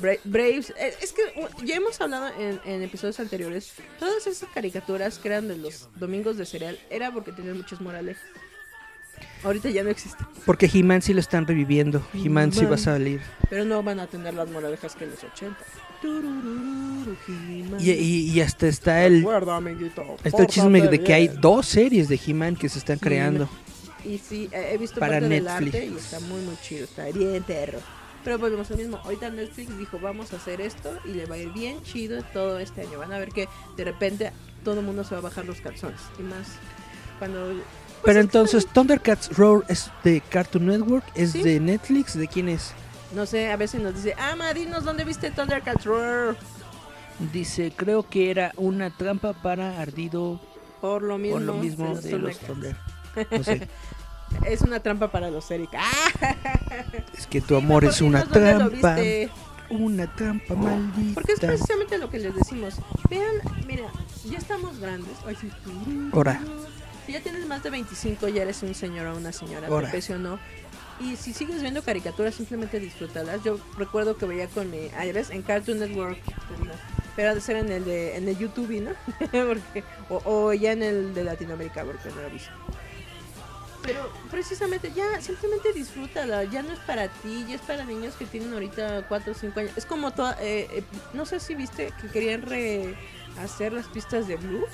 Bra- 0.00 0.18
Braves, 0.24 0.70
eh, 0.78 0.94
es 1.02 1.12
que 1.12 1.22
uh, 1.40 1.64
ya 1.64 1.76
hemos 1.76 2.00
hablado 2.00 2.28
en, 2.38 2.58
en 2.64 2.82
episodios 2.82 3.20
anteriores, 3.20 3.72
todas 3.98 4.26
esas 4.26 4.48
caricaturas 4.54 5.18
que 5.18 5.28
eran 5.28 5.46
de 5.48 5.56
los 5.58 5.88
domingos 5.96 6.38
de 6.38 6.46
cereal 6.46 6.78
era 6.88 7.12
porque 7.12 7.32
tenían 7.32 7.56
muchas 7.58 7.80
morales. 7.82 8.16
Ahorita 9.42 9.68
ya 9.68 9.82
no 9.82 9.90
existen, 9.90 10.26
Porque 10.46 10.70
He-Man 10.72 11.02
sí 11.02 11.12
lo 11.12 11.20
están 11.20 11.46
reviviendo. 11.46 12.02
He-Man 12.14 12.52
sí 12.52 12.64
va 12.64 12.76
a 12.76 12.78
salir. 12.78 13.20
pero 13.50 13.64
no 13.66 13.82
van 13.82 14.00
a 14.00 14.06
tener 14.06 14.32
las 14.34 14.48
moralejas 14.50 14.94
que 14.94 15.04
en 15.04 15.10
los 15.10 15.22
80. 15.24 15.56
Y, 17.78 17.90
y- 17.90 18.30
y 18.32 18.40
hasta 18.40 18.66
está 18.68 19.04
el, 19.06 19.18
Recuerda, 19.18 19.56
amiguito, 19.56 20.16
está 20.24 20.42
el 20.42 20.46
chisme 20.48 20.80
de 20.88 21.02
que 21.02 21.12
hay 21.14 21.28
dos 21.28 21.66
series 21.66 22.08
de 22.08 22.18
He-Man 22.24 22.56
que 22.56 22.68
se 22.68 22.78
están 22.78 22.98
Sí, 22.98 23.04
creando. 23.04 23.48
Y 24.04 24.18
sí, 24.18 24.48
he 24.52 24.76
visto 24.78 24.98
Para 24.98 25.14
parte 25.20 25.28
del 25.28 25.44
Netflix. 25.44 25.74
arte 25.74 25.86
y 25.86 25.96
está 25.96 26.20
muy 26.20 26.40
muy 26.42 26.56
chido, 26.62 26.84
está 26.84 27.04
bien 27.06 27.42
perro. 27.42 27.78
Pero 28.24 28.38
volvemos 28.38 28.70
al 28.70 28.76
mismo, 28.76 28.98
ahorita 28.98 29.30
Netflix 29.30 29.76
dijo 29.78 29.98
vamos 29.98 30.32
a 30.32 30.36
hacer 30.36 30.60
esto 30.60 30.90
y 31.06 31.08
le 31.12 31.26
va 31.26 31.36
a 31.36 31.38
ir 31.38 31.52
bien 31.52 31.82
chido 31.82 32.22
todo 32.32 32.58
este 32.58 32.82
año. 32.82 32.98
Van 32.98 33.12
a 33.12 33.18
ver 33.18 33.30
que 33.30 33.48
de 33.76 33.84
repente 33.84 34.30
todo 34.64 34.80
el 34.80 34.86
mundo 34.86 35.04
se 35.04 35.14
va 35.14 35.18
a 35.18 35.22
bajar 35.22 35.44
los 35.46 35.60
calzones. 35.60 36.00
Y 36.18 36.22
más 36.22 36.46
cuando... 37.18 37.46
pues, 37.46 37.58
Pero 38.04 38.20
entonces, 38.20 38.66
Thundercats 38.66 39.36
Roar 39.36 39.64
es 39.68 39.90
de 40.04 40.20
Cartoon 40.22 40.66
Network, 40.66 41.04
es 41.14 41.32
Sí. 41.32 41.42
de 41.42 41.60
Netflix, 41.60 42.14
¿de 42.18 42.28
quién 42.28 42.48
es? 42.50 42.72
No 43.14 43.26
sé, 43.26 43.50
a 43.50 43.56
veces 43.56 43.80
nos 43.80 43.94
dice, 43.94 44.14
ah, 44.18 44.36
ma, 44.36 44.54
dinos 44.54 44.84
dónde 44.84 45.04
viste 45.04 45.30
Thundercats 45.30 45.84
Roar. 45.84 46.36
Dice, 47.32 47.72
creo 47.76 48.08
que 48.08 48.30
era 48.30 48.52
una 48.56 48.90
trampa 48.96 49.34
para 49.34 49.80
Ardido 49.80 50.40
Por 50.80 51.02
lo 51.02 51.18
mismo, 51.18 51.36
por 51.36 51.46
lo 51.46 51.54
mismo 51.54 51.94
de 51.96 52.18
los. 52.18 52.38
Thunder. 52.38 52.76
No 53.30 53.42
sé, 53.42 53.68
Es 54.46 54.62
una 54.62 54.80
trampa 54.80 55.10
para 55.10 55.30
los 55.30 55.50
Eric. 55.50 55.70
¡Ah! 55.76 56.36
es 57.12 57.26
que 57.26 57.40
tu 57.40 57.56
amor 57.56 57.84
es 57.84 58.00
una 58.00 58.24
trampa, 58.24 58.96
una 59.70 60.14
trampa 60.14 60.54
maldita. 60.54 61.14
Porque 61.14 61.32
es 61.32 61.40
precisamente 61.40 61.98
lo 61.98 62.08
que 62.08 62.20
les 62.20 62.34
decimos. 62.34 62.74
Vean, 63.08 63.34
mira, 63.66 63.88
ya 64.24 64.38
estamos 64.38 64.78
grandes. 64.78 65.12
Ahora. 66.12 66.40
Si 67.04 67.12
ya 67.12 67.20
tienes 67.20 67.44
más 67.46 67.62
de 67.62 67.70
25, 67.70 68.28
ya 68.28 68.42
eres 68.42 68.62
un 68.62 68.74
señor 68.74 69.08
o 69.08 69.16
una 69.16 69.32
señora, 69.32 69.66
Ahora. 69.66 69.90
no. 70.18 70.38
Y 71.00 71.16
si 71.16 71.32
sigues 71.32 71.62
viendo 71.62 71.82
caricaturas, 71.82 72.34
simplemente 72.34 72.78
disfrútalas. 72.78 73.42
Yo 73.42 73.58
recuerdo 73.78 74.18
que 74.18 74.26
veía 74.26 74.48
con 74.48 74.70
mi 74.70 74.90
Aires 74.98 75.30
en 75.30 75.40
Cartoon 75.40 75.78
Network, 75.78 76.18
pero 77.16 77.30
ha 77.30 77.34
de 77.34 77.40
ser 77.40 77.56
en 77.56 77.72
el 77.72 77.84
de, 77.86 78.16
en 78.16 78.28
el 78.28 78.36
YouTube, 78.36 78.82
¿no? 78.82 78.92
o, 80.26 80.52
ya 80.52 80.72
en 80.72 80.82
el 80.82 81.14
de 81.14 81.24
Latinoamérica, 81.24 81.84
porque 81.84 82.10
no 82.10 82.20
lo 82.20 82.30
visto. 82.30 82.50
Pero 83.82 84.12
precisamente 84.30 84.92
ya, 84.94 85.22
simplemente 85.22 85.72
disfrútala, 85.72 86.44
ya 86.44 86.62
no 86.62 86.72
es 86.72 86.78
para 86.80 87.08
ti, 87.08 87.46
ya 87.48 87.54
es 87.54 87.62
para 87.62 87.84
niños 87.84 88.14
que 88.16 88.26
tienen 88.26 88.52
ahorita 88.52 89.06
4 89.08 89.32
o 89.32 89.34
5 89.34 89.58
años. 89.58 89.72
Es 89.76 89.86
como 89.86 90.10
toda, 90.10 90.36
eh, 90.42 90.68
eh, 90.70 90.82
no 91.14 91.24
sé 91.24 91.40
si 91.40 91.54
viste 91.54 91.94
que 91.98 92.08
querían 92.08 92.42
rehacer 92.42 93.72
las 93.72 93.86
pistas 93.86 94.28
de 94.28 94.36
Blue. 94.36 94.66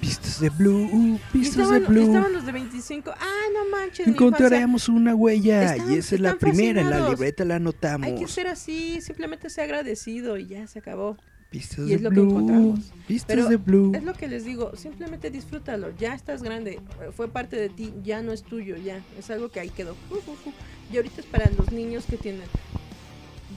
Pistas 0.00 0.40
de 0.40 0.50
blue, 0.50 0.88
uh, 0.92 1.18
pistas 1.32 1.70
de 1.70 1.78
estaban, 1.78 1.84
blue. 1.92 2.02
estaban 2.06 2.32
los 2.32 2.46
de 2.46 2.52
25. 2.52 3.10
Ah, 3.10 3.26
no 3.52 3.76
manches. 3.76 4.06
Encontraremos 4.06 4.88
una 4.88 5.14
huella 5.14 5.74
Están- 5.74 5.92
y 5.92 5.96
esa 5.96 6.14
es 6.14 6.20
la 6.20 6.36
primera, 6.36 6.80
en 6.80 6.90
la 6.90 7.08
libreta 7.08 7.44
la 7.44 7.56
anotamos. 7.56 8.06
Hay 8.06 8.14
que 8.16 8.28
ser 8.28 8.46
así, 8.46 9.00
simplemente 9.00 9.50
ser 9.50 9.64
agradecido 9.64 10.36
y 10.38 10.46
ya 10.46 10.66
se 10.66 10.78
acabó. 10.78 11.16
Pistas 11.50 11.78
y 11.80 11.88
de 11.88 11.94
es 11.94 12.02
lo 12.02 12.10
que 12.10 12.14
blue, 12.20 12.28
encontramos. 12.30 12.92
pistas 13.06 13.26
Pero 13.36 13.48
de 13.48 13.56
blue. 13.56 13.92
Es 13.94 14.04
lo 14.04 14.12
que 14.12 14.28
les 14.28 14.44
digo, 14.44 14.76
simplemente 14.76 15.30
disfrútalo, 15.30 15.90
ya 15.96 16.14
estás 16.14 16.42
grande, 16.42 16.78
fue 17.16 17.28
parte 17.28 17.56
de 17.56 17.70
ti, 17.70 17.92
ya 18.04 18.22
no 18.22 18.32
es 18.32 18.42
tuyo, 18.42 18.76
ya, 18.76 19.02
es 19.18 19.30
algo 19.30 19.48
que 19.50 19.58
ahí 19.60 19.70
quedó. 19.70 19.96
Uh, 20.10 20.14
uh, 20.14 20.32
uh. 20.48 20.52
Y 20.92 20.96
ahorita 20.98 21.22
es 21.22 21.26
para 21.26 21.50
los 21.56 21.72
niños 21.72 22.04
que 22.04 22.18
tienen 22.18 22.42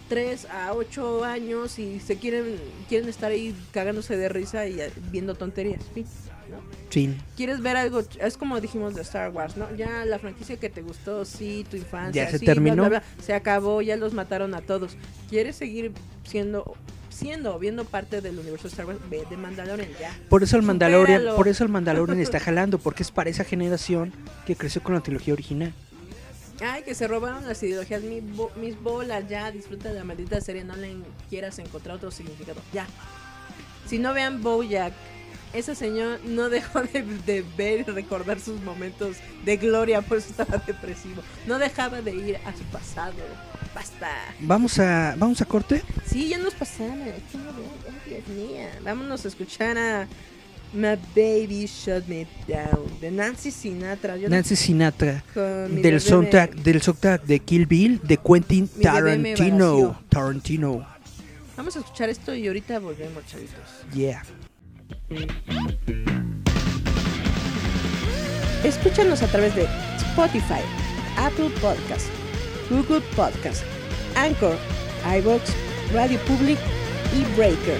3 0.07 0.45
a 0.45 0.73
8 0.73 1.23
años 1.25 1.79
y 1.79 1.99
se 1.99 2.17
quieren 2.17 2.55
quieren 2.89 3.09
estar 3.09 3.31
ahí 3.31 3.55
cagándose 3.71 4.17
de 4.17 4.29
risa 4.29 4.67
y 4.67 4.79
eh, 4.79 4.91
viendo 5.11 5.35
tonterías. 5.35 5.81
Quieres 7.37 7.61
ver 7.61 7.77
algo, 7.77 8.01
es 8.19 8.37
como 8.37 8.59
dijimos 8.59 8.95
de 8.95 9.01
Star 9.01 9.29
Wars, 9.31 9.55
¿no? 9.57 9.73
Ya 9.75 10.03
la 10.05 10.19
franquicia 10.19 10.57
que 10.57 10.69
te 10.69 10.81
gustó, 10.81 11.23
sí, 11.25 11.65
tu 11.69 11.77
infancia, 11.77 12.25
Ya 12.25 12.29
se 12.31 12.39
sí, 12.39 12.45
terminó. 12.45 12.75
bla, 12.75 12.89
bla, 12.89 13.03
se 13.21 13.33
acabó, 13.33 13.81
ya 13.81 13.95
los 13.95 14.13
mataron 14.13 14.53
a 14.53 14.61
todos. 14.61 14.97
¿Quieres 15.29 15.55
seguir 15.55 15.91
siendo 16.23 16.75
siendo 17.09 17.55
o 17.55 17.59
viendo 17.59 17.83
parte 17.85 18.21
del 18.21 18.39
universo 18.39 18.63
de 18.63 18.69
Star 18.69 18.85
Wars? 18.85 18.99
Ve 19.09 19.23
de 19.29 19.37
Mandalorian 19.37 19.89
ya. 19.99 20.17
Por 20.29 20.43
eso 20.43 20.55
el 20.57 20.63
Mandalorian, 20.63 21.19
Supéralo. 21.19 21.35
por 21.37 21.47
eso 21.47 21.63
el 21.63 21.69
Mandalorian 21.69 22.19
está 22.19 22.39
jalando, 22.41 22.77
porque 22.79 23.03
es 23.03 23.11
para 23.11 23.29
esa 23.29 23.43
generación 23.43 24.11
que 24.45 24.55
creció 24.55 24.81
con 24.81 24.95
la 24.95 25.01
trilogía 25.01 25.33
original. 25.33 25.73
Ay, 26.63 26.83
que 26.83 26.93
se 26.93 27.07
robaron 27.07 27.47
las 27.47 27.61
ideologías, 27.63 28.03
mi 28.03 28.19
bo- 28.21 28.51
mis 28.55 28.79
bolas, 28.81 29.27
ya, 29.27 29.49
disfruta 29.51 29.89
de 29.89 29.95
la 29.95 30.03
maldita 30.03 30.39
serie, 30.41 30.63
no 30.63 30.75
le 30.75 30.95
quieras 31.29 31.57
encontrar 31.59 31.95
otro 31.95 32.11
significado, 32.11 32.61
ya. 32.71 32.85
Si 33.87 33.97
no 33.99 34.13
vean 34.13 34.41
Bojack, 34.43 34.93
ese 35.53 35.75
señor 35.75 36.19
no 36.23 36.49
dejó 36.49 36.81
de, 36.81 37.03
de 37.25 37.43
ver 37.57 37.81
y 37.81 37.83
recordar 37.83 38.39
sus 38.39 38.61
momentos 38.61 39.17
de 39.45 39.57
gloria, 39.57 40.01
por 40.01 40.17
eso 40.17 40.29
estaba 40.29 40.57
depresivo. 40.65 41.21
No 41.45 41.59
dejaba 41.59 42.01
de 42.01 42.13
ir 42.15 42.37
a 42.45 42.55
su 42.55 42.63
pasado. 42.65 43.13
Basta. 43.73 44.09
Vamos 44.39 44.79
a, 44.79 45.15
vamos 45.17 45.41
a 45.41 45.45
corte. 45.45 45.81
Sí, 46.05 46.29
ya 46.29 46.37
nos 46.37 46.53
pasamos. 46.53 47.07
Ay, 47.07 47.21
Dios 48.05 48.27
mío. 48.27 48.67
Vámonos 48.83 49.23
a 49.23 49.27
escuchar 49.29 49.77
a 49.77 50.07
My 50.73 50.97
Baby 51.15 51.67
Shut 51.67 52.05
Me 52.07 52.27
Down 52.47 52.99
de 52.99 53.11
Nancy 53.11 53.51
Sinatra. 53.51 54.17
Yo 54.17 54.29
Nancy 54.29 54.55
Sinatra 54.55 55.23
del 55.35 56.01
soundtrack, 56.01 56.55
del 56.55 56.81
soundtrack 56.81 57.23
de 57.23 57.39
Kill 57.39 57.65
Bill 57.65 58.01
de 58.03 58.17
Quentin 58.17 58.67
Tarantino. 58.67 60.01
Tarantino. 60.09 60.85
Vamos 61.55 61.75
a 61.75 61.79
escuchar 61.79 62.09
esto 62.09 62.33
y 62.33 62.47
ahorita 62.47 62.79
volvemos, 62.79 63.25
chavitos. 63.25 63.55
Yeah. 63.93 64.23
Escúchanos 68.63 69.23
a 69.23 69.27
través 69.27 69.55
de 69.55 69.67
Spotify, 69.97 70.61
Apple 71.17 71.49
Podcast, 71.61 72.07
Google 72.69 73.01
Podcast, 73.15 73.63
Anchor, 74.15 74.55
iVoox, 75.17 75.41
Radio 75.93 76.19
Public 76.27 76.59
y 77.13 77.23
Breaker. 77.35 77.79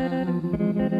Thank 0.00 0.92
you. 0.92 0.99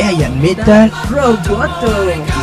Es 0.00 0.16
Giant 0.16 0.36
Metal. 0.42 0.90
Roboto. 1.10 2.39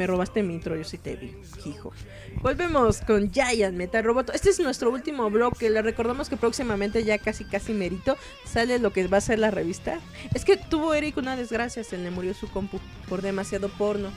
Me 0.00 0.06
robaste 0.06 0.42
mi 0.42 0.54
intro, 0.54 0.74
yo 0.76 0.84
sí 0.84 0.96
te 0.96 1.14
vi, 1.14 1.36
hijo. 1.66 1.92
Volvemos 2.40 3.02
con 3.02 3.30
Giant 3.30 3.76
Metal 3.76 4.02
Roboto. 4.02 4.32
Este 4.32 4.48
es 4.48 4.58
nuestro 4.58 4.90
último 4.90 5.28
bloque. 5.28 5.68
Le 5.68 5.82
recordamos 5.82 6.30
que 6.30 6.38
próximamente, 6.38 7.04
ya 7.04 7.18
casi 7.18 7.44
casi 7.44 7.74
merito, 7.74 8.16
sale 8.46 8.78
lo 8.78 8.94
que 8.94 9.06
va 9.08 9.18
a 9.18 9.20
ser 9.20 9.38
la 9.38 9.50
revista. 9.50 10.00
Es 10.34 10.46
que 10.46 10.56
tuvo 10.56 10.94
Eric 10.94 11.18
una 11.18 11.36
desgracia, 11.36 11.84
se 11.84 11.98
le 11.98 12.10
murió 12.10 12.32
su 12.32 12.48
compu 12.50 12.80
por 13.10 13.20
demasiado 13.20 13.68
porno. 13.68 14.08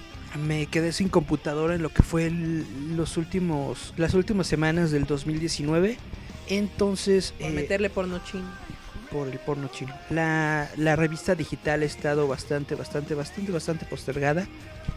Me 0.47 0.67
quedé 0.67 0.93
sin 0.93 1.09
computadora 1.09 1.75
en 1.75 1.81
lo 1.81 1.89
que 1.89 2.01
fue 2.01 2.27
el- 2.27 2.95
los 2.95 3.17
últimos, 3.17 3.93
las 3.97 4.13
últimas 4.13 4.47
semanas 4.47 4.89
del 4.89 5.03
2019. 5.05 5.97
Entonces, 6.47 7.33
Por 7.39 7.49
eh, 7.51 7.53
meterle 7.53 7.89
porno 7.89 8.21
chino. 8.23 8.45
Por 9.13 9.29
el 9.29 9.37
porno 9.39 9.69
chino. 9.69 9.93
La, 10.09 10.67
la 10.75 10.95
revista 10.95 11.35
digital 11.35 11.83
ha 11.83 11.85
estado 11.85 12.27
bastante, 12.27 12.73
bastante, 12.73 13.13
bastante, 13.13 13.51
bastante 13.51 13.85
postergada. 13.85 14.47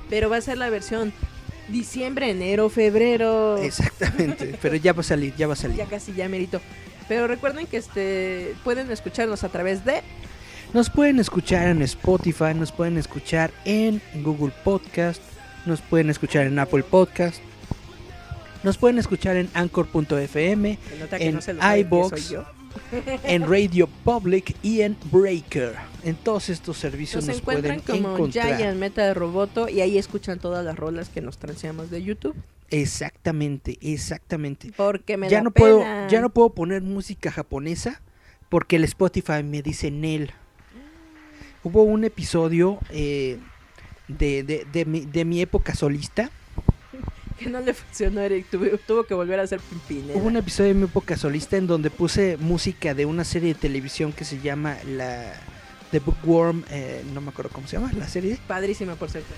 Pero 0.08 0.30
va 0.30 0.38
a 0.38 0.40
ser 0.40 0.56
la 0.56 0.70
versión 0.70 1.12
diciembre, 1.68 2.30
enero, 2.30 2.70
febrero. 2.70 3.58
Exactamente. 3.58 4.58
pero 4.62 4.74
ya 4.76 4.94
va 4.94 5.00
a 5.00 5.04
salir, 5.04 5.36
ya 5.36 5.46
va 5.46 5.52
a 5.52 5.56
salir. 5.56 5.76
Ya 5.76 5.84
casi 5.84 6.14
ya 6.14 6.28
merito. 6.28 6.60
Pero 7.08 7.28
recuerden 7.28 7.66
que 7.66 7.76
este 7.76 8.54
pueden 8.64 8.90
escucharnos 8.90 9.44
a 9.44 9.48
través 9.50 9.84
de 9.84 10.02
Nos 10.72 10.90
pueden 10.90 11.20
escuchar 11.20 11.68
en 11.68 11.82
Spotify, 11.82 12.54
nos 12.54 12.72
pueden 12.72 12.96
escuchar 12.96 13.52
en 13.64 14.00
Google 14.14 14.52
Podcast, 14.64 15.22
nos 15.66 15.82
pueden 15.82 16.10
escuchar 16.10 16.46
en 16.46 16.58
Apple 16.58 16.82
Podcast, 16.82 17.40
nos 18.64 18.78
pueden 18.78 18.98
escuchar 18.98 19.36
en 19.36 19.48
Anchor.fm, 19.54 20.78
En 21.20 21.34
no 21.34 21.42
se 21.42 21.54
en 23.24 23.48
Radio 23.48 23.88
Public 24.04 24.56
y 24.62 24.80
en 24.82 24.96
Breaker. 25.10 25.74
En 26.04 26.14
todos 26.16 26.48
estos 26.48 26.76
servicios 26.78 27.24
Nos 27.24 27.34
nos, 27.34 27.42
encuentran 27.42 27.80
pueden 27.80 28.02
como 28.02 28.14
encontrar. 28.16 28.56
Giant 28.56 28.78
Metal 28.78 29.14
Roboto 29.14 29.68
y 29.68 29.80
ahí 29.80 29.98
escuchan 29.98 30.38
todas 30.38 30.64
las 30.64 30.76
rolas 30.76 31.08
que 31.08 31.20
nos 31.20 31.38
transeamos 31.38 31.90
de 31.90 32.02
YouTube. 32.02 32.36
Exactamente, 32.70 33.78
exactamente. 33.80 34.72
Porque 34.76 35.16
me 35.16 35.28
Ya 35.28 35.38
da 35.38 35.44
no 35.44 35.50
puedo, 35.50 35.78
pena. 35.78 36.08
ya 36.08 36.20
no 36.20 36.30
puedo 36.30 36.50
poner 36.50 36.82
música 36.82 37.30
japonesa 37.30 38.00
porque 38.48 38.76
el 38.76 38.84
Spotify 38.84 39.42
me 39.44 39.62
dice 39.62 39.90
Nel. 39.90 40.32
Hubo 41.62 41.82
un 41.82 42.04
episodio 42.04 42.78
eh, 42.90 43.38
de, 44.08 44.42
de, 44.44 44.66
de 44.72 44.84
mi, 44.84 45.00
de 45.00 45.24
mi 45.24 45.40
época 45.40 45.74
solista. 45.74 46.30
Que 47.38 47.48
no 47.50 47.60
le 47.60 47.74
funcionó, 47.74 48.20
Eric. 48.20 48.46
Tuvo, 48.50 48.64
tuvo 48.86 49.04
que 49.04 49.14
volver 49.14 49.38
a 49.40 49.42
hacer 49.42 49.60
pimpinela. 49.60 50.18
Hubo 50.18 50.26
un 50.26 50.36
episodio 50.36 50.68
de 50.68 50.74
mi 50.74 50.84
época 50.84 51.16
solista 51.16 51.56
en 51.56 51.66
donde 51.66 51.90
puse 51.90 52.36
música 52.38 52.94
de 52.94 53.04
una 53.06 53.24
serie 53.24 53.54
de 53.54 53.60
televisión 53.60 54.12
que 54.12 54.24
se 54.24 54.40
llama 54.40 54.76
la 54.86 55.34
The 55.90 56.00
Bookworm, 56.00 56.64
eh, 56.70 57.02
no 57.14 57.20
me 57.20 57.28
acuerdo 57.28 57.50
cómo 57.52 57.68
se 57.68 57.76
llama 57.76 57.92
la 57.98 58.08
serie. 58.08 58.38
Padrísima, 58.48 58.94
por 58.96 59.10
cierto. 59.10 59.28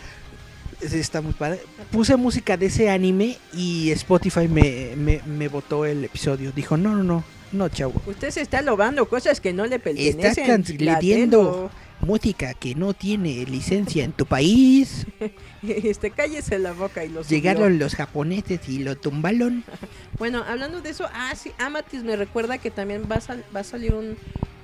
Es- 0.81 0.93
Está 0.93 1.21
muy 1.21 1.33
padre. 1.33 1.61
Puse 1.91 2.17
música 2.17 2.57
de 2.57 2.67
ese 2.67 2.89
anime 2.89 3.37
y 3.53 3.91
Spotify 3.91 4.47
me, 4.49 4.95
me, 4.97 5.21
me 5.27 5.49
votó 5.49 5.85
el 5.85 6.05
episodio. 6.05 6.53
Dijo, 6.53 6.77
no, 6.77 6.95
no, 6.95 7.03
no, 7.03 7.25
no, 7.53 7.69
chavo. 7.69 8.01
Usted 8.07 8.31
se 8.31 8.41
está 8.43 8.63
lobando 8.63 9.09
cosas 9.09 9.41
que 9.41 9.53
no 9.53 9.67
le 9.67 9.79
pertenecen. 9.81 10.21
Estás 10.21 10.45
transgrediendo 10.45 11.71
música 12.13 12.55
que 12.55 12.75
no 12.75 12.95
tiene 12.95 13.45
licencia 13.45 14.03
en 14.03 14.13
tu 14.13 14.25
país. 14.27 15.07
Este, 15.61 16.13
cállese 16.13 16.57
la 16.61 16.73
boca 16.73 17.05
y 17.05 17.09
lo 17.09 17.25
subió. 17.25 17.37
Llegaron 17.37 17.79
los 17.81 17.97
japoneses 17.97 18.69
y 18.69 18.79
lo 18.79 18.97
tumbaron. 18.97 19.65
Bueno, 20.19 20.43
hablando 20.49 20.81
de 20.81 20.91
eso, 20.91 21.07
ah, 21.13 21.33
sí, 21.37 21.53
Amatis 21.59 22.03
me 22.03 22.17
recuerda 22.17 22.59
que 22.59 22.71
también 22.73 23.05
va 23.11 23.17
a, 23.17 23.21
sal- 23.21 23.45
va 23.55 23.61
a 23.61 23.65
salir 23.65 23.95
un, 23.95 24.17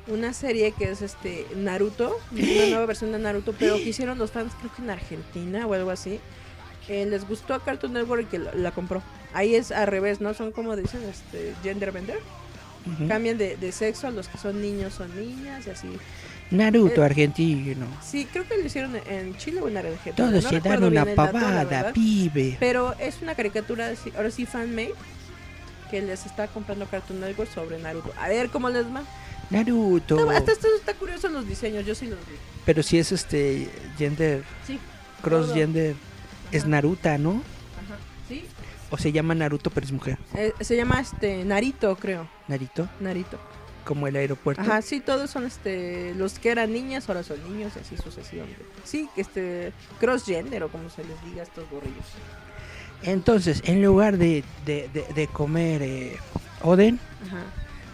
una 0.08 0.32
serie 0.32 0.72
que 0.72 0.90
es 0.90 1.00
este 1.02 1.46
Naruto, 1.56 2.16
una 2.32 2.42
nueva 2.70 2.86
versión 2.86 3.12
de 3.12 3.18
Naruto, 3.20 3.52
pero 3.58 3.76
que 3.76 3.88
hicieron 3.90 4.18
los 4.18 4.30
fans, 4.32 4.52
creo 4.58 4.72
que 4.74 4.82
en 4.82 4.90
Argentina 4.90 5.66
o 5.66 5.74
algo 5.74 5.90
así. 5.90 6.18
Eh, 6.88 7.06
les 7.06 7.26
gustó 7.28 7.54
a 7.54 7.62
Cartoon 7.64 7.92
Network 7.92 8.22
y 8.22 8.26
que 8.26 8.38
la, 8.40 8.52
la 8.54 8.70
compró. 8.72 9.02
Ahí 9.32 9.54
es 9.54 9.70
al 9.70 9.86
revés, 9.86 10.20
¿no? 10.20 10.34
Son 10.34 10.50
como 10.52 10.74
dicen, 10.76 11.02
este, 11.04 11.54
gender 11.62 11.92
bender. 11.92 12.18
Ujú. 12.86 13.08
Cambian 13.08 13.38
de, 13.38 13.56
de 13.56 13.72
sexo, 13.72 14.10
los 14.10 14.28
que 14.28 14.38
son 14.38 14.60
niños 14.60 14.92
son 14.94 15.14
niñas 15.16 15.66
y 15.66 15.70
así. 15.70 15.88
Naruto, 16.50 17.02
Eh, 17.02 17.04
argentino. 17.06 17.86
Sí, 18.02 18.26
creo 18.30 18.46
que 18.46 18.56
lo 18.56 18.64
hicieron 18.66 18.96
en 19.08 19.36
Chile 19.38 19.60
o 19.60 19.68
en 19.68 19.76
Argentina. 19.76 20.14
Todos 20.16 20.44
no 20.44 20.50
se 20.50 20.60
dan 20.60 20.84
una 20.84 21.04
dato, 21.04 21.14
pavada, 21.16 21.92
pibe. 21.92 22.56
Pero 22.60 22.94
es 22.98 23.20
una 23.22 23.34
caricatura, 23.34 23.90
ahora 24.16 24.30
sí, 24.30 24.46
fan-made, 24.46 24.94
que 25.90 26.02
les 26.02 26.26
está 26.26 26.46
comprando 26.48 26.86
Cartoon 26.86 27.20
Network 27.20 27.52
sobre 27.52 27.78
Naruto. 27.78 28.12
A 28.20 28.28
ver 28.28 28.50
cómo 28.50 28.68
les 28.70 28.86
va. 28.86 29.02
Naruto. 29.50 30.18
Está- 30.18 30.36
Hasta 30.38 30.52
esto 30.52 30.68
está 30.76 30.94
curioso 30.94 31.28
los 31.28 31.46
diseños, 31.46 31.84
yo 31.86 31.94
sí 31.94 32.06
los 32.06 32.18
vi. 32.20 32.34
Pero 32.64 32.82
si 32.82 32.98
es 32.98 33.12
este 33.12 33.68
gender, 33.98 34.42
Sí. 34.66 34.78
cross 35.22 35.46
todo. 35.46 35.54
gender, 35.54 35.94
es. 36.52 36.66
Naruta, 36.66 37.18
¿no? 37.18 37.30
Ajá. 37.32 37.96
Sí. 38.28 38.44
O 38.90 38.96
se 38.96 39.12
llama 39.12 39.34
Naruto, 39.34 39.70
pero 39.70 39.86
es 39.86 39.92
mujer. 39.92 40.18
Eh, 40.34 40.52
se 40.60 40.76
llama 40.76 41.00
este 41.00 41.44
Narito, 41.44 41.96
creo. 41.96 42.28
Narito, 42.48 42.88
Narito. 43.00 43.38
Como 43.84 44.06
el 44.06 44.16
aeropuerto. 44.16 44.62
Ajá, 44.62 44.82
sí, 44.82 45.00
todos 45.00 45.30
son 45.30 45.46
este 45.46 46.14
los 46.16 46.38
que 46.38 46.50
eran 46.50 46.72
niñas, 46.72 47.08
ahora 47.08 47.22
son 47.22 47.42
niños 47.44 47.72
y 47.76 47.80
así 47.80 47.96
sucesivamente. 47.96 48.62
Sí, 48.84 49.08
que 49.14 49.20
este 49.20 49.72
cross 50.00 50.24
gender 50.24 50.62
o 50.64 50.68
como 50.68 50.88
se 50.90 51.04
les 51.04 51.22
diga 51.24 51.40
a 51.42 51.44
estos 51.44 51.68
gorrillos. 51.70 52.06
Entonces, 53.02 53.62
en 53.66 53.82
lugar 53.82 54.16
de, 54.16 54.42
de, 54.64 54.88
de- 54.92 55.06
de 55.14 55.26
comer 55.28 55.82
eh, 55.82 56.16
Oden, 56.62 56.98
Ajá. 57.26 57.42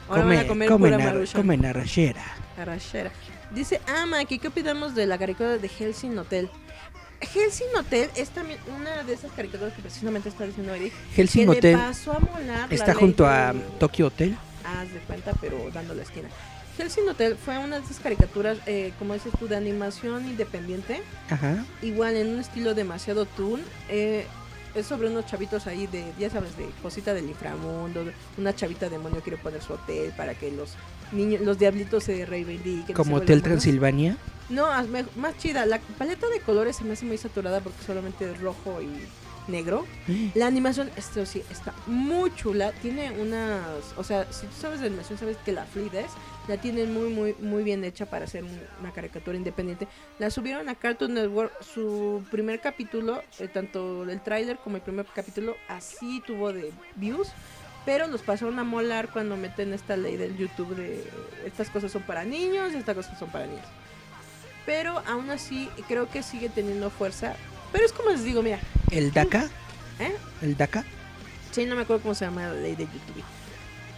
Ahora 0.08 0.22
van 0.24 0.32
a 0.32 0.46
come, 0.46 0.46
comer 0.48 0.68
come, 0.68 0.88
pura 0.90 0.98
nar- 0.98 1.12
maruchan. 1.14 1.40
come 1.40 1.56
narrachera. 1.56 2.24
Arrachera. 2.58 3.10
Dice, 3.54 3.80
ah, 3.88 4.06
Maki, 4.06 4.38
¿qué 4.38 4.48
opinamos 4.48 4.94
de 4.94 5.06
la 5.06 5.18
caricatura 5.18 5.58
de 5.58 5.68
Helsing 5.68 6.16
Hotel? 6.18 6.48
Helsing 7.20 7.66
Hotel 7.76 8.08
es 8.16 8.30
también 8.30 8.58
una 8.76 9.02
de 9.02 9.12
esas 9.12 9.30
caricaturas 9.32 9.72
que 9.74 9.82
precisamente 9.82 10.28
está 10.28 10.46
diciendo 10.46 10.72
Eric. 10.74 10.92
Helsing 11.14 11.44
que 11.44 11.58
Hotel 11.58 11.72
le 11.76 11.82
pasó 11.82 12.12
a 12.12 12.18
molar 12.18 12.68
la 12.68 12.74
está 12.74 12.94
junto 12.94 13.26
a 13.26 13.52
de- 13.52 13.60
Tokyo 13.78 14.06
Hotel. 14.06 14.36
Haz 14.64 14.92
de 14.92 15.00
cuenta, 15.00 15.32
pero 15.40 15.70
dando 15.72 15.94
la 15.94 16.02
esquina. 16.02 16.28
Helsing 16.76 17.08
Hotel 17.08 17.36
fue 17.36 17.58
una 17.58 17.78
de 17.78 17.84
esas 17.84 18.00
caricaturas, 18.00 18.58
eh, 18.66 18.92
como 18.98 19.14
dices 19.14 19.32
tú, 19.38 19.48
de 19.48 19.56
animación 19.56 20.26
independiente. 20.26 21.02
Ajá. 21.28 21.64
Igual 21.82 22.16
en 22.16 22.28
un 22.28 22.40
estilo 22.40 22.74
demasiado 22.74 23.26
toon. 23.26 23.60
eh, 23.88 24.26
es 24.74 24.86
sobre 24.86 25.08
unos 25.08 25.26
chavitos 25.26 25.66
ahí 25.66 25.86
de, 25.88 26.04
ya 26.18 26.30
sabes, 26.30 26.56
de 26.56 26.66
cosita 26.82 27.12
del 27.12 27.28
inframundo. 27.28 28.04
Una 28.38 28.54
chavita 28.54 28.88
demonio 28.88 29.20
quiere 29.20 29.36
poner 29.36 29.60
su 29.62 29.72
hotel 29.72 30.12
para 30.16 30.34
que 30.34 30.52
los 30.52 30.74
niños, 31.12 31.40
los 31.40 31.58
diablitos 31.58 32.04
se 32.04 32.24
reivindiquen. 32.24 32.94
Como 32.94 33.16
Hotel. 33.16 33.42
Transilvania. 33.42 34.16
No, 34.48 34.68
más 35.16 35.36
chida. 35.38 35.66
La 35.66 35.80
paleta 35.98 36.28
de 36.28 36.40
colores 36.40 36.76
se 36.76 36.84
me 36.84 36.92
hace 36.92 37.04
muy 37.04 37.18
saturada 37.18 37.60
porque 37.60 37.82
solamente 37.84 38.30
es 38.30 38.40
rojo 38.40 38.80
y 38.80 38.88
negro. 39.48 39.86
La 40.34 40.46
animación, 40.46 40.90
esto 40.96 41.24
sí, 41.26 41.42
está 41.50 41.72
muy 41.86 42.34
chula. 42.34 42.72
Tiene 42.82 43.10
unas. 43.12 43.60
O 43.96 44.04
sea, 44.04 44.30
si 44.32 44.46
tú 44.46 44.52
sabes 44.60 44.80
de 44.80 44.86
animación, 44.86 45.18
sabes 45.18 45.36
que 45.44 45.52
la 45.52 45.64
fluidez 45.64 46.06
la 46.48 46.56
tienen 46.56 46.92
muy, 46.94 47.10
muy, 47.12 47.34
muy 47.40 47.62
bien 47.62 47.84
hecha 47.84 48.06
para 48.06 48.24
hacer 48.24 48.44
un- 48.44 48.60
una 48.80 48.92
caricatura 48.92 49.36
independiente. 49.36 49.86
La 50.18 50.30
subieron 50.30 50.68
a 50.68 50.74
Cartoon 50.74 51.14
Network. 51.14 51.52
Su 51.62 52.24
primer 52.30 52.60
capítulo, 52.60 53.22
eh, 53.38 53.48
tanto 53.48 54.02
el 54.04 54.20
tráiler 54.22 54.56
como 54.58 54.76
el 54.76 54.82
primer 54.82 55.06
capítulo, 55.06 55.56
así 55.68 56.22
tuvo 56.26 56.52
de 56.52 56.72
views. 56.96 57.28
Pero 57.86 58.06
los 58.08 58.20
pasaron 58.20 58.58
a 58.58 58.64
molar 58.64 59.08
cuando 59.10 59.36
meten 59.38 59.72
esta 59.72 59.96
ley 59.96 60.16
del 60.18 60.36
YouTube 60.36 60.76
de 60.76 61.02
estas 61.46 61.70
cosas 61.70 61.90
son 61.90 62.02
para 62.02 62.24
niños, 62.24 62.74
estas 62.74 62.94
cosas 62.94 63.18
son 63.18 63.30
para 63.30 63.46
niños. 63.46 63.64
Pero 64.66 65.02
aún 65.06 65.30
así 65.30 65.68
creo 65.88 66.08
que 66.10 66.22
sigue 66.22 66.50
teniendo 66.50 66.90
fuerza. 66.90 67.34
Pero 67.72 67.84
es 67.84 67.92
como 67.92 68.10
les 68.10 68.24
digo, 68.24 68.42
mira, 68.42 68.58
El 68.90 69.12
DACA. 69.12 69.48
¿eh? 70.00 70.12
El 70.42 70.56
DACA. 70.56 70.84
Sí, 71.52 71.64
no 71.66 71.76
me 71.76 71.82
acuerdo 71.82 72.02
cómo 72.02 72.14
se 72.14 72.24
llama 72.24 72.46
la 72.46 72.54
ley 72.54 72.74
de 72.76 72.84
YouTube. 72.84 73.22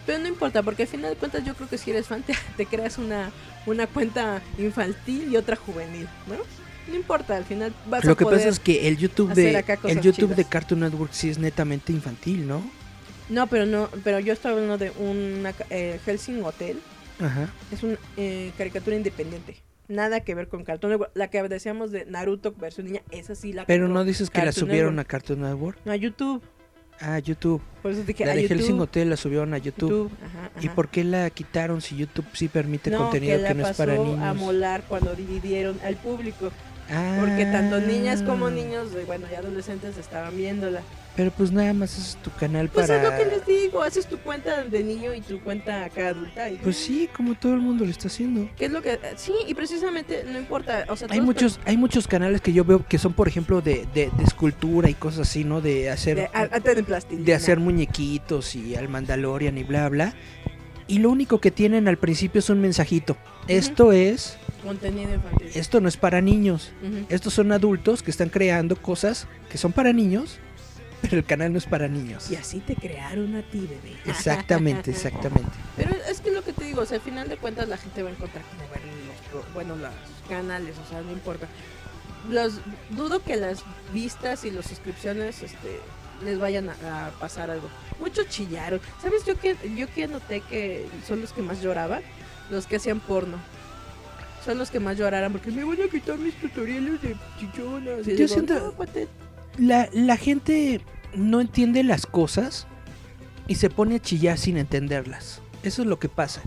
Pero 0.05 0.19
no 0.19 0.27
importa, 0.27 0.61
porque 0.63 0.83
al 0.83 0.89
final 0.89 1.11
de 1.11 1.15
cuentas 1.17 1.43
yo 1.45 1.55
creo 1.55 1.69
que 1.69 1.77
si 1.77 1.91
eres 1.91 2.07
fan 2.07 2.23
te, 2.27 2.33
te 2.57 2.65
creas 2.65 2.97
una, 2.97 3.31
una 3.65 3.87
cuenta 3.87 4.41
infantil 4.57 5.31
y 5.31 5.37
otra 5.37 5.55
juvenil, 5.55 6.07
¿no? 6.27 6.35
No 6.89 6.95
importa, 6.95 7.37
al 7.37 7.45
final 7.45 7.73
vas 7.87 8.03
Lo 8.03 8.11
a 8.11 8.17
que 8.17 8.25
poder... 8.25 8.39
pasa 8.39 8.49
es 8.49 8.59
que 8.59 8.87
el 8.89 8.97
YouTube 8.97 9.33
de 9.33 9.63
el 9.85 10.01
YouTube 10.01 10.35
de. 10.35 10.43
Cartoon 10.43 10.81
Network 10.81 11.13
sí 11.13 11.29
es 11.29 11.37
netamente 11.37 11.93
infantil, 11.93 12.45
¿no? 12.45 12.61
No, 13.29 13.47
pero 13.47 13.65
no, 13.65 13.89
pero 14.03 14.19
yo 14.19 14.33
estoy 14.33 14.51
hablando 14.51 14.77
de 14.77 14.91
ca- 15.57 15.65
eh, 15.69 15.99
Helsing 16.05 16.43
Hotel. 16.43 16.81
Ajá. 17.21 17.47
Es 17.71 17.83
una 17.83 17.95
eh, 18.17 18.51
caricatura 18.57 18.97
independiente. 18.97 19.55
Nada 19.87 20.21
que 20.21 20.33
ver 20.35 20.47
con 20.47 20.63
Cartoon 20.63 20.91
Network. 20.91 21.11
La 21.13 21.27
que 21.29 21.43
decíamos 21.43 21.91
de 21.91 22.05
Naruto 22.05 22.53
versión 22.53 22.87
niña, 22.87 23.01
esa 23.11 23.35
sí 23.35 23.53
la 23.53 23.65
Pero 23.65 23.87
no 23.87 24.03
dices 24.05 24.29
que 24.29 24.43
la 24.43 24.51
subieron 24.51 24.99
a. 24.99 25.03
Cartoon 25.03 25.41
Network. 25.41 25.79
No, 25.85 25.91
a 25.91 25.95
YouTube. 25.95 26.41
A 26.99 27.19
YouTube. 27.19 27.61
Por 27.81 27.91
eso 27.91 28.03
dije, 28.03 28.25
La 28.25 28.31
a 28.31 28.35
de 28.35 28.43
YouTube. 28.43 28.57
Helsing 28.57 28.79
Hotel 28.79 29.09
la 29.09 29.17
subieron 29.17 29.53
a 29.53 29.57
YouTube. 29.57 29.89
YouTube, 29.89 30.11
ajá, 30.23 30.51
¿Y 30.61 30.69
por 30.69 30.89
qué 30.89 31.03
la 31.03 31.29
quitaron 31.29 31.81
si 31.81 31.97
YouTube 31.97 32.25
sí 32.33 32.47
permite 32.47 32.89
no, 32.91 32.99
contenido 32.99 33.43
que, 33.45 33.53
no 33.53 33.67
es 33.67 33.77
para 33.77 33.93
a 33.93 33.97
niños? 33.97 34.35
molar 34.35 34.83
cuando 34.87 35.13
dividieron 35.15 35.79
al 35.83 35.95
público. 35.97 36.51
Ah. 36.89 37.17
Porque 37.19 37.45
tanto 37.45 37.79
niñas 37.79 38.21
como 38.23 38.49
niños, 38.49 38.89
bueno, 39.05 39.25
ya 39.31 39.39
adolescentes 39.39 39.97
estaban 39.97 40.35
viéndola. 40.37 40.81
Pero 41.15 41.29
pues 41.29 41.51
nada 41.51 41.73
más 41.73 41.95
es 41.97 42.15
tu 42.23 42.31
canal 42.31 42.69
Pues 42.69 42.87
para... 42.87 43.03
es 43.03 43.09
lo 43.11 43.17
que 43.17 43.25
les 43.37 43.45
digo, 43.45 43.83
haces 43.83 44.07
tu 44.07 44.17
cuenta 44.17 44.63
de 44.63 44.83
niño 44.83 45.13
y 45.13 45.21
tu 45.21 45.39
cuenta 45.41 45.85
acá 45.85 46.07
adulta. 46.07 46.49
Y 46.49 46.55
Pues 46.57 46.75
sí, 46.77 47.07
como 47.15 47.35
todo 47.35 47.53
el 47.53 47.59
mundo 47.59 47.85
lo 47.85 47.91
está 47.91 48.07
haciendo. 48.07 48.49
¿Qué 48.57 48.65
es 48.65 48.71
lo 48.71 48.81
que.? 48.81 48.97
Sí, 49.15 49.31
y 49.47 49.53
precisamente 49.53 50.23
no 50.27 50.39
importa. 50.39 50.85
O 50.89 50.95
sea, 50.95 51.07
Hay 51.11 51.21
muchos, 51.21 51.59
hay 51.65 51.77
muchos 51.77 52.07
canales 52.07 52.41
que 52.41 52.51
yo 52.51 52.65
veo 52.65 52.83
que 52.87 52.97
son, 52.97 53.13
por 53.13 53.27
ejemplo, 53.27 53.61
de, 53.61 53.85
de, 53.93 54.09
de 54.17 54.23
escultura 54.23 54.89
y 54.89 54.95
cosas 54.95 55.27
así, 55.29 55.43
¿no? 55.43 55.61
De 55.61 55.91
hacer, 55.91 56.15
De, 56.17 56.29
arte 56.33 56.73
de 56.73 56.83
plastilina. 56.83 57.25
de 57.27 57.33
hacer 57.35 57.59
muñequitos 57.59 58.55
y 58.55 58.75
al 58.75 58.89
Mandalorian 58.89 59.55
y 59.57 59.63
bla, 59.63 59.87
bla. 59.89 60.13
Y 60.87 60.97
lo 60.97 61.09
único 61.11 61.39
que 61.39 61.51
tienen 61.51 61.87
al 61.87 61.97
principio 61.97 62.39
es 62.39 62.49
un 62.49 62.59
mensajito. 62.59 63.15
Esto 63.47 63.91
es, 63.91 64.37
Contenido 64.63 65.13
infantil. 65.13 65.49
esto 65.53 65.79
no 65.79 65.87
es 65.87 65.95
para 65.97 66.21
niños. 66.21 66.71
Estos 67.09 67.33
son 67.35 67.51
adultos 67.51 68.01
que 68.03 68.09
están 68.11 68.29
creando 68.29 68.75
cosas 68.75 69.27
que 69.49 69.57
son 69.57 69.71
para 69.73 69.93
niños, 69.93 70.39
pero 71.03 71.17
el 71.17 71.25
canal 71.25 71.51
no 71.51 71.57
es 71.59 71.65
para 71.65 71.87
niños. 71.87 72.31
Y 72.31 72.35
así 72.35 72.59
te 72.59 72.75
crearon 72.75 73.35
a 73.35 73.41
ti, 73.43 73.59
bebé. 73.59 73.95
Exactamente, 74.05 74.89
exactamente. 74.91 75.51
Pero 75.77 75.95
es 76.09 76.21
que 76.21 76.31
lo 76.31 76.43
que 76.43 76.53
te 76.53 76.63
digo, 76.65 76.81
o 76.81 76.85
sea, 76.85 76.97
al 76.97 77.03
final 77.03 77.29
de 77.29 77.37
cuentas 77.37 77.67
la 77.67 77.77
gente 77.77 78.01
va 78.03 78.09
a 78.09 78.13
encontrar 78.13 78.43
como 78.45 78.61
ver 78.71 78.81
los, 79.33 79.53
bueno, 79.53 79.75
los 79.75 79.91
canales, 80.29 80.75
o 80.83 80.89
sea, 80.89 81.01
no 81.01 81.11
importa. 81.11 81.47
Los, 82.29 82.59
dudo 82.91 83.21
que 83.21 83.35
las 83.35 83.63
vistas 83.93 84.45
y 84.45 84.51
las 84.51 84.65
suscripciones 84.65 85.43
este, 85.43 85.79
les 86.23 86.39
vayan 86.39 86.69
a, 86.69 87.07
a 87.07 87.11
pasar 87.11 87.51
algo. 87.51 87.67
Muchos 87.99 88.29
chillaron. 88.29 88.79
¿Sabes 89.01 89.25
yo 89.25 89.37
que 89.37 89.57
yo 89.75 89.87
que 89.93 90.07
noté 90.07 90.39
que 90.41 90.87
son 91.07 91.19
los 91.21 91.33
que 91.33 91.41
más 91.41 91.61
lloraban? 91.61 92.01
Los 92.49 92.65
que 92.65 92.77
hacían 92.77 93.01
porno. 93.01 93.37
Son 94.45 94.57
los 94.57 94.71
que 94.71 94.79
más 94.79 94.97
lloraran 94.97 95.31
porque 95.33 95.51
me 95.51 95.63
voy 95.63 95.81
a 95.81 95.89
quitar 95.89 96.17
mis 96.17 96.35
tutoriales 96.35 97.01
de 97.01 97.15
chichonas. 97.39 97.99
Y 98.07 98.11
Yo 98.11 98.15
digo, 98.15 98.27
siento- 98.27 98.53
"No, 98.59 98.71
cuate, 98.73 99.07
La, 99.57 99.89
la 99.93 100.17
gente 100.17 100.81
no 101.15 101.41
entiende 101.41 101.83
las 101.83 102.05
cosas 102.05 102.67
y 103.47 103.55
se 103.55 103.69
pone 103.69 103.95
a 103.95 103.99
chillar 103.99 104.37
sin 104.37 104.57
entenderlas. 104.57 105.41
Eso 105.63 105.81
es 105.83 105.87
lo 105.87 105.99
que 105.99 106.09
pasa. 106.09 106.41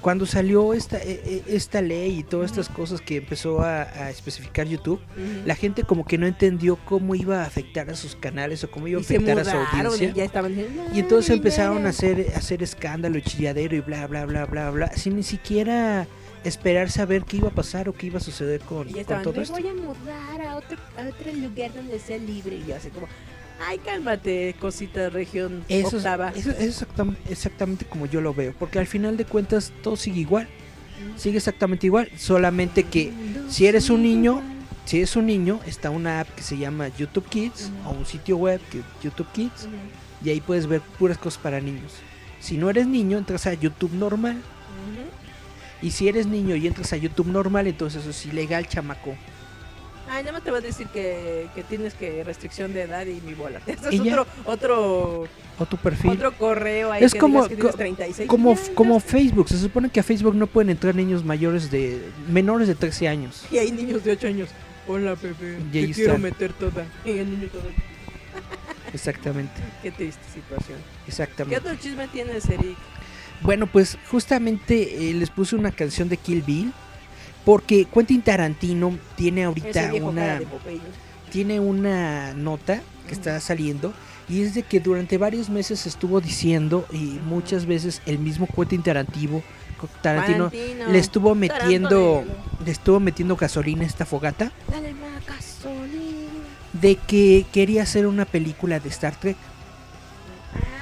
Cuando 0.00 0.24
salió 0.26 0.72
esta, 0.72 0.96
e- 0.98 1.42
e- 1.46 1.54
esta 1.56 1.82
ley 1.82 2.20
y 2.20 2.22
todas 2.22 2.50
estas 2.52 2.68
cosas 2.70 3.00
que 3.02 3.16
empezó 3.16 3.60
a, 3.60 3.82
a 3.82 4.10
especificar 4.10 4.66
YouTube, 4.66 4.98
ujú". 5.00 5.42
la 5.46 5.54
gente 5.54 5.82
como 5.82 6.06
que 6.06 6.16
no 6.18 6.26
entendió 6.26 6.76
cómo 6.86 7.14
iba 7.14 7.42
a 7.42 7.46
afectar 7.46 7.90
a 7.90 7.94
sus 7.96 8.14
canales 8.16 8.64
o 8.64 8.70
cómo 8.70 8.86
iba 8.88 8.98
a 8.98 9.02
y 9.02 9.04
afectar 9.04 9.38
a 9.40 9.44
su 9.44 9.50
y 9.50 9.80
audiencia. 9.80 10.12
ya 10.14 10.24
estaban 10.24 10.54
diciendo, 10.54 10.84
Y 10.94 11.00
entonces 11.00 11.30
"Ay, 11.32 11.36
empezaron 11.38 11.76
nena". 11.76 11.88
a 11.88 11.90
hacer, 11.90 12.32
a 12.34 12.38
hacer 12.38 12.62
escándalo 12.62 13.18
y 13.18 13.22
chilladero 13.22 13.76
y 13.76 13.80
bla, 13.80 14.06
bla, 14.06 14.24
bla, 14.24 14.46
bla, 14.46 14.70
bla, 14.70 14.92
sin 14.96 15.16
ni 15.16 15.22
siquiera 15.22 16.06
esperar 16.44 16.90
saber 16.90 17.24
qué 17.24 17.38
iba 17.38 17.48
a 17.48 17.52
pasar 17.52 17.88
o 17.88 17.92
qué 17.92 18.06
iba 18.06 18.18
a 18.18 18.20
suceder 18.22 18.60
con, 18.60 18.88
Y 18.88 19.04
con 19.04 19.22
todo 19.22 19.34
me 19.34 19.42
esto. 19.42 19.54
voy 19.54 19.68
a 19.68 19.74
mudar 19.74 20.40
a 20.46 20.56
otro, 20.56 20.76
a 20.96 21.02
otro 21.08 21.32
lugar 21.34 21.72
donde 21.74 21.98
sea 21.98 22.18
libre. 22.18 22.60
Y 22.66 22.72
así 22.72 22.88
como, 22.90 23.06
ay, 23.68 23.78
cálmate, 23.78 24.54
cosita 24.58 25.10
región 25.10 25.64
Eso 25.68 25.88
es, 25.88 25.94
octava. 25.94 26.30
eso 26.34 26.50
es 26.50 26.82
exactam- 26.82 27.16
exactamente 27.28 27.84
como 27.84 28.06
yo 28.06 28.20
lo 28.20 28.32
veo, 28.34 28.54
porque 28.58 28.78
al 28.78 28.86
final 28.86 29.16
de 29.16 29.24
cuentas 29.26 29.72
todo 29.82 29.96
sigue 29.96 30.20
igual, 30.20 30.48
sigue 31.16 31.36
exactamente 31.38 31.86
igual, 31.86 32.08
solamente 32.16 32.84
que 32.84 33.12
si 33.48 33.66
eres 33.66 33.90
un 33.90 34.02
niño, 34.02 34.42
si 34.86 34.96
eres 34.98 35.14
un 35.16 35.26
niño, 35.26 35.60
está 35.66 35.90
una 35.90 36.20
app 36.20 36.28
que 36.34 36.42
se 36.42 36.56
llama 36.58 36.88
YouTube 36.88 37.26
Kids 37.28 37.70
Ujú. 37.82 37.88
o 37.90 37.92
un 37.98 38.06
sitio 38.06 38.36
web 38.38 38.60
que 38.70 38.78
es 38.78 38.84
YouTube 39.02 39.28
Kids 39.32 39.64
Ujú, 39.66 39.74
y 40.24 40.30
ahí 40.30 40.40
puedes 40.40 40.66
ver 40.66 40.80
puras 40.98 41.16
cosas 41.18 41.40
para 41.42 41.60
niños. 41.60 41.92
Si 42.40 42.56
no 42.56 42.70
eres 42.70 42.86
niño, 42.86 43.18
entras 43.18 43.46
a 43.46 43.52
YouTube 43.54 43.92
normal. 43.92 44.40
Y 45.82 45.90
si 45.92 46.08
eres 46.08 46.26
niño 46.26 46.56
y 46.56 46.66
entras 46.66 46.92
a 46.92 46.96
YouTube 46.96 47.26
normal, 47.28 47.66
entonces 47.66 48.02
eso 48.02 48.10
es 48.10 48.26
ilegal, 48.26 48.68
chamaco. 48.68 49.14
Ay, 50.12 50.22
nada 50.24 50.32
más 50.32 50.42
te 50.42 50.50
va 50.50 50.58
a 50.58 50.60
decir 50.60 50.88
que, 50.88 51.46
que 51.54 51.62
tienes 51.62 51.94
que 51.94 52.24
restricción 52.24 52.72
de 52.72 52.82
edad 52.82 53.06
y 53.06 53.20
mi 53.20 53.34
bola. 53.34 53.60
Y 53.92 54.02
ya. 54.02 54.12
otro, 54.22 54.26
otro, 54.44 55.28
O 55.58 55.66
tu 55.66 55.76
perfil. 55.76 56.10
otro 56.10 56.32
correo 56.36 56.90
ahí 56.90 57.04
Es 57.04 57.12
que 57.12 57.20
como- 57.20 57.42
que 57.46 57.54
tienes 57.54 57.72
co- 57.72 57.78
36. 57.78 58.28
Como, 58.28 58.56
como. 58.74 58.98
Facebook. 58.98 59.48
Se 59.48 59.56
supone 59.58 59.88
que 59.88 60.00
a 60.00 60.02
Facebook 60.02 60.34
no 60.34 60.48
pueden 60.48 60.70
entrar 60.70 60.94
niños 60.96 61.24
mayores 61.24 61.70
de... 61.70 62.02
menores 62.28 62.66
de 62.66 62.74
13 62.74 63.06
años. 63.08 63.44
Y 63.52 63.58
hay 63.58 63.70
niños 63.70 64.02
de 64.02 64.10
8 64.12 64.26
años. 64.26 64.48
Hola, 64.88 65.14
Pepe. 65.14 65.58
Y 65.72 65.86
Te 65.86 65.92
quiero 65.92 66.18
meter 66.18 66.52
toda. 66.54 66.84
Y 67.04 67.10
el 67.10 67.30
niño 67.30 67.48
todo. 67.48 67.62
Exactamente. 68.92 69.60
Qué 69.82 69.92
triste 69.92 70.22
situación. 70.34 70.78
¿Qué 71.04 71.10
Exactamente. 71.10 71.56
otro 71.58 71.74
chisme 71.76 72.08
tienes, 72.08 72.48
Eric? 72.48 72.76
Bueno, 73.42 73.66
pues 73.66 73.98
justamente 74.10 75.10
eh, 75.10 75.14
les 75.14 75.30
puse 75.30 75.56
una 75.56 75.72
canción 75.72 76.08
de 76.08 76.16
Kill 76.16 76.42
Bill. 76.42 76.72
Porque 77.44 77.86
Quentin 77.86 78.20
Tarantino 78.20 78.98
tiene 79.16 79.44
ahorita 79.44 79.92
una... 80.02 80.40
tiene 81.30 81.58
una 81.58 82.34
nota 82.34 82.82
que 83.06 83.14
está 83.14 83.40
saliendo 83.40 83.94
y 84.28 84.42
es 84.42 84.54
de 84.54 84.62
que 84.62 84.78
durante 84.78 85.18
varios 85.18 85.48
meses 85.50 85.86
estuvo 85.86 86.20
diciendo 86.20 86.86
y 86.92 87.18
muchas 87.26 87.66
veces 87.66 88.00
el 88.06 88.18
mismo 88.18 88.46
Quentin 88.46 88.82
Tarantino, 88.82 89.42
Tarantino 90.02 90.50
Tarantino. 90.50 90.86
le 90.90 90.98
estuvo 90.98 91.34
metiendo 91.34 92.20
Tarantino. 92.20 92.64
le 92.64 92.70
estuvo 92.70 93.00
metiendo 93.00 93.36
gasolina 93.36 93.82
a 93.82 93.86
esta 93.86 94.04
fogata 94.06 94.52
Dale 94.70 94.92
más 94.94 95.26
gasolina. 95.26 96.30
de 96.74 96.96
que 96.96 97.44
quería 97.52 97.82
hacer 97.82 98.06
una 98.06 98.24
película 98.24 98.78
de 98.78 98.88
Star 98.90 99.16
Trek. 99.16 99.36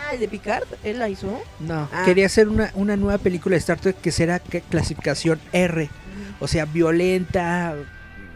Ah, 0.09 0.15
el 0.15 0.21
de 0.21 0.29
Picard, 0.29 0.65
él 0.85 0.99
la 0.99 1.09
hizo. 1.09 1.43
No, 1.61 1.89
Ah. 1.93 2.03
quería 2.05 2.27
hacer 2.27 2.49
una, 2.49 2.71
una 2.75 2.97
nueva 2.97 3.19
película 3.19 3.55
de 3.55 3.59
Star 3.59 3.79
Trek 3.79 4.01
que 4.01 4.11
será 4.13 4.39
clasificación 4.39 5.39
R, 5.53 5.91
o 6.41 6.49
sea, 6.49 6.65
violenta, 6.65 7.75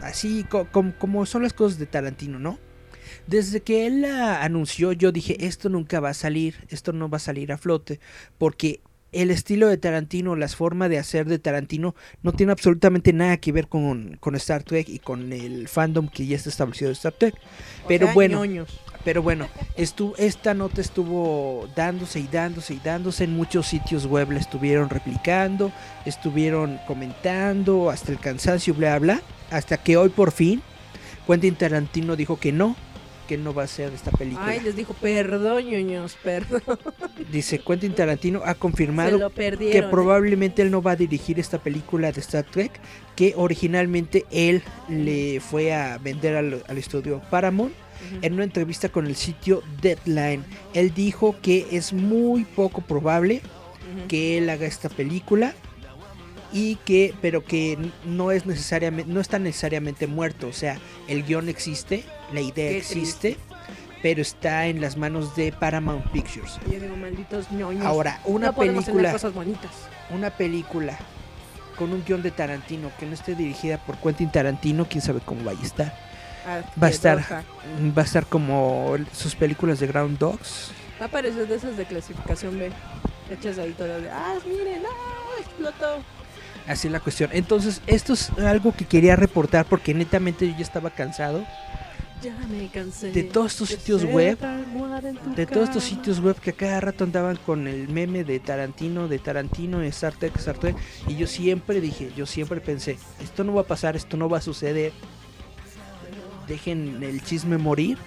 así 0.01 0.43
co- 0.49 0.67
com- 0.71 0.91
como 0.91 1.25
son 1.25 1.43
las 1.43 1.53
cosas 1.53 1.79
de 1.79 1.85
Tarantino, 1.85 2.37
¿no? 2.39 2.59
Desde 3.27 3.61
que 3.61 3.87
él 3.87 4.01
la 4.01 4.43
anunció, 4.43 4.91
yo 4.91 5.11
dije, 5.11 5.45
esto 5.45 5.69
nunca 5.69 5.99
va 5.99 6.09
a 6.09 6.13
salir, 6.13 6.65
esto 6.69 6.91
no 6.93 7.09
va 7.09 7.17
a 7.17 7.19
salir 7.19 7.51
a 7.51 7.57
flote, 7.57 7.99
porque 8.37 8.81
el 9.13 9.29
estilo 9.31 9.67
de 9.67 9.77
Tarantino, 9.77 10.35
las 10.35 10.55
formas 10.55 10.89
de 10.89 10.97
hacer 10.97 11.27
de 11.27 11.37
Tarantino, 11.39 11.95
no 12.23 12.33
tiene 12.33 12.51
absolutamente 12.51 13.13
nada 13.13 13.37
que 13.37 13.51
ver 13.51 13.67
con, 13.67 14.17
con 14.19 14.35
Star 14.35 14.63
Trek 14.63 14.89
y 14.89 14.99
con 14.99 15.31
el 15.31 15.67
fandom 15.67 16.07
que 16.07 16.25
ya 16.25 16.35
está 16.35 16.49
establecido 16.49 16.89
de 16.89 16.93
Star 16.93 17.13
Trek. 17.13 17.35
O 17.83 17.87
Pero 17.87 18.07
sea, 18.07 18.13
bueno, 18.15 18.39
ñoños. 18.39 18.79
Pero 19.03 19.21
bueno, 19.21 19.47
estu- 19.77 20.13
esta 20.17 20.53
nota 20.53 20.81
estuvo 20.81 21.67
dándose 21.75 22.19
y 22.19 22.27
dándose 22.27 22.73
y 22.75 22.79
dándose 22.83 23.23
en 23.25 23.35
muchos 23.35 23.67
sitios 23.67 24.05
web, 24.05 24.31
la 24.31 24.39
estuvieron 24.39 24.89
replicando, 24.89 25.71
estuvieron 26.05 26.79
comentando 26.87 27.89
hasta 27.89 28.11
el 28.11 28.19
cansancio, 28.19 28.73
bla, 28.73 28.97
bla, 28.99 29.21
hasta 29.51 29.77
que 29.77 29.97
hoy 29.97 30.09
por 30.09 30.31
fin 30.31 30.61
Quentin 31.27 31.55
Tarantino 31.55 32.15
dijo 32.15 32.37
que 32.39 32.51
no, 32.51 32.75
que 33.27 33.37
no 33.37 33.53
va 33.53 33.61
a 33.61 33.65
hacer 33.65 33.93
esta 33.93 34.11
película. 34.11 34.45
Ay, 34.45 34.59
les 34.59 34.75
dijo, 34.75 34.93
perdón, 34.93 35.63
ñoños, 35.65 36.17
perdón. 36.21 36.61
Dice 37.31 37.59
Quentin 37.59 37.95
Tarantino 37.95 38.41
ha 38.45 38.55
confirmado 38.55 39.31
que 39.71 39.77
¿eh? 39.77 39.83
probablemente 39.89 40.61
él 40.61 40.69
no 40.71 40.81
va 40.81 40.91
a 40.91 40.95
dirigir 40.97 41.39
esta 41.39 41.59
película 41.59 42.11
de 42.11 42.19
Star 42.19 42.43
Trek, 42.43 42.71
que 43.15 43.33
originalmente 43.37 44.25
él 44.31 44.61
le 44.89 45.39
fue 45.39 45.73
a 45.73 45.97
vender 45.97 46.35
al, 46.35 46.63
al 46.67 46.77
estudio 46.77 47.21
Paramount 47.29 47.71
En 48.21 48.33
una 48.33 48.43
entrevista 48.43 48.89
con 48.89 49.07
el 49.07 49.15
sitio 49.15 49.63
Deadline. 49.81 50.43
Él 50.73 50.93
dijo 50.93 51.35
que 51.41 51.67
es 51.71 51.93
muy 51.93 52.45
poco 52.45 52.81
probable 52.81 53.41
que 54.07 54.37
él 54.37 54.49
haga 54.49 54.65
esta 54.65 54.89
película 54.89 55.53
y 56.51 56.75
que 56.77 57.13
pero 57.21 57.43
que 57.43 57.77
no 58.05 58.31
es 58.31 58.45
necesariamente 58.45 59.11
no 59.11 59.19
está 59.19 59.39
necesariamente 59.39 60.07
muerto, 60.07 60.47
o 60.47 60.53
sea, 60.53 60.77
el 61.07 61.23
guion 61.23 61.49
existe, 61.49 62.03
la 62.31 62.41
idea 62.41 62.69
Qué 62.69 62.77
existe, 62.77 63.37
pero 64.03 64.21
está 64.21 64.67
en 64.67 64.79
las 64.79 64.95
manos 64.95 65.35
de 65.35 65.51
Paramount 65.51 66.05
Pictures. 66.11 66.59
Yo 66.71 66.79
digo, 66.79 66.95
malditos 66.95 67.51
ñoños. 67.51 67.83
Ahora, 67.83 68.21
una 68.25 68.47
no 68.47 68.55
película, 68.55 69.11
cosas 69.11 69.33
bonitas. 69.33 69.71
una 70.11 70.29
película 70.29 70.97
con 71.77 71.91
un 71.91 72.03
guion 72.05 72.21
de 72.21 72.29
Tarantino 72.29 72.91
que 72.99 73.07
no 73.07 73.13
esté 73.13 73.33
dirigida 73.33 73.83
por 73.83 73.97
Quentin 73.97 74.31
Tarantino, 74.31 74.87
quién 74.87 75.01
sabe 75.01 75.21
cómo 75.25 75.43
vaya 75.43 75.59
a 75.59 75.65
estar. 75.65 76.12
Va 76.45 76.87
a 76.87 76.89
estar 76.89 77.19
va 77.97 78.01
a 78.01 78.05
estar 78.05 78.25
como 78.25 78.95
sus 79.13 79.35
películas 79.35 79.79
de 79.79 79.87
Ground 79.87 80.17
Dogs. 80.17 80.71
Va 81.01 81.05
a 81.05 81.09
parecer 81.09 81.47
de 81.47 81.55
esas 81.55 81.77
de 81.77 81.85
clasificación 81.85 82.59
B. 82.59 82.71
Hechas 83.31 83.57
ahí 83.57 83.71
todas 83.71 84.01
de, 84.01 84.09
ah, 84.09 84.35
miren, 84.45 84.83
ah, 84.85 85.39
explotó. 85.39 86.03
Así 86.67 86.87
es 86.87 86.93
la 86.93 86.99
cuestión. 86.99 87.29
Entonces, 87.33 87.81
esto 87.87 88.13
es 88.13 88.29
algo 88.39 88.73
que 88.73 88.85
quería 88.85 89.15
reportar 89.15 89.65
porque 89.65 89.93
netamente 89.93 90.47
yo 90.47 90.55
ya 90.55 90.63
estaba 90.63 90.89
cansado 90.91 91.45
Ya 92.21 92.33
me 92.49 92.67
cansé. 92.69 93.11
De 93.11 93.23
todos 93.23 93.51
estos 93.51 93.69
sitios 93.69 94.05
web, 94.05 94.37
de 95.35 95.45
todos 95.45 95.69
estos 95.69 95.83
sitios 95.83 96.21
web 96.21 96.39
que 96.39 96.51
a 96.51 96.53
cada 96.53 96.79
rato 96.79 97.03
andaban 97.03 97.37
con 97.45 97.67
el 97.67 97.89
meme 97.89 98.23
de 98.23 98.39
Tarantino, 98.39 99.09
de 99.09 99.19
Tarantino, 99.19 99.79
de 99.79 99.87
Star 99.87 100.13
Trek, 100.13 100.35
Star 100.37 100.57
Trek. 100.57 100.75
Y 101.07 101.15
yo 101.15 101.27
siempre 101.27 101.81
dije, 101.81 102.11
yo 102.15 102.25
siempre 102.25 102.61
pensé, 102.61 102.97
esto 103.21 103.43
no 103.43 103.53
va 103.53 103.61
a 103.61 103.67
pasar, 103.67 103.95
esto 103.97 104.15
no 104.15 104.29
va 104.29 104.37
a 104.37 104.41
suceder. 104.41 104.93
Dejen 106.47 107.01
el 107.03 107.21
chisme 107.23 107.57
morir. 107.57 107.97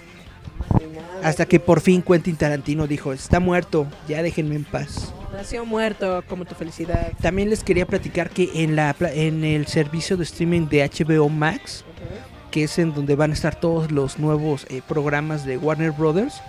Hasta 1.23 1.45
que 1.45 1.59
por 1.59 1.81
fin 1.81 2.01
Quentin 2.01 2.35
Tarantino 2.35 2.87
dijo, 2.87 3.13
está 3.13 3.39
muerto, 3.39 3.87
ya 4.07 4.21
déjenme 4.21 4.55
en 4.55 4.63
paz. 4.63 5.13
Nació 5.33 5.65
muerto, 5.65 6.23
como 6.27 6.45
tu 6.45 6.55
felicidad. 6.55 7.11
También 7.21 7.49
les 7.49 7.63
quería 7.63 7.85
platicar 7.85 8.29
que 8.29 8.63
en, 8.63 8.75
la, 8.75 8.95
en 8.99 9.43
el 9.43 9.67
servicio 9.67 10.17
de 10.17 10.23
streaming 10.23 10.67
de 10.67 10.89
HBO 10.89 11.29
Max, 11.29 11.83
que 12.51 12.63
es 12.63 12.79
en 12.79 12.93
donde 12.93 13.15
van 13.15 13.31
a 13.31 13.33
estar 13.33 13.59
todos 13.59 13.91
los 13.91 14.19
nuevos 14.19 14.65
eh, 14.69 14.81
programas 14.87 15.45
de 15.45 15.57
Warner 15.57 15.91
Brothers, 15.91 16.41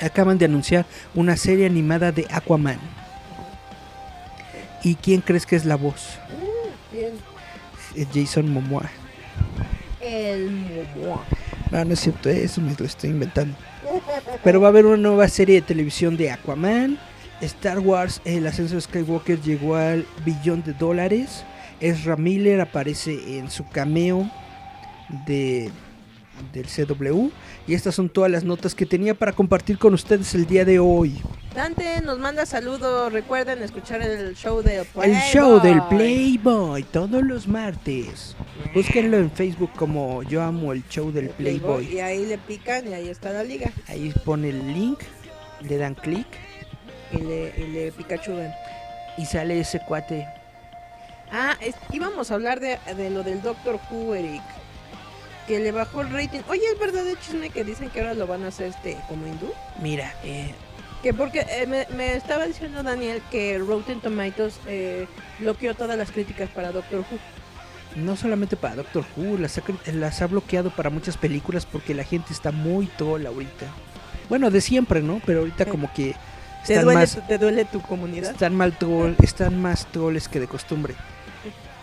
acaban 0.00 0.38
de 0.38 0.46
anunciar 0.46 0.86
una 1.14 1.36
serie 1.36 1.66
animada 1.66 2.12
de 2.12 2.26
Aquaman. 2.30 2.78
¿Y 4.82 4.94
quién 4.94 5.20
crees 5.20 5.44
que 5.44 5.56
es 5.56 5.64
la 5.64 5.76
voz? 5.76 6.18
Bien. 6.92 7.12
Es 7.94 8.08
Jason 8.14 8.50
Momoa. 8.50 8.90
El 10.00 10.50
Momoa. 10.50 11.24
No, 11.70 11.84
no 11.84 11.92
es 11.92 12.00
cierto, 12.00 12.28
eso 12.28 12.60
me 12.60 12.74
lo 12.76 12.84
estoy 12.84 13.10
inventando. 13.10 13.56
Pero 14.42 14.60
va 14.60 14.68
a 14.68 14.70
haber 14.70 14.86
una 14.86 14.96
nueva 14.96 15.28
serie 15.28 15.56
de 15.56 15.62
televisión 15.62 16.16
de 16.16 16.30
Aquaman. 16.30 16.98
Star 17.40 17.78
Wars, 17.78 18.20
el 18.24 18.46
ascenso 18.46 18.74
de 18.74 18.80
Skywalker 18.82 19.40
llegó 19.40 19.76
al 19.76 20.06
billón 20.24 20.62
de 20.62 20.72
dólares. 20.74 21.44
Ezra 21.80 22.16
Miller 22.16 22.60
aparece 22.60 23.38
en 23.38 23.50
su 23.50 23.66
cameo 23.68 24.30
de, 25.26 25.70
del 26.52 26.66
CW. 26.66 27.30
Y 27.70 27.74
estas 27.74 27.94
son 27.94 28.08
todas 28.08 28.28
las 28.28 28.42
notas 28.42 28.74
que 28.74 28.84
tenía 28.84 29.14
para 29.14 29.30
compartir 29.30 29.78
con 29.78 29.94
ustedes 29.94 30.34
el 30.34 30.44
día 30.44 30.64
de 30.64 30.80
hoy. 30.80 31.22
Dante 31.54 32.00
nos 32.00 32.18
manda 32.18 32.44
saludos. 32.44 33.12
Recuerden 33.12 33.62
escuchar 33.62 34.02
el 34.02 34.34
show 34.34 34.60
del 34.60 34.84
El 35.00 35.14
show 35.32 35.60
del 35.60 35.80
Playboy. 35.82 35.88
Playboy 35.88 36.82
todos 36.82 37.22
los 37.22 37.46
martes. 37.46 38.34
Búsquenlo 38.74 39.18
en 39.18 39.30
Facebook 39.30 39.70
como 39.76 40.24
Yo 40.24 40.42
amo 40.42 40.72
el 40.72 40.82
show 40.88 41.12
del 41.12 41.28
Playboy. 41.28 41.86
Y 41.94 42.00
ahí 42.00 42.26
le 42.26 42.38
pican 42.38 42.88
y 42.88 42.92
ahí 42.92 43.08
está 43.08 43.30
la 43.30 43.44
liga. 43.44 43.70
Ahí 43.86 44.12
pone 44.24 44.48
el 44.48 44.66
link, 44.66 44.98
le 45.60 45.76
dan 45.76 45.94
clic 45.94 46.26
Y 47.12 47.18
le, 47.18 47.54
y 47.56 47.66
le 47.68 47.92
y 49.16 49.26
sale 49.26 49.60
ese 49.60 49.78
cuate. 49.86 50.26
Ah, 51.30 51.54
es- 51.60 51.76
íbamos 51.92 52.32
a 52.32 52.34
hablar 52.34 52.58
de, 52.58 52.80
de 52.96 53.10
lo 53.10 53.22
del 53.22 53.40
Doctor 53.42 53.78
Who, 53.92 54.16
Eric. 54.16 54.42
Que 55.50 55.58
le 55.58 55.72
bajó 55.72 56.02
el 56.02 56.10
rating. 56.12 56.42
Oye, 56.48 56.62
es 56.72 56.78
verdad 56.78 57.04
el 57.08 57.18
chisme 57.18 57.50
que 57.50 57.64
dicen 57.64 57.90
que 57.90 57.98
ahora 57.98 58.14
lo 58.14 58.28
van 58.28 58.44
a 58.44 58.48
hacer 58.48 58.68
este 58.68 58.96
como 59.08 59.26
hindú. 59.26 59.52
Mira, 59.82 60.14
eh, 60.22 60.54
Que 61.02 61.12
porque 61.12 61.40
eh, 61.40 61.66
me, 61.66 61.88
me 61.96 62.14
estaba 62.14 62.46
diciendo 62.46 62.84
Daniel 62.84 63.20
que 63.32 63.58
Rotten 63.58 64.00
Tomatoes 64.00 64.60
eh, 64.68 65.08
bloqueó 65.40 65.74
todas 65.74 65.98
las 65.98 66.12
críticas 66.12 66.48
para 66.50 66.70
Doctor 66.70 67.00
Who. 67.00 67.18
no 68.00 68.14
solamente 68.14 68.54
para 68.56 68.76
Doctor 68.76 69.04
Who, 69.16 69.38
las 69.38 69.58
ha, 69.58 69.64
cri- 69.64 69.92
las 69.92 70.22
ha 70.22 70.28
bloqueado 70.28 70.70
para 70.70 70.88
muchas 70.88 71.16
películas 71.16 71.66
porque 71.66 71.94
la 71.94 72.04
gente 72.04 72.32
está 72.32 72.52
muy 72.52 72.86
troll 72.86 73.26
ahorita. 73.26 73.66
Bueno, 74.28 74.52
de 74.52 74.60
siempre, 74.60 75.02
¿no? 75.02 75.20
Pero 75.26 75.40
ahorita 75.40 75.64
Sí. 75.64 75.70
como 75.72 75.92
que 75.92 76.14
¿Te 76.64 76.74
están 76.74 76.84
duele, 76.84 77.00
más, 77.00 77.18
¿Te 77.26 77.38
duele 77.38 77.64
tu 77.64 77.80
comunidad? 77.82 78.30
están 78.30 78.54
mal 78.54 78.78
troll, 78.78 79.14
están 79.20 79.60
más 79.60 79.86
trolls 79.86 80.28
que 80.28 80.38
de 80.38 80.46
costumbre. 80.46 80.94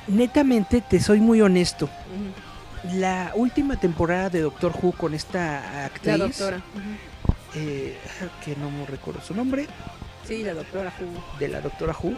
Netamente, 0.07 0.80
te 0.80 1.02
soy 1.02 1.19
muy 1.19 1.41
honesto. 1.41 1.84
Ujú. 1.88 2.47
La 2.93 3.31
última 3.35 3.80
temporada 3.80 4.30
de 4.30 4.41
Doctor 4.41 4.73
Who 4.81 4.91
con 4.93 5.14
esta 5.14 5.85
actriz, 5.85 6.07
La 6.07 6.18
doctora. 6.26 6.61
Eh, 7.55 7.97
que 8.45 8.55
no 8.55 8.69
me 8.69 8.85
recuerdo 8.85 9.22
su 9.22 9.34
nombre, 9.34 9.68
Sí, 10.26 10.43
la 10.43 10.53
doctora 10.53 10.93
Who. 10.99 11.39
de 11.39 11.47
la 11.47 11.61
Doctora 11.61 11.95
Who, 12.01 12.14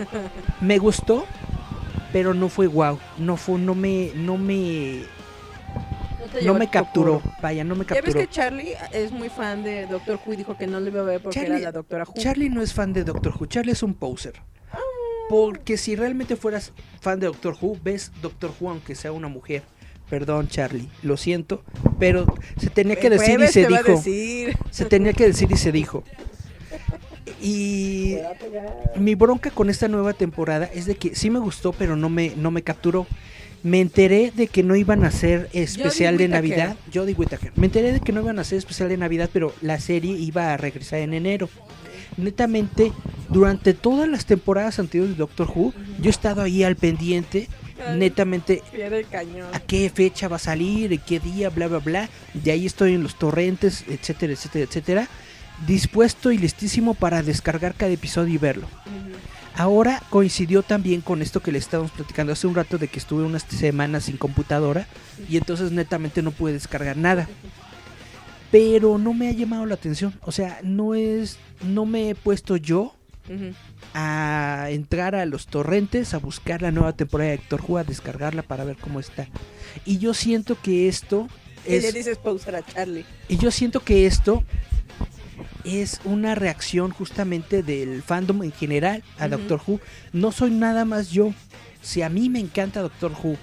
me 0.62 0.78
gustó, 0.80 1.26
pero 2.12 2.34
no 2.34 2.50
fue 2.50 2.68
wow, 2.68 2.98
no 3.20 3.38
fue, 3.38 3.60
no 3.60 3.76
me, 3.76 4.12
no 4.16 4.36
me, 4.38 5.04
No, 6.42 6.54
no 6.54 6.54
me 6.56 6.66
tu 6.66 6.72
capturó, 6.72 7.22
vaya, 7.42 7.64
no 7.64 7.76
me 7.76 7.86
Ya 7.86 7.96
ves 7.96 8.02
capturó. 8.04 8.20
que 8.20 8.28
Charlie 8.30 8.74
es 8.92 9.12
muy 9.12 9.30
fan 9.30 9.64
de 9.64 9.86
Doctor 9.86 10.20
Who 10.26 10.34
y 10.34 10.38
dijo 10.38 10.58
que 10.58 10.66
no 10.68 10.80
le 10.80 10.90
iba 10.90 11.02
a 11.02 11.04
ver 11.04 11.22
porque 11.22 11.40
Charlie- 11.40 11.58
era 11.58 11.66
la 11.66 11.72
doctora 11.72 12.04
Who. 12.06 12.14
Charlie 12.16 12.50
no 12.50 12.62
es 12.62 12.74
fan 12.74 12.94
de 12.94 13.04
Doctor 13.04 13.34
Who, 13.40 13.46
Charlie 13.46 13.72
es 13.74 13.84
un 13.84 13.94
poser. 13.94 14.34
Porque 15.30 15.78
si 15.78 15.96
realmente 15.96 16.36
fueras 16.36 16.74
fan 17.00 17.20
de 17.20 17.28
Doctor 17.28 17.56
Who, 17.62 17.78
ves 17.84 18.12
Doctor 18.24 18.52
Who 18.60 18.72
aunque 18.72 18.96
sea 18.96 19.12
una 19.12 19.28
mujer. 19.28 19.62
Perdón, 20.10 20.48
Charlie, 20.48 20.90
lo 21.04 21.18
siento, 21.18 21.64
pero 22.00 22.26
se 22.58 22.70
tenía 22.70 22.96
que 22.96 23.10
decir 23.10 23.40
y 23.42 23.48
se 23.48 23.68
dijo. 23.68 23.92
decir. 23.92 24.58
Se 24.72 24.86
tenía 24.86 25.14
que 25.14 25.28
decir 25.28 25.50
y 25.52 25.58
se 25.58 25.72
dijo. 25.72 26.04
Y 27.42 28.18
mi 28.96 29.16
bronca 29.16 29.52
con 29.52 29.70
esta 29.70 29.88
nueva 29.88 30.14
temporada 30.14 30.70
es 30.74 30.86
de 30.86 30.96
que 30.96 31.16
sí 31.16 31.30
me 31.30 31.40
gustó, 31.40 31.74
pero 31.74 31.96
no 31.96 32.10
me, 32.10 32.34
no 32.36 32.52
me 32.52 32.64
capturó. 32.64 33.08
Me 33.62 33.82
enteré 33.82 34.32
de 34.34 34.48
que 34.48 34.64
no 34.64 34.76
iban 34.76 35.04
a 35.04 35.08
hacer 35.08 35.50
especial 35.54 36.18
de. 36.18 36.28
Navidad. 36.28 36.78
Jodie 36.94 37.14
Whittaker. 37.14 37.52
Me 37.56 37.66
enteré 37.66 37.92
de 37.92 38.00
que 38.00 38.14
no 38.14 38.22
iban 38.22 38.40
a 38.40 38.42
hacer 38.42 38.58
especial 38.58 38.90
de 38.90 38.98
Navidad, 38.98 39.30
pero 39.32 39.54
la 39.62 39.80
serie 39.80 40.14
iba 40.18 40.54
a 40.54 40.58
regresar 40.58 41.00
en 41.00 41.14
enero. 41.14 41.50
Netamente, 42.18 42.94
durante 43.30 43.74
todas 43.74 44.08
las 44.08 44.26
temporadas 44.26 44.80
anteriores 44.80 45.16
de 45.16 45.20
Doctor 45.20 45.52
Who, 45.54 45.74
yo 46.00 46.08
he 46.08 46.10
estado 46.10 46.42
ahí 46.42 46.64
al 46.64 46.78
pendiente. 46.78 47.48
Netamente, 47.96 48.62
Pierde 48.72 49.00
el 49.00 49.08
cañón. 49.08 49.48
a 49.54 49.60
qué 49.60 49.90
fecha 49.90 50.28
va 50.28 50.36
a 50.38 50.40
salir, 50.40 51.00
qué 51.02 51.20
día, 51.20 51.50
bla, 51.50 51.68
bla, 51.68 51.80
bla. 51.80 52.10
De 52.34 52.52
ahí 52.52 52.66
estoy 52.66 52.94
en 52.94 53.04
los 53.04 53.16
torrentes, 53.16 53.86
etcétera, 53.88 54.34
etcétera, 54.34 54.66
etcétera. 54.66 55.08
Dispuesto 55.68 56.32
y 56.32 56.38
listísimo 56.38 56.94
para 56.94 57.22
descargar 57.22 57.76
cada 57.76 57.92
episodio 57.92 58.34
y 58.34 58.38
verlo. 58.38 58.68
Ahora 59.56 60.02
coincidió 60.10 60.64
también 60.64 61.02
con 61.02 61.22
esto 61.22 61.42
que 61.42 61.52
le 61.52 61.58
estábamos 61.58 61.92
platicando 61.92 62.32
hace 62.32 62.48
un 62.48 62.56
rato 62.56 62.78
de 62.78 62.88
que 62.88 62.98
estuve 63.00 63.24
unas 63.24 63.44
semanas 63.44 64.06
sin 64.06 64.16
computadora 64.16 64.88
y 65.28 65.36
entonces 65.36 65.72
netamente 65.72 66.22
no 66.22 66.32
pude 66.32 66.54
descargar 66.54 66.96
nada. 66.96 67.28
Pero 68.52 68.98
no 68.98 69.14
me 69.14 69.28
ha 69.28 69.32
llamado 69.32 69.66
la 69.66 69.76
atención, 69.76 70.14
o 70.22 70.32
sea, 70.32 70.60
no 70.64 70.96
es 70.96 71.38
no 71.62 71.86
me 71.86 72.10
he 72.10 72.16
puesto 72.16 72.56
yo. 72.58 72.96
A 73.94 74.68
entrar 74.70 75.16
a 75.16 75.26
los 75.26 75.48
torrentes, 75.48 76.14
a 76.14 76.20
buscar 76.20 76.62
la 76.62 76.72
nueva 76.72 76.94
temporada 76.94 77.30
de 77.30 77.36
Héctor 77.36 77.62
Who, 77.68 77.78
a 77.78 77.84
descargarla 77.84 78.44
para 78.44 78.64
ver 78.64 78.78
cómo 78.78 79.00
está. 79.00 79.28
Y 79.86 79.98
yo 79.98 80.14
siento 80.14 80.58
que 80.62 80.88
esto 80.88 81.28
Y 81.66 81.72
le 81.72 81.88
es 81.90 81.94
dices 81.94 82.18
pausar 82.18 82.56
a 82.56 82.66
Charlie. 82.66 83.06
y 83.28 83.38
yo 83.38 83.52
siento 83.52 83.80
que 83.82 84.06
esto 84.06 84.44
es 85.64 86.00
una 86.06 86.36
reacción 86.36 86.92
justamente 86.92 87.64
del 87.64 88.02
fandom 88.04 88.44
en 88.44 88.52
general 88.52 89.04
a. 89.18 89.28
Doctor 89.28 89.62
Who. 89.66 89.80
No 90.14 90.32
soy 90.32 90.52
nada 90.52 90.86
más 90.86 91.10
yo. 91.12 91.34
Si 91.82 92.02
a 92.02 92.10
mí 92.10 92.30
me 92.30 92.40
encanta 92.40 92.82
Doctor 92.82 93.12
Who 93.24 93.38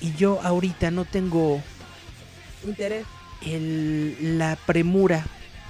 y 0.00 0.12
yo 0.14 0.40
ahorita 0.42 0.90
no 0.90 1.04
tengo 1.04 1.62
Interés. 2.66 3.04
el- 3.44 4.38
la 4.38 4.56
premura 4.66 5.24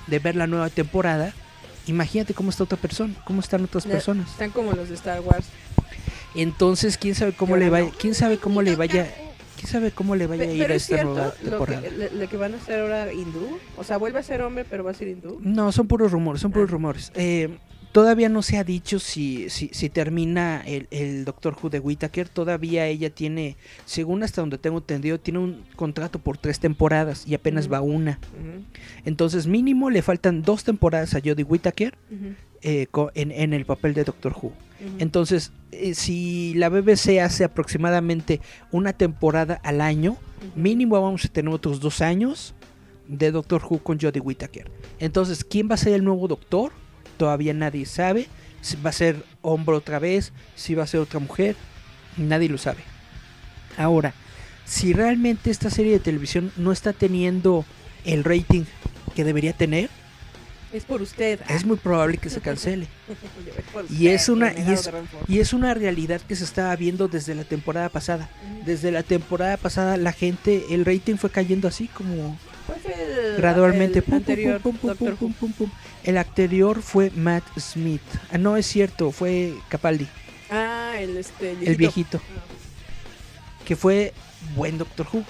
de 0.07 0.19
ver 0.19 0.37
la 0.37 0.47
nueva 0.47 0.69
temporada, 0.71 1.33
imagínate 1.87 2.35
cómo 2.35 2.51
está 2.51 2.65
otra 2.65 2.79
persona, 2.79 3.15
cómo 3.25 3.41
están 3.41 3.65
otras 3.65 3.87
Le- 3.87 3.93
personas. 3.93 4.31
Están 4.31 4.51
como 4.51 4.73
los 4.73 4.89
de 4.89 4.95
Star 4.95 5.21
Wars. 5.21 5.47
Entonces, 6.35 6.97
quién 6.97 7.15
sabe 7.15 7.33
cómo 7.33 7.57
le 7.57 7.69
vaya, 7.71 7.87
no. 7.87 7.93
quién 7.99 8.15
sabe 8.15 8.39
cómo 8.39 8.63
le 8.63 8.75
vaya, 8.77 9.13
quién 9.57 9.71
sabe 9.71 9.91
cómo 9.91 10.17
le 10.17 10.27
vaya 10.27 10.45
Pe- 10.45 10.51
a 10.51 10.55
ir 10.55 10.63
a 10.71 10.75
es 10.75 10.83
esta 10.83 10.95
cierto 10.97 11.15
nueva 11.15 11.35
lo 11.43 11.51
temporada. 11.51 11.83
que, 11.83 11.91
le- 11.91 12.11
le 12.11 12.27
que 12.29 12.37
van 12.37 12.55
a 12.55 12.57
hacer 12.57 12.81
ahora 12.81 13.13
hindú. 13.13 13.59
O 13.77 13.85
sea, 13.85 13.99
vuelve 13.99 14.19
a 14.19 14.23
ser 14.23 14.41
hombre, 14.43 14.65
pero 14.65 14.83
va 14.85 14.93
a 14.93 14.95
ser 14.95 15.09
hindú. 15.09 15.41
No, 15.43 15.71
son 15.73 15.87
puros 15.87 16.11
rumores, 16.13 16.41
son 16.41 16.51
puros 16.53 16.69
Ah. 16.71 16.73
rumores. 16.73 17.13
Eh, 17.15 17.59
todavía 17.93 18.29
no 18.29 18.43
se 18.43 18.57
ha 18.59 18.65
dicho 18.65 18.99
si, 18.99 19.49
si, 19.51 19.69
si 19.73 19.89
termina 19.91 20.63
el, 20.67 20.89
el 20.91 21.25
Doctor 21.25 21.57
Who 21.63 21.69
de 21.71 21.79
Whittaker. 21.79 22.29
Todavía 22.29 22.87
ella 22.87 23.11
tiene, 23.11 23.57
según 23.85 24.23
hasta 24.23 24.41
donde 24.41 24.59
tengo 24.59 24.79
entendido, 24.79 25.21
tiene 25.21 25.39
un 25.41 25.63
contrato 25.77 26.19
por 26.19 26.39
tres 26.39 26.59
temporadas 26.59 27.25
y 27.27 27.35
apenas 27.35 27.67
Ujú. 27.67 27.73
va 27.75 27.81
una. 27.83 28.19
Entonces 29.05 29.47
mínimo 29.47 29.91
le 29.91 30.03
faltan 30.03 30.43
dos 30.43 30.65
temporadas 30.65 31.15
a 31.15 31.21
Jodie 31.21 31.45
Whittaker 31.45 31.95
eh, 32.63 32.87
co- 32.91 33.11
en, 33.15 33.31
en 33.31 33.53
el 33.53 33.65
papel 33.67 33.95
de 33.95 34.05
Doctor 34.05 34.35
Who. 34.41 34.53
Entonces, 34.99 35.53
eh, 35.71 35.95
si 35.95 36.55
la 36.55 36.69
BBC 36.69 37.21
hace 37.21 37.45
aproximadamente 37.45 38.41
una 38.73 38.93
temporada 38.93 39.61
al 39.63 39.81
año, 39.81 40.17
mínimo 40.57 41.01
vamos 41.01 41.25
a 41.25 41.29
tener 41.29 41.55
otros 41.55 41.79
dos 41.79 42.01
años 42.01 42.55
de 43.07 43.31
Doctor 43.31 43.63
Who 43.69 43.79
con 43.79 44.01
Jodie 44.01 44.21
Whittaker. 44.21 44.69
Entonces, 44.99 45.45
¿quién 45.45 45.69
va 45.71 45.75
a 45.75 45.79
ser 45.79 45.93
el 45.93 46.03
nuevo 46.05 46.27
Doctor? 46.27 46.73
Todavía 47.17 47.55
nadie 47.55 47.87
sabe. 47.87 48.29
Si 48.61 48.77
va 48.77 48.91
a 48.91 48.93
ser 48.93 49.25
hombre 49.43 49.77
otra 49.77 49.99
vez, 49.99 50.33
si 50.55 50.75
va 50.75 50.85
a 50.85 50.87
ser 50.87 51.01
otra 51.01 51.19
mujer, 51.21 51.57
nadie 52.17 52.49
lo 52.49 52.59
sabe. 52.59 52.83
Ahora, 53.77 54.15
si 54.65 54.93
realmente 54.93 55.51
esta 55.51 55.71
serie 55.71 55.93
de 55.93 55.99
televisión 55.99 56.53
no 56.57 56.71
está 56.73 56.93
teniendo 56.93 57.65
el 58.05 58.23
rating 58.25 58.65
que 59.17 59.25
debería 59.25 59.53
tener, 59.53 59.91
Es 60.73 60.85
por 60.85 61.03
usted. 61.03 61.41
es 61.49 61.65
muy 61.67 61.77
probable 61.77 62.19
que 62.19 62.31
se 62.31 62.41
cancele. 62.41 62.87
Y 63.91 64.09
es 64.09 64.29
una- 64.29 64.53
y 64.53 64.73
es-. 64.73 64.91
Y 65.29 65.41
es 65.41 65.53
una 65.53 65.75
realidad 65.75 66.21
que 66.21 66.37
se 66.37 66.45
estaba 66.45 66.75
viendo 66.77 67.09
desde 67.09 67.35
la 67.35 67.45
temporada 67.45 67.89
pasada. 67.89 68.29
Desde 68.65 68.91
la 68.93 69.03
temporada 69.03 69.57
pasada 69.57 69.97
la 69.97 70.13
gente, 70.13 70.67
el 70.71 70.85
rating 70.85 71.17
fue 71.17 71.31
cayendo 71.31 71.67
así 71.69 71.89
como 71.89 72.39
¿Cuál 72.67 72.79
fue 72.81 72.95
el, 72.95 73.37
gradualmente. 73.37 73.99
el 73.99 74.05
pum, 74.05 74.11
pum, 74.13 74.19
anterior 74.19 74.61
pum, 74.61 74.77
pum, 74.77 74.95
pum, 74.97 75.17
pum, 75.17 75.33
pum, 75.33 75.53
pum. 75.53 75.71
El 76.05 76.19
anterior 76.19 76.83
fue 76.83 77.11
Matt 77.11 77.45
Smith. 77.59 78.03
Ah, 78.33 78.39
no 78.39 78.57
es 78.57 78.67
cierto, 78.67 79.11
fue 79.13 79.55
Capaldi, 79.69 80.09
Ah, 80.51 80.95
el 80.99 81.17
este 81.17 81.53
el 81.53 81.77
viejito, 81.77 82.21
que 83.65 83.77
fue 83.77 84.13
buen 84.57 84.79
Doctor 84.79 85.07
Who. 85.13 85.25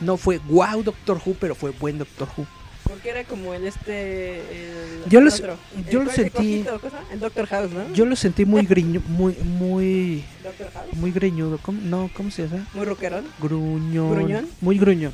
No 0.00 0.16
fue 0.16 0.38
wow 0.48 0.82
Doctor 0.82 1.20
Who, 1.24 1.34
pero 1.38 1.54
fue 1.54 1.70
buen 1.70 1.98
Doctor 1.98 2.28
Who. 2.36 2.46
Porque 2.84 3.10
era 3.10 3.24
como 3.24 3.52
el 3.52 3.66
este. 3.66 4.38
El, 4.40 5.04
Yo 5.08 5.20
lo- 5.20 5.32
otro. 5.32 5.56
yo 5.90 6.00
El 6.00 6.06
lo 6.06 6.10
co- 6.12 6.16
el 6.20 6.24
sentí- 6.26 6.32
cojito, 6.64 6.80
cosa, 6.80 7.00
El 7.12 7.20
Doctor 7.20 7.46
House, 7.48 7.70
¿no? 7.72 7.92
Yo 7.92 8.04
lo 8.06 8.14
sentí 8.16 8.44
muy 8.44 8.62
griño, 8.64 9.02
muy, 9.08 9.34
muy, 9.42 10.24
Doctor 10.42 10.70
House. 10.72 10.92
muy 10.94 11.10
greñudo. 11.10 11.58
¿Cómo? 11.62 11.80
No, 11.82 12.10
¿cómo 12.14 12.30
se 12.30 12.46
llama? 12.48 12.66
Muy 12.74 12.84
rockerón. 12.86 13.24
Gruñón. 13.40 14.10
¿Gruñón? 14.14 14.48
Muy 14.60 14.78
gruñón. 14.78 15.12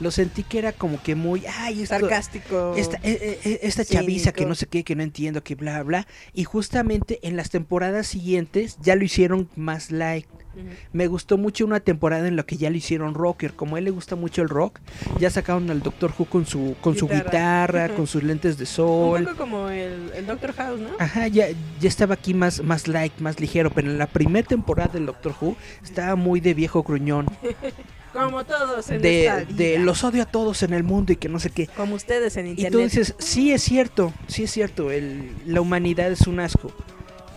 Lo 0.00 0.10
sentí 0.10 0.42
que 0.42 0.58
era 0.58 0.72
como 0.72 1.02
que 1.02 1.14
muy, 1.14 1.44
ay, 1.46 1.82
esto, 1.82 1.98
Sarcástico. 1.98 2.74
esta, 2.76 2.96
eh, 2.98 3.18
eh, 3.20 3.38
eh, 3.44 3.58
esta 3.62 3.84
chaviza 3.84 4.32
que 4.32 4.46
no 4.46 4.54
sé 4.54 4.66
qué, 4.66 4.82
que 4.84 4.94
no 4.96 5.02
entiendo, 5.02 5.42
que 5.42 5.54
bla, 5.54 5.82
bla. 5.82 6.06
Y 6.32 6.44
justamente 6.44 7.18
en 7.22 7.36
las 7.36 7.50
temporadas 7.50 8.06
siguientes 8.06 8.78
ya 8.80 8.96
lo 8.96 9.04
hicieron 9.04 9.48
más 9.56 9.90
light. 9.90 10.26
Ujú. 10.54 10.64
Me 10.92 11.06
gustó 11.06 11.38
mucho 11.38 11.64
una 11.64 11.78
temporada 11.80 12.26
en 12.26 12.34
la 12.36 12.42
que 12.42 12.56
ya 12.56 12.70
lo 12.70 12.76
hicieron 12.76 13.14
rocker. 13.14 13.52
Como 13.54 13.76
a 13.76 13.78
él 13.78 13.84
le 13.84 13.90
gusta 13.90 14.16
mucho 14.16 14.42
el 14.42 14.48
rock, 14.48 14.80
ya 15.20 15.30
sacaron 15.30 15.70
al 15.70 15.80
Doctor 15.82 16.12
Who 16.18 16.24
con 16.24 16.44
su, 16.46 16.74
con 16.80 16.96
su 16.96 17.06
Guitarra. 17.06 17.24
guitarra, 17.24 17.86
Ujú. 17.86 17.94
con 17.96 18.06
sus 18.06 18.22
lentes 18.24 18.56
de 18.56 18.64
Un 18.64 18.66
sol. 18.66 19.24
poco 19.24 19.36
como 19.36 19.68
el, 19.68 20.10
el 20.16 20.26
Doctor 20.26 20.52
House, 20.54 20.80
¿no? 20.80 20.88
Ajá, 20.98 21.28
ya, 21.28 21.46
ya 21.80 21.88
estaba 21.88 22.14
aquí 22.14 22.34
más, 22.34 22.62
más 22.64 22.88
light, 22.88 23.16
más 23.20 23.38
ligero. 23.38 23.70
Pero 23.70 23.90
en 23.90 23.98
la 23.98 24.06
primera 24.08 24.48
temporada 24.48 24.92
del 24.94 25.06
Doctor 25.06 25.34
Who 25.40 25.56
estaba 25.84 26.16
muy 26.16 26.40
de 26.40 26.54
viejo 26.54 26.82
gruñón. 26.82 27.26
Como 28.24 28.44
todos 28.44 28.88
en 28.90 28.96
esta 28.96 29.36
De, 29.36 29.44
vida. 29.44 29.44
de 29.48 29.78
los 29.78 30.02
odio 30.04 30.22
a 30.22 30.26
todos 30.26 30.62
en 30.62 30.72
el 30.74 30.82
mundo 30.84 31.12
y 31.12 31.16
que 31.16 31.28
no 31.28 31.38
sé 31.40 31.50
qué. 31.50 31.66
Como 31.68 31.94
ustedes 31.94 32.36
en 32.36 32.46
Y 32.46 32.50
internet. 32.50 32.72
tú 32.72 32.78
dices, 32.78 33.14
sí 33.18 33.52
es 33.52 33.62
cierto, 33.62 34.12
sí 34.26 34.44
es 34.44 34.50
cierto, 34.50 34.90
el, 34.90 35.30
la 35.46 35.60
humanidad 35.60 36.10
es 36.12 36.26
un 36.26 36.40
asco. 36.40 36.72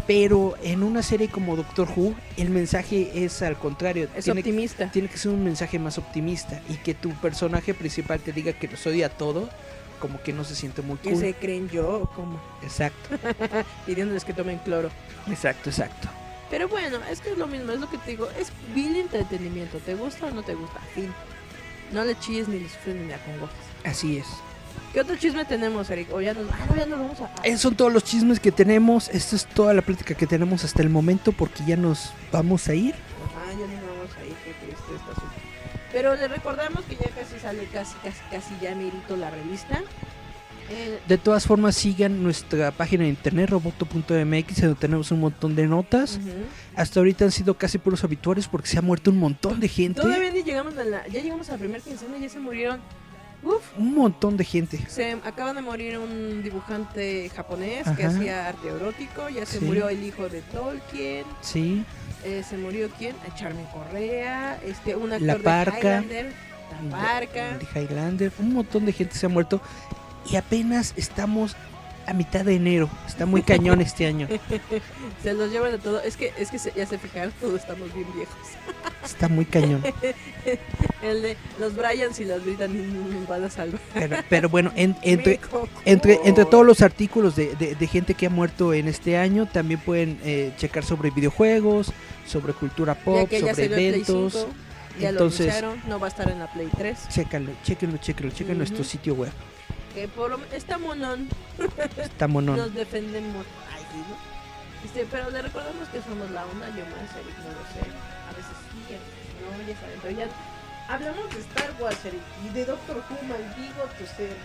Pero 0.06 0.56
en 0.62 0.84
una 0.84 1.02
serie 1.02 1.30
como 1.30 1.56
Doctor 1.56 1.88
Who, 1.96 2.14
el 2.36 2.50
mensaje 2.50 3.24
es 3.24 3.42
al 3.42 3.58
contrario. 3.58 4.10
es 4.18 4.26
tiene, 4.26 4.42
optimista. 4.42 4.92
tiene 4.92 5.08
que 5.08 5.18
ser 5.18 5.32
un 5.32 5.44
mensaje 5.46 5.80
más 5.80 5.98
optimista. 5.98 6.62
Y 6.70 6.74
que 6.76 6.94
tu 6.94 7.12
personaje 7.22 7.74
principal 7.74 8.20
te 8.20 8.34
diga 8.34 8.52
que 8.52 8.68
los 8.68 8.86
odia 8.86 9.06
a 9.06 9.10
todo, 9.10 9.50
como 10.02 10.22
que 10.22 10.34
no 10.34 10.44
se 10.44 10.56
siente 10.56 10.82
muy 10.82 10.98
¿Qué 10.98 11.12
cool. 11.12 11.22
se 11.22 11.34
creen 11.36 11.70
yo 11.70 12.02
o 12.02 12.10
cómo? 12.14 12.42
Exacto, 12.64 13.16
Pidiéndoles 13.86 14.26
que 14.26 14.34
tomen 14.34 14.58
cloro. 14.60 14.90
exacto, 15.30 15.70
exacto. 15.70 16.10
Pero 16.50 16.68
bueno, 16.68 16.98
es 17.10 17.22
que 17.22 17.32
es 17.32 17.38
lo 17.38 17.48
mismo, 17.48 17.72
es 17.72 17.80
lo 17.80 17.90
que 17.90 17.98
te 17.98 18.12
digo. 18.12 18.30
Es 18.40 18.52
vil 18.74 18.96
entretenimiento. 18.96 19.78
¿Te 19.80 19.96
gusta 19.96 20.28
o 20.28 20.32
no 20.32 20.44
te 20.44 20.54
gusta? 20.56 20.80
Fin. 20.94 21.14
No 21.92 22.04
le 22.04 22.18
chilles 22.20 22.48
ni 22.48 22.60
le 22.60 22.70
sufres 22.70 22.96
ni 22.96 23.08
le 23.08 23.16
acongojes. 23.16 23.56
Así 23.84 24.18
es. 24.18 24.28
¿Qué 24.94 25.02
otro 25.02 25.16
chisme 25.16 25.44
tenemos, 25.46 25.90
Eric? 25.90 26.14
O 26.14 26.22
ya 26.22 26.34
nos, 26.34 26.46
ah, 26.52 26.66
no, 26.70 26.76
ya 26.76 26.86
nos 26.86 27.00
vamos 27.00 27.20
a. 27.22 27.32
Esos 27.44 27.62
son 27.62 27.76
todos 27.76 27.92
los 27.92 28.04
chismes 28.04 28.40
que 28.40 28.52
tenemos. 28.52 29.10
Esta 29.10 29.36
es 29.36 29.46
toda 29.46 29.74
la 29.74 29.82
plática 29.82 30.14
que 30.14 30.28
tenemos 30.28 30.64
hasta 30.64 30.82
el 30.84 30.90
momento 30.90 31.32
porque 31.32 31.64
ya 31.66 31.76
nos 31.76 32.14
vamos 32.32 32.68
a 32.68 32.76
ir. 32.76 32.94
Ah, 33.36 33.52
ya 33.52 33.66
nos 33.66 33.88
vamos 33.88 34.18
a 34.18 34.26
ir, 34.26 34.36
qué 34.44 34.54
triste 34.66 34.94
asunto. 35.12 35.34
Pero 35.92 36.16
les 36.16 36.30
recordamos 36.30 36.84
que 36.86 36.96
ya 36.96 37.10
casi 37.10 37.40
sale, 37.40 37.66
casi, 37.74 37.96
casi, 38.04 38.20
casi 38.30 38.54
ya 38.62 38.76
mirito 38.76 39.18
la 39.18 39.32
revista. 39.32 39.82
De 41.08 41.18
todas 41.18 41.46
formas, 41.46 41.76
sigan 41.76 42.24
nuestra 42.24 42.72
página 42.72 43.04
de 43.04 43.10
internet 43.10 43.50
roboto.mx, 43.50 44.62
donde 44.62 44.76
tenemos 44.80 45.12
un 45.12 45.20
montón 45.20 45.56
de 45.56 45.68
notas. 45.68 46.20
Hasta 46.76 47.00
ahorita 47.00 47.26
han 47.26 47.32
sido 47.32 47.56
casi 47.56 47.78
puros 47.78 48.04
habituales 48.04 48.48
porque 48.48 48.68
se 48.70 48.80
ha 48.80 48.82
muerto 48.82 49.12
un 49.12 49.18
montón 49.18 49.60
de 49.60 49.68
gente. 49.68 50.02
Todavía 50.02 50.32
ni 50.32 50.44
llegamos 50.44 50.78
a 50.78 50.84
la, 50.84 51.08
ya 51.08 51.22
llegamos 51.22 51.50
a 51.50 51.54
la 51.54 51.58
primera 51.58 51.84
quincena 51.84 52.18
y 52.18 52.22
ya 52.22 52.30
se 52.30 52.40
murieron. 52.40 52.80
Uf, 53.44 53.78
Un 53.78 53.94
montón 53.96 54.38
de 54.38 54.46
gente. 54.46 54.80
se 54.88 55.12
acaban 55.26 55.56
de 55.58 55.62
morir 55.62 55.98
un 55.98 56.42
dibujante 56.42 57.30
japonés 57.36 57.86
que 57.98 58.06
hacía 58.06 58.48
arte 58.48 58.70
erótico, 58.70 59.28
ya 59.28 59.46
se 59.46 59.60
Sí. 59.60 59.66
murió 59.66 59.90
el 59.90 60.02
hijo 60.02 60.30
de 60.30 60.40
Tolkien, 60.44 61.26
Sí. 61.42 61.84
eh, 62.24 62.42
se 62.48 62.56
murió 62.58 62.90
quién, 62.98 63.18
Eh, 63.18 63.32
Charmen 63.36 63.66
Correa, 63.66 64.58
este, 64.66 64.96
un 64.96 65.12
actor 65.12 65.28
La 65.28 65.34
de 65.36 65.40
Parca. 65.42 65.78
Highlander, 65.78 66.32
La 66.90 66.98
Parca. 66.98 67.58
De 67.58 67.82
Highlander. 67.82 68.32
Un 68.40 68.54
montón 68.54 68.86
de 68.86 68.94
gente 68.94 69.14
se 69.16 69.26
ha 69.26 69.30
muerto. 69.30 69.62
Y 70.32 70.36
apenas 70.36 70.94
estamos 70.98 71.56
a 72.06 72.14
mitad 72.14 72.44
de 72.44 72.56
enero. 72.56 72.90
Está 73.08 73.26
muy 73.26 73.42
cañón 73.44 73.80
este 73.82 74.06
año. 74.06 74.28
Se 75.22 75.34
los 75.34 75.52
llevan 75.52 75.72
de 75.72 75.78
todo. 75.80 76.02
Es 76.02 76.18
que, 76.18 76.34
es 76.38 76.50
que 76.52 76.60
se- 76.60 76.74
ya 76.76 76.86
se 76.86 76.98
fijaron, 76.98 77.34
todos 77.40 77.60
estamos 77.62 77.94
bien 77.94 78.08
viejos. 78.14 78.36
Está 79.04 79.28
muy 79.30 79.46
cañón. 79.46 79.84
El 81.02 81.22
de 81.22 81.38
los 81.60 81.76
Bryans 81.76 82.20
y 82.22 82.26
las 82.26 82.44
Britan 82.44 83.26
van 83.28 83.44
a 83.44 83.50
salvar. 83.50 83.80
Pero, 83.94 84.18
pero 84.30 84.50
bueno, 84.50 84.72
en- 84.76 84.96
entre. 85.02 85.40
Entre, 85.86 86.20
entre 86.24 86.46
todos 86.46 86.66
los 86.66 86.82
artículos 86.82 87.36
de, 87.36 87.56
de- 87.56 87.76
de 87.76 87.88
gente 87.88 88.14
que 88.14 88.26
ha 88.28 88.30
muerto 88.30 88.74
en 88.74 88.88
este 88.88 89.18
año, 89.18 89.46
también 89.46 89.80
pueden 89.82 90.20
eh, 90.24 90.54
checar 90.58 90.84
sobre 90.86 91.10
videojuegos, 91.12 91.92
sobre 92.26 92.54
cultura 92.54 92.96
pop, 92.96 93.30
sobre 93.30 93.66
eventos. 93.66 94.34
5, 94.34 94.48
ya 95.00 95.10
Entonces- 95.10 95.62
lo 95.62 95.76
no 95.88 96.00
va 96.00 96.08
a 96.08 96.10
estar 96.10 96.30
en 96.30 96.40
la 96.40 96.52
Play 96.52 96.68
3. 96.78 97.10
Chécalo, 97.10 97.52
chéquenlo, 97.64 97.98
chéquenlo, 97.98 98.32
chequen 98.32 98.52
Ujú. 98.52 98.58
nuestro 98.60 98.84
sitio 98.84 99.16
web. 99.16 99.32
Que 99.94 100.08
por 100.08 100.32
lo 100.32 100.40
está 100.52 100.78
monón, 100.78 101.30
Está 101.98 102.28
monón. 102.28 102.58
nos 102.58 102.74
defendemos. 102.74 103.46
Ay, 103.72 103.84
sí, 103.92 103.98
¿no? 103.98 104.34
Este, 104.86 105.08
pero 105.10 105.30
le 105.30 105.42
recordamos 105.42 105.88
que 105.90 106.02
somos 106.02 106.30
la 106.32 106.46
onda, 106.46 106.68
yo 106.70 106.84
más, 106.86 107.16
Eric, 107.16 107.38
no 107.38 107.52
lo 107.52 107.64
sé. 107.72 107.80
A 108.28 108.32
veces 108.36 108.58
sí, 108.72 108.94
a 108.94 108.98
veces 108.98 109.68
no, 109.68 109.68
ya 109.68 109.80
saben. 109.80 110.00
Pero 110.02 110.18
ya 110.18 110.28
hablamos 110.94 111.34
de 111.34 111.40
Star 111.42 111.72
Wars, 111.80 112.06
Eric, 112.06 112.22
y 112.44 112.50
de 112.50 112.66
Doctor 112.66 112.98
Who, 112.98 113.28
maldigo 113.28 113.84
tu 113.98 114.06
ser. 114.06 114.36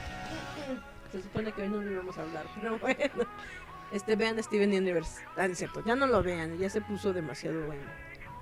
Se 1.13 1.23
supone 1.23 1.51
que 1.53 1.63
hoy 1.63 1.69
no 1.71 1.81
lo 1.81 1.91
íbamos 1.91 2.19
a 2.19 2.23
hablar, 2.23 2.45
pero 2.61 2.79
bueno. 2.81 3.27
Este, 3.91 4.17
vean 4.17 4.41
Steven 4.43 4.71
Universe. 4.71 5.23
Ah, 5.37 5.47
es 5.47 5.57
cierto, 5.57 5.83
ya 5.85 5.97
no 5.97 6.07
lo 6.07 6.23
vean, 6.23 6.59
ya 6.59 6.69
se 6.69 6.83
puso 6.83 7.15
demasiado 7.15 7.65
bueno. 7.67 7.83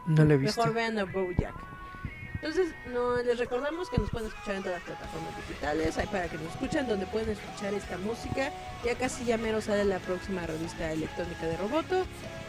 No 0.07 0.25
lo 0.25 0.35
he 0.35 0.37
visto. 0.39 0.61
Mejor 0.61 0.75
vean 0.75 0.99
a 0.99 1.05
Bojack. 1.05 1.55
Entonces, 2.37 2.69
no, 2.93 3.17
les 3.23 3.39
recordamos 3.39 3.89
que 3.91 3.99
nos 3.99 4.11
pueden 4.11 4.29
escuchar 4.29 4.57
en 4.57 4.63
todas 4.63 4.79
las 4.79 4.87
plataformas 4.87 5.37
digitales, 5.49 5.99
hay 5.99 6.07
para 6.07 6.29
que 6.29 6.37
nos 6.37 6.53
escuchen, 6.53 6.87
donde 6.87 7.07
pueden 7.07 7.31
escuchar 7.31 7.75
esta 7.75 7.99
música. 7.99 8.53
Ya 8.85 8.95
casi 8.95 9.25
ya 9.25 9.37
mero 9.37 9.61
sale 9.61 9.85
la 9.85 9.99
próxima 9.99 10.47
revista 10.47 10.93
electrónica 10.93 11.47
de 11.47 11.57
Roboto. 11.57 12.05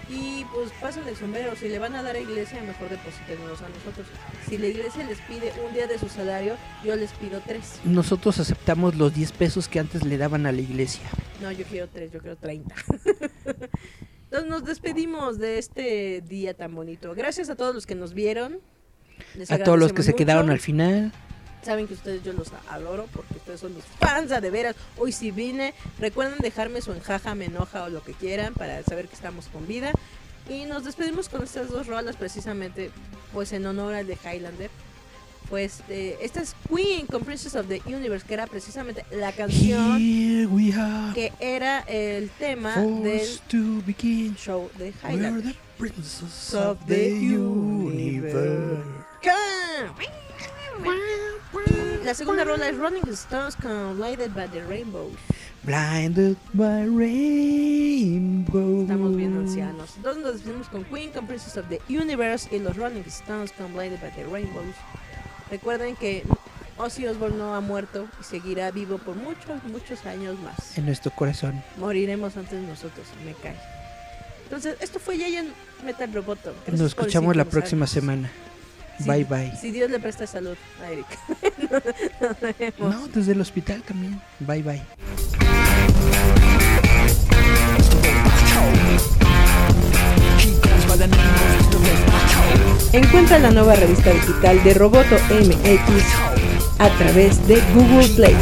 Y 0.10 0.46
pues 0.54 0.72
pasen 0.80 1.06
el 1.08 1.18
sombrero, 1.18 1.54
si 1.58 1.68
le 1.68 1.80
van 1.80 1.94
a 1.96 2.02
dar 2.02 2.16
a 2.16 2.20
iglesia, 2.20 2.62
mejor 2.62 2.90
deposítenos 2.90 3.62
a 3.62 3.68
nosotros. 3.68 4.08
Si 4.48 4.58
la 4.58 4.68
iglesia 4.68 5.06
les 5.06 5.20
pide 5.20 5.52
un 5.66 5.74
día 5.74 5.86
de 5.86 6.00
su 6.00 6.08
salario, 6.08 6.56
yo 6.84 6.96
les 6.96 7.12
pido 7.14 7.42
tres. 7.46 7.80
Nosotros 7.84 8.40
aceptamos 8.40 8.96
los 8.96 9.14
10 9.14 9.34
pesos 9.34 9.68
que 9.68 9.80
antes 9.80 10.06
le 10.06 10.18
daban 10.18 10.46
a 10.46 10.54
la 10.54 10.62
iglesia. 10.62 11.04
No, 11.42 11.52
yo 11.52 11.66
quiero 11.66 11.90
tres, 11.90 12.12
yo 12.12 12.22
quiero 12.22 12.38
30. 12.38 12.74
Entonces 14.30 14.50
nos 14.50 14.64
despedimos 14.64 15.40
de 15.40 15.58
este 15.58 16.22
día 16.22 16.54
tan 16.54 16.74
bonito. 16.74 17.14
Gracias 17.14 17.50
a 17.50 17.56
todos 17.56 17.76
los 17.76 17.86
que 17.86 17.96
nos 17.96 18.14
vieron. 18.14 18.62
Les 19.36 19.52
A 19.52 19.64
todos 19.64 19.78
los 19.78 19.94
que 19.94 20.04
se 20.04 20.14
quedaron 20.14 20.50
al 20.50 20.60
final. 20.60 21.12
Saben 21.64 21.88
que 21.88 21.96
ustedes 21.96 22.24
yo 22.24 22.34
los 22.34 22.52
adoro 22.70 23.08
porque 23.12 23.36
ustedes 23.36 23.60
son 23.60 23.76
mis 23.76 23.84
fans 24.00 24.30
de 24.30 24.50
veras. 24.50 24.76
Hoy 24.98 25.12
sí 25.12 25.32
vine. 25.32 25.74
Recuerden 26.00 26.40
dejarme 26.40 26.82
su 26.82 26.94
enjaja, 26.94 27.36
me 27.36 27.46
enoja 27.46 27.84
o 27.84 27.90
lo 27.90 28.04
que 28.04 28.14
quieran 28.14 28.54
para 28.54 28.82
saber 28.84 29.08
que 29.08 29.16
estamos 29.16 29.48
con 29.48 29.68
vida. 29.68 29.92
Y 30.50 30.66
nos 30.66 30.86
despedimos 30.86 31.28
con 31.28 31.44
estas 31.44 31.70
dos 31.70 31.88
rolas 31.88 32.16
precisamente 32.16 32.92
pues 33.34 33.52
en 33.52 33.66
honor 33.66 33.96
al 33.96 34.08
de 34.08 34.18
Highlander. 34.24 34.70
Pues 35.50 35.82
eh, 35.90 36.18
esta 36.22 36.42
es 36.42 36.56
Queen 36.68 37.06
con 37.06 37.24
Princess 37.24 37.56
of 37.56 37.68
the 37.68 37.82
Universe, 37.86 38.26
que 38.26 38.34
era 38.34 38.48
precisamente 38.48 39.06
la 39.12 39.32
canción 39.32 39.98
que 41.14 41.32
era 41.40 41.80
el 41.88 42.30
tema 42.32 42.76
del 42.76 43.28
show 44.36 44.70
de 44.78 44.94
Highlander. 45.04 45.44
the 45.44 45.56
princess 45.78 46.54
of 46.54 46.78
the 46.86 47.12
universe. 47.12 48.97
La 52.04 52.14
segunda 52.14 52.44
rola 52.44 52.70
es 52.70 52.78
Running 52.78 53.08
Stones 53.10 53.56
con 53.56 54.00
Lighted 54.00 54.32
by 54.32 54.48
the 54.48 54.64
Rainbow. 54.64 55.12
Blinded 55.64 56.38
by 56.54 56.86
rainbow. 56.88 58.84
Estamos 58.84 59.16
bien 59.18 59.36
ancianos. 59.36 59.94
Entonces 59.98 60.24
nos 60.24 60.34
despedimos 60.36 60.70
con 60.70 60.86
Queen, 60.86 61.12
con 61.12 61.28
Princess 61.28 61.58
of 61.58 61.68
the 61.68 61.82
Universe 61.90 62.48
y 62.56 62.60
los 62.60 62.78
Rolling 62.78 63.04
Stones 63.08 63.52
con 63.52 63.74
Blinded 63.74 64.00
by 64.00 64.12
the 64.12 64.24
Rainbows. 64.24 64.76
Recuerden 65.52 65.98
que 65.98 66.24
Ozzy 66.78 67.08
Osbourne 67.08 67.38
no 67.38 67.56
ha 67.56 67.60
muerto 67.60 68.08
y 68.22 68.24
seguirá 68.24 68.72
vivo 68.72 68.98
por 69.00 69.16
muchos, 69.16 69.62
muchos 69.66 70.06
años 70.06 70.40
más. 70.40 70.78
En 70.78 70.86
nuestro 70.86 71.12
corazón. 71.12 71.62
Moriremos 71.78 72.38
antes 72.38 72.62
nosotros, 72.62 73.08
me 73.26 73.34
cae. 73.34 73.58
Entonces, 74.44 74.78
esto 74.80 75.00
fue 75.00 75.18
Yayan 75.18 75.48
Metal 75.84 76.14
Roboto. 76.14 76.54
Nos 76.68 76.80
escuchamos 76.80 77.36
la 77.36 77.44
próxima 77.44 77.86
semana. 77.88 78.32
Bye 79.00 79.24
bye. 79.26 79.54
Si 79.60 79.72
Dios 79.72 79.90
le 79.90 80.00
presta 80.00 80.26
salud 80.28 80.58
a 80.84 80.92
Eric. 80.92 81.08
Nos 82.22 82.40
vemos. 82.42 82.96
No, 82.96 83.08
desde 83.08 83.32
el 83.34 83.42
hospital 83.42 83.82
también. 83.84 84.20
Bye 84.40 84.64
bye. 84.64 84.82
Encuentra 92.94 93.38
la 93.40 93.52
nueva 93.52 93.76
revista 93.76 94.12
digital 94.12 94.64
de 94.64 94.74
Roboto 94.74 95.16
MX 95.30 96.04
a 96.80 96.90
través 96.98 97.48
de 97.48 97.62
Google 97.74 98.08
Play. 98.16 98.36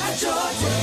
at 0.00 0.22
your 0.22 0.32
death. 0.32 0.81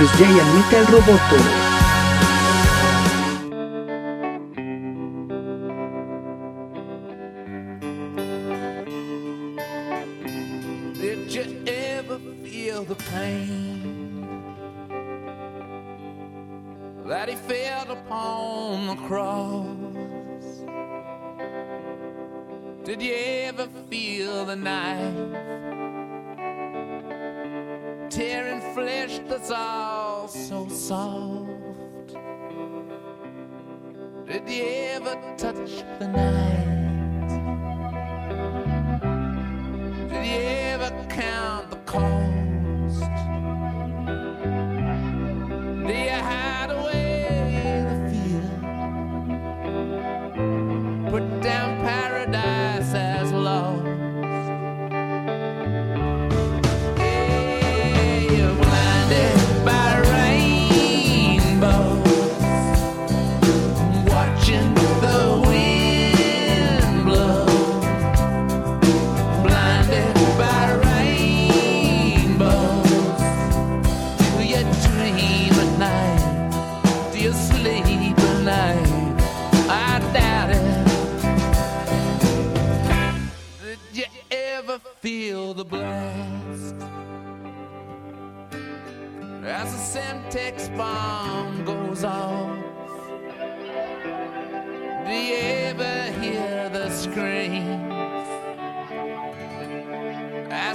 Just 0.00 0.16
Jay 0.16 0.40
admite 0.40 0.78
al 0.78 0.86
roboto. 0.86 1.59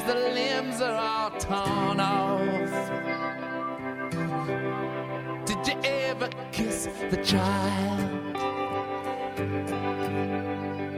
the 0.06 0.14
limbs 0.14 0.82
are 0.82 0.96
all 0.96 1.32
torn 1.32 2.00
off. 2.00 2.70
Did 5.46 5.68
you 5.68 5.76
ever 5.84 6.30
kiss 6.52 6.88
the 7.10 7.18
child? 7.18 8.36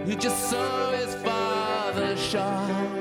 You 0.08 0.16
just 0.16 0.50
saw 0.50 0.92
his 0.92 1.16
father 1.16 2.18
shot. 2.18 2.97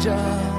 job. 0.00 0.50